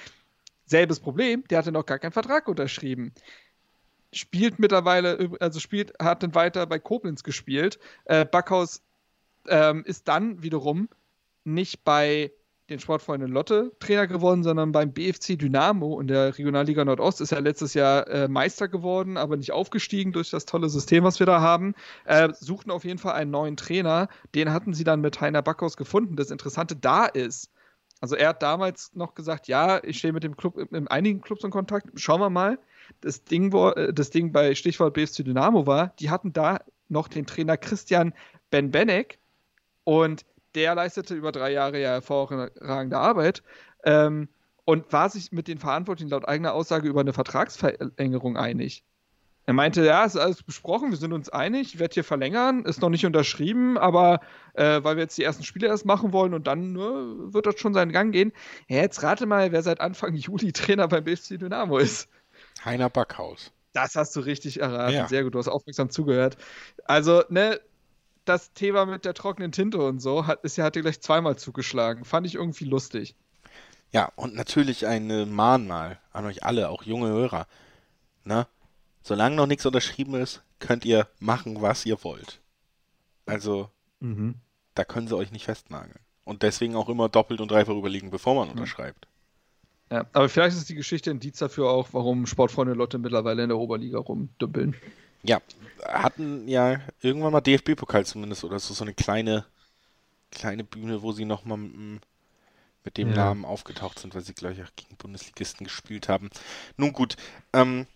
Selbes 0.67 0.99
Problem, 0.99 1.43
der 1.49 1.59
hatte 1.59 1.71
noch 1.71 1.85
gar 1.85 1.97
keinen 1.97 2.11
Vertrag 2.11 2.47
unterschrieben. 2.47 3.13
Spielt 4.13 4.59
mittlerweile, 4.59 5.31
also 5.39 5.59
spielt, 5.59 5.93
hat 5.99 6.23
dann 6.23 6.35
weiter 6.35 6.65
bei 6.67 6.77
Koblenz 6.77 7.23
gespielt. 7.23 7.79
Äh, 8.05 8.25
Backhaus 8.25 8.83
ähm, 9.47 9.83
ist 9.85 10.07
dann 10.07 10.43
wiederum 10.43 10.89
nicht 11.43 11.83
bei 11.83 12.31
den 12.69 12.79
Sportfreunden 12.79 13.31
Lotte 13.31 13.71
Trainer 13.79 14.07
geworden, 14.07 14.43
sondern 14.43 14.73
beim 14.73 14.91
BFC 14.91 15.37
Dynamo 15.37 16.01
in 16.01 16.07
der 16.07 16.37
Regionalliga 16.37 16.83
Nordost 16.83 17.21
ist 17.21 17.31
er 17.31 17.39
letztes 17.39 17.73
Jahr 17.73 18.07
äh, 18.07 18.27
Meister 18.27 18.67
geworden, 18.67 19.15
aber 19.15 19.37
nicht 19.37 19.53
aufgestiegen 19.53 20.11
durch 20.11 20.29
das 20.31 20.45
tolle 20.45 20.67
System, 20.67 21.05
was 21.05 21.19
wir 21.19 21.25
da 21.25 21.39
haben. 21.39 21.75
Äh, 22.05 22.29
suchten 22.33 22.71
auf 22.71 22.83
jeden 22.83 22.99
Fall 22.99 23.13
einen 23.13 23.31
neuen 23.31 23.55
Trainer. 23.55 24.09
Den 24.35 24.51
hatten 24.51 24.73
sie 24.73 24.83
dann 24.83 24.99
mit 24.99 25.21
Heiner 25.21 25.41
Backhaus 25.41 25.77
gefunden. 25.77 26.17
Das 26.17 26.29
Interessante 26.29 26.75
da 26.75 27.05
ist, 27.05 27.51
also 27.99 28.15
er 28.15 28.29
hat 28.29 28.43
damals 28.43 28.93
noch 28.93 29.15
gesagt, 29.15 29.47
ja, 29.47 29.83
ich 29.83 29.97
stehe 29.99 30.13
mit 30.13 30.23
dem 30.23 30.37
Club 30.37 30.57
in 30.71 30.87
einigen 30.87 31.21
Clubs 31.21 31.43
in 31.43 31.51
Kontakt. 31.51 31.87
Schauen 31.99 32.21
wir 32.21 32.29
mal. 32.29 32.59
Das 33.01 33.23
Ding, 33.23 33.53
äh, 33.53 33.93
das 33.93 34.09
Ding 34.09 34.31
bei 34.31 34.55
Stichwort 34.55 34.93
BFC 34.93 35.23
Dynamo 35.23 35.65
war, 35.67 35.93
die 35.99 36.09
hatten 36.09 36.33
da 36.33 36.59
noch 36.89 37.07
den 37.07 37.25
Trainer 37.25 37.57
Christian 37.57 38.13
Benbenek 38.49 39.19
und 39.83 40.25
der 40.55 40.75
leistete 40.75 41.15
über 41.15 41.31
drei 41.31 41.51
Jahre 41.51 41.81
ja 41.81 41.89
hervorragende 41.91 42.97
Arbeit 42.97 43.43
ähm, 43.83 44.29
und 44.65 44.91
war 44.91 45.09
sich 45.09 45.31
mit 45.31 45.47
den 45.47 45.57
Verantwortlichen 45.57 46.09
laut 46.09 46.27
eigener 46.27 46.53
Aussage 46.53 46.87
über 46.87 47.01
eine 47.01 47.13
Vertragsverlängerung 47.13 48.37
einig. 48.37 48.83
Er 49.47 49.53
meinte, 49.53 49.85
ja, 49.85 50.03
ist 50.03 50.17
alles 50.17 50.43
besprochen, 50.43 50.89
wir 50.89 50.97
sind 50.97 51.13
uns 51.13 51.29
einig, 51.29 51.73
ich 51.73 51.79
werde 51.79 51.93
hier 51.93 52.03
verlängern, 52.03 52.65
ist 52.65 52.81
noch 52.81 52.89
nicht 52.89 53.05
unterschrieben, 53.05 53.77
aber 53.77 54.19
äh, 54.55 54.83
weil 54.83 54.97
wir 54.97 55.03
jetzt 55.03 55.17
die 55.17 55.23
ersten 55.23 55.45
Spiele 55.45 55.67
erst 55.67 55.85
machen 55.85 56.11
wollen 56.11 56.33
und 56.33 56.47
dann 56.47 56.73
ne, 56.73 57.15
wird 57.33 57.45
das 57.45 57.57
schon 57.57 57.73
seinen 57.73 57.93
Gang 57.93 58.11
gehen. 58.11 58.33
Ja, 58.67 58.81
jetzt 58.81 59.01
rate 59.03 59.25
mal, 59.25 59.53
wer 59.53 59.63
seit 59.63 59.79
Anfang 59.79 60.13
Juli 60.15 60.51
Trainer 60.51 60.89
beim 60.89 61.05
BFC 61.05 61.39
Dynamo 61.39 61.77
ist. 61.77 62.09
Heiner 62.65 62.89
Backhaus. 62.89 63.53
Das 63.71 63.95
hast 63.95 64.13
du 64.17 64.19
richtig 64.19 64.59
erraten. 64.59 64.95
Ja. 64.95 65.07
Sehr 65.07 65.23
gut, 65.23 65.33
du 65.33 65.39
hast 65.39 65.47
aufmerksam 65.47 65.89
zugehört. 65.89 66.35
Also, 66.83 67.23
ne, 67.29 67.61
das 68.25 68.51
Thema 68.51 68.85
mit 68.85 69.05
der 69.05 69.13
trockenen 69.13 69.53
Tinte 69.53 69.77
und 69.77 70.01
so 70.01 70.27
hat, 70.27 70.43
ist 70.43 70.57
ja, 70.57 70.65
hat 70.65 70.75
dir 70.75 70.81
gleich 70.81 70.99
zweimal 70.99 71.37
zugeschlagen. 71.37 72.03
Fand 72.03 72.27
ich 72.27 72.35
irgendwie 72.35 72.65
lustig. 72.65 73.15
Ja, 73.93 74.11
und 74.17 74.35
natürlich 74.35 74.85
ein 74.87 75.31
Mahnmal 75.33 75.99
an 76.11 76.25
euch 76.25 76.43
alle, 76.43 76.67
auch 76.67 76.83
junge 76.83 77.07
Hörer. 77.07 77.47
Ne? 78.25 78.45
Solange 79.07 79.37
noch 79.37 79.47
nichts 79.47 79.65
unterschrieben 79.65 80.15
ist, 80.15 80.41
könnt 80.59 80.83
ihr 80.83 81.07
machen, 81.19 81.61
was 81.61 81.85
ihr 81.85 82.03
wollt. 82.03 82.41
Also, 83.25 83.69
mhm. 84.01 84.35
da 84.75 84.83
können 84.83 85.07
sie 85.07 85.15
euch 85.15 85.31
nicht 85.31 85.45
festnageln. 85.45 86.01
Und 86.25 86.43
deswegen 86.43 86.75
auch 86.75 86.89
immer 86.89 87.07
doppelt 87.07 87.39
und 87.39 87.49
dreifach 87.49 87.73
überlegen, 87.73 88.11
bevor 88.11 88.35
man 88.35 88.49
mhm. 88.49 88.55
unterschreibt. 88.55 89.07
Ja, 89.89 90.05
aber 90.11 90.27
vielleicht 90.27 90.57
ist 90.57 90.67
die 90.67 90.75
Geschichte 90.75 91.09
ein 91.09 91.17
Indiz 91.17 91.37
dafür 91.37 91.69
auch, 91.69 91.87
warum 91.93 92.25
Sportfreunde 92.25 92.73
Lotte 92.73 92.97
mittlerweile 92.97 93.43
in 93.43 93.47
der 93.47 93.57
Oberliga 93.57 93.97
rumdümpeln. 93.97 94.75
Ja, 95.23 95.39
hatten 95.85 96.45
ja 96.49 96.81
irgendwann 97.01 97.31
mal 97.31 97.39
DFB-Pokal 97.39 98.05
zumindest 98.05 98.43
oder 98.43 98.59
so, 98.59 98.73
so 98.73 98.83
eine 98.83 98.93
kleine, 98.93 99.45
kleine 100.31 100.65
Bühne, 100.65 101.01
wo 101.01 101.13
sie 101.13 101.23
nochmal 101.23 101.59
mit, 101.59 102.01
mit 102.83 102.97
dem 102.97 103.11
ja. 103.11 103.15
Namen 103.15 103.45
aufgetaucht 103.45 103.99
sind, 103.99 104.15
weil 104.15 104.21
sie 104.23 104.33
gleich 104.33 104.61
auch 104.61 104.75
gegen 104.75 104.97
Bundesligisten 104.97 105.63
gespielt 105.63 106.09
haben. 106.09 106.29
Nun 106.75 106.91
gut, 106.91 107.15
ähm, 107.53 107.87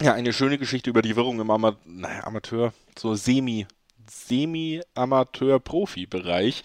ja, 0.00 0.14
eine 0.14 0.32
schöne 0.32 0.58
Geschichte 0.58 0.90
über 0.90 1.02
die 1.02 1.14
Wirrung 1.16 1.40
im 1.40 1.50
Ama 1.50 1.76
naja, 1.84 2.24
Amateur, 2.24 2.72
so 2.98 3.14
semi, 3.14 3.66
Semi-Amateur-Profi-Bereich. 4.08 6.62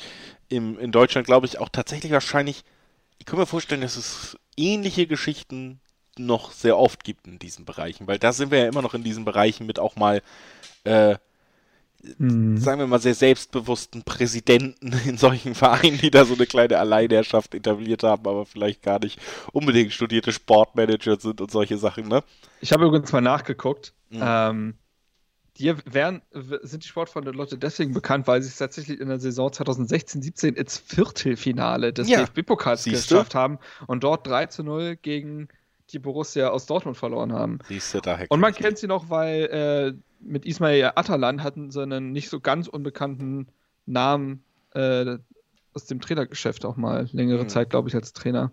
In 0.49 0.91
Deutschland 0.91 1.27
glaube 1.27 1.45
ich 1.47 1.59
auch 1.59 1.69
tatsächlich 1.69 2.11
wahrscheinlich, 2.11 2.63
ich 3.17 3.25
kann 3.25 3.39
mir 3.39 3.45
vorstellen, 3.45 3.81
dass 3.81 3.95
es 3.97 4.37
ähnliche 4.57 5.07
Geschichten 5.07 5.79
noch 6.17 6.51
sehr 6.51 6.77
oft 6.77 7.03
gibt 7.03 7.27
in 7.27 7.39
diesen 7.39 7.65
Bereichen, 7.65 8.07
weil 8.07 8.19
da 8.19 8.31
sind 8.31 8.51
wir 8.51 8.59
ja 8.59 8.67
immer 8.67 8.81
noch 8.81 8.93
in 8.93 9.03
diesen 9.03 9.25
Bereichen 9.25 9.65
mit 9.65 9.79
auch 9.79 9.97
mal 9.97 10.21
äh, 10.85 11.17
mhm. 12.17 12.57
sagen 12.57 12.79
wir 12.79 12.87
mal, 12.87 12.99
sehr 12.99 13.13
selbstbewussten 13.13 14.03
Präsidenten 14.03 14.93
in 15.05 15.17
solchen 15.17 15.55
Vereinen, 15.55 15.97
die 15.97 16.11
da 16.11 16.25
so 16.25 16.35
eine 16.35 16.45
kleine 16.45 16.77
Alleinherrschaft 16.77 17.55
etabliert 17.55 18.03
haben, 18.03 18.27
aber 18.27 18.45
vielleicht 18.45 18.81
gar 18.81 18.99
nicht 18.99 19.19
unbedingt 19.51 19.93
studierte 19.93 20.31
Sportmanager 20.31 21.19
sind 21.19 21.41
und 21.41 21.51
solche 21.51 21.77
Sachen, 21.77 22.07
ne? 22.07 22.23
Ich 22.61 22.71
habe 22.71 22.85
übrigens 22.85 23.11
mal 23.11 23.21
nachgeguckt. 23.21 23.93
Mhm. 24.09 24.19
Ähm, 24.21 24.73
die 25.57 25.73
werden, 25.85 26.21
sind 26.63 26.83
die 26.83 26.87
Sportfreunde 26.87 27.31
Lotte 27.31 27.57
deswegen 27.57 27.93
bekannt, 27.93 28.27
weil 28.27 28.41
sie 28.41 28.49
es 28.49 28.57
tatsächlich 28.57 28.99
in 28.99 29.07
der 29.07 29.19
Saison 29.19 29.49
2016-17 29.49 30.55
ins 30.55 30.77
Viertelfinale 30.77 31.93
des 31.93 32.09
ja. 32.09 32.25
DFB-Pokals 32.25 32.83
geschafft 32.83 33.35
haben 33.35 33.59
und 33.87 34.03
dort 34.03 34.27
3 34.27 34.47
zu 34.47 34.63
0 34.63 34.97
gegen 34.97 35.47
die 35.91 35.99
Borussia 35.99 36.49
aus 36.49 36.65
Dortmund 36.65 36.97
verloren 36.97 37.31
haben. 37.31 37.59
Siehste, 37.67 38.01
daher 38.01 38.25
und 38.29 38.39
man 38.39 38.53
kennt 38.53 38.77
sie 38.77 38.87
noch, 38.87 39.09
weil 39.09 39.43
äh, 39.45 39.93
mit 40.25 40.45
Ismail 40.45 40.91
Atalan 40.95 41.43
hatten 41.43 41.71
sie 41.71 41.81
einen 41.81 42.11
nicht 42.11 42.29
so 42.29 42.39
ganz 42.39 42.67
unbekannten 42.67 43.47
Namen 43.85 44.43
äh, 44.73 45.17
aus 45.73 45.85
dem 45.85 46.01
Trainergeschäft 46.01 46.65
auch 46.65 46.77
mal 46.77 47.09
längere 47.11 47.41
hm. 47.41 47.49
Zeit, 47.49 47.69
glaube 47.69 47.89
ich, 47.89 47.95
als 47.95 48.13
Trainer. 48.13 48.51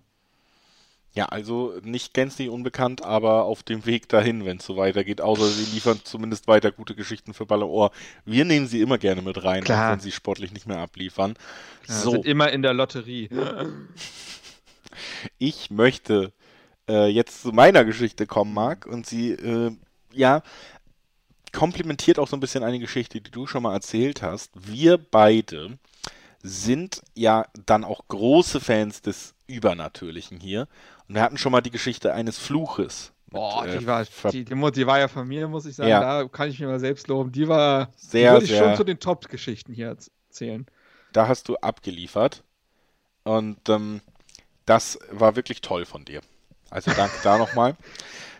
Ja, 1.14 1.26
also 1.26 1.74
nicht 1.82 2.14
gänzlich 2.14 2.48
unbekannt, 2.48 3.04
aber 3.04 3.44
auf 3.44 3.62
dem 3.62 3.84
Weg 3.84 4.08
dahin, 4.08 4.46
wenn 4.46 4.56
es 4.56 4.64
so 4.64 4.78
weitergeht. 4.78 5.20
Außer 5.20 5.46
sie 5.46 5.74
liefern 5.74 6.00
zumindest 6.04 6.48
weiter 6.48 6.72
gute 6.72 6.94
Geschichten 6.94 7.34
für 7.34 7.44
Ball 7.44 7.62
Ohr. 7.62 7.90
Wir 8.24 8.46
nehmen 8.46 8.66
sie 8.66 8.80
immer 8.80 8.96
gerne 8.96 9.20
mit 9.20 9.44
rein, 9.44 9.62
wenn 9.68 10.00
sie 10.00 10.10
sportlich 10.10 10.52
nicht 10.52 10.66
mehr 10.66 10.78
abliefern. 10.78 11.34
Ja, 11.86 11.94
so. 11.94 12.12
Sind 12.12 12.24
immer 12.24 12.50
in 12.50 12.62
der 12.62 12.72
Lotterie. 12.72 13.28
ich 15.38 15.70
möchte 15.70 16.32
äh, 16.88 17.08
jetzt 17.08 17.42
zu 17.42 17.52
meiner 17.52 17.84
Geschichte 17.84 18.26
kommen, 18.26 18.54
Marc, 18.54 18.86
und 18.86 19.04
sie, 19.04 19.32
äh, 19.32 19.72
ja, 20.12 20.42
komplementiert 21.52 22.18
auch 22.18 22.28
so 22.28 22.36
ein 22.36 22.40
bisschen 22.40 22.64
eine 22.64 22.78
Geschichte, 22.78 23.20
die 23.20 23.30
du 23.30 23.46
schon 23.46 23.62
mal 23.62 23.74
erzählt 23.74 24.22
hast. 24.22 24.52
Wir 24.54 24.98
beide 24.98 25.78
sind 26.42 27.02
ja 27.14 27.46
dann 27.66 27.84
auch 27.84 28.08
große 28.08 28.60
Fans 28.60 29.02
des 29.02 29.34
Übernatürlichen 29.46 30.40
hier. 30.40 30.66
Und 31.08 31.14
wir 31.14 31.22
hatten 31.22 31.38
schon 31.38 31.52
mal 31.52 31.60
die 31.60 31.70
Geschichte 31.70 32.12
eines 32.14 32.38
Fluches. 32.38 33.12
Boah, 33.30 33.64
mit, 33.64 33.80
die, 33.80 33.84
äh, 33.84 33.86
war, 33.86 34.04
die, 34.30 34.44
die, 34.44 34.72
die, 34.72 34.86
war 34.86 34.98
ja 34.98 35.08
von 35.08 35.26
mir, 35.26 35.48
muss 35.48 35.64
ich 35.64 35.76
sagen. 35.76 35.88
Ja. 35.88 36.22
Da 36.22 36.28
kann 36.28 36.50
ich 36.50 36.58
mir 36.58 36.66
mal 36.66 36.80
selbst 36.80 37.08
loben. 37.08 37.32
Die 37.32 37.48
war, 37.48 37.90
sehr, 37.96 38.32
würde 38.32 38.44
ich 38.44 38.50
sehr, 38.50 38.64
schon 38.64 38.76
zu 38.76 38.84
den 38.84 38.98
Top-Geschichten 38.98 39.72
hier 39.72 39.96
erzählen. 40.28 40.66
Da 41.12 41.28
hast 41.28 41.48
du 41.48 41.56
abgeliefert. 41.56 42.42
Und 43.24 43.68
ähm, 43.68 44.00
das 44.66 44.98
war 45.10 45.36
wirklich 45.36 45.60
toll 45.60 45.84
von 45.84 46.04
dir. 46.04 46.20
Also 46.70 46.90
danke 46.92 47.16
da 47.22 47.38
nochmal. 47.38 47.76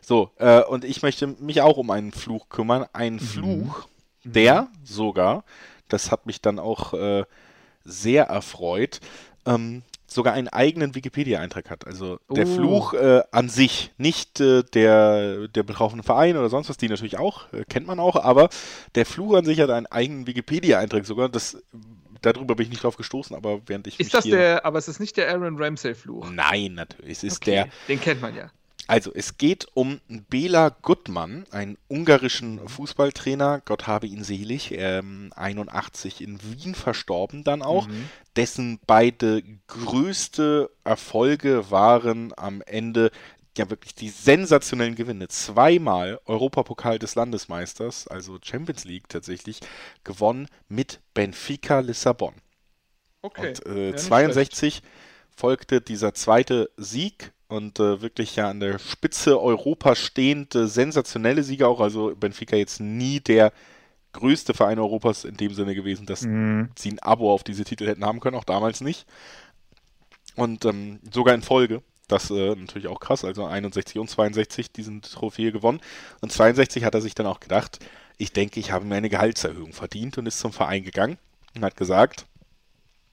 So, 0.04 0.30
äh, 0.38 0.62
und 0.62 0.84
ich 0.84 1.02
möchte 1.02 1.26
mich 1.26 1.62
auch 1.62 1.76
um 1.76 1.90
einen 1.90 2.12
Fluch 2.12 2.48
kümmern. 2.48 2.86
Einen 2.92 3.16
mhm. 3.16 3.20
Fluch, 3.20 3.88
mhm. 4.24 4.32
der 4.32 4.68
sogar, 4.84 5.44
das 5.88 6.10
hat 6.10 6.26
mich 6.26 6.40
dann 6.40 6.58
auch 6.58 6.92
äh, 6.92 7.24
sehr 7.84 8.24
erfreut, 8.24 9.00
ähm, 9.46 9.82
sogar 10.06 10.34
einen 10.34 10.48
eigenen 10.48 10.94
Wikipedia-Eintrag 10.94 11.70
hat. 11.70 11.86
Also 11.86 12.18
der 12.28 12.46
oh. 12.46 12.54
Fluch 12.54 12.94
äh, 12.94 13.22
an 13.30 13.48
sich, 13.48 13.92
nicht 13.96 14.40
äh, 14.40 14.62
der, 14.62 15.48
der 15.48 15.62
betroffene 15.62 16.02
Verein 16.02 16.36
oder 16.36 16.48
sonst 16.48 16.68
was, 16.68 16.76
die 16.76 16.88
natürlich 16.88 17.18
auch, 17.18 17.52
äh, 17.52 17.64
kennt 17.64 17.86
man 17.86 17.98
auch, 17.98 18.16
aber 18.16 18.50
der 18.94 19.06
Fluch 19.06 19.34
an 19.36 19.44
sich 19.44 19.60
hat 19.60 19.70
einen 19.70 19.86
eigenen 19.86 20.26
Wikipedia-Eintrag 20.26 21.06
sogar. 21.06 21.28
Das, 21.28 21.56
darüber 22.20 22.56
bin 22.56 22.64
ich 22.64 22.70
nicht 22.70 22.82
drauf 22.82 22.96
gestoßen, 22.96 23.34
aber 23.34 23.60
während 23.66 23.86
ich. 23.86 23.98
Ist 24.00 24.14
das 24.14 24.24
der, 24.24 24.64
aber 24.64 24.78
es 24.78 24.88
ist 24.88 25.00
nicht 25.00 25.16
der 25.16 25.30
Aaron 25.30 25.56
Ramsey-Fluch? 25.56 26.30
Nein, 26.30 26.74
natürlich. 26.74 27.12
Es 27.12 27.24
ist 27.24 27.36
okay. 27.42 27.50
der. 27.50 27.68
Den 27.88 28.00
kennt 28.00 28.20
man 28.20 28.34
ja. 28.34 28.50
Also, 28.92 29.10
es 29.14 29.38
geht 29.38 29.68
um 29.72 30.02
Bela 30.28 30.68
Gutmann, 30.68 31.46
einen 31.50 31.78
ungarischen 31.88 32.68
Fußballtrainer, 32.68 33.62
Gott 33.64 33.86
habe 33.86 34.06
ihn 34.06 34.22
selig, 34.22 34.70
ähm, 34.72 35.32
81 35.34 36.20
in 36.20 36.38
Wien 36.42 36.74
verstorben 36.74 37.42
dann 37.42 37.62
auch, 37.62 37.88
mhm. 37.88 38.10
dessen 38.36 38.80
beide 38.86 39.42
größte 39.66 40.70
Erfolge 40.84 41.70
waren 41.70 42.34
am 42.36 42.60
Ende 42.60 43.10
ja 43.56 43.70
wirklich 43.70 43.94
die 43.94 44.10
sensationellen 44.10 44.94
Gewinne. 44.94 45.28
Zweimal 45.28 46.20
Europapokal 46.26 46.98
des 46.98 47.14
Landesmeisters, 47.14 48.08
also 48.08 48.40
Champions 48.42 48.84
League 48.84 49.08
tatsächlich, 49.08 49.60
gewonnen 50.04 50.48
mit 50.68 51.00
Benfica 51.14 51.80
Lissabon. 51.80 52.34
Okay. 53.22 53.48
Und 53.48 53.64
äh, 53.64 53.90
ja, 53.92 53.96
62 53.96 54.74
schlecht. 54.74 54.86
folgte 55.34 55.80
dieser 55.80 56.12
zweite 56.12 56.68
Sieg 56.76 57.32
und 57.52 57.78
äh, 57.80 58.00
wirklich 58.00 58.36
ja 58.36 58.48
an 58.48 58.60
der 58.60 58.78
Spitze 58.78 59.38
Europas 59.40 59.98
stehende 59.98 60.66
sensationelle 60.68 61.42
Sieger 61.42 61.68
auch. 61.68 61.80
Also 61.80 62.14
Benfica 62.16 62.56
jetzt 62.56 62.80
nie 62.80 63.20
der 63.20 63.52
größte 64.12 64.54
Verein 64.54 64.78
Europas 64.78 65.24
in 65.24 65.36
dem 65.36 65.52
Sinne 65.52 65.74
gewesen, 65.74 66.06
dass 66.06 66.22
mhm. 66.22 66.70
sie 66.76 66.92
ein 66.92 66.98
Abo 67.00 67.32
auf 67.32 67.44
diese 67.44 67.64
Titel 67.64 67.86
hätten 67.86 68.04
haben 68.04 68.20
können, 68.20 68.36
auch 68.36 68.44
damals 68.44 68.80
nicht. 68.80 69.06
Und 70.34 70.64
ähm, 70.64 71.00
sogar 71.12 71.34
in 71.34 71.42
Folge. 71.42 71.82
Das 72.08 72.30
äh, 72.30 72.54
natürlich 72.54 72.88
auch 72.88 73.00
krass. 73.00 73.24
Also 73.24 73.44
61 73.44 73.98
und 73.98 74.08
62 74.08 74.72
diesen 74.72 75.02
Trophäe 75.02 75.52
gewonnen. 75.52 75.80
Und 76.20 76.32
62 76.32 76.84
hat 76.84 76.94
er 76.94 77.02
sich 77.02 77.14
dann 77.14 77.26
auch 77.26 77.40
gedacht, 77.40 77.78
ich 78.16 78.32
denke, 78.32 78.60
ich 78.60 78.72
habe 78.72 78.86
mir 78.86 78.96
eine 78.96 79.10
Gehaltserhöhung 79.10 79.72
verdient 79.72 80.16
und 80.16 80.26
ist 80.26 80.38
zum 80.38 80.52
Verein 80.52 80.84
gegangen 80.84 81.18
und 81.54 81.64
hat 81.64 81.76
gesagt, 81.76 82.26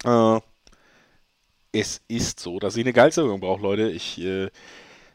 äh, 0.06 0.40
es 1.72 2.02
ist 2.08 2.40
so, 2.40 2.60
dass 2.60 2.76
ich 2.76 2.84
eine 2.84 2.94
Gehaltserhöhung 2.94 3.40
brauche, 3.40 3.62
Leute. 3.62 3.90
Ich 3.90 4.20
äh, 4.20 4.50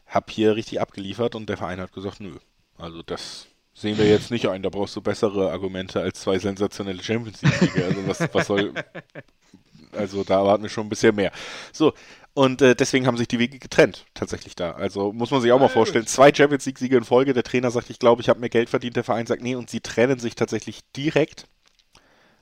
habe 0.07 0.31
hier 0.31 0.55
richtig 0.55 0.81
abgeliefert 0.81 1.35
und 1.35 1.49
der 1.49 1.57
Verein 1.57 1.79
hat 1.79 1.93
gesagt, 1.93 2.19
nö. 2.19 2.37
Also 2.77 3.01
das 3.03 3.47
sehen 3.73 3.97
wir 3.97 4.07
jetzt 4.07 4.31
nicht 4.31 4.47
ein. 4.47 4.63
Da 4.63 4.69
brauchst 4.69 4.95
du 4.95 5.01
bessere 5.01 5.51
Argumente 5.51 6.01
als 6.01 6.21
zwei 6.21 6.39
sensationelle 6.39 7.03
Champions 7.03 7.41
League-Siege. 7.41 7.85
Also 7.85 8.07
was, 8.07 8.33
was 8.33 8.47
soll... 8.47 8.73
Also 9.91 10.25
da 10.25 10.39
erwarten 10.39 10.63
wir 10.63 10.69
schon 10.69 10.87
ein 10.87 10.89
bisschen 10.89 11.15
mehr. 11.15 11.31
So, 11.71 11.93
und 12.33 12.61
äh, 12.61 12.75
deswegen 12.75 13.07
haben 13.07 13.15
sich 13.15 13.29
die 13.29 13.39
Wege 13.39 13.59
getrennt, 13.59 14.05
tatsächlich 14.13 14.53
da. 14.53 14.71
Also 14.71 15.13
muss 15.13 15.31
man 15.31 15.39
sich 15.39 15.53
auch 15.53 15.59
mal 15.59 15.69
vorstellen. 15.69 16.05
Zwei 16.05 16.33
Champions 16.33 16.65
League-Siege 16.65 16.97
in 16.97 17.05
Folge. 17.05 17.31
Der 17.31 17.43
Trainer 17.43 17.71
sagt, 17.71 17.89
ich 17.89 17.97
glaube, 17.97 18.21
ich 18.21 18.27
habe 18.27 18.41
mehr 18.41 18.49
Geld 18.49 18.69
verdient. 18.69 18.97
Der 18.97 19.05
Verein 19.05 19.25
sagt, 19.25 19.41
nee. 19.41 19.55
Und 19.55 19.69
sie 19.69 19.79
trennen 19.79 20.19
sich 20.19 20.35
tatsächlich 20.35 20.81
direkt. 20.97 21.47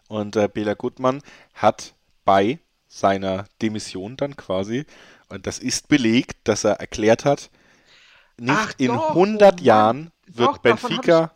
Und 0.08 0.36
äh, 0.36 0.50
Bela 0.52 0.74
Gutmann 0.74 1.22
hat 1.54 1.94
bei 2.26 2.58
seiner 2.94 3.46
Demission 3.62 4.18
dann 4.18 4.36
quasi. 4.36 4.86
Und 5.30 5.48
das 5.48 5.60
ist 5.60 5.88
belegt, 5.88 6.38
dass 6.44 6.64
er 6.64 6.74
erklärt 6.74 7.26
hat, 7.26 7.50
nicht 8.38 8.56
Ach, 8.56 8.74
in 8.78 8.88
doch, 8.88 9.10
100 9.10 9.62
oh 9.62 9.64
Jahren 9.64 10.12
wird 10.28 10.50
doch, 10.50 10.58
Benfica 10.60 11.34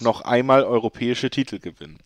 noch 0.00 0.22
einmal 0.22 0.64
europäische 0.64 1.30
Titel 1.30 1.58
gewinnen. 1.58 1.98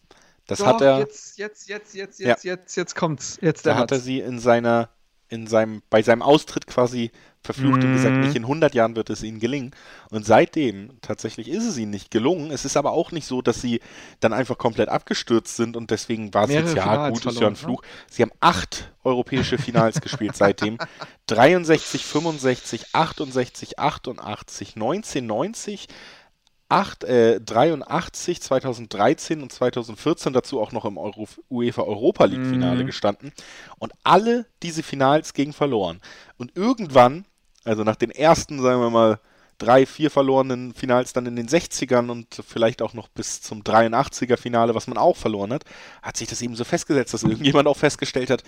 Das 0.47 0.59
doch, 0.59 0.67
hat 0.67 0.81
er. 0.81 0.99
Jetzt, 0.99 1.39
jetzt, 1.39 1.69
jetzt, 1.69 1.95
jetzt, 1.95 2.21
jetzt, 2.21 2.45
ja. 2.45 2.53
jetzt, 2.53 2.77
jetzt 2.77 2.95
kommt's. 2.95 3.39
Jetzt 3.41 3.67
da 3.67 3.77
hat 3.77 3.93
er 3.93 3.99
sie 3.99 4.21
in 4.21 4.39
seiner, 4.39 4.91
in 5.29 5.47
seinem, 5.47 5.83
bei 5.91 6.03
seinem 6.03 6.23
Austritt 6.23 6.67
quasi 6.67 7.11
verflucht 7.45 7.85
und 7.85 7.93
gesagt, 7.93 8.15
Mhm. 8.17 8.21
nicht 8.21 8.35
in 8.35 8.47
100 8.47 8.75
Jahren 8.75 8.97
wird 8.97 9.11
es 9.11 9.23
ihnen 9.23 9.39
gelingen. 9.39 9.73
Und 10.11 10.27
seitdem 10.27 11.01
tatsächlich 11.03 11.49
ist 11.49 11.65
es 11.65 11.77
ihnen 11.79 11.91
nicht 11.91 12.11
gelungen. 12.11 12.51
Es 12.51 12.65
ist 12.65 12.77
aber 12.77 12.93
auch 12.93 13.13
nicht 13.13 13.27
so, 13.27 13.43
dass 13.43 13.61
sie 13.61 13.81
dann 14.21 14.33
einfach 14.33 14.59
komplett 14.59 14.89
abgestürzt 14.89 15.57
sind 15.57 15.77
und 15.77 15.91
deswegen 15.91 16.33
war 16.35 16.45
es 16.45 16.49
Mehrere 16.49 16.67
jetzt, 16.67 16.77
ja 16.77 16.83
Finals 16.83 17.21
gut, 17.23 17.33
ist 17.33 17.41
ja 17.41 17.47
ein 17.47 17.53
ne? 17.53 17.57
Fluch. 17.57 17.83
Sie 18.11 18.23
haben 18.23 18.33
acht 18.41 18.93
europäische 19.05 19.59
Finals 19.59 20.01
gespielt 20.01 20.37
seitdem. 20.37 20.79
63, 21.27 22.05
65, 22.05 22.87
68, 22.95 23.79
88, 23.79 24.77
1990, 24.77 25.89
8, 26.71 27.05
äh, 27.05 27.41
83, 27.41 28.41
2013 28.41 29.43
und 29.43 29.53
2014 29.53 30.33
dazu 30.33 30.61
auch 30.61 30.73
noch 30.73 30.87
im 30.87 30.97
Euro, 30.99 31.29
UEFA 31.51 31.83
Europa 31.83 32.25
League 32.25 32.47
Finale 32.47 32.83
Mhm. 32.83 32.87
gestanden 32.87 33.33
und 33.79 33.93
alle 34.03 34.47
diese 34.63 34.83
Finals 34.83 35.35
gegen 35.35 35.53
verloren. 35.53 36.01
Und 36.39 36.57
irgendwann, 36.57 37.27
also 37.65 37.85
nach 37.85 37.97
den 37.97 38.11
ersten, 38.11 38.61
sagen 38.62 38.81
wir 38.81 38.91
mal, 38.91 39.21
drei, 39.59 39.87
vier 39.87 40.11
verlorenen 40.11 40.75
Finals 40.75 41.12
dann 41.12 41.27
in 41.27 41.37
den 41.37 41.49
60ern 41.49 42.11
und 42.11 42.43
vielleicht 42.47 42.83
auch 42.83 42.93
noch 42.93 43.09
bis 43.09 43.41
zum 43.41 43.62
83er 43.62 44.37
Finale, 44.37 44.75
was 44.75 44.87
man 44.89 44.99
auch 44.99 45.17
verloren 45.17 45.53
hat, 45.53 45.65
hat 46.03 46.17
sich 46.17 46.29
das 46.29 46.43
eben 46.43 46.57
so 46.57 46.65
festgesetzt, 46.65 47.15
dass 47.15 47.23
irgendjemand 47.23 47.69
auch 47.69 47.77
festgestellt 47.77 48.31
hat, 48.31 48.43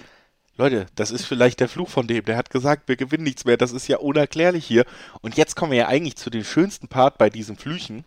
Leute, 0.59 0.87
das 0.95 1.11
ist 1.11 1.27
vielleicht 1.27 1.61
der 1.61 1.69
Fluch 1.69 1.91
von 1.91 2.07
dem. 2.07 2.25
Der 2.25 2.37
hat 2.39 2.49
gesagt, 2.51 2.89
wir 2.89 2.97
gewinnen 2.97 3.25
nichts 3.25 3.45
mehr. 3.45 3.59
Das 3.59 3.73
ist 3.73 3.89
ja 3.89 3.99
unerklärlich 3.99 4.65
hier. 4.65 4.87
Und 5.21 5.37
jetzt 5.37 5.55
kommen 5.55 5.71
wir 5.73 5.79
ja 5.79 5.89
eigentlich 5.89 6.17
zu 6.17 6.31
dem 6.31 6.45
schönsten 6.45 6.89
Part 6.89 7.19
bei 7.19 7.29
diesen 7.29 7.57
Flüchen. 7.59 8.05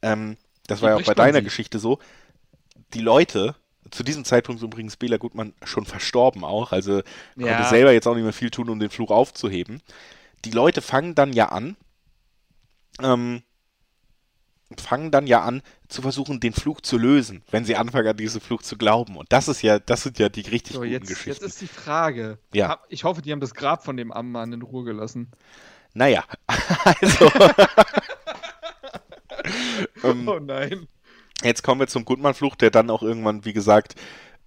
Ähm, 0.00 0.38
das 0.66 0.82
Wie 0.82 0.84
war 0.84 0.90
ja 0.90 0.96
auch 0.96 1.02
bei 1.04 1.14
deiner 1.14 1.40
sie? 1.40 1.44
Geschichte 1.44 1.78
so. 1.78 1.98
Die 2.94 3.00
Leute, 3.00 3.56
zu 3.90 4.02
diesem 4.02 4.24
Zeitpunkt 4.24 4.60
ist 4.60 4.64
übrigens 4.64 4.96
Bela 4.96 5.18
Gutmann 5.18 5.54
schon 5.64 5.84
verstorben 5.84 6.44
auch. 6.44 6.72
Also 6.72 7.02
konnte 7.42 7.44
Ja. 7.44 7.64
selber 7.64 7.92
jetzt 7.92 8.06
auch 8.06 8.14
nicht 8.14 8.24
mehr 8.24 8.32
viel 8.32 8.50
tun, 8.50 8.70
um 8.70 8.78
den 8.78 8.90
Fluch 8.90 9.10
aufzuheben. 9.10 9.82
Die 10.44 10.50
Leute 10.50 10.82
fangen 10.82 11.14
dann 11.14 11.32
ja 11.32 11.48
an, 11.50 11.76
ähm, 13.02 13.42
fangen 14.78 15.10
dann 15.10 15.26
ja 15.26 15.42
an 15.42 15.62
zu 15.88 16.00
versuchen, 16.02 16.40
den 16.40 16.52
Fluch 16.54 16.80
zu 16.80 16.96
lösen, 16.96 17.42
wenn 17.50 17.64
sie 17.64 17.76
anfangen, 17.76 18.08
an 18.08 18.16
diesen 18.16 18.40
Fluch 18.40 18.62
zu 18.62 18.76
glauben. 18.78 19.16
Und 19.16 19.30
das 19.32 19.48
ist 19.48 19.60
ja, 19.62 19.78
das 19.78 20.02
sind 20.02 20.18
ja 20.18 20.28
die 20.30 20.40
richtig 20.42 20.72
So, 20.74 20.80
guten 20.80 20.92
jetzt, 20.92 21.08
Geschichten. 21.08 21.30
jetzt 21.30 21.42
ist 21.42 21.60
die 21.60 21.66
Frage. 21.66 22.38
Ja. 22.54 22.80
Ich 22.88 23.04
hoffe, 23.04 23.20
die 23.22 23.32
haben 23.32 23.40
das 23.40 23.54
Grab 23.54 23.84
von 23.84 23.96
dem 23.96 24.10
armen 24.12 24.32
Mann 24.32 24.52
in 24.52 24.62
Ruhe 24.62 24.84
gelassen. 24.84 25.30
Naja, 25.94 26.24
also. 26.84 27.30
ähm, 30.04 30.26
Oh 30.28 30.38
nein. 30.38 30.88
jetzt 31.42 31.62
kommen 31.62 31.80
wir 31.80 31.86
zum 31.86 32.04
Gutmann-Fluch, 32.04 32.56
der 32.56 32.70
dann 32.70 32.90
auch 32.90 33.02
irgendwann, 33.02 33.44
wie 33.44 33.52
gesagt, 33.52 33.94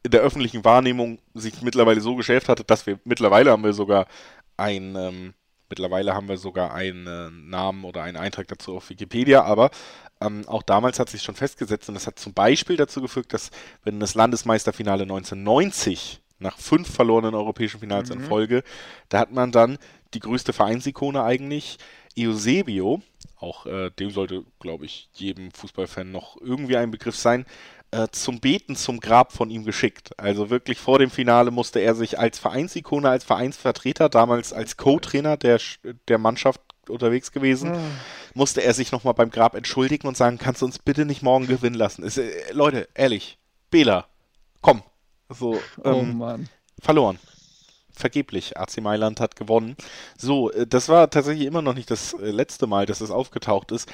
in 0.03 0.11
der 0.11 0.21
öffentlichen 0.21 0.63
Wahrnehmung 0.65 1.19
sich 1.33 1.61
mittlerweile 1.61 2.01
so 2.01 2.15
geschäft 2.15 2.49
hatte, 2.49 2.63
dass 2.63 2.85
wir 2.85 2.99
mittlerweile 3.05 3.51
haben 3.51 3.63
wir 3.63 3.73
sogar 3.73 4.07
ein, 4.57 4.95
ähm, 4.95 5.33
mittlerweile 5.69 6.13
haben 6.13 6.27
wir 6.27 6.37
sogar 6.37 6.73
einen 6.73 7.07
äh, 7.07 7.29
Namen 7.31 7.83
oder 7.83 8.03
einen 8.03 8.17
Eintrag 8.17 8.47
dazu 8.47 8.75
auf 8.75 8.89
Wikipedia, 8.89 9.43
aber 9.43 9.71
ähm, 10.21 10.47
auch 10.47 10.63
damals 10.63 10.99
hat 10.99 11.09
sich 11.09 11.21
schon 11.21 11.35
festgesetzt 11.35 11.89
und 11.89 11.95
das 11.95 12.07
hat 12.07 12.19
zum 12.19 12.33
Beispiel 12.33 12.77
dazu 12.77 13.01
geführt, 13.01 13.33
dass 13.33 13.51
wenn 13.83 13.99
das 13.99 14.15
Landesmeisterfinale 14.15 15.03
1990 15.03 16.21
nach 16.39 16.57
fünf 16.57 16.93
verlorenen 16.93 17.35
europäischen 17.35 17.79
Finals 17.79 18.09
in 18.09 18.19
Mhm. 18.19 18.25
Folge, 18.25 18.63
da 19.09 19.19
hat 19.19 19.31
man 19.31 19.51
dann 19.51 19.77
die 20.13 20.19
größte 20.19 20.53
Vereinsikone 20.53 21.23
eigentlich, 21.23 21.77
Eusebio, 22.17 23.01
auch 23.37 23.65
äh, 23.65 23.89
dem 23.91 24.09
sollte, 24.09 24.43
glaube 24.59 24.85
ich, 24.85 25.09
jedem 25.13 25.51
Fußballfan 25.51 26.11
noch 26.11 26.37
irgendwie 26.39 26.77
ein 26.77 26.91
Begriff 26.91 27.15
sein, 27.15 27.45
äh, 27.95 28.07
zum 28.11 28.39
Beten 28.39 28.75
zum 28.75 28.99
Grab 28.99 29.31
von 29.31 29.49
ihm 29.49 29.63
geschickt. 29.63 30.11
Also 30.19 30.49
wirklich 30.49 30.79
vor 30.79 30.99
dem 30.99 31.09
Finale 31.09 31.51
musste 31.51 31.79
er 31.79 31.95
sich 31.95 32.19
als 32.19 32.39
Vereinsikone, 32.39 33.09
als 33.09 33.23
Vereinsvertreter, 33.23 34.09
damals 34.09 34.53
als 34.53 34.77
Co-Trainer 34.77 35.37
der, 35.37 35.59
der 36.07 36.17
Mannschaft 36.17 36.61
unterwegs 36.89 37.31
gewesen, 37.31 37.71
Ah. 37.73 37.79
musste 38.33 38.61
er 38.63 38.73
sich 38.73 38.91
nochmal 38.91 39.13
beim 39.15 39.31
Grab 39.31 39.55
entschuldigen 39.55 40.07
und 40.07 40.17
sagen, 40.17 40.37
kannst 40.37 40.61
du 40.61 40.65
uns 40.65 40.77
bitte 40.79 41.05
nicht 41.05 41.23
morgen 41.23 41.47
gewinnen 41.47 41.75
lassen? 41.75 42.03
Ist, 42.03 42.17
äh, 42.17 42.51
Leute, 42.51 42.87
ehrlich, 42.93 43.37
Bela, 43.71 44.05
komm. 44.61 44.83
So, 45.29 45.59
Oh 45.83 45.89
ähm, 45.89 46.17
Mann. 46.19 46.49
verloren. 46.81 47.17
Vergeblich. 47.91 48.57
AC 48.57 48.81
Mailand 48.81 49.19
hat 49.21 49.35
gewonnen. 49.37 49.75
So, 50.17 50.51
äh, 50.51 50.67
das 50.67 50.89
war 50.89 51.09
tatsächlich 51.09 51.47
immer 51.47 51.61
noch 51.61 51.73
nicht 51.75 51.89
das 51.89 52.13
äh, 52.13 52.29
letzte 52.29 52.67
Mal, 52.67 52.85
dass 52.85 53.01
es 53.01 53.09
aufgetaucht 53.09 53.71
ist. 53.71 53.89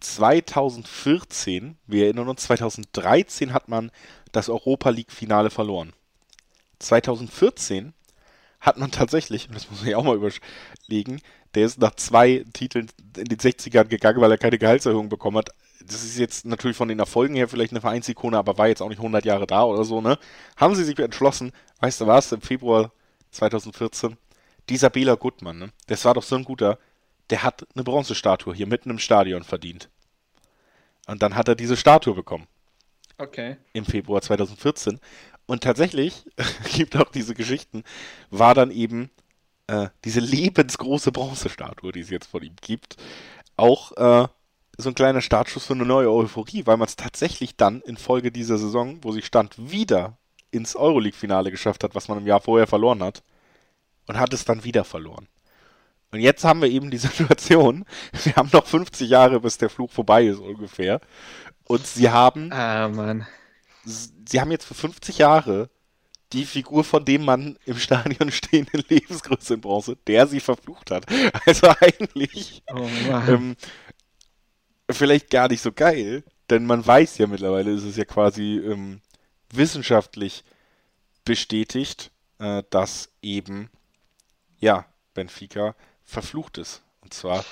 2014, 0.00 1.76
wir 1.86 2.04
erinnern 2.04 2.28
uns, 2.28 2.42
2013 2.42 3.52
hat 3.52 3.68
man 3.68 3.90
das 4.32 4.48
Europa 4.48 4.90
League 4.90 5.12
Finale 5.12 5.50
verloren. 5.50 5.92
2014 6.78 7.92
hat 8.60 8.78
man 8.78 8.90
tatsächlich, 8.90 9.48
und 9.48 9.54
das 9.54 9.70
muss 9.70 9.84
ich 9.84 9.94
auch 9.94 10.04
mal 10.04 10.16
überlegen, 10.16 11.20
der 11.54 11.66
ist 11.66 11.78
nach 11.78 11.94
zwei 11.94 12.44
Titeln 12.52 12.90
in 13.16 13.24
den 13.24 13.38
60ern 13.38 13.84
gegangen, 13.84 14.20
weil 14.20 14.30
er 14.30 14.38
keine 14.38 14.58
Gehaltserhöhung 14.58 15.08
bekommen 15.08 15.38
hat. 15.38 15.50
Das 15.84 16.02
ist 16.04 16.18
jetzt 16.18 16.44
natürlich 16.44 16.76
von 16.76 16.88
den 16.88 16.98
Erfolgen 16.98 17.34
her 17.34 17.48
vielleicht 17.48 17.72
eine 17.72 17.80
Vereinsikone, 17.80 18.36
aber 18.36 18.58
war 18.58 18.68
jetzt 18.68 18.82
auch 18.82 18.88
nicht 18.88 18.98
100 18.98 19.24
Jahre 19.24 19.46
da 19.46 19.64
oder 19.64 19.84
so, 19.84 20.00
ne? 20.00 20.18
Haben 20.56 20.74
sie 20.74 20.84
sich 20.84 20.98
entschlossen, 20.98 21.52
weißt 21.80 22.00
du 22.00 22.06
was, 22.06 22.32
im 22.32 22.42
Februar 22.42 22.92
2014, 23.30 24.16
dieser 24.68 24.90
Bela 24.90 25.14
Gutmann, 25.14 25.58
ne? 25.58 25.70
Das 25.86 26.04
war 26.04 26.14
doch 26.14 26.22
so 26.22 26.36
ein 26.36 26.44
guter, 26.44 26.78
der 27.30 27.42
hat 27.42 27.66
eine 27.74 27.84
Bronzestatue 27.84 28.54
hier 28.54 28.66
mitten 28.66 28.90
im 28.90 28.98
Stadion 28.98 29.44
verdient. 29.44 29.90
Und 31.06 31.22
dann 31.22 31.34
hat 31.36 31.48
er 31.48 31.54
diese 31.54 31.76
Statue 31.76 32.14
bekommen 32.14 32.46
Okay. 33.18 33.56
im 33.72 33.84
Februar 33.84 34.22
2014. 34.22 35.00
Und 35.46 35.62
tatsächlich, 35.62 36.24
gibt 36.74 36.96
auch 36.96 37.10
diese 37.10 37.34
Geschichten, 37.34 37.84
war 38.30 38.54
dann 38.54 38.70
eben 38.70 39.10
äh, 39.68 39.88
diese 40.04 40.20
lebensgroße 40.20 41.12
Bronzestatue, 41.12 41.92
die 41.92 42.00
es 42.00 42.10
jetzt 42.10 42.26
von 42.28 42.42
ihm 42.42 42.56
gibt, 42.60 42.96
auch 43.56 43.92
äh, 43.96 44.28
so 44.78 44.90
ein 44.90 44.94
kleiner 44.94 45.22
Startschuss 45.22 45.66
für 45.66 45.74
eine 45.74 45.86
neue 45.86 46.10
Euphorie, 46.12 46.66
weil 46.66 46.76
man 46.76 46.88
es 46.88 46.96
tatsächlich 46.96 47.56
dann 47.56 47.80
infolge 47.82 48.30
dieser 48.32 48.58
Saison, 48.58 49.02
wo 49.02 49.12
sie 49.12 49.22
stand, 49.22 49.54
wieder 49.58 50.18
ins 50.50 50.76
Euroleague-Finale 50.76 51.50
geschafft 51.50 51.84
hat, 51.84 51.94
was 51.94 52.08
man 52.08 52.18
im 52.18 52.26
Jahr 52.26 52.40
vorher 52.40 52.66
verloren 52.66 53.02
hat. 53.02 53.22
Und 54.06 54.18
hat 54.18 54.32
es 54.32 54.44
dann 54.44 54.64
wieder 54.64 54.84
verloren. 54.84 55.28
Und 56.10 56.20
jetzt 56.20 56.44
haben 56.44 56.62
wir 56.62 56.68
eben 56.68 56.90
die 56.90 56.98
Situation, 56.98 57.84
wir 58.24 58.36
haben 58.36 58.50
noch 58.52 58.66
50 58.66 59.08
Jahre, 59.08 59.40
bis 59.40 59.58
der 59.58 59.70
Fluch 59.70 59.90
vorbei 59.92 60.24
ist 60.26 60.38
ungefähr. 60.40 61.00
Und 61.64 61.86
sie 61.86 62.08
haben 62.10 62.50
Ah, 62.52 62.88
Mann. 62.88 63.26
sie 63.84 64.40
haben 64.40 64.50
jetzt 64.50 64.64
für 64.64 64.74
50 64.74 65.18
Jahre 65.18 65.68
die 66.32 66.44
Figur 66.44 66.84
von 66.84 67.04
dem 67.04 67.24
Mann 67.24 67.58
im 67.64 67.78
Stadion 67.78 68.30
stehen 68.32 68.66
in 68.72 68.84
Lebensgröße 68.88 69.54
in 69.54 69.60
Bronze, 69.62 69.96
der 70.06 70.26
sie 70.26 70.40
verflucht 70.40 70.90
hat. 70.90 71.06
Also 71.46 71.68
eigentlich 71.80 72.62
Oh 72.72 72.86
Mann. 73.10 73.28
ähm, 73.28 73.56
vielleicht 74.90 75.30
gar 75.30 75.48
nicht 75.48 75.62
so 75.62 75.72
geil, 75.72 76.24
denn 76.50 76.64
man 76.66 76.86
weiß 76.86 77.18
ja 77.18 77.26
mittlerweile, 77.26 77.70
ist 77.70 77.84
es 77.84 77.96
ja 77.96 78.04
quasi 78.04 78.58
ähm, 78.58 79.00
wissenschaftlich 79.52 80.44
bestätigt, 81.24 82.10
äh, 82.38 82.62
dass 82.70 83.10
eben 83.22 83.70
ja 84.58 84.86
Benfica 85.14 85.74
verflucht 86.08 86.58
ist. 86.58 86.82
Und 87.02 87.14
zwar 87.14 87.44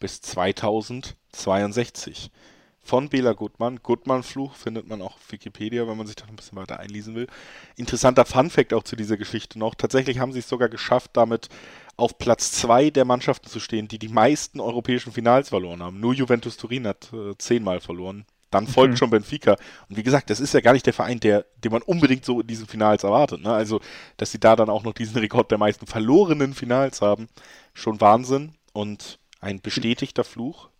bis 0.00 0.22
2062 0.22 2.30
von 2.80 3.08
Bela 3.08 3.32
Gutmann. 3.32 3.80
Gutmann-Fluch 3.82 4.54
findet 4.54 4.86
man 4.86 5.02
auch 5.02 5.16
auf 5.16 5.32
Wikipedia, 5.32 5.88
wenn 5.88 5.96
man 5.96 6.06
sich 6.06 6.16
da 6.16 6.26
ein 6.26 6.36
bisschen 6.36 6.58
weiter 6.58 6.78
einlesen 6.78 7.14
will. 7.14 7.26
Interessanter 7.76 8.24
Fun-Fact 8.24 8.74
auch 8.74 8.82
zu 8.82 8.94
dieser 8.94 9.16
Geschichte 9.16 9.58
noch. 9.58 9.74
Tatsächlich 9.74 10.18
haben 10.18 10.32
sie 10.32 10.40
es 10.40 10.48
sogar 10.48 10.68
geschafft, 10.68 11.10
damit 11.14 11.48
auf 11.96 12.18
Platz 12.18 12.52
zwei 12.52 12.90
der 12.90 13.04
Mannschaften 13.04 13.48
zu 13.48 13.60
stehen, 13.60 13.88
die 13.88 13.98
die 13.98 14.08
meisten 14.08 14.60
europäischen 14.60 15.12
Finals 15.12 15.48
verloren 15.48 15.82
haben. 15.82 16.00
Nur 16.00 16.12
Juventus 16.12 16.56
Turin 16.56 16.86
hat 16.86 17.12
äh, 17.12 17.36
zehnmal 17.38 17.80
verloren. 17.80 18.26
Dann 18.54 18.66
folgt 18.66 18.92
Mhm. 18.92 18.96
schon 18.96 19.10
Benfica. 19.10 19.56
Und 19.88 19.96
wie 19.96 20.02
gesagt, 20.02 20.30
das 20.30 20.40
ist 20.40 20.54
ja 20.54 20.60
gar 20.60 20.72
nicht 20.72 20.86
der 20.86 20.92
Verein, 20.94 21.20
der, 21.20 21.44
den 21.58 21.72
man 21.72 21.82
unbedingt 21.82 22.24
so 22.24 22.40
in 22.40 22.46
diesen 22.46 22.66
Finals 22.66 23.04
erwartet. 23.04 23.42
Ne? 23.42 23.52
Also, 23.52 23.80
dass 24.16 24.30
sie 24.32 24.40
da 24.40 24.56
dann 24.56 24.70
auch 24.70 24.84
noch 24.84 24.94
diesen 24.94 25.18
Rekord 25.18 25.50
der 25.50 25.58
meisten 25.58 25.86
verlorenen 25.86 26.54
Finals 26.54 27.02
haben, 27.02 27.28
schon 27.74 28.00
Wahnsinn 28.00 28.54
und 28.72 29.18
ein 29.40 29.60
bestätigter 29.60 30.24
Fluch 30.24 30.70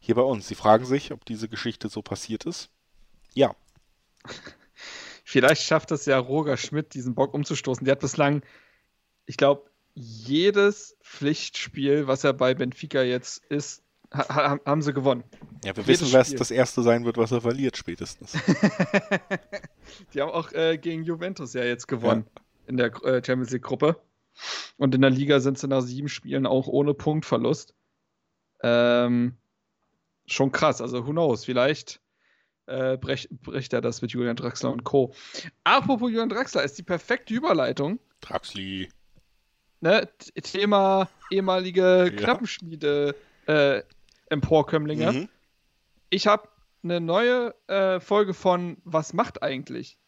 hier 0.00 0.14
bei 0.16 0.22
uns. 0.22 0.48
Sie 0.48 0.54
fragen 0.54 0.84
sich, 0.84 1.12
ob 1.12 1.24
diese 1.24 1.48
Geschichte 1.48 1.88
so 1.88 2.02
passiert 2.02 2.44
ist. 2.44 2.70
Ja, 3.34 3.54
Vielleicht 5.24 5.62
schafft 5.62 5.90
es 5.92 6.06
ja 6.06 6.18
Roger 6.18 6.56
Schmidt, 6.56 6.94
diesen 6.94 7.14
Bock 7.14 7.34
umzustoßen. 7.34 7.84
Der 7.84 7.92
hat 7.92 8.00
bislang, 8.00 8.42
ich 9.26 9.36
glaube, 9.36 9.70
jedes 9.94 10.96
Pflichtspiel, 11.02 12.06
was 12.06 12.24
er 12.24 12.32
bei 12.32 12.54
Benfica 12.54 13.02
jetzt 13.02 13.44
ist, 13.46 13.82
ha 14.12 14.28
ha 14.28 14.58
haben 14.64 14.82
sie 14.82 14.92
gewonnen. 14.92 15.24
ja 15.64 15.76
wir 15.76 15.84
Jedes 15.84 16.02
wissen, 16.02 16.12
was 16.12 16.34
das 16.34 16.50
erste 16.50 16.82
sein 16.82 17.04
wird, 17.04 17.16
was 17.16 17.32
er 17.32 17.40
verliert 17.40 17.76
spätestens. 17.76 18.32
Die 20.14 20.20
haben 20.20 20.30
auch 20.30 20.52
äh, 20.52 20.78
gegen 20.78 21.04
Juventus 21.04 21.54
ja 21.54 21.64
jetzt 21.64 21.88
gewonnen 21.88 22.26
in 22.66 22.76
der 22.76 22.88
äh, 23.04 23.22
Champions 23.24 23.50
League 23.50 23.62
Gruppe. 23.62 24.00
Und 24.76 24.94
in 24.94 25.02
der 25.02 25.10
Liga 25.10 25.40
sind 25.40 25.58
sie 25.58 25.68
nach 25.68 25.82
sieben 25.82 26.08
Spielen 26.08 26.46
auch 26.46 26.66
ohne 26.66 26.94
Punktverlust. 26.94 27.74
Ähm, 28.62 29.36
schon 30.26 30.52
krass. 30.52 30.80
Also, 30.80 31.06
who 31.06 31.10
knows? 31.10 31.44
Vielleicht 31.44 32.00
äh, 32.66 32.96
brech, 32.96 33.28
bricht 33.30 33.72
er 33.72 33.80
das 33.80 34.02
mit 34.02 34.12
Julian 34.12 34.36
Draxler 34.36 34.72
und 34.72 34.84
Co. 34.84 35.14
Apropos 35.64 36.10
Julian 36.10 36.28
Draxler, 36.28 36.62
ist 36.62 36.78
die 36.78 36.82
perfekte 36.82 37.34
Überleitung. 37.34 37.98
Draxli. 38.20 38.88
ne, 39.80 40.08
Thema 40.42 41.08
ehemalige 41.30 42.10
Ja. 42.10 42.10
Knappenschmiede 42.10 43.14
äh, 43.46 43.82
Emporkömmlinge. 44.32 45.12
Mhm. 45.12 45.28
Ich 46.10 46.26
habe 46.26 46.48
eine 46.82 47.00
neue 47.00 47.54
äh, 47.68 48.00
Folge 48.00 48.34
von 48.34 48.78
Was 48.84 49.12
macht 49.12 49.42
eigentlich? 49.42 49.98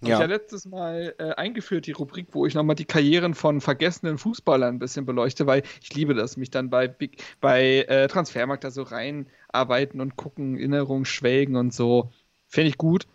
Hab 0.00 0.02
Ich 0.02 0.08
Ja. 0.08 0.20
ja 0.20 0.26
letztes 0.26 0.66
Mal 0.66 1.14
äh, 1.18 1.30
eingeführt, 1.34 1.86
die 1.86 1.92
Rubrik, 1.92 2.28
wo 2.32 2.46
ich 2.46 2.54
nochmal 2.54 2.76
die 2.76 2.84
Karrieren 2.84 3.34
von 3.34 3.60
vergessenen 3.60 4.18
Fußballern 4.18 4.76
ein 4.76 4.78
bisschen 4.78 5.06
beleuchte, 5.06 5.46
weil 5.46 5.62
ich 5.80 5.92
liebe 5.94 6.14
das, 6.14 6.36
mich 6.36 6.50
dann 6.50 6.70
bei, 6.70 6.86
Big, 6.86 7.22
bei 7.40 7.84
äh, 7.88 8.06
Transfermarkt 8.08 8.64
da 8.64 8.70
so 8.70 8.82
reinarbeiten 8.82 10.00
und 10.00 10.16
gucken, 10.16 10.56
Erinnerungen 10.56 11.04
schwelgen 11.04 11.56
und 11.56 11.72
so. 11.72 12.12
Finde 12.46 12.68
ich 12.68 12.78
gut. 12.78 13.06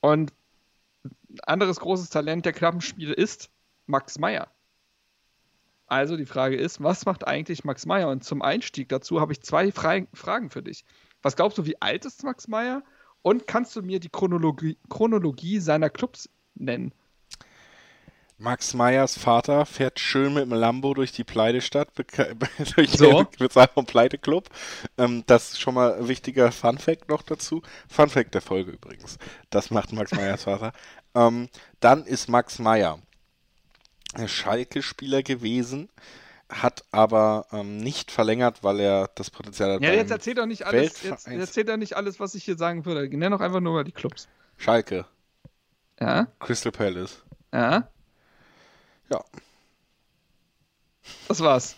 Und 0.00 0.32
ein 1.04 1.40
anderes 1.44 1.80
großes 1.80 2.10
Talent 2.10 2.44
der 2.44 2.52
Knappenspiele 2.52 3.14
ist 3.14 3.50
Max 3.86 4.18
Meyer. 4.18 4.48
Also 5.86 6.16
die 6.16 6.26
Frage 6.26 6.56
ist, 6.56 6.82
was 6.82 7.06
macht 7.06 7.26
eigentlich 7.26 7.64
Max 7.64 7.86
Meyer? 7.86 8.08
Und 8.08 8.24
zum 8.24 8.42
Einstieg 8.42 8.88
dazu 8.88 9.20
habe 9.20 9.32
ich 9.32 9.42
zwei 9.42 9.70
Fra 9.72 10.00
Fragen 10.14 10.50
für 10.50 10.62
dich. 10.62 10.84
Was 11.22 11.36
glaubst 11.36 11.58
du, 11.58 11.66
wie 11.66 11.80
alt 11.80 12.04
ist 12.04 12.24
Max 12.24 12.48
Meyer? 12.48 12.82
Und 13.22 13.46
kannst 13.46 13.74
du 13.76 13.82
mir 13.82 14.00
die 14.00 14.08
Chronologie, 14.08 14.78
Chronologie 14.88 15.58
seiner 15.60 15.90
Clubs 15.90 16.28
nennen? 16.54 16.92
Max 18.38 18.74
Meyers 18.74 19.16
Vater 19.16 19.64
fährt 19.64 19.98
schön 19.98 20.34
mit 20.34 20.42
dem 20.42 20.52
Lambo 20.52 20.92
durch 20.92 21.10
die 21.12 21.24
Pleitestadt, 21.24 21.88
durch 22.76 22.90
So. 22.90 23.22
den 23.22 23.38
Bezahl 23.38 23.68
vom 23.72 23.86
Pleiteclub. 23.86 24.50
Ähm, 24.98 25.24
das 25.26 25.52
ist 25.52 25.60
schon 25.60 25.74
mal 25.74 25.94
ein 25.94 26.08
wichtiger 26.08 26.52
Funfact 26.52 27.08
noch 27.08 27.22
dazu. 27.22 27.62
Funfact 27.88 28.34
der 28.34 28.42
Folge 28.42 28.72
übrigens. 28.72 29.18
Das 29.50 29.70
macht 29.70 29.92
Max 29.92 30.12
Meyers 30.12 30.44
Vater. 30.44 30.72
Ähm, 31.16 31.48
dann 31.80 32.04
ist 32.04 32.28
Max 32.28 32.58
Meyer 32.58 32.98
Schalke-Spieler 34.26 35.22
gewesen, 35.22 35.88
hat 36.48 36.84
aber 36.92 37.46
ähm, 37.52 37.76
nicht 37.78 38.10
verlängert, 38.10 38.62
weil 38.62 38.80
er 38.80 39.10
das 39.14 39.30
Potenzial 39.30 39.74
hat. 39.74 39.82
Ja, 39.82 39.92
jetzt 39.92 40.10
erzähl 40.10 40.34
doch 40.34 40.46
nicht 40.46 40.64
alles, 40.66 41.02
jetzt 41.02 41.26
Weltvereins- 41.26 41.38
erzähl 41.40 41.64
doch 41.64 41.76
nicht 41.76 41.94
alles, 41.96 42.20
was 42.20 42.34
ich 42.34 42.44
hier 42.44 42.56
sagen 42.56 42.84
würde. 42.84 43.08
Nenn 43.16 43.32
doch 43.32 43.40
einfach 43.40 43.60
nur 43.60 43.72
mal 43.74 43.84
die 43.84 43.92
Clubs. 43.92 44.28
Schalke, 44.56 45.04
Ja, 46.00 46.28
Crystal 46.38 46.72
Palace. 46.72 47.22
ja, 47.52 47.88
Ja, 49.10 49.24
das 51.28 51.40
war's. 51.40 51.76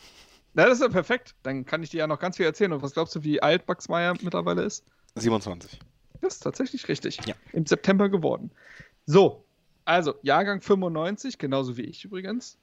Na, 0.55 0.65
das 0.65 0.75
ist 0.79 0.83
ja 0.83 0.89
perfekt. 0.89 1.35
Dann 1.43 1.65
kann 1.67 1.83
ich 1.83 1.91
dir 1.91 1.99
ja 1.99 2.07
noch 2.07 2.19
ganz 2.19 2.37
viel 2.37 2.47
erzählen. 2.47 2.73
Und 2.73 2.83
was 2.83 2.93
glaubst 2.95 3.15
du, 3.15 3.23
wie 3.23 3.43
alt 3.43 3.69
Max 3.69 3.89
Meyer 3.89 4.15
mittlerweile 4.23 4.63
ist? 4.63 4.85
27. 5.15 5.79
Das 6.21 6.35
ist 6.35 6.41
tatsächlich 6.41 6.89
richtig. 6.89 7.19
Ja. 7.27 7.35
Im 7.53 7.67
September 7.67 8.09
geworden. 8.09 8.51
So, 9.07 9.45
also 9.89 10.15
Jahrgang 10.23 10.61
95, 10.61 11.39
genauso 11.39 11.77
wie 11.79 11.83
ich 11.83 12.05
übrigens. 12.05 12.59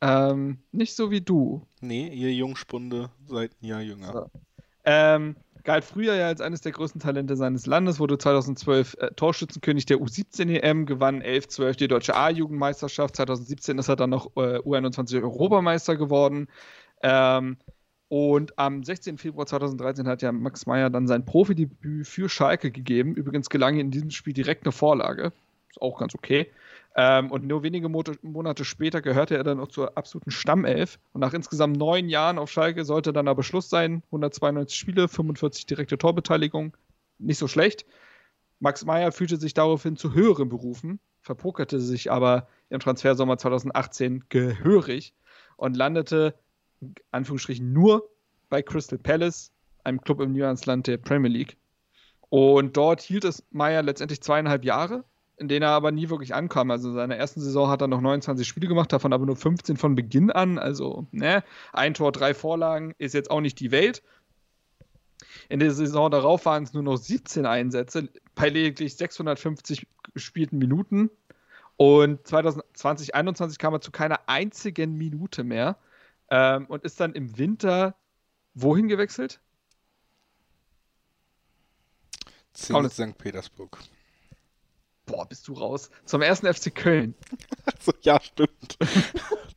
Ähm, 0.00 0.58
nicht 0.72 0.94
so 0.94 1.10
wie 1.10 1.20
du. 1.20 1.66
Nee, 1.80 2.08
ihr 2.08 2.32
Jungspunde 2.32 3.10
seid 3.26 3.50
ein 3.60 3.66
Jahr 3.66 3.82
jünger. 3.82 4.12
So. 4.12 4.30
Ähm, 4.84 5.36
galt 5.64 5.84
früher 5.84 6.14
ja 6.14 6.28
als 6.28 6.40
eines 6.40 6.62
der 6.62 6.72
größten 6.72 7.02
Talente 7.02 7.36
seines 7.36 7.66
Landes, 7.66 8.00
wurde 8.00 8.16
2012 8.16 8.96
äh, 8.98 9.10
Torschützenkönig 9.14 9.84
der 9.84 9.98
U17-EM, 9.98 10.86
gewann 10.86 11.22
11-12 11.22 11.76
die 11.76 11.88
deutsche 11.88 12.16
A-Jugendmeisterschaft. 12.16 13.16
2017 13.16 13.76
ist 13.76 13.88
er 13.88 13.96
dann 13.96 14.10
noch 14.10 14.28
äh, 14.36 14.58
U21-Europameister 14.60 15.96
geworden. 15.96 16.48
Ähm, 17.02 17.58
und 18.08 18.58
am 18.58 18.84
16. 18.84 19.18
Februar 19.18 19.46
2013 19.46 20.08
hat 20.08 20.22
ja 20.22 20.32
Max 20.32 20.64
Meyer 20.64 20.88
dann 20.88 21.06
sein 21.06 21.26
Profidebüt 21.26 22.06
für 22.06 22.30
Schalke 22.30 22.70
gegeben. 22.70 23.14
Übrigens 23.14 23.50
gelang 23.50 23.74
ihm 23.74 23.80
in 23.80 23.90
diesem 23.90 24.10
Spiel 24.10 24.32
direkt 24.32 24.64
eine 24.64 24.72
Vorlage. 24.72 25.32
Ist 25.70 25.82
auch 25.82 25.98
ganz 25.98 26.14
okay. 26.14 26.50
Ähm, 26.96 27.30
und 27.30 27.46
nur 27.46 27.62
wenige 27.62 27.88
Mo 27.88 28.02
Monate 28.22 28.64
später 28.64 29.00
gehörte 29.00 29.36
er 29.36 29.44
dann 29.44 29.60
auch 29.60 29.68
zur 29.68 29.96
absoluten 29.96 30.30
Stammelf. 30.30 30.98
Und 31.12 31.20
nach 31.20 31.34
insgesamt 31.34 31.76
neun 31.76 32.08
Jahren 32.08 32.38
auf 32.38 32.50
Schalke 32.50 32.84
sollte 32.84 33.12
dann 33.12 33.28
aber 33.28 33.42
Schluss 33.42 33.70
sein. 33.70 34.02
192 34.06 34.76
Spiele, 34.78 35.08
45 35.08 35.66
direkte 35.66 35.98
Torbeteiligung. 35.98 36.76
Nicht 37.18 37.38
so 37.38 37.48
schlecht. 37.48 37.86
Max 38.60 38.84
Meyer 38.84 39.12
fühlte 39.12 39.36
sich 39.36 39.54
daraufhin 39.54 39.96
zu 39.96 40.14
höheren 40.14 40.48
Berufen, 40.48 40.98
verpokerte 41.20 41.78
sich 41.78 42.10
aber 42.10 42.48
im 42.70 42.80
Transfersommer 42.80 43.38
2018 43.38 44.24
gehörig 44.28 45.14
und 45.56 45.76
landete, 45.76 46.34
in 46.80 46.94
Anführungsstrichen, 47.12 47.72
nur 47.72 48.08
bei 48.48 48.62
Crystal 48.62 48.98
Palace, 48.98 49.52
einem 49.84 50.00
Club 50.00 50.20
im 50.20 50.32
Niemandsland 50.32 50.86
der 50.86 50.96
Premier 50.96 51.30
League. 51.30 51.56
Und 52.30 52.76
dort 52.76 53.00
hielt 53.00 53.24
es 53.24 53.44
Meyer 53.50 53.82
letztendlich 53.82 54.20
zweieinhalb 54.20 54.64
Jahre, 54.64 55.04
in 55.38 55.48
denen 55.48 55.62
er 55.62 55.70
aber 55.70 55.92
nie 55.92 56.10
wirklich 56.10 56.34
ankam. 56.34 56.70
Also 56.70 56.88
in 56.90 56.94
seiner 56.94 57.16
ersten 57.16 57.40
Saison 57.40 57.68
hat 57.68 57.80
er 57.80 57.88
noch 57.88 58.00
29 58.00 58.46
Spiele 58.46 58.68
gemacht, 58.68 58.92
davon 58.92 59.12
aber 59.12 59.26
nur 59.26 59.36
15 59.36 59.76
von 59.76 59.94
Beginn 59.94 60.30
an. 60.30 60.58
Also, 60.58 61.06
ne, 61.12 61.44
ein 61.72 61.94
Tor, 61.94 62.12
drei 62.12 62.34
Vorlagen 62.34 62.94
ist 62.98 63.14
jetzt 63.14 63.30
auch 63.30 63.40
nicht 63.40 63.60
die 63.60 63.70
Welt. 63.70 64.02
In 65.48 65.60
der 65.60 65.72
Saison 65.72 66.10
darauf 66.10 66.46
waren 66.46 66.64
es 66.64 66.72
nur 66.72 66.82
noch 66.82 66.96
17 66.96 67.46
Einsätze 67.46 68.08
bei 68.34 68.48
lediglich 68.48 68.96
650 68.96 69.86
gespielten 70.14 70.58
Minuten. 70.58 71.10
Und 71.76 72.26
2020, 72.26 72.74
2021 72.74 73.58
kam 73.58 73.72
er 73.72 73.80
zu 73.80 73.92
keiner 73.92 74.20
einzigen 74.26 74.94
Minute 74.96 75.44
mehr 75.44 75.76
ähm, 76.28 76.66
und 76.66 76.82
ist 76.84 76.98
dann 76.98 77.12
im 77.12 77.38
Winter 77.38 77.94
wohin 78.54 78.88
gewechselt? 78.88 79.40
Zenit 82.52 82.92
St. 82.92 83.16
Petersburg. 83.16 83.78
Boah, 85.08 85.26
bist 85.26 85.48
du 85.48 85.54
raus. 85.54 85.90
Zum 86.04 86.22
ersten 86.22 86.52
FC 86.52 86.74
Köln. 86.74 87.14
Also, 87.64 87.92
ja, 88.00 88.18
stimmt. 88.20 88.78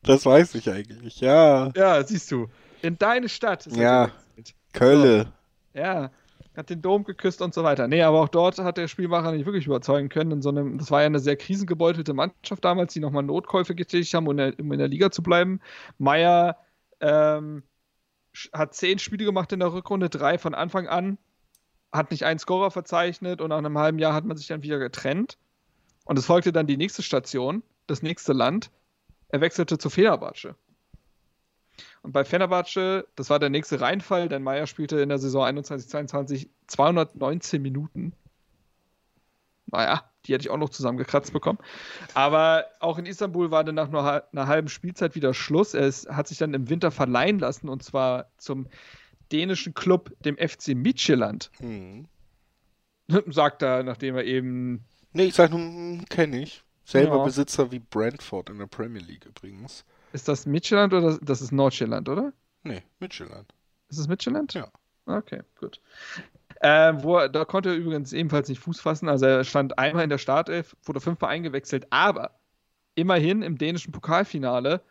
das 0.04 0.26
weiß 0.26 0.56
ich 0.56 0.70
eigentlich. 0.70 1.22
Ja. 1.22 1.72
Ja, 1.76 2.04
siehst 2.04 2.30
du. 2.32 2.48
In 2.82 2.98
deine 2.98 3.30
Stadt 3.30 3.68
ist 3.68 3.78
Ja. 3.78 4.12
Kölle. 4.74 5.32
Ja, 5.74 6.12
hat 6.56 6.70
den 6.70 6.82
Dom 6.82 7.04
geküsst 7.04 7.42
und 7.42 7.54
so 7.54 7.64
weiter. 7.64 7.88
Nee, 7.88 8.02
aber 8.02 8.22
auch 8.22 8.30
dort 8.30 8.60
hat 8.60 8.78
der 8.78 8.88
Spielmacher 8.88 9.32
nicht 9.32 9.46
wirklich 9.46 9.66
überzeugen 9.66 10.10
können. 10.10 10.32
In 10.32 10.42
so 10.42 10.50
einem, 10.50 10.78
das 10.78 10.92
war 10.92 11.02
ja 11.02 11.06
eine 11.06 11.20
sehr 11.20 11.38
krisengebeutelte 11.38 12.14
Mannschaft 12.14 12.64
damals, 12.66 12.94
die 12.94 13.00
nochmal 13.00 13.24
Notkäufe 13.24 13.76
getätigt 13.76 14.14
haben, 14.14 14.28
um 14.28 14.38
in, 14.38 14.78
der, 14.78 14.88
Liga 14.88 15.12
zu 15.12 15.24
bleiben. 15.24 15.62
Meier 15.98 16.58
ähm, 17.00 17.64
hat 18.54 18.74
zehn 18.74 19.00
Spiele 19.00 19.26
gemacht 19.26 19.52
in 19.54 19.60
der 19.60 19.74
Rückrunde, 19.74 20.10
drei 20.10 20.38
von 20.38 20.54
Anfang 20.54 20.88
an, 20.88 21.18
hat 21.92 22.12
nicht 22.12 22.26
einen 22.26 22.40
Scorer 22.40 22.72
verzeichnet 22.72 23.42
und 23.42 23.50
nach 23.50 23.58
einem 23.58 23.78
halben 23.78 24.00
Jahr 24.00 24.14
hat 24.14 24.26
man 24.26 24.38
sich 24.38 24.48
dann 24.48 24.64
wieder 24.64 24.80
getrennt. 24.80 25.38
Und 26.06 26.18
es 26.18 26.26
folgte 26.26 26.52
dann 26.52 26.68
die 26.68 26.78
nächste 26.78 27.04
Station, 27.04 27.64
das 27.88 28.02
nächste 28.02 28.34
Land. 28.34 28.72
Er 29.30 29.42
wechselte 29.42 29.78
zu 29.78 29.90
Fenerbahce. 29.90 30.56
Und 32.02 32.14
bei 32.14 32.26
Fenerbahce, 32.26 33.08
das 33.16 33.30
war 33.30 33.40
der 33.40 33.50
nächste 33.50 33.80
Reinfall, 33.80 34.28
denn 34.28 34.44
Meier 34.44 34.68
spielte 34.68 35.00
in 35.00 35.10
der 35.10 35.20
Saison 35.20 35.44
21-22 35.46 36.50
219 36.68 37.62
Minuten. 37.62 38.14
Naja, 39.68 40.04
die 40.26 40.34
hätte 40.34 40.44
ich 40.44 40.50
auch 40.50 40.58
noch 40.58 40.70
zusammengekratzt 40.70 41.32
bekommen. 41.32 41.60
Aber 42.14 42.66
auch 42.80 42.98
in 42.98 43.06
Istanbul 43.06 43.52
war 43.52 43.64
dann 43.64 43.76
nach 43.76 43.90
nur 43.90 44.04
einer 44.04 44.48
halben 44.48 44.68
Spielzeit 44.68 45.16
wieder 45.16 45.34
Schluss. 45.34 45.74
Er 45.74 45.88
ist, 45.88 46.10
hat 46.10 46.28
sich 46.28 46.38
dann 46.38 46.54
im 46.54 46.70
Winter 46.70 46.92
verleihen 46.92 47.40
lassen 47.40 47.70
und 47.70 47.84
zwar 47.84 48.28
zum 48.38 48.68
dänischen 49.32 49.74
Club, 49.74 50.12
dem 50.24 50.38
FC 50.38 50.70
Midtjylland. 50.70 51.52
Hm. 51.60 52.08
Sagt 53.28 53.62
er, 53.62 53.84
nachdem 53.84 54.16
er 54.16 54.24
eben. 54.26 54.86
Nee, 55.14 55.26
ich 55.26 55.36
sag 55.36 55.52
nur, 55.52 56.04
kenne 56.10 56.42
ich. 56.42 56.64
Selber 56.86 57.18
Ja. 57.18 57.24
Besitzer 57.24 57.72
wie 57.72 57.80
Brentford 57.80 58.50
in 58.50 58.58
der 58.58 58.68
Premier 58.68 59.02
League 59.02 59.26
übrigens. 59.26 59.86
Ist 60.14 60.28
das 60.28 60.46
Midtjylland 60.46 60.94
oder 60.94 61.18
das 61.22 61.42
ist 61.42 61.52
Nordjylland, 61.52 62.10
oder? 62.10 62.34
Nee, 62.64 62.84
Midtjylland. 63.00 63.54
Ist 63.90 63.98
es 63.98 64.08
Midtjylland? 64.08 64.54
Ja. 64.54 64.70
Okay, 65.06 65.42
gut. 65.60 65.80
Ähm, 66.62 67.02
wo 67.04 67.18
er, 67.18 67.30
da 67.30 67.44
konnte 67.46 67.70
er 67.70 67.76
übrigens 67.76 68.14
ebenfalls 68.14 68.48
nicht 68.50 68.60
Fuß 68.60 68.80
fassen. 68.82 69.10
Also 69.10 69.26
er 69.26 69.44
stand 69.44 69.80
einmal 69.80 70.04
in 70.04 70.10
der 70.10 70.18
Startelf, 70.18 70.76
wurde 70.84 71.00
fünfmal 71.02 71.32
eingewechselt, 71.32 71.88
aber 71.90 72.40
immerhin 72.96 73.42
im 73.42 73.58
dänischen 73.58 73.92
Pokalfinale 73.92 74.82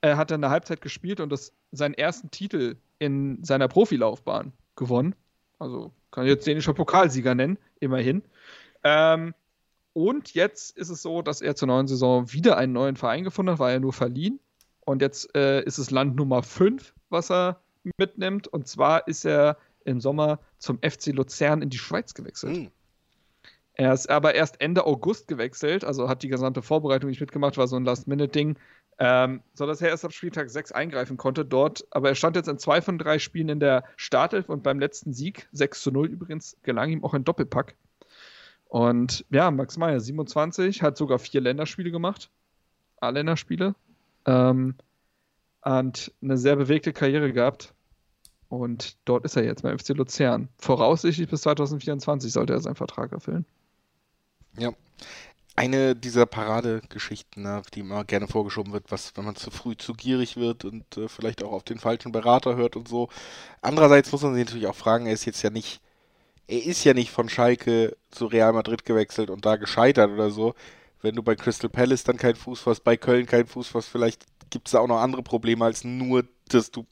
äh, 0.00 0.16
hat 0.16 0.30
er 0.30 0.36
eine 0.36 0.50
Halbzeit 0.50 0.80
gespielt 0.80 1.20
und 1.20 1.30
das, 1.30 1.52
seinen 1.72 1.94
ersten 1.94 2.30
Titel 2.30 2.76
in 2.98 3.42
seiner 3.44 3.68
Profilaufbahn 3.68 4.52
gewonnen. 4.76 5.14
Also 5.58 5.92
kann 6.10 6.24
ich 6.24 6.30
jetzt 6.30 6.46
dänischer 6.46 6.74
Pokalsieger 6.74 7.34
nennen, 7.34 7.58
immerhin. 7.80 8.22
Ähm, 8.84 9.34
und 9.92 10.34
jetzt 10.34 10.76
ist 10.76 10.90
es 10.90 11.02
so, 11.02 11.22
dass 11.22 11.40
er 11.40 11.56
zur 11.56 11.68
neuen 11.68 11.88
Saison 11.88 12.30
wieder 12.32 12.56
einen 12.58 12.72
neuen 12.72 12.96
Verein 12.96 13.24
gefunden 13.24 13.52
hat, 13.52 13.58
war 13.58 13.72
ja 13.72 13.80
nur 13.80 13.92
verliehen. 13.92 14.40
Und 14.84 15.02
jetzt 15.02 15.34
äh, 15.34 15.62
ist 15.62 15.78
es 15.78 15.90
Land 15.90 16.16
Nummer 16.16 16.42
5, 16.42 16.94
was 17.08 17.30
er 17.30 17.60
mitnimmt. 17.96 18.46
Und 18.46 18.68
zwar 18.68 19.08
ist 19.08 19.24
er 19.24 19.56
im 19.84 20.00
Sommer 20.00 20.38
zum 20.58 20.78
FC 20.78 21.06
Luzern 21.08 21.62
in 21.62 21.70
die 21.70 21.78
Schweiz 21.78 22.14
gewechselt. 22.14 22.56
Hm. 22.56 22.70
Er 23.74 23.92
ist 23.92 24.08
aber 24.08 24.34
erst 24.34 24.60
Ende 24.60 24.86
August 24.86 25.28
gewechselt, 25.28 25.84
also 25.84 26.08
hat 26.08 26.22
die 26.22 26.28
gesamte 26.28 26.62
Vorbereitung 26.62 27.10
nicht 27.10 27.20
mitgemacht, 27.20 27.58
war 27.58 27.68
so 27.68 27.76
ein 27.76 27.84
Last-Minute-Ding, 27.84 28.58
ähm, 28.98 29.42
sodass 29.54 29.82
er 29.82 29.90
erst 29.90 30.04
ab 30.04 30.12
Spieltag 30.12 30.50
6 30.50 30.72
eingreifen 30.72 31.16
konnte 31.16 31.44
dort. 31.44 31.86
Aber 31.90 32.08
er 32.08 32.14
stand 32.14 32.36
jetzt 32.36 32.48
in 32.48 32.58
zwei 32.58 32.80
von 32.80 32.98
drei 32.98 33.18
Spielen 33.18 33.48
in 33.48 33.60
der 33.60 33.84
Startelf 33.96 34.48
und 34.48 34.62
beim 34.62 34.78
letzten 34.78 35.12
Sieg, 35.12 35.48
6 35.52 35.82
zu 35.82 35.90
0 35.90 36.08
übrigens, 36.08 36.56
gelang 36.62 36.90
ihm 36.90 37.04
auch 37.04 37.14
ein 37.14 37.24
Doppelpack. 37.24 37.76
Und 38.68 39.24
ja, 39.30 39.50
Max 39.50 39.76
Meyer, 39.76 40.00
27, 40.00 40.82
hat 40.82 40.96
sogar 40.96 41.18
vier 41.18 41.40
Länderspiele 41.40 41.90
gemacht. 41.90 42.30
A-Länderspiele. 43.00 43.74
Ähm, 44.26 44.74
und 45.62 46.12
eine 46.22 46.38
sehr 46.38 46.56
bewegte 46.56 46.92
Karriere 46.92 47.32
gehabt. 47.32 47.74
Und 48.48 48.96
dort 49.04 49.24
ist 49.24 49.36
er 49.36 49.44
jetzt 49.44 49.62
beim 49.62 49.78
FC 49.78 49.90
Luzern. 49.90 50.48
Voraussichtlich 50.58 51.28
bis 51.28 51.42
2024 51.42 52.32
sollte 52.32 52.52
er 52.52 52.60
seinen 52.60 52.76
Vertrag 52.76 53.12
erfüllen. 53.12 53.44
Ja. 54.56 54.70
Eine 55.58 55.96
dieser 55.96 56.26
Paradegeschichten, 56.26 57.42
ne, 57.42 57.62
die 57.72 57.80
immer 57.80 58.04
gerne 58.04 58.28
vorgeschoben 58.28 58.74
wird, 58.74 58.90
was, 58.90 59.16
wenn 59.16 59.24
man 59.24 59.36
zu 59.36 59.50
früh 59.50 59.74
zu 59.76 59.94
gierig 59.94 60.36
wird 60.36 60.66
und 60.66 60.96
äh, 60.98 61.08
vielleicht 61.08 61.42
auch 61.42 61.52
auf 61.52 61.62
den 61.64 61.78
falschen 61.78 62.12
Berater 62.12 62.56
hört 62.56 62.76
und 62.76 62.88
so. 62.88 63.08
Andererseits 63.62 64.12
muss 64.12 64.22
man 64.22 64.34
sich 64.34 64.44
natürlich 64.44 64.66
auch 64.66 64.74
fragen, 64.74 65.06
er 65.06 65.14
ist 65.14 65.24
jetzt 65.24 65.42
ja 65.42 65.48
nicht, 65.48 65.80
er 66.46 66.62
ist 66.64 66.84
ja 66.84 66.92
nicht 66.92 67.10
von 67.10 67.28
Schalke 67.30 67.96
zu 68.10 68.26
Real 68.26 68.52
Madrid 68.52 68.84
gewechselt 68.84 69.30
und 69.30 69.46
da 69.46 69.56
gescheitert 69.56 70.10
oder 70.10 70.30
so. 70.30 70.54
Wenn 71.00 71.14
du 71.14 71.22
bei 71.22 71.36
Crystal 71.36 71.70
Palace 71.70 72.04
dann 72.04 72.18
keinen 72.18 72.36
Fuß 72.36 72.60
fasst, 72.60 72.84
bei 72.84 72.96
Köln 72.98 73.26
keinen 73.26 73.46
Fuß 73.46 73.68
fasst, 73.68 73.88
vielleicht 73.88 74.24
gibt 74.50 74.68
es 74.68 74.72
da 74.72 74.80
auch 74.80 74.88
noch 74.88 75.00
andere 75.00 75.22
Probleme 75.22 75.64
als 75.64 75.84
nur, 75.84 76.24
dass 76.48 76.70
du 76.70 76.86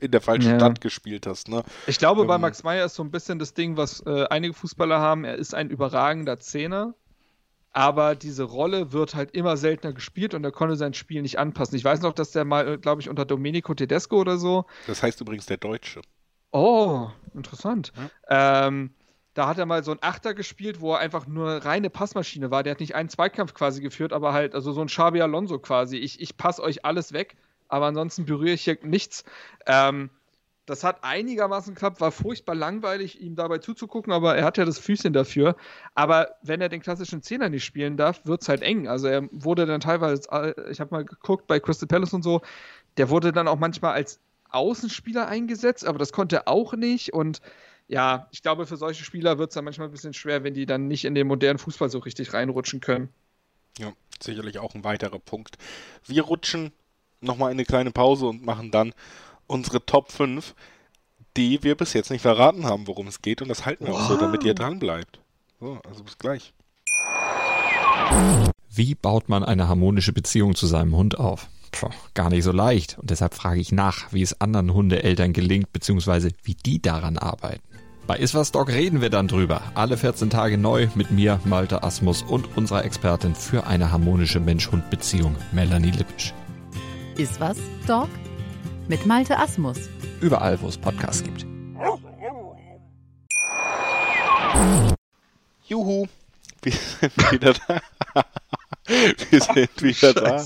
in 0.00 0.10
der 0.10 0.20
falschen 0.20 0.50
Ja. 0.52 0.56
Stadt 0.58 0.80
gespielt 0.80 1.26
hast. 1.26 1.48
Ne? 1.48 1.62
Ich 1.86 1.98
glaube, 1.98 2.24
bei 2.24 2.34
Ähm. 2.36 2.40
Max 2.40 2.62
Meyer 2.62 2.86
ist 2.86 2.94
so 2.94 3.02
ein 3.02 3.10
bisschen 3.10 3.38
das 3.38 3.54
Ding, 3.54 3.76
was 3.76 4.00
äh, 4.06 4.24
einige 4.28 4.54
Fußballer 4.54 5.00
haben. 5.00 5.24
Er 5.24 5.36
ist 5.36 5.54
ein 5.54 5.70
überragender 5.70 6.38
Zehner, 6.38 6.94
aber 7.76 8.14
diese 8.14 8.44
Rolle 8.44 8.92
wird 8.94 9.14
halt 9.14 9.32
immer 9.32 9.58
seltener 9.58 9.92
gespielt 9.92 10.32
und 10.32 10.42
er 10.42 10.50
konnte 10.50 10.76
sein 10.76 10.94
Spiel 10.94 11.20
nicht 11.20 11.38
anpassen. 11.38 11.76
Ich 11.76 11.84
weiß 11.84 12.00
noch, 12.00 12.14
dass 12.14 12.30
der 12.30 12.46
mal, 12.46 12.78
glaube 12.78 13.02
ich, 13.02 13.10
unter 13.10 13.26
Domenico 13.26 13.74
Tedesco 13.74 14.18
oder 14.18 14.38
so. 14.38 14.64
Das 14.86 15.02
heißt 15.02 15.20
übrigens 15.20 15.44
der 15.44 15.58
Deutsche. 15.58 16.00
Oh, 16.52 17.10
interessant. 17.34 17.92
Ähm, 18.30 18.94
da 19.34 19.46
hat 19.46 19.58
er 19.58 19.66
mal 19.66 19.84
so 19.84 19.90
einen 19.90 20.00
Achter 20.02 20.32
gespielt, 20.32 20.80
wo 20.80 20.94
er 20.94 21.00
einfach 21.00 21.26
nur 21.26 21.66
reine 21.66 21.90
Passmaschine 21.90 22.50
war. 22.50 22.62
Der 22.62 22.70
hat 22.70 22.80
nicht 22.80 22.94
einen 22.94 23.10
Zweikampf 23.10 23.52
quasi 23.52 23.82
geführt, 23.82 24.14
aber 24.14 24.32
halt, 24.32 24.54
also 24.54 24.72
so 24.72 24.80
ein 24.80 24.86
Xabi 24.86 25.20
Alonso 25.20 25.58
quasi. 25.58 25.98
Ich, 25.98 26.18
ich 26.18 26.38
passe 26.38 26.62
euch 26.62 26.86
alles 26.86 27.12
weg, 27.12 27.36
aber 27.68 27.84
ansonsten 27.84 28.24
berühre 28.24 28.52
ich 28.52 28.64
hier 28.64 28.78
nichts. 28.84 29.22
Ähm, 29.66 30.08
das 30.66 30.82
hat 30.82 31.02
einigermaßen 31.02 31.74
geklappt, 31.74 32.00
war 32.00 32.10
furchtbar 32.10 32.56
langweilig, 32.56 33.20
ihm 33.20 33.36
dabei 33.36 33.58
zuzugucken, 33.58 34.12
aber 34.12 34.36
er 34.36 34.44
hat 34.44 34.58
ja 34.58 34.64
das 34.64 34.78
Füßchen 34.78 35.12
dafür. 35.12 35.56
Aber 35.94 36.36
wenn 36.42 36.60
er 36.60 36.68
den 36.68 36.82
klassischen 36.82 37.22
Zehner 37.22 37.48
nicht 37.48 37.64
spielen 37.64 37.96
darf, 37.96 38.26
wird 38.26 38.42
es 38.42 38.48
halt 38.48 38.62
eng. 38.62 38.88
Also 38.88 39.06
er 39.06 39.28
wurde 39.30 39.64
dann 39.64 39.80
teilweise, 39.80 40.22
ich 40.70 40.80
habe 40.80 40.90
mal 40.90 41.04
geguckt 41.04 41.46
bei 41.46 41.60
Crystal 41.60 41.86
Palace 41.86 42.12
und 42.12 42.22
so, 42.22 42.42
der 42.96 43.10
wurde 43.10 43.32
dann 43.32 43.46
auch 43.46 43.58
manchmal 43.58 43.92
als 43.92 44.20
Außenspieler 44.50 45.28
eingesetzt, 45.28 45.86
aber 45.86 45.98
das 45.98 46.12
konnte 46.12 46.36
er 46.36 46.48
auch 46.48 46.74
nicht. 46.74 47.12
Und 47.12 47.40
ja, 47.86 48.26
ich 48.32 48.42
glaube, 48.42 48.66
für 48.66 48.76
solche 48.76 49.04
Spieler 49.04 49.38
wird 49.38 49.50
es 49.50 49.54
dann 49.54 49.64
manchmal 49.64 49.88
ein 49.88 49.92
bisschen 49.92 50.14
schwer, 50.14 50.42
wenn 50.42 50.54
die 50.54 50.66
dann 50.66 50.88
nicht 50.88 51.04
in 51.04 51.14
den 51.14 51.28
modernen 51.28 51.58
Fußball 51.58 51.90
so 51.90 51.98
richtig 52.00 52.32
reinrutschen 52.32 52.80
können. 52.80 53.08
Ja, 53.78 53.92
sicherlich 54.20 54.58
auch 54.58 54.74
ein 54.74 54.82
weiterer 54.82 55.20
Punkt. 55.20 55.58
Wir 56.06 56.22
rutschen 56.22 56.72
nochmal 57.20 57.52
in 57.52 57.56
eine 57.56 57.64
kleine 57.64 57.92
Pause 57.92 58.26
und 58.26 58.44
machen 58.44 58.72
dann 58.72 58.92
unsere 59.46 59.84
Top 59.84 60.12
5, 60.12 60.54
die 61.36 61.62
wir 61.62 61.76
bis 61.76 61.92
jetzt 61.92 62.10
nicht 62.10 62.22
verraten 62.22 62.64
haben, 62.64 62.86
worum 62.86 63.06
es 63.06 63.22
geht. 63.22 63.42
Und 63.42 63.48
das 63.48 63.66
halten 63.66 63.86
wir 63.86 63.94
auch 63.94 64.08
so, 64.08 64.16
damit 64.16 64.44
ihr 64.44 64.54
dran 64.54 64.78
bleibt. 64.78 65.20
So, 65.60 65.78
also 65.88 66.04
bis 66.04 66.18
gleich. 66.18 66.52
Wie 68.70 68.94
baut 68.94 69.28
man 69.28 69.42
eine 69.42 69.68
harmonische 69.68 70.12
Beziehung 70.12 70.54
zu 70.54 70.66
seinem 70.66 70.94
Hund 70.96 71.18
auf? 71.18 71.48
Puh, 71.72 71.90
gar 72.14 72.30
nicht 72.30 72.44
so 72.44 72.52
leicht. 72.52 72.98
Und 72.98 73.10
deshalb 73.10 73.34
frage 73.34 73.60
ich 73.60 73.72
nach, 73.72 74.12
wie 74.12 74.22
es 74.22 74.40
anderen 74.40 74.72
Hundeeltern 74.72 75.32
gelingt, 75.32 75.72
beziehungsweise 75.72 76.30
wie 76.42 76.54
die 76.54 76.80
daran 76.80 77.18
arbeiten. 77.18 77.62
Bei 78.06 78.16
Iswas 78.18 78.52
Dog 78.52 78.68
reden 78.68 79.00
wir 79.00 79.10
dann 79.10 79.26
drüber. 79.26 79.62
Alle 79.74 79.96
14 79.96 80.30
Tage 80.30 80.58
neu 80.58 80.88
mit 80.94 81.10
mir, 81.10 81.40
Malte 81.44 81.82
Asmus 81.82 82.22
und 82.22 82.56
unserer 82.56 82.84
Expertin 82.84 83.34
für 83.34 83.66
eine 83.66 83.90
harmonische 83.90 84.38
Mensch-Hund-Beziehung, 84.38 85.34
Melanie 85.52 85.90
Lippisch. 85.90 86.32
Ist 87.16 87.40
was, 87.40 87.58
Dog? 87.86 88.08
Mit 88.88 89.04
Malte 89.06 89.38
Asmus. 89.38 89.78
Überall, 90.20 90.60
wo 90.60 90.68
es 90.68 90.78
Podcasts 90.78 91.22
gibt. 91.22 91.44
Juhu, 95.66 96.06
wir 96.62 96.72
sind 96.72 97.32
wieder 97.32 97.54
da. 97.54 97.80
wir 99.30 99.40
sind 99.40 99.82
wieder 99.82 100.14
da. 100.14 100.44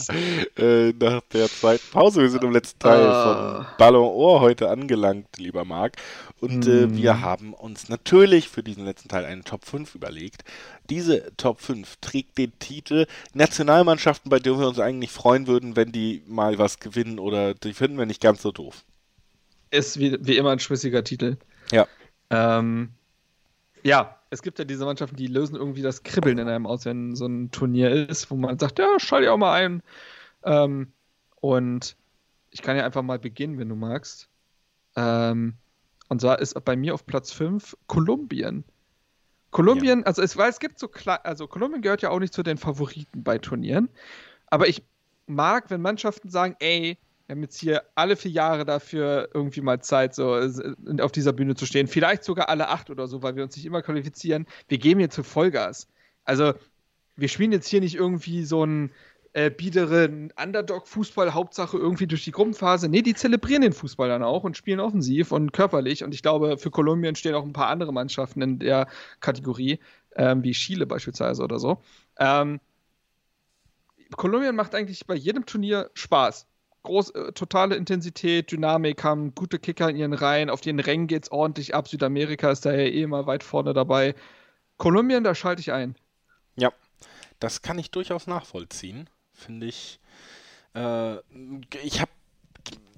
Äh, 0.57 0.95
nach 0.99 1.21
der 1.33 1.49
zweiten 1.49 1.85
Pause. 1.93 2.23
Wir 2.23 2.31
sind 2.31 2.43
im 2.45 2.53
letzten 2.53 2.79
Teil 2.79 3.07
Ah. 3.07 3.55
von 3.55 3.67
Ballon 3.79 4.09
Ohr 4.09 4.41
heute 4.41 4.71
angelangt, 4.71 5.37
lieber 5.37 5.65
Marc. 5.67 5.97
Und 6.41 6.67
äh, 6.67 6.95
wir 6.95 7.21
haben 7.21 7.53
uns 7.53 7.89
natürlich 7.91 8.49
für 8.49 8.63
diesen 8.63 8.85
letzten 8.85 9.09
Teil 9.09 9.27
einen 9.27 9.45
Top 9.45 9.67
5 9.67 9.95
überlegt. 9.95 10.43
Diese 10.89 11.37
Top 11.37 11.61
5 11.61 11.97
trägt 12.01 12.39
den 12.39 12.59
Titel 12.59 13.07
Nationalmannschaften, 13.35 14.31
bei 14.31 14.39
denen 14.39 14.59
wir 14.59 14.69
uns 14.69 14.81
eigentlich 14.81 15.11
freuen 15.11 15.47
würden, 15.47 15.77
wenn 15.77 15.93
die 15.93 16.23
mal 16.27 16.59
was 16.59 16.81
gewinnen 16.81 17.19
oder 17.19 17.53
die 17.53 17.75
finden 17.75 17.99
wir 17.99 18.07
nicht 18.07 18.23
ganz 18.23 18.41
so 18.41 18.53
doof. 18.53 18.85
Ist 19.71 19.99
wie, 19.99 20.17
wie 20.21 20.39
immer 20.39 20.51
ein 20.51 20.61
schmissiger 20.61 21.05
Titel. 21.05 21.37
Ja. 21.71 21.87
Ähm, 22.31 22.91
ja, 23.83 24.19
es 24.31 24.43
gibt 24.43 24.59
ja 24.59 24.65
diese 24.65 24.85
Mannschaften, 24.87 25.17
die 25.17 25.27
lösen 25.27 25.57
irgendwie 25.57 25.83
das 25.83 26.03
Kribbeln 26.03 26.39
in 26.39 26.49
einem 26.49 26.67
aus, 26.67 26.87
wenn 26.87 27.17
so 27.17 27.27
ein 27.27 27.51
Turnier 27.51 27.91
ist, 28.09 28.31
wo 28.31 28.37
man 28.37 28.59
sagt, 28.59 28.79
ja, 28.79 28.99
schalte 28.99 29.27
ich 29.27 29.31
auch 29.31 29.37
mal 29.37 29.53
ein. 29.53 29.83
Ähm, 30.45 30.93
und 31.37 31.97
ich 32.51 32.63
kann 32.63 32.77
ja 32.77 32.85
einfach 32.85 33.03
mal 33.03 33.19
beginnen, 33.19 33.59
wenn 33.59 33.69
du 33.69 33.77
magst. 33.77 34.29
Ähm, 34.97 35.55
und 36.11 36.21
zwar 36.21 36.41
ist 36.41 36.63
bei 36.65 36.77
mir 36.77 36.93
auf 36.93 37.07
Platz 37.07 37.33
5 37.33 37.77
Kolumbien. 37.87 38.65
Kolumbien, 39.53 40.05
also 40.05 40.23
es, 40.23 40.37
weil 40.37 40.51
es 40.51 40.59
gibt 40.59 40.79
so 40.79 40.89
klar, 40.89 41.21
also 41.25 41.47
Kolumbien 41.47 41.83
gehört 41.83 42.03
ja 42.03 42.11
auch 42.11 42.19
nicht 42.19 42.35
zu 42.35 42.43
den 42.43 42.59
Favoriten 42.59 43.23
bei 43.23 43.39
Turnieren. 43.39 43.89
Aber 44.49 44.69
ich 44.69 44.85
mag, 45.27 45.71
wenn 45.71 45.81
Mannschaften 45.81 46.29
sagen, 46.29 46.57
ey, 46.59 46.99
wir 47.27 47.37
haben 47.37 47.43
jetzt 47.43 47.61
hier 47.61 47.85
alle 47.95 48.17
vier 48.17 48.33
Jahre 48.33 48.65
dafür 48.65 49.29
irgendwie 49.33 49.61
mal 49.61 49.81
Zeit, 49.81 50.17
so 50.17 50.37
äh, 50.37 51.01
auf 51.01 51.13
dieser 51.13 51.33
Bühne 51.33 51.55
zu 51.55 51.65
stehen. 51.65 51.87
Vielleicht 51.87 52.25
sogar 52.25 52.49
alle 52.49 52.69
acht 52.69 52.91
oder 52.91 53.07
so, 53.07 53.23
weil 53.23 53.37
wir 53.37 53.45
uns 53.45 53.55
nicht 53.55 53.67
immer 53.67 53.83
qualifizieren. 53.83 54.47
Wir 54.67 54.79
geben 54.79 54.99
jetzt 54.99 55.15
zu 55.15 55.23
Vollgas. 55.23 55.87
Also, 56.25 56.55
wir 57.15 57.29
spielen 57.29 57.53
jetzt 57.53 57.69
hier 57.69 57.81
nicht 57.81 57.95
irgendwie 57.95 58.45
so 58.45 58.65
einen 58.65 58.91
äh, 59.33 59.51
biederen 59.51 60.33
Underdog-Fußball, 60.43 61.35
Hauptsache 61.35 61.77
irgendwie 61.77 62.07
durch 62.07 62.25
die 62.25 62.33
Gruppenphase. 62.33 62.89
Nee, 62.89 63.03
die 63.03 63.15
zelebrieren 63.15 63.63
den 63.63 63.73
Fußball 63.73 64.09
dann 64.09 64.23
auch 64.23 64.45
und 64.45 64.57
spielen 64.57 64.81
offensiv 64.81 65.33
und 65.33 65.53
körperlich. 65.53 66.03
Und 66.03 66.15
ich 66.15 66.23
glaube, 66.23 66.59
für 66.59 66.71
Kolumbien 66.71 67.15
stehen 67.15 67.35
auch 67.35 67.45
ein 67.45 67.53
paar 67.53 67.69
andere 67.69 67.93
Mannschaften 67.93 68.43
in 68.43 68.59
der 68.59 68.89
Kategorie, 69.21 69.79
ähm, 70.17 70.43
wie 70.43 70.53
Chile 70.53 70.87
beispielsweise 70.87 71.43
oder 71.43 71.59
so. 71.59 71.81
Ähm, 72.19 72.61
Kolumbien 74.17 74.57
macht 74.57 74.75
eigentlich 74.75 75.07
bei 75.07 75.15
jedem 75.15 75.47
Turnier 75.47 75.91
Spaß. 75.95 76.47
Groß, 76.83 77.11
äh, 77.11 77.33
totale 77.33 77.77
Intensität, 77.77 78.51
Dynamik, 78.51 79.05
haben 79.05 79.35
gute 79.35 79.59
Kicker 79.59 79.89
in 79.91 79.97
ihren 79.97 80.15
Reihen. 80.15 80.51
Auf 80.51 80.61
den 80.61 80.81
Rängen 80.81 81.07
geht 81.07 81.25
es 81.25 81.33
ordentlich 81.33 81.75
ab. 81.75 81.87
Südamerika 81.89 82.51
ist 82.51 82.65
da 82.65 82.73
ja 82.73 82.79
eh 82.79 83.03
immer 83.03 83.27
weit 83.27 83.45
vorne 83.45 83.75
dabei. 83.75 84.15
Kolumbien, 84.79 85.23
da 85.23 85.35
schalte 85.35 85.61
ich 85.61 85.73
ein. 85.73 85.95
Ja, 86.57 86.73
das 87.39 87.63
kann 87.63 87.79
ich 87.79 87.91
durchaus 87.91 88.27
nachvollziehen, 88.27 89.09
finde 89.41 89.67
ich. 89.67 89.99
Äh, 90.75 91.17
ich 91.83 92.01
habe, 92.01 92.11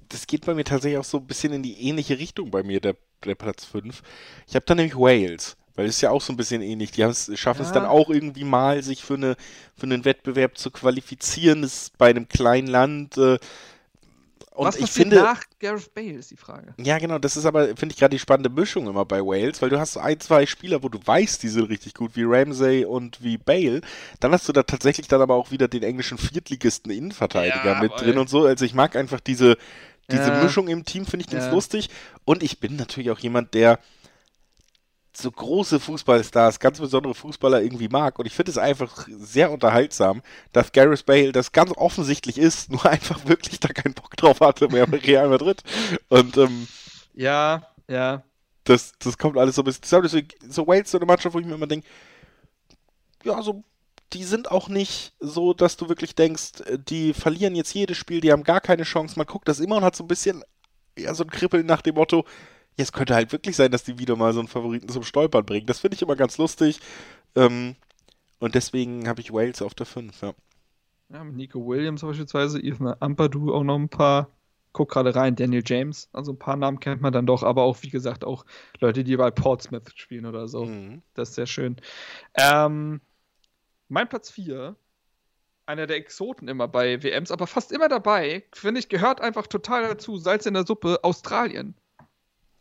das 0.09 0.26
geht 0.26 0.45
bei 0.47 0.55
mir 0.55 0.64
tatsächlich 0.64 0.99
auch 0.99 1.05
so 1.05 1.18
ein 1.18 1.26
bisschen 1.26 1.53
in 1.53 1.62
die 1.62 1.80
ähnliche 1.88 2.18
Richtung 2.18 2.51
bei 2.51 2.62
mir, 2.62 2.80
der, 2.80 2.97
der 3.24 3.34
Platz 3.34 3.64
5. 3.64 4.03
Ich 4.47 4.55
habe 4.55 4.64
da 4.66 4.74
nämlich 4.74 4.97
Wales, 4.97 5.57
weil 5.74 5.86
es 5.86 5.97
ist 5.97 6.01
ja 6.03 6.11
auch 6.11 6.20
so 6.20 6.32
ein 6.32 6.36
bisschen 6.36 6.61
ähnlich. 6.61 6.90
Die 6.90 7.03
schaffen 7.36 7.62
es 7.62 7.68
Ja. 7.68 7.74
dann 7.74 7.86
auch 7.86 8.11
irgendwie 8.11 8.45
mal, 8.45 8.82
sich 8.82 9.03
für, 9.03 9.14
eine, 9.14 9.36
für 9.76 9.84
einen 9.84 10.05
Wettbewerb 10.05 10.59
zu 10.59 10.70
qualifizieren. 10.70 11.62
Das 11.62 11.74
ist 11.84 11.99
bei 11.99 12.11
einem 12.11 12.28
kleinen 12.28 12.66
Land. 12.66 13.16
Äh, 13.16 13.38
und 14.55 14.66
Was 14.66 14.76
ich 14.76 14.90
finde. 14.90 15.16
nach 15.16 15.42
Gareth 15.61 15.94
Bale, 15.94 16.12
ist 16.12 16.30
die 16.30 16.36
Frage. 16.36 16.74
Ja, 16.78 16.98
genau, 16.98 17.18
das 17.18 17.36
ist 17.36 17.46
aber, 17.46 17.68
finde 17.68 17.92
ich, 17.94 17.96
gerade 17.98 18.14
die 18.14 18.18
spannende 18.18 18.50
Mischung 18.50 18.86
immer 18.86 19.05
bei 19.05 19.20
Wales, 19.20 19.62
weil 19.62 19.70
du 19.70 19.78
hast 19.80 19.94
so 19.94 20.00
ein, 20.00 20.20
zwei 20.20 20.44
Spieler, 20.46 20.82
wo 20.82 20.88
du 20.88 20.98
weißt, 21.05 21.42
die 21.42 21.48
sind 21.48 21.68
richtig 21.70 21.94
gut, 21.94 22.16
wie 22.16 22.24
Ramsey 22.24 22.84
und 22.84 23.22
wie 23.22 23.38
Bale. 23.38 23.80
Dann 24.20 24.32
hast 24.32 24.48
du 24.48 24.53
da 24.53 24.62
tatsächlich 24.62 25.09
dann 25.09 25.22
aber 25.22 25.34
auch 25.36 25.50
wieder 25.50 25.68
den 25.68 25.82
englischen 25.82 26.18
Viertligisten 26.18 26.92
Innenverteidiger 26.92 27.64
Ja, 27.74 27.80
mit 27.80 27.92
drin 27.98 28.18
und 28.18 28.28
so. 28.28 28.44
Also 28.44 28.64
ich 28.64 28.74
mag 28.74 28.94
einfach 28.96 29.20
diese, 29.20 29.57
diese 30.11 30.30
Ja. 30.30 30.42
Mischung 30.42 30.68
im 30.68 30.84
Team, 30.84 31.07
finde 31.07 31.24
ich 31.24 31.30
ganz 31.30 31.46
Ja. 31.46 31.50
lustig. 31.53 31.88
Und 32.24 32.42
ich 32.42 32.61
bin 32.61 32.76
natürlich 32.76 33.11
auch 33.11 33.18
jemand, 33.20 33.55
der 33.55 33.78
so 35.14 35.30
große 35.30 35.80
Fußballstars, 35.80 36.58
ganz 36.58 36.80
besondere 36.80 37.14
Fußballer 37.14 37.62
irgendwie 37.62 37.88
mag. 37.88 38.18
Und 38.18 38.26
ich 38.26 38.34
finde 38.34 38.50
es 38.50 38.58
einfach 38.58 39.06
sehr 39.08 39.50
unterhaltsam, 39.50 40.22
dass 40.52 40.72
Gareth 40.72 41.06
Bale 41.06 41.32
das 41.32 41.52
ganz 41.52 41.72
offensichtlich 41.76 42.38
ist, 42.38 42.70
nur 42.70 42.84
einfach 42.86 43.26
wirklich 43.26 43.60
da 43.60 43.68
keinen 43.68 43.94
Bock 43.94 44.16
drauf 44.16 44.40
hatte 44.40 44.68
mehr 44.68 44.86
bei 44.86 44.98
Real 44.98 45.28
Madrid. 45.28 45.62
Und 46.08 46.36
ähm, 46.36 46.66
Ja, 47.14 47.66
ja. 47.88 48.22
das, 48.64 48.92
das 48.98 49.18
kommt 49.18 49.36
alles 49.36 49.56
so 49.56 49.62
ein 49.62 49.64
bisschen 49.66 49.82
zusammen. 49.82 50.04
Deswegen, 50.04 50.28
so 50.48 50.66
Wales, 50.66 50.90
so 50.90 50.98
eine 50.98 51.06
Mannschaft, 51.06 51.34
wo 51.34 51.38
ich 51.40 51.46
mir 51.46 51.54
immer 51.54 51.66
denke, 51.66 51.86
ja, 53.24 53.40
so, 53.42 53.62
die 54.12 54.24
sind 54.24 54.50
auch 54.50 54.68
nicht 54.68 55.14
so, 55.20 55.54
dass 55.54 55.76
du 55.76 55.88
wirklich 55.88 56.14
denkst, 56.14 56.60
äh, 56.66 56.78
die 56.78 57.12
verlieren 57.12 57.54
jetzt 57.54 57.74
jedes 57.74 57.96
Spiel, 57.96 58.20
die 58.20 58.32
haben 58.32 58.44
gar 58.44 58.60
keine 58.60 58.84
Chance. 58.84 59.14
Man 59.16 59.26
guckt 59.26 59.48
das 59.48 59.60
immer 59.60 59.76
und 59.76 59.84
hat 59.84 59.96
so 59.96 60.04
ein 60.04 60.08
bisschen, 60.08 60.42
ja, 60.98 61.14
so 61.14 61.24
ein 61.24 61.30
Kribbeln 61.30 61.66
nach 61.66 61.82
dem 61.82 61.94
Motto, 61.96 62.24
es 62.76 62.92
könnte 62.92 63.14
halt 63.14 63.32
wirklich 63.32 63.56
sein, 63.56 63.70
dass 63.70 63.84
die 63.84 63.98
wieder 63.98 64.16
mal 64.16 64.32
so 64.32 64.40
einen 64.40 64.48
Favoriten 64.48 64.88
zum 64.88 65.02
Stolpern 65.02 65.44
bringen. 65.44 65.66
Das 65.66 65.80
finde 65.80 65.94
ich 65.94 66.02
immer 66.02 66.16
ganz 66.16 66.38
lustig. 66.38 66.80
Ähm, 67.34 67.76
und 68.38 68.54
deswegen 68.54 69.08
habe 69.08 69.20
ich 69.20 69.32
Wales 69.32 69.62
auf 69.62 69.74
der 69.74 69.86
5, 69.86 70.20
ja. 70.22 70.34
Ja, 71.10 71.24
mit 71.24 71.36
Nico 71.36 71.66
Williams 71.66 72.02
beispielsweise, 72.02 72.58
Ethan 72.58 72.94
Ampadu 73.00 73.52
auch 73.52 73.64
noch 73.64 73.78
ein 73.78 73.88
paar 73.88 74.30
guck 74.72 74.90
gerade 74.90 75.14
rein, 75.14 75.36
Daniel 75.36 75.62
James, 75.64 76.08
also 76.12 76.32
ein 76.32 76.38
paar 76.38 76.56
Namen 76.56 76.80
kennt 76.80 77.02
man 77.02 77.12
dann 77.12 77.26
doch, 77.26 77.42
aber 77.42 77.62
auch, 77.62 77.78
wie 77.82 77.90
gesagt, 77.90 78.24
auch 78.24 78.44
Leute, 78.80 79.04
die 79.04 79.16
bei 79.16 79.30
Portsmouth 79.30 79.92
spielen 79.94 80.26
oder 80.26 80.48
so. 80.48 80.64
Mhm. 80.64 81.02
Das 81.14 81.30
ist 81.30 81.34
sehr 81.36 81.46
schön. 81.46 81.76
Ähm, 82.34 83.00
mein 83.88 84.08
Platz 84.08 84.30
4, 84.30 84.76
einer 85.66 85.86
der 85.86 85.96
Exoten 85.96 86.48
immer 86.48 86.68
bei 86.68 87.02
WMs, 87.02 87.30
aber 87.30 87.46
fast 87.46 87.72
immer 87.72 87.88
dabei, 87.88 88.44
finde 88.52 88.80
ich, 88.80 88.88
gehört 88.88 89.20
einfach 89.20 89.46
total 89.46 89.82
dazu, 89.82 90.16
Salz 90.16 90.46
in 90.46 90.54
der 90.54 90.66
Suppe, 90.66 91.00
Australien. 91.02 91.74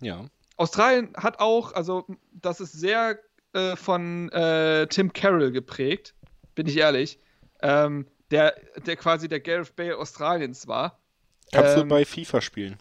Ja. 0.02 0.26
Australien 0.58 1.14
hat 1.16 1.40
auch, 1.40 1.74
also 1.74 2.06
das 2.32 2.60
ist 2.60 2.74
sehr 2.74 3.20
äh, 3.54 3.76
von 3.76 4.30
äh, 4.30 4.88
Tim 4.88 5.14
Carroll 5.14 5.52
geprägt, 5.52 6.14
bin 6.56 6.68
ich 6.68 6.78
ehrlich, 6.78 7.20
ähm, 7.62 8.08
der, 8.30 8.56
der 8.86 8.96
quasi 8.96 9.28
der 9.28 9.40
Gareth 9.40 9.76
Bale 9.76 9.98
Australiens 9.98 10.68
war. 10.68 11.00
Kannst 11.52 11.78
du 11.78 11.82
Ähm, 11.82 11.88
bei 11.88 12.06
FIFA 12.06 12.42
spielen? 12.42 12.78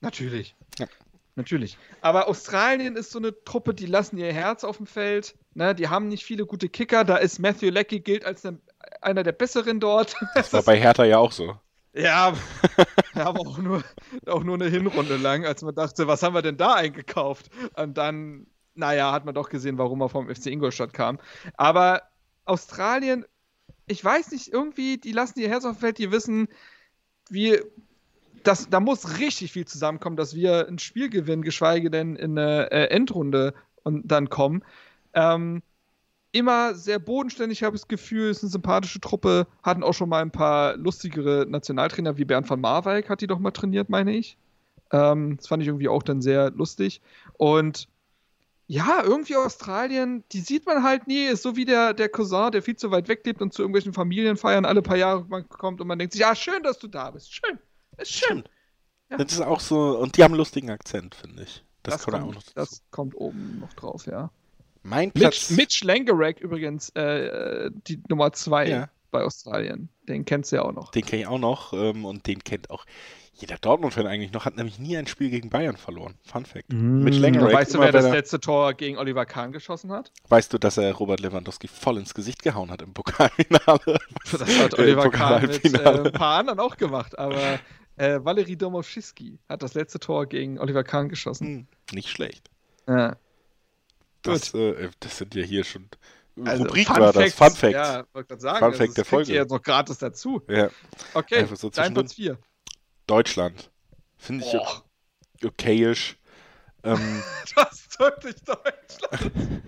Natürlich. 0.00 0.54
Ja. 0.78 0.86
Natürlich. 1.36 1.76
Aber 2.00 2.28
Australien 2.28 2.96
ist 2.96 3.10
so 3.10 3.18
eine 3.18 3.34
Truppe, 3.44 3.74
die 3.74 3.86
lassen 3.86 4.16
ihr 4.16 4.32
Herz 4.32 4.64
auf 4.64 4.78
dem 4.78 4.86
Feld. 4.86 5.36
Ne, 5.54 5.74
die 5.74 5.88
haben 5.88 6.08
nicht 6.08 6.24
viele 6.24 6.46
gute 6.46 6.68
Kicker. 6.68 7.04
Da 7.04 7.16
ist 7.16 7.38
Matthew 7.38 7.70
Leckie 7.70 8.00
gilt 8.00 8.24
als 8.24 8.42
ne, 8.42 8.58
einer 9.02 9.22
der 9.22 9.32
besseren 9.32 9.78
dort. 9.78 10.16
Das 10.34 10.52
war 10.52 10.62
bei 10.62 10.78
Hertha 10.80 11.04
ja 11.04 11.18
auch 11.18 11.32
so. 11.32 11.58
Ja, 11.96 12.34
aber 13.14 13.40
auch 13.40 13.58
nur, 13.58 13.82
auch 14.26 14.44
nur 14.44 14.54
eine 14.56 14.68
Hinrunde 14.68 15.16
lang, 15.16 15.44
als 15.46 15.62
man 15.62 15.74
dachte, 15.74 16.06
was 16.06 16.22
haben 16.22 16.34
wir 16.34 16.42
denn 16.42 16.58
da 16.58 16.74
eingekauft? 16.74 17.50
Und 17.74 17.96
dann, 17.96 18.46
naja, 18.74 19.12
hat 19.12 19.24
man 19.24 19.34
doch 19.34 19.48
gesehen, 19.48 19.78
warum 19.78 20.02
er 20.02 20.08
vom 20.08 20.28
FC 20.28 20.46
Ingolstadt 20.46 20.92
kam. 20.92 21.18
Aber 21.56 22.02
Australien, 22.44 23.24
ich 23.86 24.04
weiß 24.04 24.32
nicht, 24.32 24.48
irgendwie, 24.48 24.98
die 24.98 25.12
lassen 25.12 25.40
ihr 25.40 25.48
Herz 25.48 25.64
auf 25.64 25.76
dem 25.76 25.80
Feld, 25.80 25.98
die 25.98 26.12
wissen, 26.12 26.48
wie, 27.30 27.60
das, 28.42 28.68
da 28.68 28.80
muss 28.80 29.18
richtig 29.18 29.52
viel 29.52 29.66
zusammenkommen, 29.66 30.16
dass 30.16 30.34
wir 30.34 30.68
ein 30.68 30.78
Spiel 30.78 31.08
gewinnen, 31.08 31.42
geschweige 31.42 31.90
denn 31.90 32.14
in 32.16 32.38
eine 32.38 32.70
äh, 32.70 32.88
Endrunde 32.88 33.54
und 33.82 34.06
dann 34.06 34.28
kommen. 34.28 34.62
Ähm, 35.14 35.62
immer 36.36 36.74
sehr 36.74 36.98
bodenständig, 36.98 37.62
habe 37.62 37.76
ich 37.76 37.82
das 37.82 37.88
Gefühl, 37.88 38.30
ist 38.30 38.42
eine 38.42 38.50
sympathische 38.50 39.00
Truppe, 39.00 39.46
hatten 39.62 39.82
auch 39.82 39.94
schon 39.94 40.08
mal 40.08 40.22
ein 40.22 40.30
paar 40.30 40.76
lustigere 40.76 41.46
Nationaltrainer, 41.48 42.16
wie 42.16 42.24
Bernd 42.24 42.48
van 42.48 42.60
Marwijk 42.60 43.08
hat 43.08 43.20
die 43.20 43.26
doch 43.26 43.38
mal 43.38 43.50
trainiert, 43.50 43.88
meine 43.88 44.14
ich. 44.14 44.36
Ähm, 44.92 45.36
das 45.36 45.46
fand 45.48 45.62
ich 45.62 45.68
irgendwie 45.68 45.88
auch 45.88 46.02
dann 46.02 46.22
sehr 46.22 46.50
lustig. 46.50 47.00
Und 47.34 47.88
ja, 48.68 49.02
irgendwie 49.02 49.36
Australien, 49.36 50.24
die 50.32 50.40
sieht 50.40 50.66
man 50.66 50.82
halt 50.82 51.06
nie, 51.06 51.26
ist 51.26 51.42
so 51.42 51.56
wie 51.56 51.64
der, 51.64 51.94
der 51.94 52.08
Cousin, 52.08 52.50
der 52.50 52.62
viel 52.62 52.76
zu 52.76 52.90
weit 52.90 53.08
weg 53.08 53.24
lebt 53.24 53.40
und 53.40 53.52
zu 53.52 53.62
irgendwelchen 53.62 53.92
Familienfeiern 53.92 54.64
alle 54.64 54.82
paar 54.82 54.96
Jahre 54.96 55.24
kommt 55.44 55.80
und 55.80 55.86
man 55.86 55.98
denkt 55.98 56.12
sich, 56.12 56.22
ja, 56.22 56.34
schön, 56.34 56.62
dass 56.62 56.78
du 56.78 56.88
da 56.88 57.10
bist. 57.10 57.32
Schön. 57.32 57.58
Ist 57.96 58.12
schön. 58.12 58.44
Ja. 59.10 59.18
Das 59.18 59.32
ist 59.32 59.40
auch 59.40 59.60
so, 59.60 59.98
und 59.98 60.16
die 60.16 60.24
haben 60.24 60.32
einen 60.32 60.38
lustigen 60.38 60.70
Akzent, 60.70 61.14
finde 61.14 61.44
ich. 61.44 61.64
Das, 61.84 61.94
Das, 61.94 62.04
kommt 62.04 62.16
auch 62.16 62.34
noch 62.34 62.42
dazu. 62.42 62.52
das 62.54 62.82
kommt 62.90 63.14
oben 63.14 63.60
noch 63.60 63.72
drauf, 63.74 64.06
ja. 64.06 64.30
Mein 64.86 65.08
Mitch, 65.08 65.20
Platz. 65.20 65.50
Mitch 65.50 65.84
Langerak 65.84 66.40
übrigens, 66.40 66.90
äh, 66.90 67.70
die 67.88 68.00
Nummer 68.08 68.32
zwei 68.32 68.68
Ja. 68.68 68.88
bei 69.10 69.22
Australien. 69.24 69.88
Den 70.08 70.24
kennst 70.24 70.52
du 70.52 70.56
ja 70.56 70.62
auch 70.62 70.72
noch. 70.72 70.90
Den 70.92 71.04
kenne 71.04 71.22
ich 71.22 71.28
auch 71.28 71.38
noch 71.38 71.72
ähm, 71.72 72.04
und 72.04 72.26
den 72.26 72.42
kennt 72.44 72.70
auch 72.70 72.84
jeder 73.34 73.56
Dortmund-Fan 73.58 74.06
eigentlich 74.06 74.32
noch. 74.32 74.44
Hat 74.46 74.56
nämlich 74.56 74.78
nie 74.78 74.96
ein 74.96 75.06
Spiel 75.06 75.28
gegen 75.28 75.50
Bayern 75.50 75.76
verloren. 75.76 76.14
Fun 76.22 76.46
Fact. 76.46 76.72
Mitch 76.72 77.18
Langerack, 77.18 77.52
weißt 77.52 77.74
du, 77.74 77.80
wer 77.80 77.92
das 77.92 78.08
letzte 78.10 78.40
Tor 78.40 78.72
gegen 78.74 78.96
Oliver 78.96 79.26
Kahn 79.26 79.52
geschossen 79.52 79.92
hat? 79.92 80.10
Weißt 80.28 80.52
du, 80.52 80.58
dass 80.58 80.78
er 80.78 80.94
Robert 80.94 81.20
Lewandowski 81.20 81.68
voll 81.68 81.98
ins 81.98 82.14
Gesicht 82.14 82.42
gehauen 82.42 82.70
hat 82.70 82.80
im 82.82 82.94
Pokalfinale? 82.94 83.98
Das 84.30 84.40
hat 84.58 84.78
Äh, 84.78 84.82
Oliver 84.82 85.10
Kahn 85.10 85.42
mit 85.42 85.64
äh, 85.64 85.78
ein 86.06 86.12
paar 86.12 86.38
anderen 86.38 86.60
auch 86.60 86.76
gemacht, 86.78 87.18
aber 87.18 87.58
äh, 87.96 88.20
Valery 88.22 88.56
Domoschewski 88.56 89.38
hat 89.48 89.62
das 89.62 89.74
letzte 89.74 89.98
Tor 89.98 90.26
gegen 90.26 90.58
Oliver 90.58 90.84
Kahn 90.84 91.08
geschossen. 91.10 91.46
Hm, 91.46 91.66
nicht 91.92 92.08
schlecht. 92.08 92.48
Ja. 92.88 93.16
Das, 94.32 94.54
äh, 94.54 94.90
das 95.00 95.18
sind 95.18 95.34
ja 95.34 95.42
hier 95.42 95.64
schon. 95.64 95.88
Also, 96.44 96.64
Rubrik 96.64 96.86
Fun 96.86 96.96
war 96.98 97.12
das. 97.12 97.34
Facts, 97.34 97.36
Fun 97.36 97.50
Fact. 97.52 97.72
Ja, 97.72 98.06
wollte 98.12 98.28
gerade 98.28 98.42
sagen. 98.42 98.58
Fun 98.58 98.66
also, 98.66 98.78
Fact 98.78 98.88
das 98.88 98.94
der 98.94 99.04
Folge. 99.04 99.32
jetzt 99.32 99.50
noch 99.50 99.62
gratis 99.62 99.98
dazu. 99.98 100.42
Ja. 100.48 100.70
Okay, 101.14 101.36
Einfach 101.36 101.56
so 101.56 101.70
dein. 101.70 101.94
Platz 101.94 102.14
4. 102.14 102.38
Deutschland. 103.06 103.70
Finde 104.18 104.44
ich 104.44 104.52
Boah, 104.52 104.84
okayisch. 105.44 106.16
Ähm, 106.82 107.22
das 107.54 107.72
ist 107.72 107.98
wirklich 107.98 108.36
Deutschland. 108.44 109.62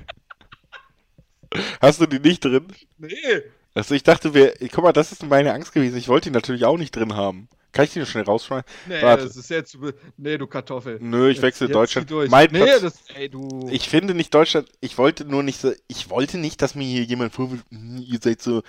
hast 1.81 2.01
du 2.01 2.07
die 2.07 2.19
nicht 2.19 2.45
drin? 2.45 2.69
Nee. 2.99 3.43
Also 3.75 3.95
ich 3.95 4.03
dachte, 4.03 4.35
wir, 4.35 4.55
guck 4.73 4.85
mal, 4.85 4.93
das 4.93 5.13
ist 5.13 5.23
meine 5.23 5.53
Angst 5.53 5.73
gewesen. 5.73 5.97
Ich 5.97 6.09
wollte 6.09 6.31
die 6.31 6.35
natürlich 6.35 6.65
auch 6.65 6.79
nicht 6.79 6.95
drin 6.95 7.15
haben. 7.15 7.49
Kann 7.73 7.85
ich 7.85 7.93
die 7.93 8.05
schnell 8.07 8.25
rausschmeißen? 8.25 8.65
Nee, 8.89 9.03
Warte. 9.03 9.25
das 9.25 9.37
ist 9.37 9.51
jetzt. 9.51 9.77
Nee, 10.17 10.39
du 10.39 10.47
Kartoffel. 10.47 10.99
Nö, 11.01 11.29
ich 11.29 11.37
Jetzt- 11.37 11.43
wechsle 11.43 11.67
jetzt 11.67 11.75
Deutschland. 11.75 12.11
Durch. 12.11 12.31
Mein 12.31 12.49
nee, 12.51 12.63
Platz- 12.65 12.81
das. 12.81 12.95
Ey, 13.15 13.29
du. 13.29 13.69
Ich 13.71 13.89
finde 13.89 14.15
nicht 14.15 14.33
Deutschland, 14.35 14.69
ich 14.81 14.97
wollte 14.99 15.25
nur 15.25 15.43
nicht 15.43 15.61
so, 15.61 15.73
ich 15.87 16.09
wollte 16.11 16.39
nicht, 16.39 16.63
dass 16.63 16.75
mir 16.75 16.85
hier 16.87 17.03
jemand 17.05 17.33
vorwirft, 17.33 17.65
"Hm, 17.71 18.03
ihr 18.07 18.19
seid 18.23 18.41
so 18.43 18.63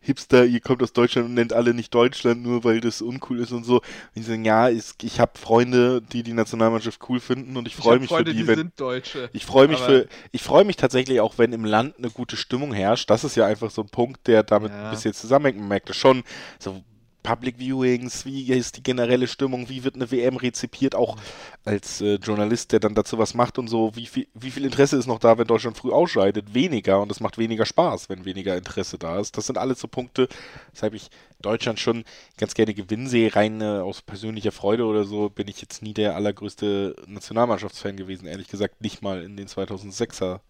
Hipster, 0.00 0.44
ihr 0.44 0.60
kommt 0.60 0.82
aus 0.84 0.92
Deutschland 0.92 1.26
und 1.28 1.34
nennt 1.34 1.52
alle 1.52 1.74
nicht 1.74 1.92
Deutschland, 1.92 2.40
nur 2.42 2.62
weil 2.62 2.80
das 2.80 3.02
uncool 3.02 3.40
ist 3.40 3.50
und 3.50 3.64
so. 3.64 3.76
Und 3.78 3.82
ich 4.14 4.24
sage, 4.24 4.42
ja, 4.42 4.68
ist, 4.68 5.02
ich 5.02 5.18
habe 5.18 5.32
Freunde, 5.36 6.00
die 6.00 6.22
die 6.22 6.32
Nationalmannschaft 6.32 7.00
cool 7.08 7.18
finden 7.18 7.56
und 7.56 7.66
ich 7.66 7.74
ich 7.76 7.82
freue 7.82 7.98
mich 7.98 8.08
Freunde, 8.08 8.30
für 8.30 8.36
die, 8.36 8.42
die 8.42 8.46
wenn, 8.48 8.56
sind 8.56 8.80
Deutsche. 8.80 9.28
ich 9.32 9.44
freue 9.44 9.66
mich 9.66 9.80
für, 9.80 10.06
ich 10.30 10.42
freue 10.42 10.64
mich 10.64 10.76
tatsächlich 10.76 11.20
auch, 11.20 11.38
wenn 11.38 11.52
im 11.52 11.64
Land 11.64 11.98
eine 11.98 12.10
gute 12.10 12.36
Stimmung 12.36 12.72
herrscht. 12.72 13.10
Das 13.10 13.24
ist 13.24 13.34
ja 13.36 13.46
einfach 13.46 13.70
so 13.70 13.82
ein 13.82 13.88
Punkt, 13.88 14.26
der 14.28 14.44
damit 14.44 14.70
Ja. 14.70 14.84
ein 14.84 14.90
bisschen 14.92 15.12
zusammenhängt. 15.12 15.58
Man 15.58 15.68
merkt 15.68 15.88
das 15.88 15.96
schon, 15.96 16.22
so 16.60 16.84
Public 17.26 17.58
Viewings, 17.58 18.24
wie 18.24 18.52
ist 18.52 18.76
die 18.76 18.82
generelle 18.82 19.26
Stimmung, 19.26 19.68
wie 19.68 19.82
wird 19.84 19.96
eine 19.96 20.10
WM 20.10 20.36
rezipiert, 20.36 20.94
auch 20.94 21.16
als 21.64 22.00
äh, 22.00 22.14
Journalist, 22.14 22.70
der 22.72 22.78
dann 22.80 22.94
dazu 22.94 23.18
was 23.18 23.34
macht 23.34 23.58
und 23.58 23.66
so, 23.68 23.94
wie 23.96 24.06
viel, 24.06 24.28
wie 24.34 24.50
viel 24.52 24.64
Interesse 24.64 24.96
ist 24.96 25.06
noch 25.06 25.18
da, 25.18 25.36
wenn 25.36 25.46
Deutschland 25.46 25.76
früh 25.76 25.90
ausscheidet? 25.92 26.54
Weniger 26.54 27.00
und 27.00 27.10
es 27.10 27.18
macht 27.20 27.36
weniger 27.36 27.66
Spaß, 27.66 28.08
wenn 28.08 28.24
weniger 28.24 28.56
Interesse 28.56 28.96
da 28.98 29.18
ist. 29.18 29.36
Das 29.36 29.46
sind 29.46 29.58
alles 29.58 29.80
so 29.80 29.88
Punkte, 29.88 30.28
weshalb 30.72 30.94
ich 30.94 31.10
Deutschland 31.42 31.80
schon 31.80 32.04
ganz 32.38 32.54
gerne 32.54 32.72
gewinnen 32.74 33.08
sehe, 33.08 33.34
rein 33.34 33.60
äh, 33.60 33.64
aus 33.64 34.02
persönlicher 34.02 34.52
Freude 34.52 34.84
oder 34.84 35.04
so, 35.04 35.28
bin 35.28 35.48
ich 35.48 35.60
jetzt 35.60 35.82
nie 35.82 35.94
der 35.94 36.14
allergrößte 36.14 36.94
Nationalmannschaftsfan 37.08 37.96
gewesen, 37.96 38.26
ehrlich 38.26 38.48
gesagt, 38.48 38.80
nicht 38.80 39.02
mal 39.02 39.22
in 39.24 39.36
den 39.36 39.48
2006er 39.48 40.40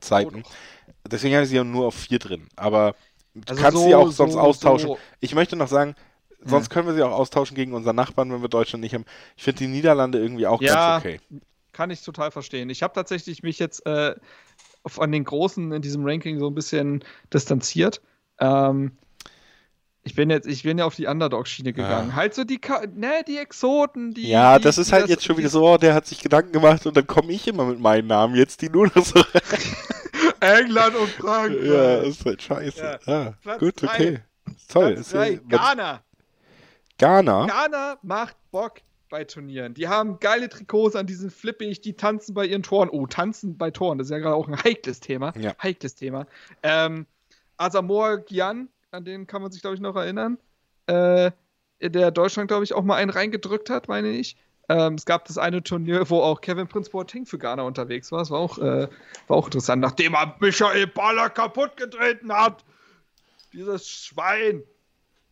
Zeiten. 0.00 0.42
Deswegen 1.08 1.34
habe 1.34 1.44
ich 1.44 1.50
sie 1.50 1.56
ja 1.56 1.64
nur 1.64 1.86
auf 1.86 1.94
vier 1.94 2.18
drin, 2.18 2.48
aber 2.56 2.94
du 3.34 3.42
Also 3.52 3.62
kannst 3.62 3.78
so- 3.78 3.84
sie 3.86 3.94
auch 3.94 4.10
sonst 4.10 4.32
so- 4.34 4.40
austauschen. 4.40 4.88
so- 4.88 4.98
Ich 5.20 5.34
möchte 5.34 5.56
noch 5.56 5.68
sagen, 5.68 5.94
sonst 6.46 6.70
können 6.70 6.86
wir 6.86 6.94
sie 6.94 7.02
auch 7.02 7.12
austauschen 7.12 7.54
gegen 7.56 7.72
unseren 7.72 7.96
Nachbarn, 7.96 8.32
wenn 8.32 8.42
wir 8.42 8.48
Deutschland 8.48 8.82
nicht 8.82 8.94
haben. 8.94 9.04
Ich 9.36 9.44
finde 9.44 9.58
die 9.58 9.68
Niederlande 9.68 10.18
irgendwie 10.18 10.46
auch 10.46 10.60
Ja. 10.60 10.98
ganz 11.00 11.04
okay. 11.04 11.20
Kann 11.72 11.90
ich 11.90 12.02
total 12.02 12.30
verstehen. 12.30 12.70
Ich 12.70 12.82
habe 12.82 12.94
tatsächlich 12.94 13.42
mich 13.42 13.58
jetzt 13.58 13.84
äh, 13.86 14.14
von 14.86 15.10
den 15.10 15.24
Großen 15.24 15.72
in 15.72 15.82
diesem 15.82 16.04
Ranking 16.06 16.38
so 16.38 16.46
ein 16.48 16.54
bisschen 16.54 17.02
distanziert. 17.32 18.00
Ähm, 18.38 18.92
ich 20.04 20.14
bin 20.14 20.28
jetzt, 20.28 20.46
ich 20.46 20.62
bin 20.62 20.76
ja 20.78 20.84
auf 20.84 20.94
die 20.94 21.06
Underdog-Schiene 21.06 21.72
gegangen. 21.72 22.10
Ja. 22.10 22.14
Halt 22.14 22.34
so 22.34 22.44
die, 22.44 22.58
Ka 22.58 22.82
ne, 22.94 23.24
die 23.26 23.38
Exoten, 23.38 24.12
die. 24.12 24.28
Ja, 24.28 24.58
die, 24.58 24.64
das 24.64 24.76
ist 24.78 24.92
halt 24.92 25.08
jetzt 25.08 25.24
schon 25.24 25.38
wieder 25.38 25.48
so, 25.48 25.66
oh, 25.66 25.78
der 25.78 25.94
hat 25.94 26.06
sich 26.06 26.20
Gedanken 26.22 26.52
gemacht 26.52 26.84
und 26.86 26.96
dann 26.96 27.06
komme 27.06 27.32
ich 27.32 27.48
immer 27.48 27.64
mit 27.64 27.80
meinen 27.80 28.06
Namen 28.06 28.34
jetzt, 28.36 28.60
die 28.60 28.68
nur 28.68 28.86
noch 28.94 29.04
so. 29.04 29.24
England 30.40 30.94
und 30.96 31.08
Frankreich. 31.08 31.64
ja, 31.64 31.96
ist 32.02 32.24
halt 32.24 32.42
scheiße. 32.42 32.98
Ja. 33.06 33.34
Platz 33.42 33.60
gut, 33.60 33.82
okay. 33.82 34.20
Toll. 34.68 34.94
Platz 34.94 35.10
drei, 35.10 35.40
Ghana. 35.48 36.02
Ghana. 36.98 37.46
Ghana 37.46 37.98
macht 38.02 38.36
Bock 38.50 38.80
bei 39.10 39.24
Turnieren. 39.24 39.74
Die 39.74 39.88
haben 39.88 40.18
geile 40.18 40.48
Trikots 40.48 40.96
an 40.96 41.06
diesen 41.06 41.30
flippig, 41.30 41.80
die 41.80 41.94
tanzen 41.94 42.34
bei 42.34 42.46
ihren 42.46 42.62
Toren. 42.62 42.88
Oh, 42.90 43.06
tanzen 43.06 43.56
bei 43.56 43.70
Toren, 43.70 43.98
das 43.98 44.08
ist 44.08 44.10
ja 44.10 44.18
gerade 44.18 44.34
auch 44.34 44.48
ein 44.48 44.56
heikles 44.64 45.00
Thema. 45.00 45.32
Ja. 45.38 45.54
Heikles 45.62 45.94
Thema. 45.94 46.26
Ähm, 46.62 47.06
Asamoah 47.56 48.18
Gyan, 48.18 48.68
an 48.90 49.04
den 49.04 49.26
kann 49.26 49.42
man 49.42 49.52
sich, 49.52 49.60
glaube 49.60 49.76
ich, 49.76 49.80
noch 49.80 49.96
erinnern. 49.96 50.38
Äh, 50.86 51.30
der 51.80 52.10
Deutschland, 52.10 52.48
glaube 52.48 52.64
ich, 52.64 52.72
auch 52.72 52.82
mal 52.82 52.96
einen 52.96 53.10
reingedrückt 53.10 53.70
hat, 53.70 53.88
meine 53.88 54.08
ich. 54.08 54.36
Ähm, 54.68 54.94
es 54.94 55.04
gab 55.04 55.26
das 55.26 55.36
eine 55.36 55.62
Turnier, 55.62 56.08
wo 56.08 56.20
auch 56.20 56.40
Kevin 56.40 56.66
Prince 56.66 56.90
Boateng 56.90 57.26
für 57.26 57.38
Ghana 57.38 57.62
unterwegs 57.62 58.10
war. 58.10 58.20
Das 58.20 58.30
war 58.30 58.38
auch, 58.38 58.58
äh, 58.58 58.88
war 59.26 59.36
auch 59.36 59.46
interessant, 59.46 59.82
nachdem 59.82 60.14
er 60.14 60.34
Michael 60.40 60.86
Baller 60.86 61.28
kaputt 61.28 61.76
getreten 61.76 62.32
hat. 62.32 62.64
Dieses 63.52 63.88
Schwein. 63.88 64.62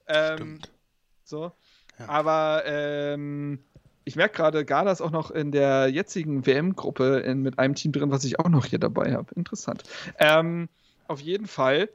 Ähm, 0.07 0.37
Stimmt. 0.37 0.72
So. 1.33 1.51
Ja. 1.99 2.09
Aber 2.09 2.63
ähm, 2.67 3.59
ich 4.05 4.17
merke 4.17 4.37
gerade, 4.37 4.65
Ghana 4.65 4.93
ist 4.93 5.01
auch 5.01 5.11
noch 5.11 5.31
in 5.31 5.51
der 5.51 5.89
jetzigen 5.89 6.47
WM-Gruppe 6.47 7.35
mit 7.35 7.59
einem 7.59 7.75
Team 7.75 7.93
drin, 7.93 8.11
was 8.11 8.25
ich 8.25 8.39
auch 8.39 8.49
noch 8.49 8.67
hier 8.67 8.79
dabei 8.79 9.15
habe. 9.15 9.35
Interessant. 9.35 9.83
Ähm, 10.19 10.69
auf 11.09 11.21
jeden 11.21 11.47
Fall 11.47 11.89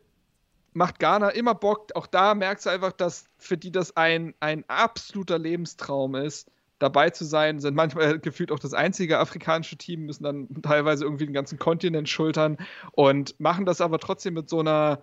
macht 0.74 1.00
Ghana 1.00 1.30
immer 1.30 1.56
Bock. 1.56 1.92
Auch 1.96 2.08
da 2.08 2.36
merkst 2.36 2.66
du 2.66 2.70
einfach, 2.70 2.92
dass 2.92 3.26
für 3.38 3.58
die 3.58 3.72
das 3.72 3.96
ein, 3.96 4.34
ein 4.40 4.64
absoluter 4.68 5.38
Lebenstraum 5.38 6.16
ist, 6.16 6.50
dabei 6.80 7.10
zu 7.10 7.26
sein. 7.26 7.60
Sind 7.60 7.76
manchmal 7.76 8.20
gefühlt 8.20 8.52
auch 8.52 8.60
das 8.60 8.74
einzige 8.74 9.20
afrikanische 9.20 9.78
Team, 9.78 10.06
müssen 10.06 10.24
dann 10.24 10.48
teilweise 10.62 11.04
irgendwie 11.04 11.26
den 11.26 11.34
ganzen 11.34 11.60
Kontinent 11.60 12.10
schultern 12.10 12.58
und 12.92 13.40
machen 13.40 13.66
das 13.66 13.82
aber 13.82 14.00
trotzdem 14.00 14.36
mit 14.36 14.50
so 14.50 14.60
einer 14.60 15.02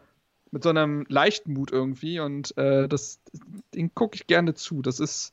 mit 0.55 0.63
so 0.63 0.71
einem 0.71 1.05
Leichtmut 1.09 1.73
irgendwie 1.73 2.21
und 2.21 2.57
äh, 2.57 2.89
das, 2.89 3.19
den 3.75 3.93
gucke 3.93 4.15
ich 4.15 4.29
gerne 4.29 4.55
zu. 4.55 4.83
Das 4.83 5.01
ist, 5.01 5.33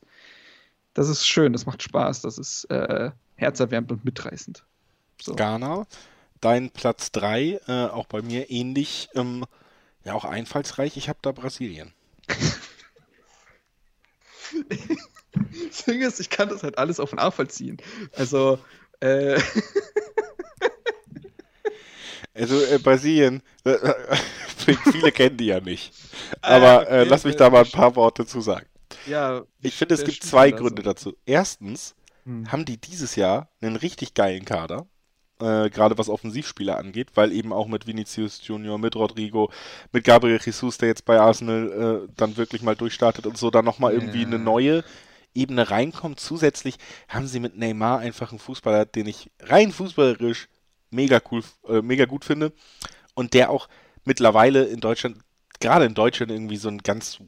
das 0.94 1.08
ist 1.08 1.26
schön, 1.26 1.52
das 1.52 1.64
macht 1.64 1.80
Spaß, 1.82 2.22
das 2.22 2.38
ist 2.38 2.64
äh, 2.64 3.12
herzerwärmend 3.36 3.92
und 3.92 4.04
mitreißend. 4.04 4.64
So. 5.22 5.36
Ghana, 5.36 5.86
dein 6.40 6.70
Platz 6.70 7.12
3, 7.12 7.60
äh, 7.68 7.86
auch 7.86 8.06
bei 8.06 8.20
mir 8.20 8.50
ähnlich, 8.50 9.10
ähm, 9.14 9.44
ja 10.04 10.14
auch 10.14 10.24
einfallsreich, 10.24 10.96
ich 10.96 11.08
habe 11.08 11.20
da 11.22 11.30
Brasilien. 11.30 11.92
das 15.68 15.84
Ding 15.84 16.00
ist, 16.02 16.18
ich 16.18 16.30
kann 16.30 16.48
das 16.48 16.64
halt 16.64 16.78
alles 16.78 16.98
auf 16.98 17.12
nachvollziehen. 17.12 17.76
Also, 18.16 18.58
äh. 18.98 19.40
Also 22.34 22.64
äh, 22.64 22.78
Brasilien, 22.78 23.42
äh, 23.64 23.76
viele 24.64 25.12
kennen 25.12 25.36
die 25.36 25.46
ja 25.46 25.60
nicht. 25.60 25.92
Ah, 26.40 26.56
Aber 26.56 26.88
äh, 26.88 27.04
lass 27.04 27.24
mich 27.24 27.36
da 27.36 27.50
mal 27.50 27.64
ein 27.64 27.70
paar 27.70 27.96
Worte 27.96 28.26
zu 28.26 28.40
sagen. 28.40 28.66
Ja, 29.06 29.42
ich 29.60 29.74
finde, 29.74 29.94
es 29.94 30.04
gibt 30.04 30.22
zwei 30.22 30.50
Gründe 30.50 30.82
so. 30.82 30.88
dazu. 30.88 31.16
Erstens 31.26 31.94
hm. 32.24 32.50
haben 32.50 32.64
die 32.64 32.78
dieses 32.78 33.16
Jahr 33.16 33.48
einen 33.60 33.76
richtig 33.76 34.14
geilen 34.14 34.44
Kader. 34.44 34.86
Äh, 35.40 35.70
gerade 35.70 35.98
was 35.98 36.08
Offensivspieler 36.08 36.78
angeht, 36.78 37.08
weil 37.14 37.32
eben 37.32 37.52
auch 37.52 37.66
mit 37.66 37.86
Vinicius 37.86 38.46
Junior, 38.46 38.78
mit 38.78 38.94
Rodrigo, 38.94 39.50
mit 39.90 40.04
Gabriel 40.04 40.38
Jesus, 40.40 40.78
der 40.78 40.88
jetzt 40.88 41.04
bei 41.04 41.18
Arsenal 41.18 42.04
äh, 42.06 42.12
dann 42.16 42.36
wirklich 42.36 42.62
mal 42.62 42.76
durchstartet 42.76 43.26
und 43.26 43.36
so, 43.36 43.50
dann 43.50 43.64
nochmal 43.64 43.92
irgendwie 43.92 44.24
eine 44.24 44.38
neue 44.38 44.84
Ebene 45.34 45.70
reinkommt. 45.70 46.20
Zusätzlich 46.20 46.76
haben 47.08 47.26
sie 47.26 47.40
mit 47.40 47.56
Neymar 47.56 47.98
einfach 47.98 48.30
einen 48.30 48.38
Fußballer, 48.38 48.84
den 48.84 49.06
ich 49.06 49.32
rein 49.40 49.72
fußballerisch 49.72 50.48
mega 50.90 51.20
cool, 51.30 51.42
äh, 51.68 51.82
mega 51.82 52.04
gut 52.04 52.24
finde 52.24 52.52
und 53.14 53.34
der 53.34 53.50
auch 53.50 53.68
mittlerweile 54.04 54.64
in 54.64 54.80
Deutschland, 54.80 55.18
gerade 55.60 55.84
in 55.84 55.94
Deutschland 55.94 56.32
irgendwie 56.32 56.56
so 56.56 56.68
einen 56.68 56.78
ganz, 56.78 57.18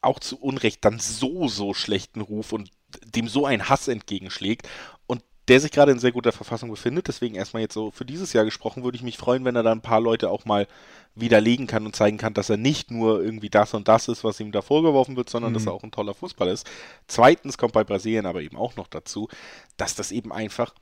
auch 0.00 0.18
zu 0.20 0.38
Unrecht 0.40 0.84
dann 0.84 0.98
so, 0.98 1.48
so 1.48 1.74
schlechten 1.74 2.20
Ruf 2.20 2.52
und 2.52 2.70
dem 3.04 3.28
so 3.28 3.46
ein 3.46 3.68
Hass 3.68 3.88
entgegenschlägt 3.88 4.68
und 5.06 5.22
der 5.48 5.60
sich 5.60 5.70
gerade 5.70 5.92
in 5.92 5.98
sehr 5.98 6.12
guter 6.12 6.32
Verfassung 6.32 6.70
befindet. 6.70 7.08
Deswegen 7.08 7.34
erstmal 7.34 7.62
jetzt 7.62 7.74
so 7.74 7.90
für 7.90 8.04
dieses 8.04 8.32
Jahr 8.32 8.44
gesprochen, 8.44 8.84
würde 8.84 8.96
ich 8.96 9.02
mich 9.02 9.18
freuen, 9.18 9.44
wenn 9.44 9.56
er 9.56 9.62
da 9.62 9.72
ein 9.72 9.82
paar 9.82 10.00
Leute 10.00 10.30
auch 10.30 10.44
mal 10.44 10.66
widerlegen 11.14 11.66
kann 11.66 11.84
und 11.84 11.96
zeigen 11.96 12.18
kann, 12.18 12.34
dass 12.34 12.50
er 12.50 12.56
nicht 12.56 12.90
nur 12.90 13.22
irgendwie 13.22 13.50
das 13.50 13.74
und 13.74 13.88
das 13.88 14.08
ist, 14.08 14.24
was 14.24 14.40
ihm 14.40 14.52
da 14.52 14.62
vorgeworfen 14.62 15.16
wird, 15.16 15.28
sondern 15.30 15.52
mhm. 15.52 15.54
dass 15.54 15.66
er 15.66 15.72
auch 15.72 15.82
ein 15.82 15.90
toller 15.90 16.14
Fußballer 16.14 16.52
ist. 16.52 16.68
Zweitens 17.06 17.58
kommt 17.58 17.72
bei 17.72 17.84
Brasilien 17.84 18.26
aber 18.26 18.42
eben 18.42 18.56
auch 18.56 18.76
noch 18.76 18.86
dazu, 18.86 19.28
dass 19.76 19.94
das 19.94 20.12
eben 20.12 20.32
einfach 20.32 20.74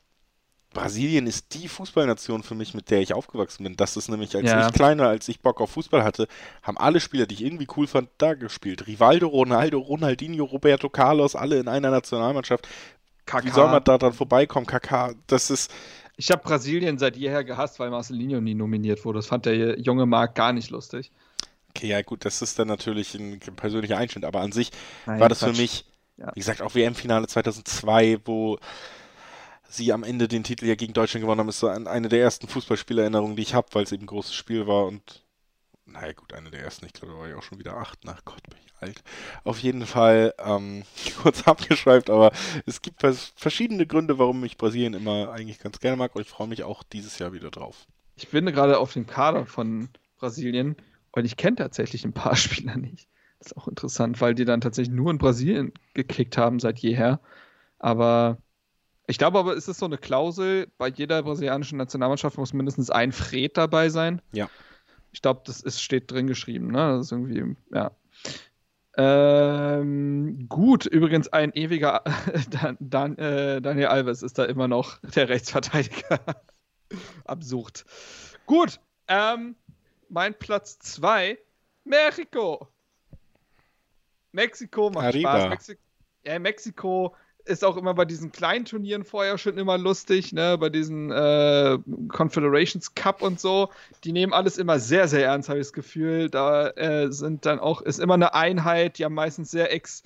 Brasilien 0.73 1.27
ist 1.27 1.55
die 1.55 1.69
Fußballnation 1.69 2.43
für 2.43 2.55
mich, 2.55 2.75
mit 2.75 2.91
der 2.91 3.01
ich 3.01 3.15
aufgewachsen 3.15 3.65
bin. 3.65 3.77
Das 3.77 3.97
ist 3.97 4.09
nämlich, 4.09 4.37
als 4.37 4.51
ja. 4.51 4.67
ich 4.67 4.75
kleiner, 4.75 5.09
als 5.09 5.29
ich 5.29 5.41
Bock 5.41 5.61
auf 5.61 5.71
Fußball 5.71 6.05
hatte, 6.05 6.29
haben 6.63 6.77
alle 6.77 7.01
Spieler, 7.01 7.27
die 7.27 7.35
ich 7.35 7.45
irgendwie 7.45 7.67
cool 7.77 7.87
fand, 7.87 8.11
da 8.19 8.35
gespielt. 8.35 8.87
Rivaldo, 8.87 9.29
Ronaldo, 9.29 9.79
Ronaldinho, 9.79 10.45
Roberto 10.45 10.91
Carlos, 10.91 11.35
alle 11.35 11.59
in 11.59 11.69
einer 11.69 11.91
Nationalmannschaft. 11.91 12.69
Kaká. 13.27 13.45
Wie 13.45 13.51
soll 13.51 13.69
man 13.69 13.83
da 13.83 13.99
dran 13.99 14.13
vorbeikommen? 14.13 14.67
Kaká, 14.67 15.15
das 15.27 15.51
ist. 15.51 15.73
Ich 16.17 16.31
habe 16.31 16.43
Brasilien 16.43 16.99
seit 16.99 17.17
jeher 17.17 17.45
gehasst, 17.45 17.79
weil 17.79 17.91
Marcelinho 17.91 18.41
nie 18.41 18.55
nominiert 18.55 19.05
wurde. 19.05 19.19
Das 19.19 19.27
fand 19.27 19.47
der 19.47 19.79
junge 19.79 20.07
Marc 20.07 20.35
gar 20.35 20.53
nicht 20.53 20.71
lustig. 20.71 21.11
Okay, 21.71 21.89
ja 21.89 22.01
gut, 22.01 22.25
das 22.25 22.41
ist 22.41 22.59
dann 22.59 22.69
natürlich 22.69 23.15
ein 23.15 23.39
persönlicher 23.39 23.99
Einschnitt, 23.99 24.25
aber 24.25 24.41
an 24.41 24.53
sich 24.53 24.71
Nein, 25.05 25.21
war 25.21 25.29
das 25.29 25.41
Quatsch. 25.41 25.55
für 25.55 25.61
mich, 25.61 25.85
ja. 26.17 26.31
wie 26.35 26.41
gesagt, 26.41 26.63
auch 26.63 26.75
WM-Finale 26.75 27.27
2002, 27.27 28.21
wo 28.25 28.59
sie 29.69 29.93
am 29.93 30.05
Ende 30.05 30.29
den 30.29 30.45
Titel 30.45 30.67
ja 30.67 30.75
gegen 30.75 30.93
Deutschland 30.93 31.23
gewonnen 31.23 31.41
haben, 31.41 31.49
ist 31.49 31.61
so 31.61 31.69
eine 31.69 32.09
der 32.09 32.21
ersten 32.21 32.49
Fußballspielerinnerungen, 32.49 33.37
die 33.37 33.43
ich 33.43 33.55
habe, 33.55 33.69
weil 33.73 33.85
es 33.85 33.93
eben 33.93 34.05
ein 34.05 34.09
großes 34.09 34.35
Spiel 34.35 34.67
war 34.67 34.87
und 34.87 35.25
naja 35.87 36.13
gut, 36.13 36.33
eine 36.35 36.51
der 36.51 36.63
ersten, 36.63 36.85
ich 36.87 36.93
glaube, 36.93 37.15
da 37.15 37.21
war 37.21 37.29
ich 37.29 37.35
auch 37.35 37.43
schon 37.43 37.59
wieder 37.59 37.77
acht, 37.77 38.05
nach 38.05 38.25
Gott, 38.25 38.43
bin 38.49 38.59
ich 38.65 38.73
alt. 38.83 39.03
Auf 39.45 39.59
jeden 39.61 39.87
Fall 39.87 40.35
ähm, 40.39 40.83
kurz 41.23 41.47
abgeschreibt, 41.47 42.11
aber 42.11 42.33
es 42.67 42.83
gibt 42.83 43.03
verschiedene 43.37 43.87
Gründe, 43.87 44.19
warum 44.19 44.45
ich 44.45 44.59
Brasilien 44.59 44.95
immer 44.95 45.31
eigentlich 45.31 45.61
ganz 45.61 45.79
gerne 45.79 45.97
mag 45.97 46.15
und 46.15 46.23
ich 46.23 46.29
freue 46.29 46.49
mich 46.49 46.65
auch 46.65 46.83
dieses 46.83 47.19
Jahr 47.19 47.33
wieder 47.33 47.51
drauf. 47.51 47.87
Ich 48.17 48.29
bin 48.29 48.47
gerade 48.47 48.79
auf 48.79 48.93
dem 48.93 49.07
Kader 49.07 49.47
von 49.47 49.91
Brasilien 50.19 50.77
und 51.13 51.25
ich 51.25 51.37
kenne 51.37 51.57
tatsächlich 51.57 52.05
ein 52.05 52.13
paar 52.13 52.37
Spieler 52.37 52.77
nicht. 52.77 53.09
Das 53.39 53.53
ist 53.53 53.57
auch 53.57 53.69
interessant, 53.69 54.21
weil 54.21 54.35
die 54.35 54.45
dann 54.45 54.61
tatsächlich 54.61 54.95
nur 54.95 55.11
in 55.11 55.19
Brasilien 55.19 55.73
gekickt 55.95 56.39
haben 56.39 56.59
seit 56.59 56.79
jeher. 56.79 57.21
Aber 57.79 58.39
ich 59.07 59.19
glaube 59.19 59.39
aber, 59.39 59.55
ist 59.55 59.69
es 59.69 59.79
so 59.79 59.87
eine 59.87 59.99
Klausel, 59.99 60.69
bei 60.79 60.89
jeder 60.89 61.23
brasilianischen 61.23 61.79
Nationalmannschaft 61.79 62.39
muss 62.39 62.53
mindestens 62.53 62.91
ein 62.91 63.13
Fred 63.13 63.57
dabei 63.57 63.89
sein. 63.89 64.21
Ja. 64.33 64.51
Ich 65.13 65.23
glaube, 65.23 65.43
das 65.45 65.63
ist, 65.63 65.81
steht 65.81 66.11
drin 66.11 66.27
geschrieben, 66.27 66.69
ne? 66.69 66.97
Das 66.97 67.07
ist 67.07 67.13
irgendwie, 67.13 67.57
ja. 67.73 67.93
Ähm, 68.99 70.47
gut, 70.49 70.87
übrigens 70.87 71.29
ein 71.29 71.53
ewiger 71.55 72.03
Dan, 72.51 72.77
Dan, 72.81 73.19
äh, 73.19 73.61
Daniel 73.61 73.89
Alves 73.89 74.23
ist 74.23 74.39
da 74.39 74.45
immer 74.45 74.69
noch 74.69 74.99
der 75.15 75.29
Rechtsverteidiger. 75.29 76.21
Absucht. 77.25 77.85
Gut, 78.47 78.81
ähm, 79.09 79.55
mein 80.09 80.35
Platz 80.35 80.79
2, 80.79 81.39
Mexiko. 81.85 82.69
Mexiko 84.33 84.91
macht 84.91 85.07
Arriba. 85.07 85.41
Spaß. 85.41 85.51
Mexi 85.51 85.79
ja, 86.25 86.39
Mexiko 86.39 87.15
ist 87.47 87.65
auch 87.65 87.77
immer 87.77 87.95
bei 87.95 88.05
diesen 88.05 88.33
kleinen 88.33 88.65
Turnieren 88.65 89.05
vorher 89.05 89.39
schon 89.39 89.57
immer 89.59 89.79
lustig, 89.79 90.33
ne? 90.33 90.59
Bei 90.59 90.69
diesen 90.69 91.11
äh, 91.11 91.79
Confederations 92.09 92.95
Cup 92.95 93.23
und 93.23 93.41
so. 93.41 93.71
Die 94.05 94.13
nehmen 94.13 94.33
alles 94.33 94.59
immer 94.59 94.79
sehr, 94.79 95.09
sehr 95.09 95.27
ernst, 95.27 95.49
habe 95.49 95.61
ich 95.61 95.67
das 95.67 95.73
Gefühl. 95.73 96.29
Da 96.29 96.69
äh, 96.71 97.13
sind 97.13 97.47
dann 97.47 97.59
auch, 97.59 97.83
ist 97.83 98.01
immer 98.01 98.15
eine 98.15 98.35
Einheit, 98.35 98.99
die 98.99 99.05
haben 99.05 99.15
meistens 99.15 99.51
sehr 99.51 99.73
ex 99.73 100.03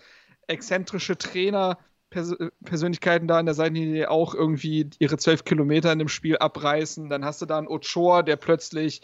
exzentrische 0.46 1.16
Trainer. 1.16 1.78
Pers 2.10 2.34
Persönlichkeiten 2.64 3.28
da 3.28 3.38
an 3.38 3.46
der 3.46 3.54
Seite, 3.54 3.74
die 3.74 4.06
auch 4.06 4.34
irgendwie 4.34 4.90
ihre 4.98 5.16
zwölf 5.16 5.44
Kilometer 5.44 5.92
in 5.92 6.00
dem 6.00 6.08
Spiel 6.08 6.38
abreißen. 6.38 7.08
Dann 7.08 7.24
hast 7.24 7.40
du 7.40 7.46
da 7.46 7.58
einen 7.58 7.68
Ochoa, 7.68 8.22
der 8.22 8.36
plötzlich 8.36 9.02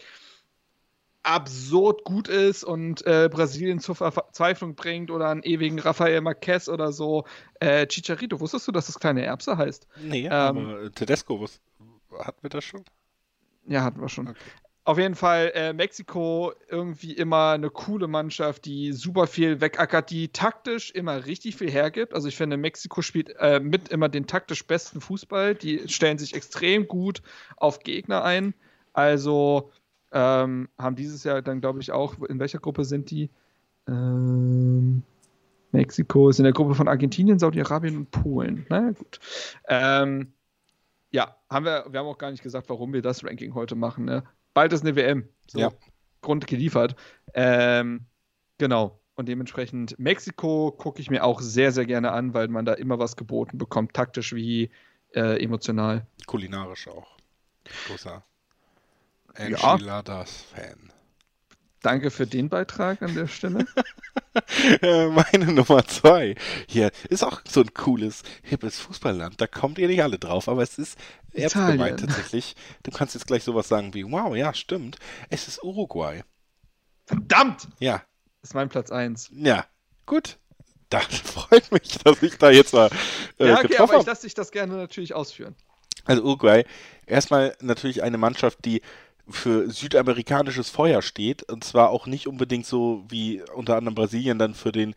absurd 1.27 2.05
gut 2.05 2.29
ist 2.29 2.63
und 2.63 3.05
äh, 3.05 3.29
Brasilien 3.29 3.79
zur 3.79 3.95
Verzweiflung 3.95 4.75
bringt 4.75 5.11
oder 5.11 5.27
einen 5.27 5.43
ewigen 5.43 5.77
Rafael 5.77 6.21
Marquez 6.21 6.69
oder 6.69 6.93
so. 6.93 7.25
Äh, 7.59 7.85
Chicharito, 7.85 8.39
wusstest 8.39 8.65
du, 8.67 8.71
dass 8.71 8.85
das 8.85 8.97
kleine 8.97 9.25
Erbse 9.25 9.57
heißt? 9.57 9.87
Nee, 10.01 10.25
ähm, 10.25 10.31
aber 10.31 10.91
Tedesco, 10.93 11.41
was, 11.41 11.59
hatten 12.17 12.41
wir 12.41 12.49
das 12.49 12.63
schon? 12.63 12.85
Ja, 13.65 13.83
hatten 13.83 13.99
wir 13.99 14.07
schon. 14.07 14.29
Okay. 14.29 14.39
Auf 14.85 14.97
jeden 14.97 15.15
Fall 15.15 15.51
äh, 15.53 15.73
Mexiko 15.73 16.53
irgendwie 16.69 17.11
immer 17.11 17.51
eine 17.51 17.69
coole 17.71 18.07
Mannschaft, 18.07 18.63
die 18.63 18.93
super 18.93 19.27
viel 19.27 19.59
wegackert, 19.59 20.09
die 20.09 20.29
taktisch 20.29 20.91
immer 20.91 21.25
richtig 21.25 21.57
viel 21.57 21.69
hergibt. 21.69 22.13
Also 22.13 22.29
ich 22.29 22.37
finde, 22.37 22.55
Mexiko 22.55 23.01
spielt 23.01 23.35
äh, 23.39 23.59
mit 23.59 23.89
immer 23.89 24.07
den 24.07 24.27
taktisch 24.27 24.65
besten 24.65 25.01
Fußball. 25.01 25.55
Die 25.55 25.89
stellen 25.89 26.17
sich 26.17 26.33
extrem 26.35 26.87
gut 26.87 27.21
auf 27.57 27.79
Gegner 27.79 28.23
ein. 28.23 28.53
Also 28.93 29.71
ähm, 30.11 30.69
haben 30.77 30.95
dieses 30.95 31.23
Jahr 31.23 31.41
dann, 31.41 31.61
glaube 31.61 31.81
ich, 31.81 31.91
auch, 31.91 32.21
in 32.23 32.39
welcher 32.39 32.59
Gruppe 32.59 32.85
sind 32.85 33.11
die? 33.11 33.29
Ähm, 33.87 35.03
Mexiko 35.71 36.29
ist 36.29 36.39
in 36.39 36.43
der 36.43 36.53
Gruppe 36.53 36.75
von 36.75 36.87
Argentinien, 36.87 37.39
Saudi-Arabien 37.39 37.97
und 37.97 38.11
Polen. 38.11 38.65
Na 38.69 38.81
naja, 38.81 38.91
gut. 38.93 39.19
Ähm, 39.67 40.33
ja, 41.11 41.37
haben 41.49 41.65
wir, 41.65 41.85
wir 41.89 41.99
haben 41.99 42.07
auch 42.07 42.17
gar 42.17 42.31
nicht 42.31 42.43
gesagt, 42.43 42.69
warum 42.69 42.93
wir 42.93 43.01
das 43.01 43.23
Ranking 43.23 43.53
heute 43.53 43.75
machen. 43.75 44.05
Ne? 44.05 44.23
Bald 44.53 44.73
ist 44.73 44.81
eine 44.81 44.95
WM. 44.95 45.27
So, 45.47 45.59
ja. 45.59 45.71
Grund 46.21 46.47
geliefert. 46.47 46.95
Ähm, 47.33 48.05
genau. 48.57 48.99
Und 49.15 49.27
dementsprechend 49.27 49.97
Mexiko 49.97 50.71
gucke 50.71 51.01
ich 51.01 51.09
mir 51.09 51.23
auch 51.23 51.41
sehr, 51.41 51.71
sehr 51.71 51.85
gerne 51.85 52.11
an, 52.11 52.33
weil 52.33 52.49
man 52.49 52.65
da 52.65 52.73
immer 52.73 52.99
was 52.99 53.15
geboten 53.15 53.57
bekommt, 53.57 53.93
taktisch 53.93 54.33
wie 54.33 54.69
äh, 55.13 55.43
emotional. 55.43 56.05
Kulinarisch 56.27 56.87
auch. 56.87 57.17
Großer 57.87 58.23
Enchiladas-Fan. 59.37 60.91
Danke 61.81 62.09
für 62.11 62.25
den 62.25 62.49
Beitrag 62.49 63.01
an 63.01 63.13
der 63.13 63.27
Stelle. 63.27 63.65
Meine 64.81 65.53
Nummer 65.53 65.85
zwei. 65.87 66.35
Hier 66.67 66.91
ist 67.09 67.23
auch 67.23 67.41
so 67.47 67.61
ein 67.61 67.73
cooles, 67.73 68.23
hippes 68.41 68.79
Fußballland. 68.79 69.39
Da 69.39 69.47
kommt 69.47 69.77
ihr 69.77 69.87
nicht 69.87 70.01
alle 70.01 70.17
drauf, 70.17 70.49
aber 70.49 70.63
es 70.63 70.77
ist 70.79 70.97
ernst 71.33 71.55
gemeint 71.55 71.99
tatsächlich. 71.99 72.55
Du 72.83 72.91
kannst 72.91 73.13
jetzt 73.13 73.27
gleich 73.27 73.43
sowas 73.43 73.67
sagen 73.67 73.93
wie, 73.93 74.03
wow, 74.03 74.35
ja, 74.35 74.53
stimmt. 74.53 74.97
Es 75.29 75.47
ist 75.47 75.63
Uruguay. 75.63 76.23
Verdammt! 77.05 77.67
Ja. 77.79 78.03
Das 78.41 78.51
ist 78.51 78.53
mein 78.53 78.69
Platz 78.69 78.91
1. 78.91 79.31
Ja, 79.33 79.65
gut. 80.05 80.39
Das 80.89 81.05
freut 81.05 81.71
mich, 81.71 81.99
dass 81.99 82.21
ich 82.23 82.37
da 82.37 82.49
jetzt 82.49 82.73
mal 82.73 82.89
äh, 83.39 83.47
Ja, 83.47 83.59
okay, 83.59 83.77
aber 83.77 83.99
ich 83.99 84.05
lasse 84.05 84.23
dich 84.23 84.33
das 84.33 84.51
gerne 84.51 84.75
natürlich 84.75 85.13
ausführen. 85.13 85.55
Also 86.05 86.23
Uruguay, 86.23 86.63
erstmal 87.05 87.55
natürlich 87.61 88.01
eine 88.03 88.17
Mannschaft, 88.17 88.63
die 88.65 88.81
für 89.29 89.69
südamerikanisches 89.69 90.69
Feuer 90.69 91.01
steht. 91.01 91.43
Und 91.43 91.63
zwar 91.63 91.89
auch 91.89 92.07
nicht 92.07 92.27
unbedingt 92.27 92.65
so 92.65 93.03
wie 93.09 93.41
unter 93.53 93.75
anderem 93.75 93.95
Brasilien 93.95 94.39
dann 94.39 94.53
für 94.53 94.71
den 94.71 94.95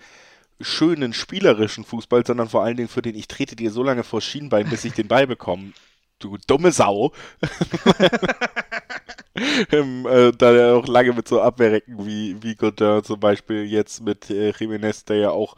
schönen 0.61 1.12
spielerischen 1.12 1.85
Fußball, 1.85 2.24
sondern 2.27 2.48
vor 2.48 2.62
allen 2.62 2.77
Dingen 2.77 2.89
für 2.89 3.02
den 3.02 3.15
ich 3.15 3.28
trete 3.28 3.57
dir 3.57 3.70
so 3.70 3.82
lange 3.82 4.05
vor 4.05 4.20
Schienbein, 4.20 4.69
bis 4.69 4.85
ich 4.85 4.93
den 4.93 5.09
Ball 5.09 5.27
bekomme. 5.27 5.73
Du 6.19 6.36
dumme 6.47 6.70
Sau. 6.70 7.12
ähm, 9.73 10.07
äh, 10.07 10.32
da 10.32 10.52
er 10.52 10.77
auch 10.77 10.86
lange 10.86 11.15
mit 11.15 11.28
so 11.28 11.40
Abwehrrecken 11.40 12.07
wie, 12.07 12.43
wie 12.43 12.55
Godin 12.55 13.02
zum 13.05 13.20
Beispiel 13.20 13.65
jetzt 13.65 14.02
mit 14.02 14.28
äh, 14.28 14.51
Jiménez, 14.51 15.07
der 15.07 15.16
ja 15.16 15.31
auch 15.31 15.57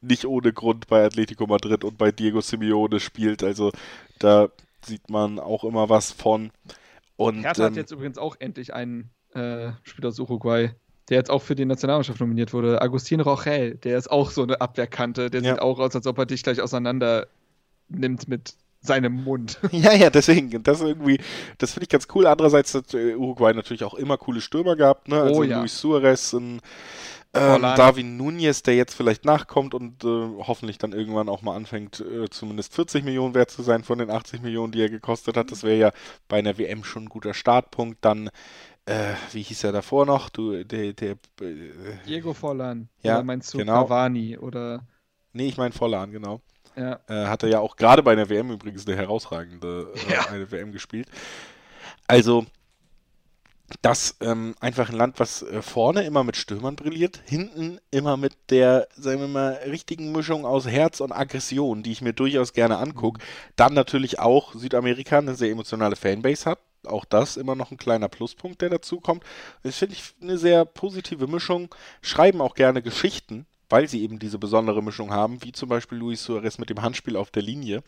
nicht 0.00 0.24
ohne 0.24 0.52
Grund 0.52 0.86
bei 0.86 1.04
Atletico 1.04 1.46
Madrid 1.46 1.84
und 1.84 1.98
bei 1.98 2.10
Diego 2.10 2.40
Simeone 2.40 3.00
spielt. 3.00 3.42
Also 3.42 3.72
da 4.18 4.48
sieht 4.82 5.10
man 5.10 5.38
auch 5.38 5.64
immer 5.64 5.88
was 5.88 6.12
von. 6.12 6.50
Und, 7.18 7.42
Hertha 7.42 7.64
ähm, 7.64 7.70
hat 7.70 7.76
jetzt 7.76 7.90
übrigens 7.90 8.16
auch 8.16 8.36
endlich 8.38 8.72
einen 8.72 9.10
äh, 9.34 9.72
Spieler 9.82 10.08
aus 10.08 10.18
Uruguay, 10.18 10.70
der 11.10 11.16
jetzt 11.18 11.30
auch 11.30 11.42
für 11.42 11.54
die 11.54 11.64
Nationalmannschaft 11.66 12.20
nominiert 12.20 12.52
wurde. 12.54 12.80
Agustin 12.80 13.20
Rochel, 13.20 13.74
der 13.74 13.98
ist 13.98 14.10
auch 14.10 14.30
so 14.30 14.42
eine 14.42 14.60
Abwehrkante. 14.60 15.28
Der 15.28 15.42
Ja. 15.42 15.52
sieht 15.54 15.60
auch 15.60 15.78
aus, 15.80 15.94
als 15.94 16.06
ob 16.06 16.16
er 16.16 16.26
dich 16.26 16.42
gleich 16.42 16.60
auseinander 16.62 17.26
nimmt 17.88 18.28
mit 18.28 18.54
seinem 18.80 19.24
Mund. 19.24 19.58
Ja, 19.72 19.92
ja, 19.92 20.10
deswegen, 20.10 20.62
das 20.62 20.80
irgendwie, 20.80 21.18
das 21.58 21.72
finde 21.72 21.84
ich 21.84 21.88
ganz 21.88 22.06
cool. 22.14 22.26
Andererseits 22.26 22.72
hat 22.74 22.94
äh, 22.94 23.16
Uruguay 23.16 23.52
natürlich 23.52 23.82
auch 23.82 23.94
immer 23.94 24.16
coole 24.16 24.40
Stürmer 24.40 24.76
gehabt, 24.76 25.08
ne? 25.08 25.20
Also 25.20 25.40
Oh 25.40 25.42
ja. 25.42 25.58
Luis 25.58 25.78
Suarez, 25.78 26.32
ein 26.34 26.60
ähm. 27.34 27.62
Darwin 27.62 28.16
Nunez, 28.16 28.62
der 28.62 28.74
jetzt 28.74 28.94
vielleicht 28.94 29.24
nachkommt 29.24 29.74
und 29.74 30.02
äh, 30.04 30.08
hoffentlich 30.38 30.78
dann 30.78 30.92
irgendwann 30.92 31.28
auch 31.28 31.42
mal 31.42 31.54
anfängt, 31.56 32.00
äh, 32.00 32.28
zumindest 32.30 32.74
40 32.74 33.04
Millionen 33.04 33.34
wert 33.34 33.50
zu 33.50 33.62
sein 33.62 33.84
von 33.84 33.98
den 33.98 34.10
80 34.10 34.42
Millionen, 34.42 34.72
die 34.72 34.80
er 34.80 34.88
gekostet 34.88 35.36
hat. 35.36 35.50
Das 35.52 35.62
wäre 35.62 35.76
ja 35.78 35.92
bei 36.28 36.38
einer 36.38 36.56
WM 36.56 36.84
schon 36.84 37.04
ein 37.04 37.08
guter 37.08 37.34
Startpunkt. 37.34 38.02
Dann, 38.04 38.30
äh, 38.86 39.12
wie 39.32 39.42
hieß 39.42 39.64
er 39.64 39.72
davor 39.72 40.06
noch? 40.06 40.30
Du, 40.30 40.64
der, 40.64 40.94
der, 40.94 41.12
äh, 41.40 41.56
Diego 42.06 42.32
Forlan. 42.32 42.88
Ja, 43.02 43.16
oder 43.16 43.24
meinst 43.24 43.52
du 43.52 43.58
genau. 43.58 43.84
Cavani 43.84 44.38
oder 44.38 44.86
nee, 45.34 45.48
ich 45.48 45.58
meine 45.58 45.74
Vollan, 45.74 46.10
genau. 46.10 46.40
ja. 46.76 46.98
Äh, 47.08 47.26
hat 47.26 47.42
er 47.42 47.50
ja 47.50 47.60
auch 47.60 47.76
gerade 47.76 48.02
bei 48.02 48.12
einer 48.12 48.30
WM 48.30 48.50
übrigens 48.50 48.86
eine 48.86 48.96
herausragende 48.96 49.92
äh, 49.94 50.12
Ja. 50.14 50.26
eine 50.30 50.50
WM 50.50 50.72
gespielt. 50.72 51.08
Also 52.06 52.46
das 53.82 54.16
ähm, 54.20 54.54
einfach 54.60 54.88
ein 54.88 54.96
Land, 54.96 55.20
was 55.20 55.42
äh, 55.42 55.62
vorne 55.62 56.04
immer 56.04 56.24
mit 56.24 56.36
Stürmern 56.36 56.76
brilliert, 56.76 57.20
hinten 57.26 57.78
immer 57.90 58.16
mit 58.16 58.34
der, 58.50 58.88
sagen 58.96 59.20
wir 59.20 59.28
mal, 59.28 59.52
richtigen 59.66 60.12
Mischung 60.12 60.46
aus 60.46 60.66
Herz 60.66 61.00
und 61.00 61.12
Aggression, 61.12 61.82
die 61.82 61.92
ich 61.92 62.00
mir 62.00 62.14
durchaus 62.14 62.52
gerne 62.52 62.78
angucke. 62.78 63.20
Dann 63.56 63.74
natürlich 63.74 64.18
auch 64.18 64.54
Südamerika 64.54 65.18
eine 65.18 65.34
sehr 65.34 65.50
emotionale 65.50 65.96
Fanbase 65.96 66.46
hat. 66.46 66.60
Auch 66.86 67.04
das 67.04 67.36
immer 67.36 67.54
noch 67.54 67.70
ein 67.70 67.76
kleiner 67.76 68.08
Pluspunkt, 68.08 68.62
der 68.62 68.70
dazu 68.70 69.00
kommt. 69.00 69.24
Das 69.62 69.76
finde 69.76 69.96
ich 69.96 70.14
eine 70.22 70.38
sehr 70.38 70.64
positive 70.64 71.26
Mischung. 71.26 71.74
Schreiben 72.00 72.40
auch 72.40 72.54
gerne 72.54 72.82
Geschichten, 72.82 73.46
weil 73.68 73.88
sie 73.88 74.02
eben 74.02 74.18
diese 74.18 74.38
besondere 74.38 74.82
Mischung 74.82 75.10
haben, 75.10 75.42
wie 75.42 75.52
zum 75.52 75.68
Beispiel 75.68 75.98
Luis 75.98 76.24
Suarez 76.24 76.58
mit 76.58 76.70
dem 76.70 76.80
Handspiel 76.80 77.16
auf 77.16 77.30
der 77.30 77.42
Linie. 77.42 77.82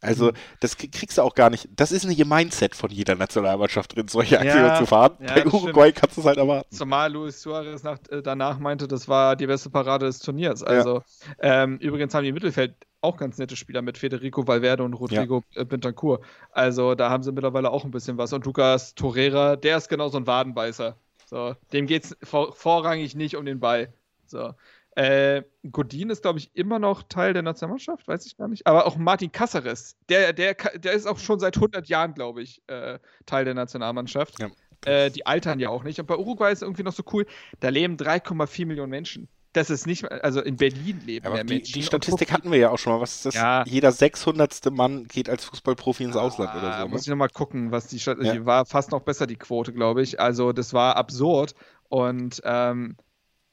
Also, 0.00 0.32
das 0.60 0.76
k- 0.76 0.86
kriegst 0.88 1.18
du 1.18 1.22
auch 1.22 1.34
gar 1.34 1.50
nicht. 1.50 1.68
Das 1.74 1.90
ist 1.92 2.04
nicht 2.04 2.18
ihr 2.18 2.26
Mindset 2.26 2.74
von 2.74 2.90
jeder 2.90 3.14
Nationalmannschaft 3.16 3.96
drin, 3.96 4.06
solche 4.08 4.38
Aktionen 4.38 4.66
Ja, 4.66 4.74
zu 4.76 4.86
fahren. 4.86 5.16
ja, 5.20 5.34
Bei 5.34 5.40
das 5.42 5.52
Uruguay 5.52 5.92
kannst 5.92 6.16
du 6.16 6.20
es 6.20 6.26
halt 6.26 6.38
erwarten. 6.38 6.74
Zumal 6.74 7.12
Luis 7.12 7.42
Suarez 7.42 7.82
nach, 7.82 7.98
äh, 8.10 8.22
danach 8.22 8.58
meinte, 8.58 8.86
das 8.86 9.08
war 9.08 9.34
die 9.34 9.46
beste 9.46 9.70
Parade 9.70 10.06
des 10.06 10.20
Turniers. 10.20 10.62
Also, 10.62 11.02
ähm, 11.40 11.78
übrigens 11.78 12.14
haben 12.14 12.22
die 12.22 12.28
im 12.28 12.34
Mittelfeld 12.34 12.74
auch 13.00 13.16
ganz 13.16 13.38
nette 13.38 13.56
Spieler 13.56 13.82
mit 13.82 13.98
Federico 13.98 14.46
Valverde 14.46 14.82
und 14.84 14.94
Rodrigo 14.94 15.42
äh, 15.54 15.64
Bentancur. 15.64 16.20
Also, 16.52 16.94
da 16.94 17.10
haben 17.10 17.22
sie 17.22 17.32
mittlerweile 17.32 17.70
auch 17.70 17.84
ein 17.84 17.90
bisschen 17.90 18.18
was. 18.18 18.32
Und 18.32 18.44
Lucas 18.44 18.94
Torreira, 18.94 19.56
der 19.56 19.76
ist 19.78 19.88
genau 19.88 20.08
so 20.08 20.18
ein 20.18 20.26
Wadenbeißer. 20.26 20.96
So, 21.26 21.54
dem 21.72 21.86
geht 21.86 22.04
es 22.04 22.16
vor, 22.22 22.52
vorrangig 22.54 23.14
nicht 23.14 23.36
um 23.36 23.44
den 23.44 23.60
Ball. 23.60 23.92
So. 24.26 24.52
Äh, 24.98 25.44
Godin 25.70 26.10
ist, 26.10 26.22
glaube 26.22 26.40
ich, 26.40 26.50
immer 26.56 26.80
noch 26.80 27.04
Teil 27.04 27.32
der 27.32 27.42
Nationalmannschaft, 27.42 28.08
weiß 28.08 28.26
ich 28.26 28.36
gar 28.36 28.48
nicht. 28.48 28.66
Aber 28.66 28.84
auch 28.86 28.96
Martin 28.96 29.30
Caceres, 29.30 29.96
der, 30.08 30.32
der, 30.32 30.54
der 30.54 30.92
ist 30.92 31.06
auch 31.06 31.18
schon 31.18 31.38
seit 31.38 31.56
100 31.56 31.86
Jahren, 31.88 32.14
glaube 32.14 32.42
ich, 32.42 32.62
äh, 32.66 32.98
Teil 33.24 33.44
der 33.44 33.54
Nationalmannschaft. 33.54 34.40
Ja. 34.40 34.48
Äh, 34.84 35.10
die 35.10 35.24
altern 35.24 35.60
ja 35.60 35.68
auch 35.68 35.84
nicht. 35.84 36.00
Und 36.00 36.06
bei 36.06 36.16
Uruguay 36.16 36.52
ist 36.52 36.62
irgendwie 36.62 36.82
noch 36.82 36.92
so 36.92 37.04
cool, 37.12 37.26
da 37.60 37.68
leben 37.68 37.96
3,4 37.96 38.66
Millionen 38.66 38.90
Menschen. 38.90 39.28
Das 39.52 39.70
ist 39.70 39.86
nicht, 39.86 40.10
also 40.10 40.40
in 40.40 40.56
Berlin 40.56 41.00
leben 41.06 41.26
Aber 41.26 41.36
mehr 41.36 41.44
die, 41.44 41.54
Menschen. 41.54 41.74
die 41.74 41.82
Statistik 41.84 42.32
hatten 42.32 42.50
wir 42.50 42.58
ja 42.58 42.70
auch 42.70 42.78
schon 42.78 42.92
mal. 42.92 43.00
Was 43.00 43.14
ist 43.16 43.26
das? 43.26 43.34
Ja. 43.34 43.64
Jeder 43.66 43.92
600. 43.92 44.70
Mann 44.72 45.04
geht 45.06 45.28
als 45.30 45.44
Fußballprofi 45.44 46.04
ins 46.04 46.16
Ausland 46.16 46.54
oder 46.56 46.74
Ah, 46.74 46.82
so. 46.82 46.88
Muss 46.88 47.02
ich 47.02 47.06
Ne? 47.06 47.12
nochmal 47.12 47.28
gucken, 47.30 47.70
was 47.70 47.86
die 47.86 48.00
Stadt. 48.00 48.18
Ja. 48.20 48.32
Die 48.32 48.44
war 48.46 48.66
fast 48.66 48.90
noch 48.90 49.00
besser, 49.02 49.26
die 49.28 49.36
Quote, 49.36 49.72
glaube 49.72 50.02
ich. 50.02 50.20
Also, 50.20 50.52
das 50.52 50.74
war 50.74 50.96
absurd. 50.96 51.54
Und 51.88 52.40
ähm, 52.44 52.96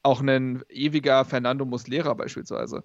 auch 0.06 0.20
ein 0.20 0.62
ewiger 0.68 1.24
Fernando 1.24 1.64
Muslera 1.64 2.14
beispielsweise. 2.14 2.84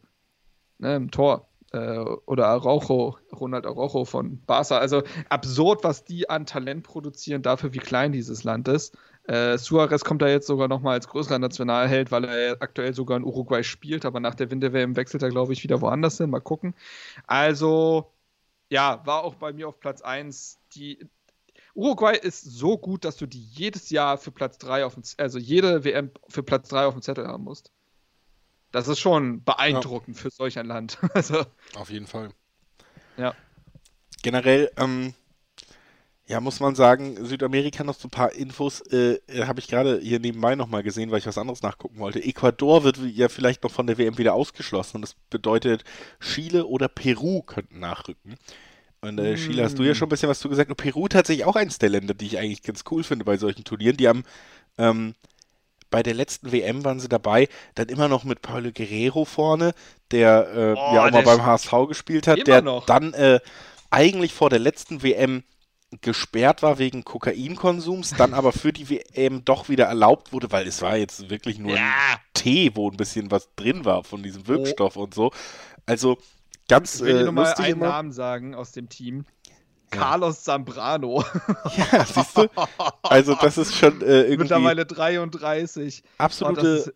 Ne, 0.80 0.96
Im 0.96 1.12
Tor. 1.12 1.48
Äh, 1.72 2.00
oder 2.26 2.48
Araujo, 2.48 3.18
Ronald 3.32 3.66
Araujo 3.66 4.04
von 4.04 4.44
Barca. 4.46 4.78
Also 4.80 5.04
absurd, 5.30 5.84
was 5.84 6.04
die 6.04 6.30
an 6.30 6.46
Talent 6.46 6.84
produzieren, 6.84 7.42
dafür, 7.44 7.74
wie 7.74 7.80
klein 7.80 8.12
dieses 8.12 8.44
Land 8.44 8.68
ist. 8.68 8.98
Äh, 9.26 9.58
Suarez 9.58 10.04
kommt 10.04 10.22
da 10.22 10.28
jetzt 10.28 10.48
sogar 10.48 10.68
nochmal 10.68 10.96
als 10.96 11.08
größerer 11.08 11.40
Nationalheld, 11.40 12.12
weil 12.12 12.26
er 12.26 12.58
aktuell 12.62 12.94
sogar 12.94 13.18
in 13.18 13.24
Uruguay 13.24 13.64
spielt, 13.64 14.04
aber 14.04 14.20
nach 14.20 14.36
der 14.36 14.52
Winter-WM 14.52 14.96
wechselt 14.96 15.24
er, 15.24 15.30
glaube 15.30 15.54
ich, 15.54 15.64
wieder 15.64 15.80
woanders 15.80 16.18
hin. 16.18 16.30
Mal 16.30 16.42
gucken. 16.42 16.74
Also, 17.28 18.12
ja, 18.70 19.02
war 19.06 19.24
auch 19.24 19.36
bei 19.36 19.54
mir 19.54 19.68
auf 19.70 19.80
Platz 19.80 20.02
1. 20.02 20.60
Die 20.76 21.08
Uruguay 21.74 22.18
ist 22.18 22.44
so 22.44 22.78
gut, 22.78 23.06
dass 23.06 23.18
du 23.18 23.26
die 23.26 23.42
jedes 23.42 23.90
Jahr 23.90 24.18
für 24.18 24.32
Platz 24.32 24.58
3 24.58 24.86
auf 24.86 24.96
dem, 24.96 25.04
also 25.18 25.40
jede 25.40 25.84
WM 25.84 26.12
für 26.28 26.44
Platz 26.44 26.70
3 26.70 26.86
auf 26.86 26.94
dem 26.94 27.02
Zettel 27.02 27.28
haben 27.28 27.44
musst. 27.44 27.72
Das 28.72 28.88
ist 28.88 29.00
schon 29.00 29.44
beeindruckend 29.44 30.18
für 30.18 30.30
solch 30.30 30.58
ein 30.58 30.66
Land. 30.66 30.98
Also, 31.14 31.46
Auf 31.76 31.90
jeden 31.90 32.08
Fall. 32.08 32.30
Ja. 33.18 33.34
Generell, 34.24 34.72
ähm, 34.78 35.14
ja, 36.28 36.40
muss 36.40 36.62
man 36.62 36.76
sagen, 36.76 37.26
Südamerika 37.26 37.84
noch 37.84 37.96
so 37.96 38.08
ein 38.08 38.12
paar 38.12 38.32
Infos, 38.32 38.80
äh, 38.92 39.20
äh, 39.28 39.46
habe 39.46 39.60
ich 39.60 39.68
gerade 39.68 40.00
hier 40.00 40.20
nebenbei 40.20 40.56
nochmal 40.56 40.84
gesehen, 40.84 41.12
weil 41.12 41.20
ich 41.20 41.26
was 41.26 41.38
anderes 41.38 41.62
nachgucken 41.62 42.00
wollte. 42.00 42.24
Ecuador 42.24 42.84
wird 42.86 42.98
ja 42.98 43.28
vielleicht 43.28 43.64
noch 43.64 43.72
von 43.72 43.88
der 43.88 43.98
WM 43.98 44.18
wieder 44.18 44.34
ausgeschlossen 44.34 44.98
und 44.98 45.02
das 45.02 45.16
bedeutet, 45.30 45.84
Chile 46.22 46.66
oder 46.66 46.88
Peru 46.88 47.42
könnten 47.42 47.80
nachrücken. 47.80 48.38
Und 49.02 49.20
äh, 49.20 49.36
Chile 49.36 49.64
hast 49.64 49.80
du 49.80 49.84
ja 49.84 49.96
schon 49.96 50.08
ein 50.08 50.10
bisschen 50.10 50.30
was 50.30 50.40
zu 50.40 50.50
gesagt. 50.50 50.70
Und 50.70 50.78
Peru 50.78 51.08
tatsächlich 51.08 51.46
auch 51.46 51.56
eins 51.56 51.80
der 51.80 51.90
Länder, 51.90 52.14
die 52.14 52.28
ich 52.28 52.38
eigentlich 52.38 52.62
ganz 52.64 52.84
cool 52.92 53.04
finde 53.04 53.26
bei 53.26 53.38
solchen 53.38 53.64
Turnieren. 53.64 53.98
Die 53.98 54.08
haben 54.08 54.24
ähm, 54.78 55.16
bei 55.90 56.04
der 56.04 56.14
letzten 56.14 56.52
WM 56.52 56.86
waren 56.86 57.00
sie 57.00 57.10
dabei, 57.10 57.50
dann 57.76 57.90
immer 57.90 58.08
noch 58.08 58.24
mit 58.24 58.42
Paulo 58.42 58.72
Guerrero 58.72 59.26
vorne, 59.26 59.74
der 60.12 60.48
äh, 60.56 60.74
Oh, 60.80 60.96
ja 60.96 61.06
auch 61.08 61.12
mal 61.12 61.24
beim 61.24 61.46
HSV 61.46 61.72
gespielt 61.90 62.28
hat, 62.28 62.48
der 62.48 62.62
noch. 62.62 62.86
dann 62.86 63.14
äh, 63.14 63.40
eigentlich 63.90 64.34
vor 64.34 64.50
der 64.50 64.60
letzten 64.60 65.04
WM 65.04 65.44
gesperrt 66.00 66.64
war 66.64 66.80
wegen 66.80 67.04
Kokainkonsums, 67.04 68.12
dann 68.18 68.34
aber 68.34 68.54
für 68.54 68.72
die 68.72 68.90
WM 68.90 69.44
doch 69.44 69.68
wieder 69.68 69.86
erlaubt 69.88 70.32
wurde, 70.32 70.50
weil 70.52 70.66
es 70.66 70.82
war 70.82 70.96
jetzt 70.96 71.30
wirklich 71.30 71.60
nur 71.60 71.76
ein 71.76 71.92
Tee, 72.34 72.72
wo 72.76 72.90
ein 72.90 72.96
bisschen 72.96 73.30
was 73.30 73.50
drin 73.58 73.84
war 73.84 74.06
von 74.06 74.24
diesem 74.24 74.48
Wirkstoff 74.48 74.96
und 74.96 75.14
so. 75.14 75.32
Also 75.86 76.18
ganz 76.72 76.96
ich 76.96 77.02
will 77.02 77.18
äh, 77.18 77.24
nur 77.24 77.34
mal 77.34 77.54
einen 77.54 77.74
immer. 77.74 77.90
Namen 77.90 78.12
sagen 78.12 78.56
aus 78.56 78.72
dem 78.72 78.90
Team. 78.90 79.26
Carlos 79.92 80.44
Zambrano. 80.44 81.24
Ja, 81.76 82.06
siehst 82.06 82.38
du? 82.38 82.48
Also 83.04 83.36
das 83.36 83.58
ist 83.58 83.76
schon 83.76 84.02
äh, 84.02 84.22
irgendwie 84.22 84.38
Mittlerweile 84.44 84.86
33. 84.86 86.02
Oh, 86.04 86.08
das 86.18 86.26
absolute 86.26 86.94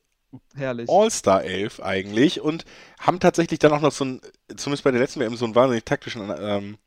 herrlich. 0.56 0.89
All-Star-Elf 0.89 1.80
eigentlich 1.81 2.41
und 2.41 2.65
haben 2.99 3.19
tatsächlich 3.19 3.60
dann 3.60 3.73
auch 3.73 3.81
noch 3.81 3.91
so 3.91 4.06
ein, 4.06 4.22
zumindest 4.56 4.84
bei 4.84 4.91
der 4.91 5.02
letzten 5.02 5.19
WM, 5.19 5.35
so 5.35 5.45
einen 5.45 5.56
wahnsinnig 5.56 5.85
taktischen 5.85 6.34
ähm, 6.38 6.77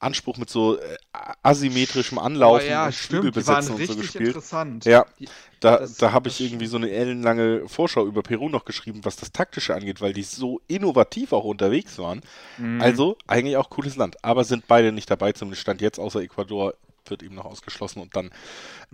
Anspruch 0.00 0.36
mit 0.38 0.50
so 0.50 0.78
äh, 0.78 0.96
asymmetrischem 1.42 2.18
Anlaufen 2.18 2.66
Oh 2.66 2.70
ja, 2.70 2.86
und 2.86 2.94
Flügelbesetzen 2.94 3.74
und 3.74 3.86
so 3.86 3.96
gespielt. 3.96 4.28
interessant. 4.28 4.84
Ja, 4.84 5.06
Die, 5.18 5.28
Da, 5.60 5.76
Das- 5.78 5.98
da 5.98 6.12
habe 6.12 6.28
ich 6.30 6.40
irgendwie 6.40 6.66
so 6.66 6.78
eine 6.78 6.90
ellenlange 6.90 7.68
Vorschau 7.68 8.06
über 8.06 8.22
Peru 8.22 8.48
noch 8.48 8.64
geschrieben, 8.64 9.00
was 9.04 9.16
das 9.16 9.30
Taktische 9.30 9.74
angeht, 9.74 10.00
weil 10.00 10.14
die 10.14 10.22
so 10.22 10.60
innovativ 10.68 11.32
auch 11.34 11.44
unterwegs 11.44 11.98
waren. 11.98 12.22
Mhm. 12.56 12.80
Also 12.80 13.18
eigentlich 13.26 13.56
auch 13.58 13.68
cooles 13.68 13.96
Land. 13.96 14.24
Aber 14.24 14.44
sind 14.44 14.66
beide 14.66 14.90
nicht 14.90 15.10
dabei, 15.10 15.32
zumindest 15.32 15.60
Stand 15.62 15.82
jetzt, 15.82 15.98
außer 16.00 16.20
Ecuador 16.22 16.74
wird 17.06 17.22
eben 17.22 17.34
noch 17.34 17.44
ausgeschlossen 17.46 18.00
und 18.02 18.14
dann 18.16 18.26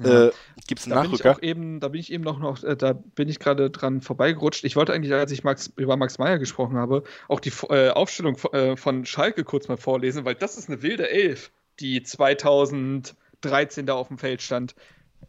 äh, 0.03 0.31
gibt 0.67 0.81
es 0.81 0.87
einen 0.87 0.95
Da 0.95 1.03
bin 1.03 1.13
ich 1.15 1.23
Nachrücker. 1.25 1.43
eben, 1.43 1.81
da 1.81 1.89
bin 1.89 2.01
ich 2.01 2.13
eben 2.13 2.23
noch, 2.25 2.39
noch 2.39 2.63
äh, 2.63 2.77
da 2.77 2.93
bin 2.93 3.29
ich 3.29 3.39
gerade 3.39 3.71
dran 3.71 4.01
vorbeigerutscht. 4.03 4.65
Ich 4.65 4.77
wollte 4.77 4.93
eigentlich, 4.93 5.13
als 5.15 5.33
ich 5.33 5.43
Max, 5.45 5.73
über 5.77 5.97
Max 5.97 6.19
Meyer 6.19 6.39
gesprochen 6.39 6.77
habe, 6.77 7.03
auch 7.29 7.41
die 7.41 7.53
äh, 7.71 7.91
Aufstellung 7.91 8.37
äh, 8.53 8.77
von 8.77 9.05
Schalke 9.07 9.45
kurz 9.45 9.69
mal 9.69 9.77
vorlesen, 9.77 10.25
weil 10.25 10.35
das 10.35 10.57
ist 10.57 10.69
eine 10.69 10.83
wilde 10.83 11.09
Elf, 11.11 11.51
die 11.81 12.03
2013 12.03 13.87
da 13.87 13.95
auf 13.95 14.09
dem 14.09 14.19
Feld 14.19 14.43
stand. 14.43 14.75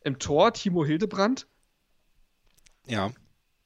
Im 0.03 0.19
Tor 0.19 0.53
Timo 0.53 0.85
Hildebrand, 0.85 1.47
Ja, 2.85 3.11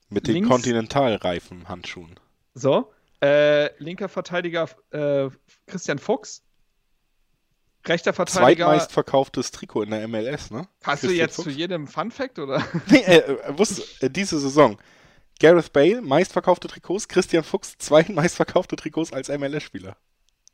mit 0.10 0.28
den 0.28 0.36
Links- 0.36 0.50
Kontinentalreifen 0.50 1.68
Handschuhen. 1.70 2.20
so, 2.54 2.92
äh, 3.22 3.70
linker 3.82 4.10
Verteidiger 4.10 4.68
äh, 4.92 5.30
Christian 5.68 6.00
Fuchs, 6.00 6.44
rechter 7.86 8.14
Verteidiger. 8.14 8.66
Zweitmeistverkauftes 8.66 9.52
Trikot 9.52 9.84
in 9.84 9.92
der 9.92 10.08
MLS, 10.08 10.52
ne? 10.52 10.68
Hast 10.84 11.04
du 11.04 11.12
jetzt 11.12 11.36
Fuchs. 11.36 11.46
zu 11.46 11.50
jedem 11.52 11.88
Fun 11.88 12.12
Fact 12.12 12.40
oder? 12.40 12.64
Nee, 12.88 12.98
äh, 13.00 13.18
äh, 13.20 13.58
wusste, 13.58 13.84
äh, 14.06 14.10
diese 14.10 14.40
Saison. 14.40 14.78
Gareth 15.40 15.74
Bale, 15.74 16.02
meistverkaufte 16.02 16.68
Trikots, 16.68 17.08
Christian 17.08 17.44
Fuchs, 17.44 17.78
zweitmeistverkaufte 17.80 18.76
Trikots 18.76 19.12
als 19.12 19.30
MLS-Spieler. 19.30 19.98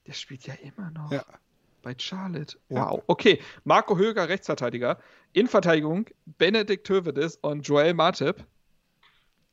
Der 0.05 0.13
spielt 0.13 0.47
ja 0.47 0.53
immer 0.55 0.89
noch. 0.91 1.11
Ja. 1.11 1.25
Bei 1.81 1.93
Charlotte. 1.97 2.57
Ja. 2.69 2.89
Wow. 2.91 3.03
Okay, 3.07 3.41
Marco 3.65 3.97
Höger, 3.97 4.29
Rechtsverteidiger. 4.29 4.97
Innenverteidigung, 5.33 6.05
Benedikt 6.25 6.87
Hövedes 6.89 7.35
und 7.37 7.67
Joel 7.67 7.93
Matip. 7.93 8.45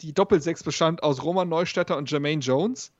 die 0.01 0.13
Doppelsechs 0.13 0.63
bestand 0.63 1.03
aus 1.03 1.23
Roman 1.23 1.49
Neustädter 1.49 1.97
und 1.97 2.11
Jermaine 2.11 2.41
Jones. 2.41 2.93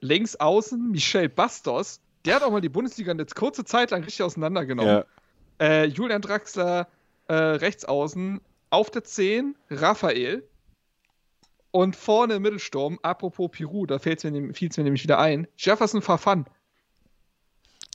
Links 0.00 0.36
außen 0.36 0.90
Michel 0.90 1.28
Bastos. 1.28 2.00
Der 2.24 2.36
hat 2.36 2.42
auch 2.42 2.50
mal 2.50 2.60
die 2.60 2.68
Bundesliga 2.68 3.10
eine 3.10 3.24
kurze 3.26 3.64
Zeit 3.64 3.90
lang 3.90 4.02
richtig 4.04 4.22
auseinandergenommen. 4.22 5.04
Ja. 5.60 5.64
Äh, 5.66 5.84
Julian 5.86 6.22
Draxler 6.22 6.88
äh, 7.28 7.34
rechts 7.34 7.84
außen. 7.84 8.40
Auf 8.70 8.90
der 8.90 9.04
10 9.04 9.54
Raphael. 9.70 10.48
Und 11.70 11.96
vorne 11.96 12.34
im 12.34 12.42
Mittelsturm, 12.42 12.98
apropos 13.02 13.50
Peru, 13.50 13.84
da 13.86 13.98
fiel 13.98 14.14
es 14.14 14.22
mir, 14.22 14.30
mir 14.30 14.52
nämlich 14.84 15.02
wieder 15.02 15.18
ein, 15.18 15.48
Jefferson 15.58 16.02
Fafan. 16.02 16.46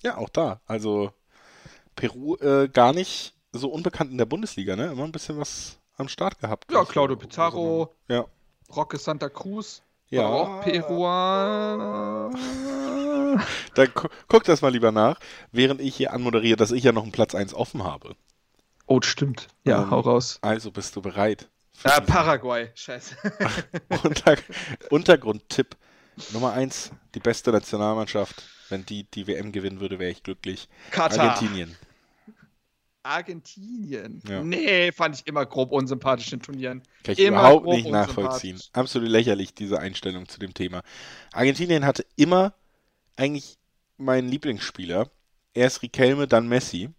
ja, 0.03 0.17
auch 0.17 0.27
da. 0.29 0.59
Also 0.65 1.13
Peru 1.95 2.35
äh, 2.37 2.67
gar 2.67 2.91
nicht 2.91 3.33
so 3.53 3.69
unbekannt 3.69 4.11
in 4.11 4.17
der 4.17 4.25
Bundesliga, 4.25 4.75
ne? 4.75 4.91
Immer 4.91 5.05
ein 5.05 5.13
bisschen 5.13 5.39
was 5.39 5.79
am 5.95 6.09
Start 6.09 6.39
gehabt. 6.39 6.69
Ja, 6.71 6.83
Claudio 6.83 7.15
Pizarro, 7.15 7.95
Ja. 8.09 8.25
Roque 8.75 8.97
Santa 8.97 9.29
Cruz, 9.29 9.81
Ja. 10.09 10.27
auch 10.27 10.61
Peruaner. 10.61 12.31
Dann 13.75 13.89
gu 13.93 14.07
guck 14.27 14.43
das 14.43 14.61
mal 14.61 14.71
lieber 14.71 14.91
nach, 14.91 15.19
während 15.51 15.81
ich 15.81 15.95
hier 15.95 16.13
anmoderiere, 16.13 16.57
dass 16.57 16.71
ich 16.71 16.83
ja 16.83 16.91
noch 16.91 17.03
einen 17.03 17.11
Platz 17.11 17.35
1 17.35 17.53
offen 17.53 17.83
habe. 17.83 18.15
Oh, 18.87 19.01
stimmt. 19.01 19.47
Ja, 19.65 19.83
Ähm, 19.83 19.91
hau 19.91 19.99
raus. 19.99 20.39
Also 20.41 20.71
bist 20.71 20.95
du 20.95 21.01
bereit? 21.01 21.47
Ah, 21.83 22.01
Paraguay, 22.01 22.69
scheiße. 22.75 23.15
Unter 24.03 24.35
Untergrundtipp 24.89 25.77
Nummer 26.33 26.53
1, 26.53 26.91
die 27.15 27.19
beste 27.19 27.51
Nationalmannschaft. 27.51 28.43
Wenn 28.69 28.85
die 28.85 29.05
die 29.05 29.27
WM 29.27 29.51
gewinnen 29.51 29.79
würde, 29.79 29.97
wäre 29.99 30.11
ich 30.11 30.21
glücklich. 30.23 30.67
Katar. 30.91 31.31
Argentinien. 31.31 31.75
Argentinien. 33.03 34.21
Ja. 34.27 34.43
Nee, 34.43 34.91
fand 34.91 35.15
ich 35.15 35.25
immer 35.25 35.45
grob 35.45 35.71
unsympathisch 35.71 36.31
in 36.33 36.41
Turnieren. 36.41 36.83
Kann 37.03 37.13
ich 37.13 37.19
Immer 37.19 37.39
überhaupt 37.39 37.65
nicht 37.65 37.89
nachvollziehen. 37.89 38.59
Absolut 38.73 39.09
lächerlich, 39.09 39.53
diese 39.53 39.79
Einstellung 39.79 40.27
zu 40.27 40.39
dem 40.39 40.53
Thema. 40.53 40.83
Argentinien 41.31 41.85
hatte 41.85 42.05
immer 42.17 42.53
eigentlich 43.19 43.57
meinen 43.97 44.29
Lieblingsspieler. 44.29 45.09
Erst 45.53 45.81
Riquelme, 45.81 46.27
dann 46.27 46.47
Messi. 46.47 46.89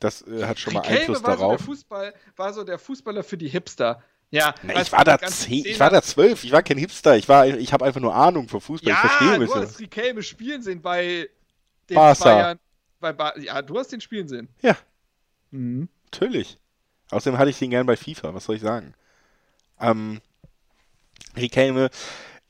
Das 0.00 0.22
äh, 0.26 0.44
hat 0.44 0.58
schon 0.58 0.74
mal 0.74 0.80
Riquelme 0.80 1.00
Einfluss 1.00 1.22
war 1.22 1.36
So 1.38 1.38
darauf. 1.38 1.56
der, 1.58 1.66
Fußball, 1.66 2.14
war 2.36 2.52
so 2.52 2.64
der 2.64 2.78
Fußballer 2.78 3.22
für 3.24 3.38
die 3.38 3.48
Hipster. 3.48 4.02
Ja, 4.30 4.54
Na, 4.62 4.82
ich 4.82 4.90
war 4.90 5.04
da 5.04 5.18
zehn, 5.20 5.64
ich 5.64 5.78
war 5.78 5.88
da 5.88 6.02
zwölf, 6.02 6.42
ich 6.42 6.50
war 6.50 6.62
kein 6.62 6.78
Hipster, 6.78 7.16
ich 7.16 7.28
war, 7.28 7.46
ich 7.46 7.72
habe 7.72 7.84
einfach 7.84 8.00
nur 8.00 8.12
Ahnung 8.14 8.48
von 8.48 8.60
Fußball, 8.60 8.92
ich 8.92 8.98
verstehe 8.98 9.28
Ja, 9.28 9.34
du 9.34 9.40
bisschen. 9.46 9.62
hast 9.62 9.78
Riquelme 9.78 10.22
spielen 10.22 10.62
sehen 10.62 10.82
bei 10.82 11.30
den 11.88 11.94
Barca. 11.94 12.24
Bayern. 12.24 12.58
Bei 12.98 13.12
ba 13.12 13.38
ja, 13.38 13.62
du 13.62 13.78
hast 13.78 13.92
den 13.92 14.00
spielen 14.00 14.26
sehen. 14.26 14.48
Ja. 14.62 14.76
Mhm. 15.52 15.88
Natürlich. 16.12 16.58
Außerdem 17.10 17.38
hatte 17.38 17.50
ich 17.50 17.58
den 17.58 17.70
gern 17.70 17.86
bei 17.86 17.96
FIFA, 17.96 18.34
was 18.34 18.44
soll 18.46 18.56
ich 18.56 18.62
sagen? 18.62 18.94
Ähm, 19.80 20.20
Riquelme, 21.36 21.90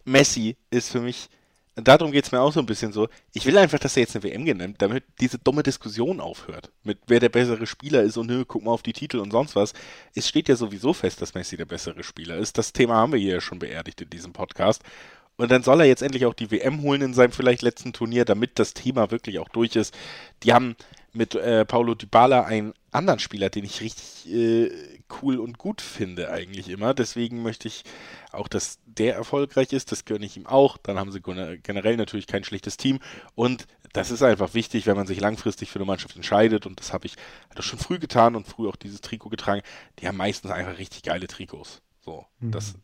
Messi 0.04 0.56
ist 0.70 0.90
für 0.90 1.00
mich, 1.00 1.28
darum 1.76 2.10
geht 2.10 2.24
es 2.24 2.32
mir 2.32 2.40
auch 2.40 2.52
so 2.52 2.60
ein 2.60 2.66
bisschen 2.66 2.92
so, 2.92 3.08
ich 3.32 3.44
will 3.44 3.58
einfach, 3.58 3.78
dass 3.78 3.96
er 3.96 4.02
jetzt 4.02 4.16
eine 4.16 4.24
WM 4.24 4.44
genannt, 4.44 4.76
damit 4.78 5.04
diese 5.20 5.38
dumme 5.38 5.62
Diskussion 5.62 6.20
aufhört, 6.20 6.70
mit 6.84 6.98
wer 7.06 7.20
der 7.20 7.28
bessere 7.28 7.66
Spieler 7.66 8.02
ist 8.02 8.16
und 8.16 8.28
nö, 8.28 8.44
guck 8.46 8.64
mal 8.64 8.72
auf 8.72 8.82
die 8.82 8.94
Titel 8.94 9.18
und 9.18 9.30
sonst 9.30 9.54
was. 9.56 9.74
Es 10.14 10.26
steht 10.26 10.48
ja 10.48 10.56
sowieso 10.56 10.92
fest, 10.94 11.20
dass 11.20 11.34
Messi 11.34 11.56
der 11.56 11.66
bessere 11.66 12.02
Spieler 12.02 12.38
ist. 12.38 12.56
Das 12.56 12.72
Thema 12.72 12.94
haben 12.94 13.12
wir 13.12 13.20
hier 13.20 13.34
ja 13.34 13.40
schon 13.40 13.58
beerdigt 13.58 14.00
in 14.00 14.10
diesem 14.10 14.32
Podcast. 14.32 14.82
Und 15.36 15.50
dann 15.50 15.62
soll 15.62 15.80
er 15.80 15.86
jetzt 15.86 16.02
endlich 16.02 16.24
auch 16.26 16.34
die 16.34 16.50
WM 16.50 16.80
holen 16.82 17.02
in 17.02 17.14
seinem 17.14 17.32
vielleicht 17.32 17.62
letzten 17.62 17.92
Turnier, 17.92 18.24
damit 18.24 18.58
das 18.58 18.72
Thema 18.74 19.10
wirklich 19.10 19.38
auch 19.38 19.48
durch 19.50 19.76
ist. 19.76 19.94
Die 20.42 20.52
haben 20.52 20.76
mit 21.12 21.34
äh, 21.34 21.64
Paulo 21.64 21.94
Dybala 21.94 22.44
einen 22.44 22.74
anderen 22.90 23.18
Spieler, 23.18 23.50
den 23.50 23.64
ich 23.64 23.80
richtig 23.80 24.30
äh, 24.32 24.70
cool 25.22 25.38
und 25.38 25.58
gut 25.58 25.80
finde 25.80 26.30
eigentlich 26.30 26.68
immer. 26.68 26.94
Deswegen 26.94 27.42
möchte 27.42 27.68
ich 27.68 27.84
auch, 28.32 28.48
dass 28.48 28.78
der 28.86 29.14
erfolgreich 29.14 29.72
ist. 29.72 29.92
Das 29.92 30.04
gönne 30.04 30.26
ich 30.26 30.36
ihm 30.36 30.46
auch. 30.46 30.76
Dann 30.78 30.98
haben 30.98 31.12
sie 31.12 31.20
gene- 31.20 31.58
generell 31.58 31.96
natürlich 31.96 32.26
kein 32.26 32.44
schlechtes 32.44 32.76
Team. 32.76 33.00
Und 33.34 33.66
das 33.92 34.10
ist 34.10 34.22
einfach 34.22 34.54
wichtig, 34.54 34.86
wenn 34.86 34.96
man 34.96 35.06
sich 35.06 35.20
langfristig 35.20 35.70
für 35.70 35.78
eine 35.78 35.86
Mannschaft 35.86 36.16
entscheidet. 36.16 36.66
Und 36.66 36.80
das 36.80 36.92
habe 36.92 37.06
ich 37.06 37.16
das 37.54 37.64
schon 37.64 37.78
früh 37.78 37.98
getan 37.98 38.36
und 38.36 38.46
früh 38.46 38.68
auch 38.68 38.76
dieses 38.76 39.00
Trikot 39.00 39.30
getragen. 39.30 39.62
Die 39.98 40.08
haben 40.08 40.16
meistens 40.16 40.50
einfach 40.50 40.78
richtig 40.78 41.02
geile 41.02 41.26
Trikots. 41.26 41.82
So, 42.04 42.26
das 42.50 42.74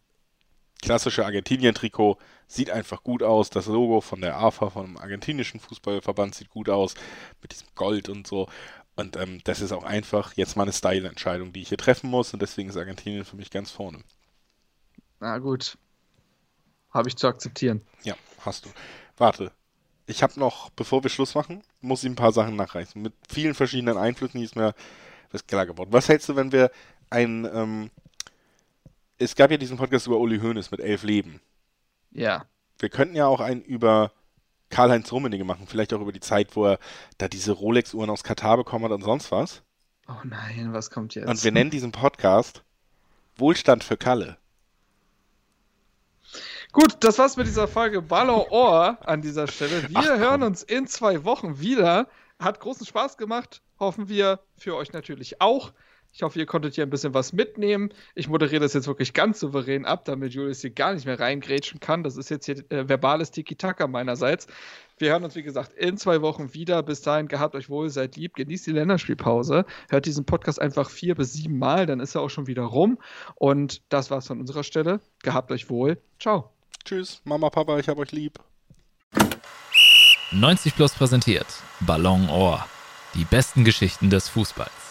klassische 0.82 1.24
Argentinien-Trikot 1.24 2.18
sieht 2.46 2.70
einfach 2.70 3.02
gut 3.02 3.22
aus. 3.22 3.48
Das 3.48 3.66
Logo 3.66 4.02
von 4.02 4.20
der 4.20 4.36
AFA, 4.36 4.68
vom 4.68 4.98
argentinischen 4.98 5.60
Fußballverband, 5.60 6.34
sieht 6.34 6.50
gut 6.50 6.68
aus. 6.68 6.94
Mit 7.40 7.52
diesem 7.52 7.68
Gold 7.74 8.10
und 8.10 8.26
so. 8.26 8.48
Und 8.94 9.16
ähm, 9.16 9.40
das 9.44 9.60
ist 9.60 9.72
auch 9.72 9.84
einfach 9.84 10.34
jetzt 10.34 10.56
mal 10.56 10.64
eine 10.64 10.72
Style-Entscheidung, 10.72 11.52
die 11.52 11.62
ich 11.62 11.68
hier 11.70 11.78
treffen 11.78 12.10
muss. 12.10 12.34
Und 12.34 12.42
deswegen 12.42 12.68
ist 12.68 12.76
Argentinien 12.76 13.24
für 13.24 13.36
mich 13.36 13.50
ganz 13.50 13.70
vorne. 13.70 14.00
Na 15.20 15.38
gut. 15.38 15.78
Habe 16.90 17.08
ich 17.08 17.16
zu 17.16 17.26
akzeptieren. 17.26 17.80
Ja, 18.02 18.14
hast 18.40 18.66
du. 18.66 18.70
Warte. 19.16 19.52
Ich 20.06 20.22
habe 20.22 20.38
noch, 20.38 20.68
bevor 20.70 21.02
wir 21.02 21.10
Schluss 21.10 21.34
machen, 21.34 21.62
muss 21.80 22.02
ich 22.02 22.10
ein 22.10 22.16
paar 22.16 22.32
Sachen 22.32 22.56
nachreichen. 22.56 23.00
Mit 23.00 23.14
vielen 23.30 23.54
verschiedenen 23.54 23.96
Einflüssen, 23.96 24.42
ist 24.42 24.56
mir 24.56 24.74
was 25.30 25.46
klar 25.46 25.64
geworden. 25.64 25.92
Was 25.92 26.08
hältst 26.08 26.28
du, 26.28 26.36
wenn 26.36 26.52
wir 26.52 26.70
ein, 27.08 27.48
ähm, 27.52 27.90
es 29.22 29.36
gab 29.36 29.50
ja 29.50 29.56
diesen 29.56 29.76
Podcast 29.76 30.06
über 30.06 30.18
Uli 30.18 30.40
Hoeneß 30.40 30.70
mit 30.70 30.80
elf 30.80 31.02
Leben. 31.02 31.40
Ja. 32.10 32.44
Wir 32.78 32.88
könnten 32.88 33.14
ja 33.14 33.26
auch 33.26 33.40
einen 33.40 33.62
über 33.62 34.12
Karl-Heinz 34.70 35.12
Rummenigge 35.12 35.44
machen, 35.44 35.66
vielleicht 35.66 35.92
auch 35.92 36.00
über 36.00 36.12
die 36.12 36.20
Zeit, 36.20 36.56
wo 36.56 36.66
er 36.66 36.78
da 37.18 37.28
diese 37.28 37.52
Rolex-Uhren 37.52 38.10
aus 38.10 38.24
Katar 38.24 38.56
bekommen 38.56 38.86
hat 38.86 38.92
und 38.92 39.02
sonst 39.02 39.30
was. 39.30 39.62
Oh 40.08 40.24
nein, 40.24 40.72
was 40.72 40.90
kommt 40.90 41.14
jetzt? 41.14 41.28
Und 41.28 41.44
wir 41.44 41.52
nennen 41.52 41.70
diesen 41.70 41.92
Podcast 41.92 42.64
Wohlstand 43.36 43.84
für 43.84 43.96
Kalle. 43.96 44.36
Gut, 46.72 46.96
das 47.00 47.18
war's 47.18 47.36
mit 47.36 47.46
dieser 47.46 47.68
Folge 47.68 48.00
Ballon 48.00 48.46
Ohr 48.50 48.98
an 49.02 49.20
dieser 49.20 49.46
Stelle. 49.46 49.88
Wir 49.88 49.96
Ach, 49.98 50.18
hören 50.18 50.42
uns 50.42 50.62
in 50.62 50.86
zwei 50.86 51.24
Wochen 51.24 51.60
wieder. 51.60 52.08
Hat 52.38 52.60
großen 52.60 52.86
Spaß 52.86 53.18
gemacht. 53.18 53.60
Hoffen 53.78 54.08
wir 54.08 54.40
für 54.56 54.74
euch 54.74 54.92
natürlich 54.92 55.40
auch. 55.40 55.72
Ich 56.14 56.22
hoffe, 56.22 56.38
ihr 56.38 56.44
konntet 56.46 56.74
hier 56.74 56.84
ein 56.84 56.90
bisschen 56.90 57.14
was 57.14 57.32
mitnehmen. 57.32 57.88
Ich 58.14 58.28
moderiere 58.28 58.60
das 58.60 58.74
jetzt 58.74 58.86
wirklich 58.86 59.14
ganz 59.14 59.40
souverän 59.40 59.86
ab, 59.86 60.04
damit 60.04 60.34
Julius 60.34 60.60
hier 60.60 60.70
gar 60.70 60.92
nicht 60.92 61.06
mehr 61.06 61.18
reingrätschen 61.18 61.80
kann. 61.80 62.02
Das 62.02 62.18
ist 62.18 62.28
jetzt 62.28 62.44
hier 62.44 62.58
äh, 62.70 62.86
verbales 62.86 63.30
Tiki-Taka 63.30 63.86
meinerseits. 63.86 64.46
Wir 64.98 65.10
hören 65.10 65.24
uns, 65.24 65.34
wie 65.36 65.42
gesagt, 65.42 65.72
in 65.72 65.96
zwei 65.96 66.20
Wochen 66.20 66.52
wieder. 66.52 66.82
Bis 66.82 67.00
dahin, 67.00 67.28
gehabt 67.28 67.54
euch 67.54 67.70
wohl, 67.70 67.88
seid 67.88 68.16
lieb, 68.16 68.34
genießt 68.34 68.66
die 68.66 68.72
Länderspielpause. 68.72 69.64
Hört 69.88 70.04
diesen 70.04 70.26
Podcast 70.26 70.60
einfach 70.60 70.90
vier 70.90 71.14
bis 71.14 71.32
sieben 71.32 71.58
Mal, 71.58 71.86
dann 71.86 71.98
ist 71.98 72.14
er 72.14 72.20
auch 72.20 72.30
schon 72.30 72.46
wieder 72.46 72.64
rum. 72.64 72.98
Und 73.34 73.80
das 73.88 74.10
war's 74.10 74.26
von 74.26 74.38
unserer 74.38 74.64
Stelle. 74.64 75.00
Gehabt 75.22 75.50
euch 75.50 75.70
wohl. 75.70 75.96
Ciao. 76.20 76.50
Tschüss, 76.84 77.22
Mama, 77.24 77.48
Papa, 77.48 77.78
ich 77.78 77.88
hab 77.88 77.96
euch 77.96 78.12
lieb. 78.12 78.38
90 80.30 80.76
Plus 80.76 80.92
präsentiert 80.92 81.46
Ballon 81.80 82.28
Ohr. 82.28 82.66
Die 83.14 83.24
besten 83.24 83.64
Geschichten 83.64 84.10
des 84.10 84.28
Fußballs. 84.28 84.81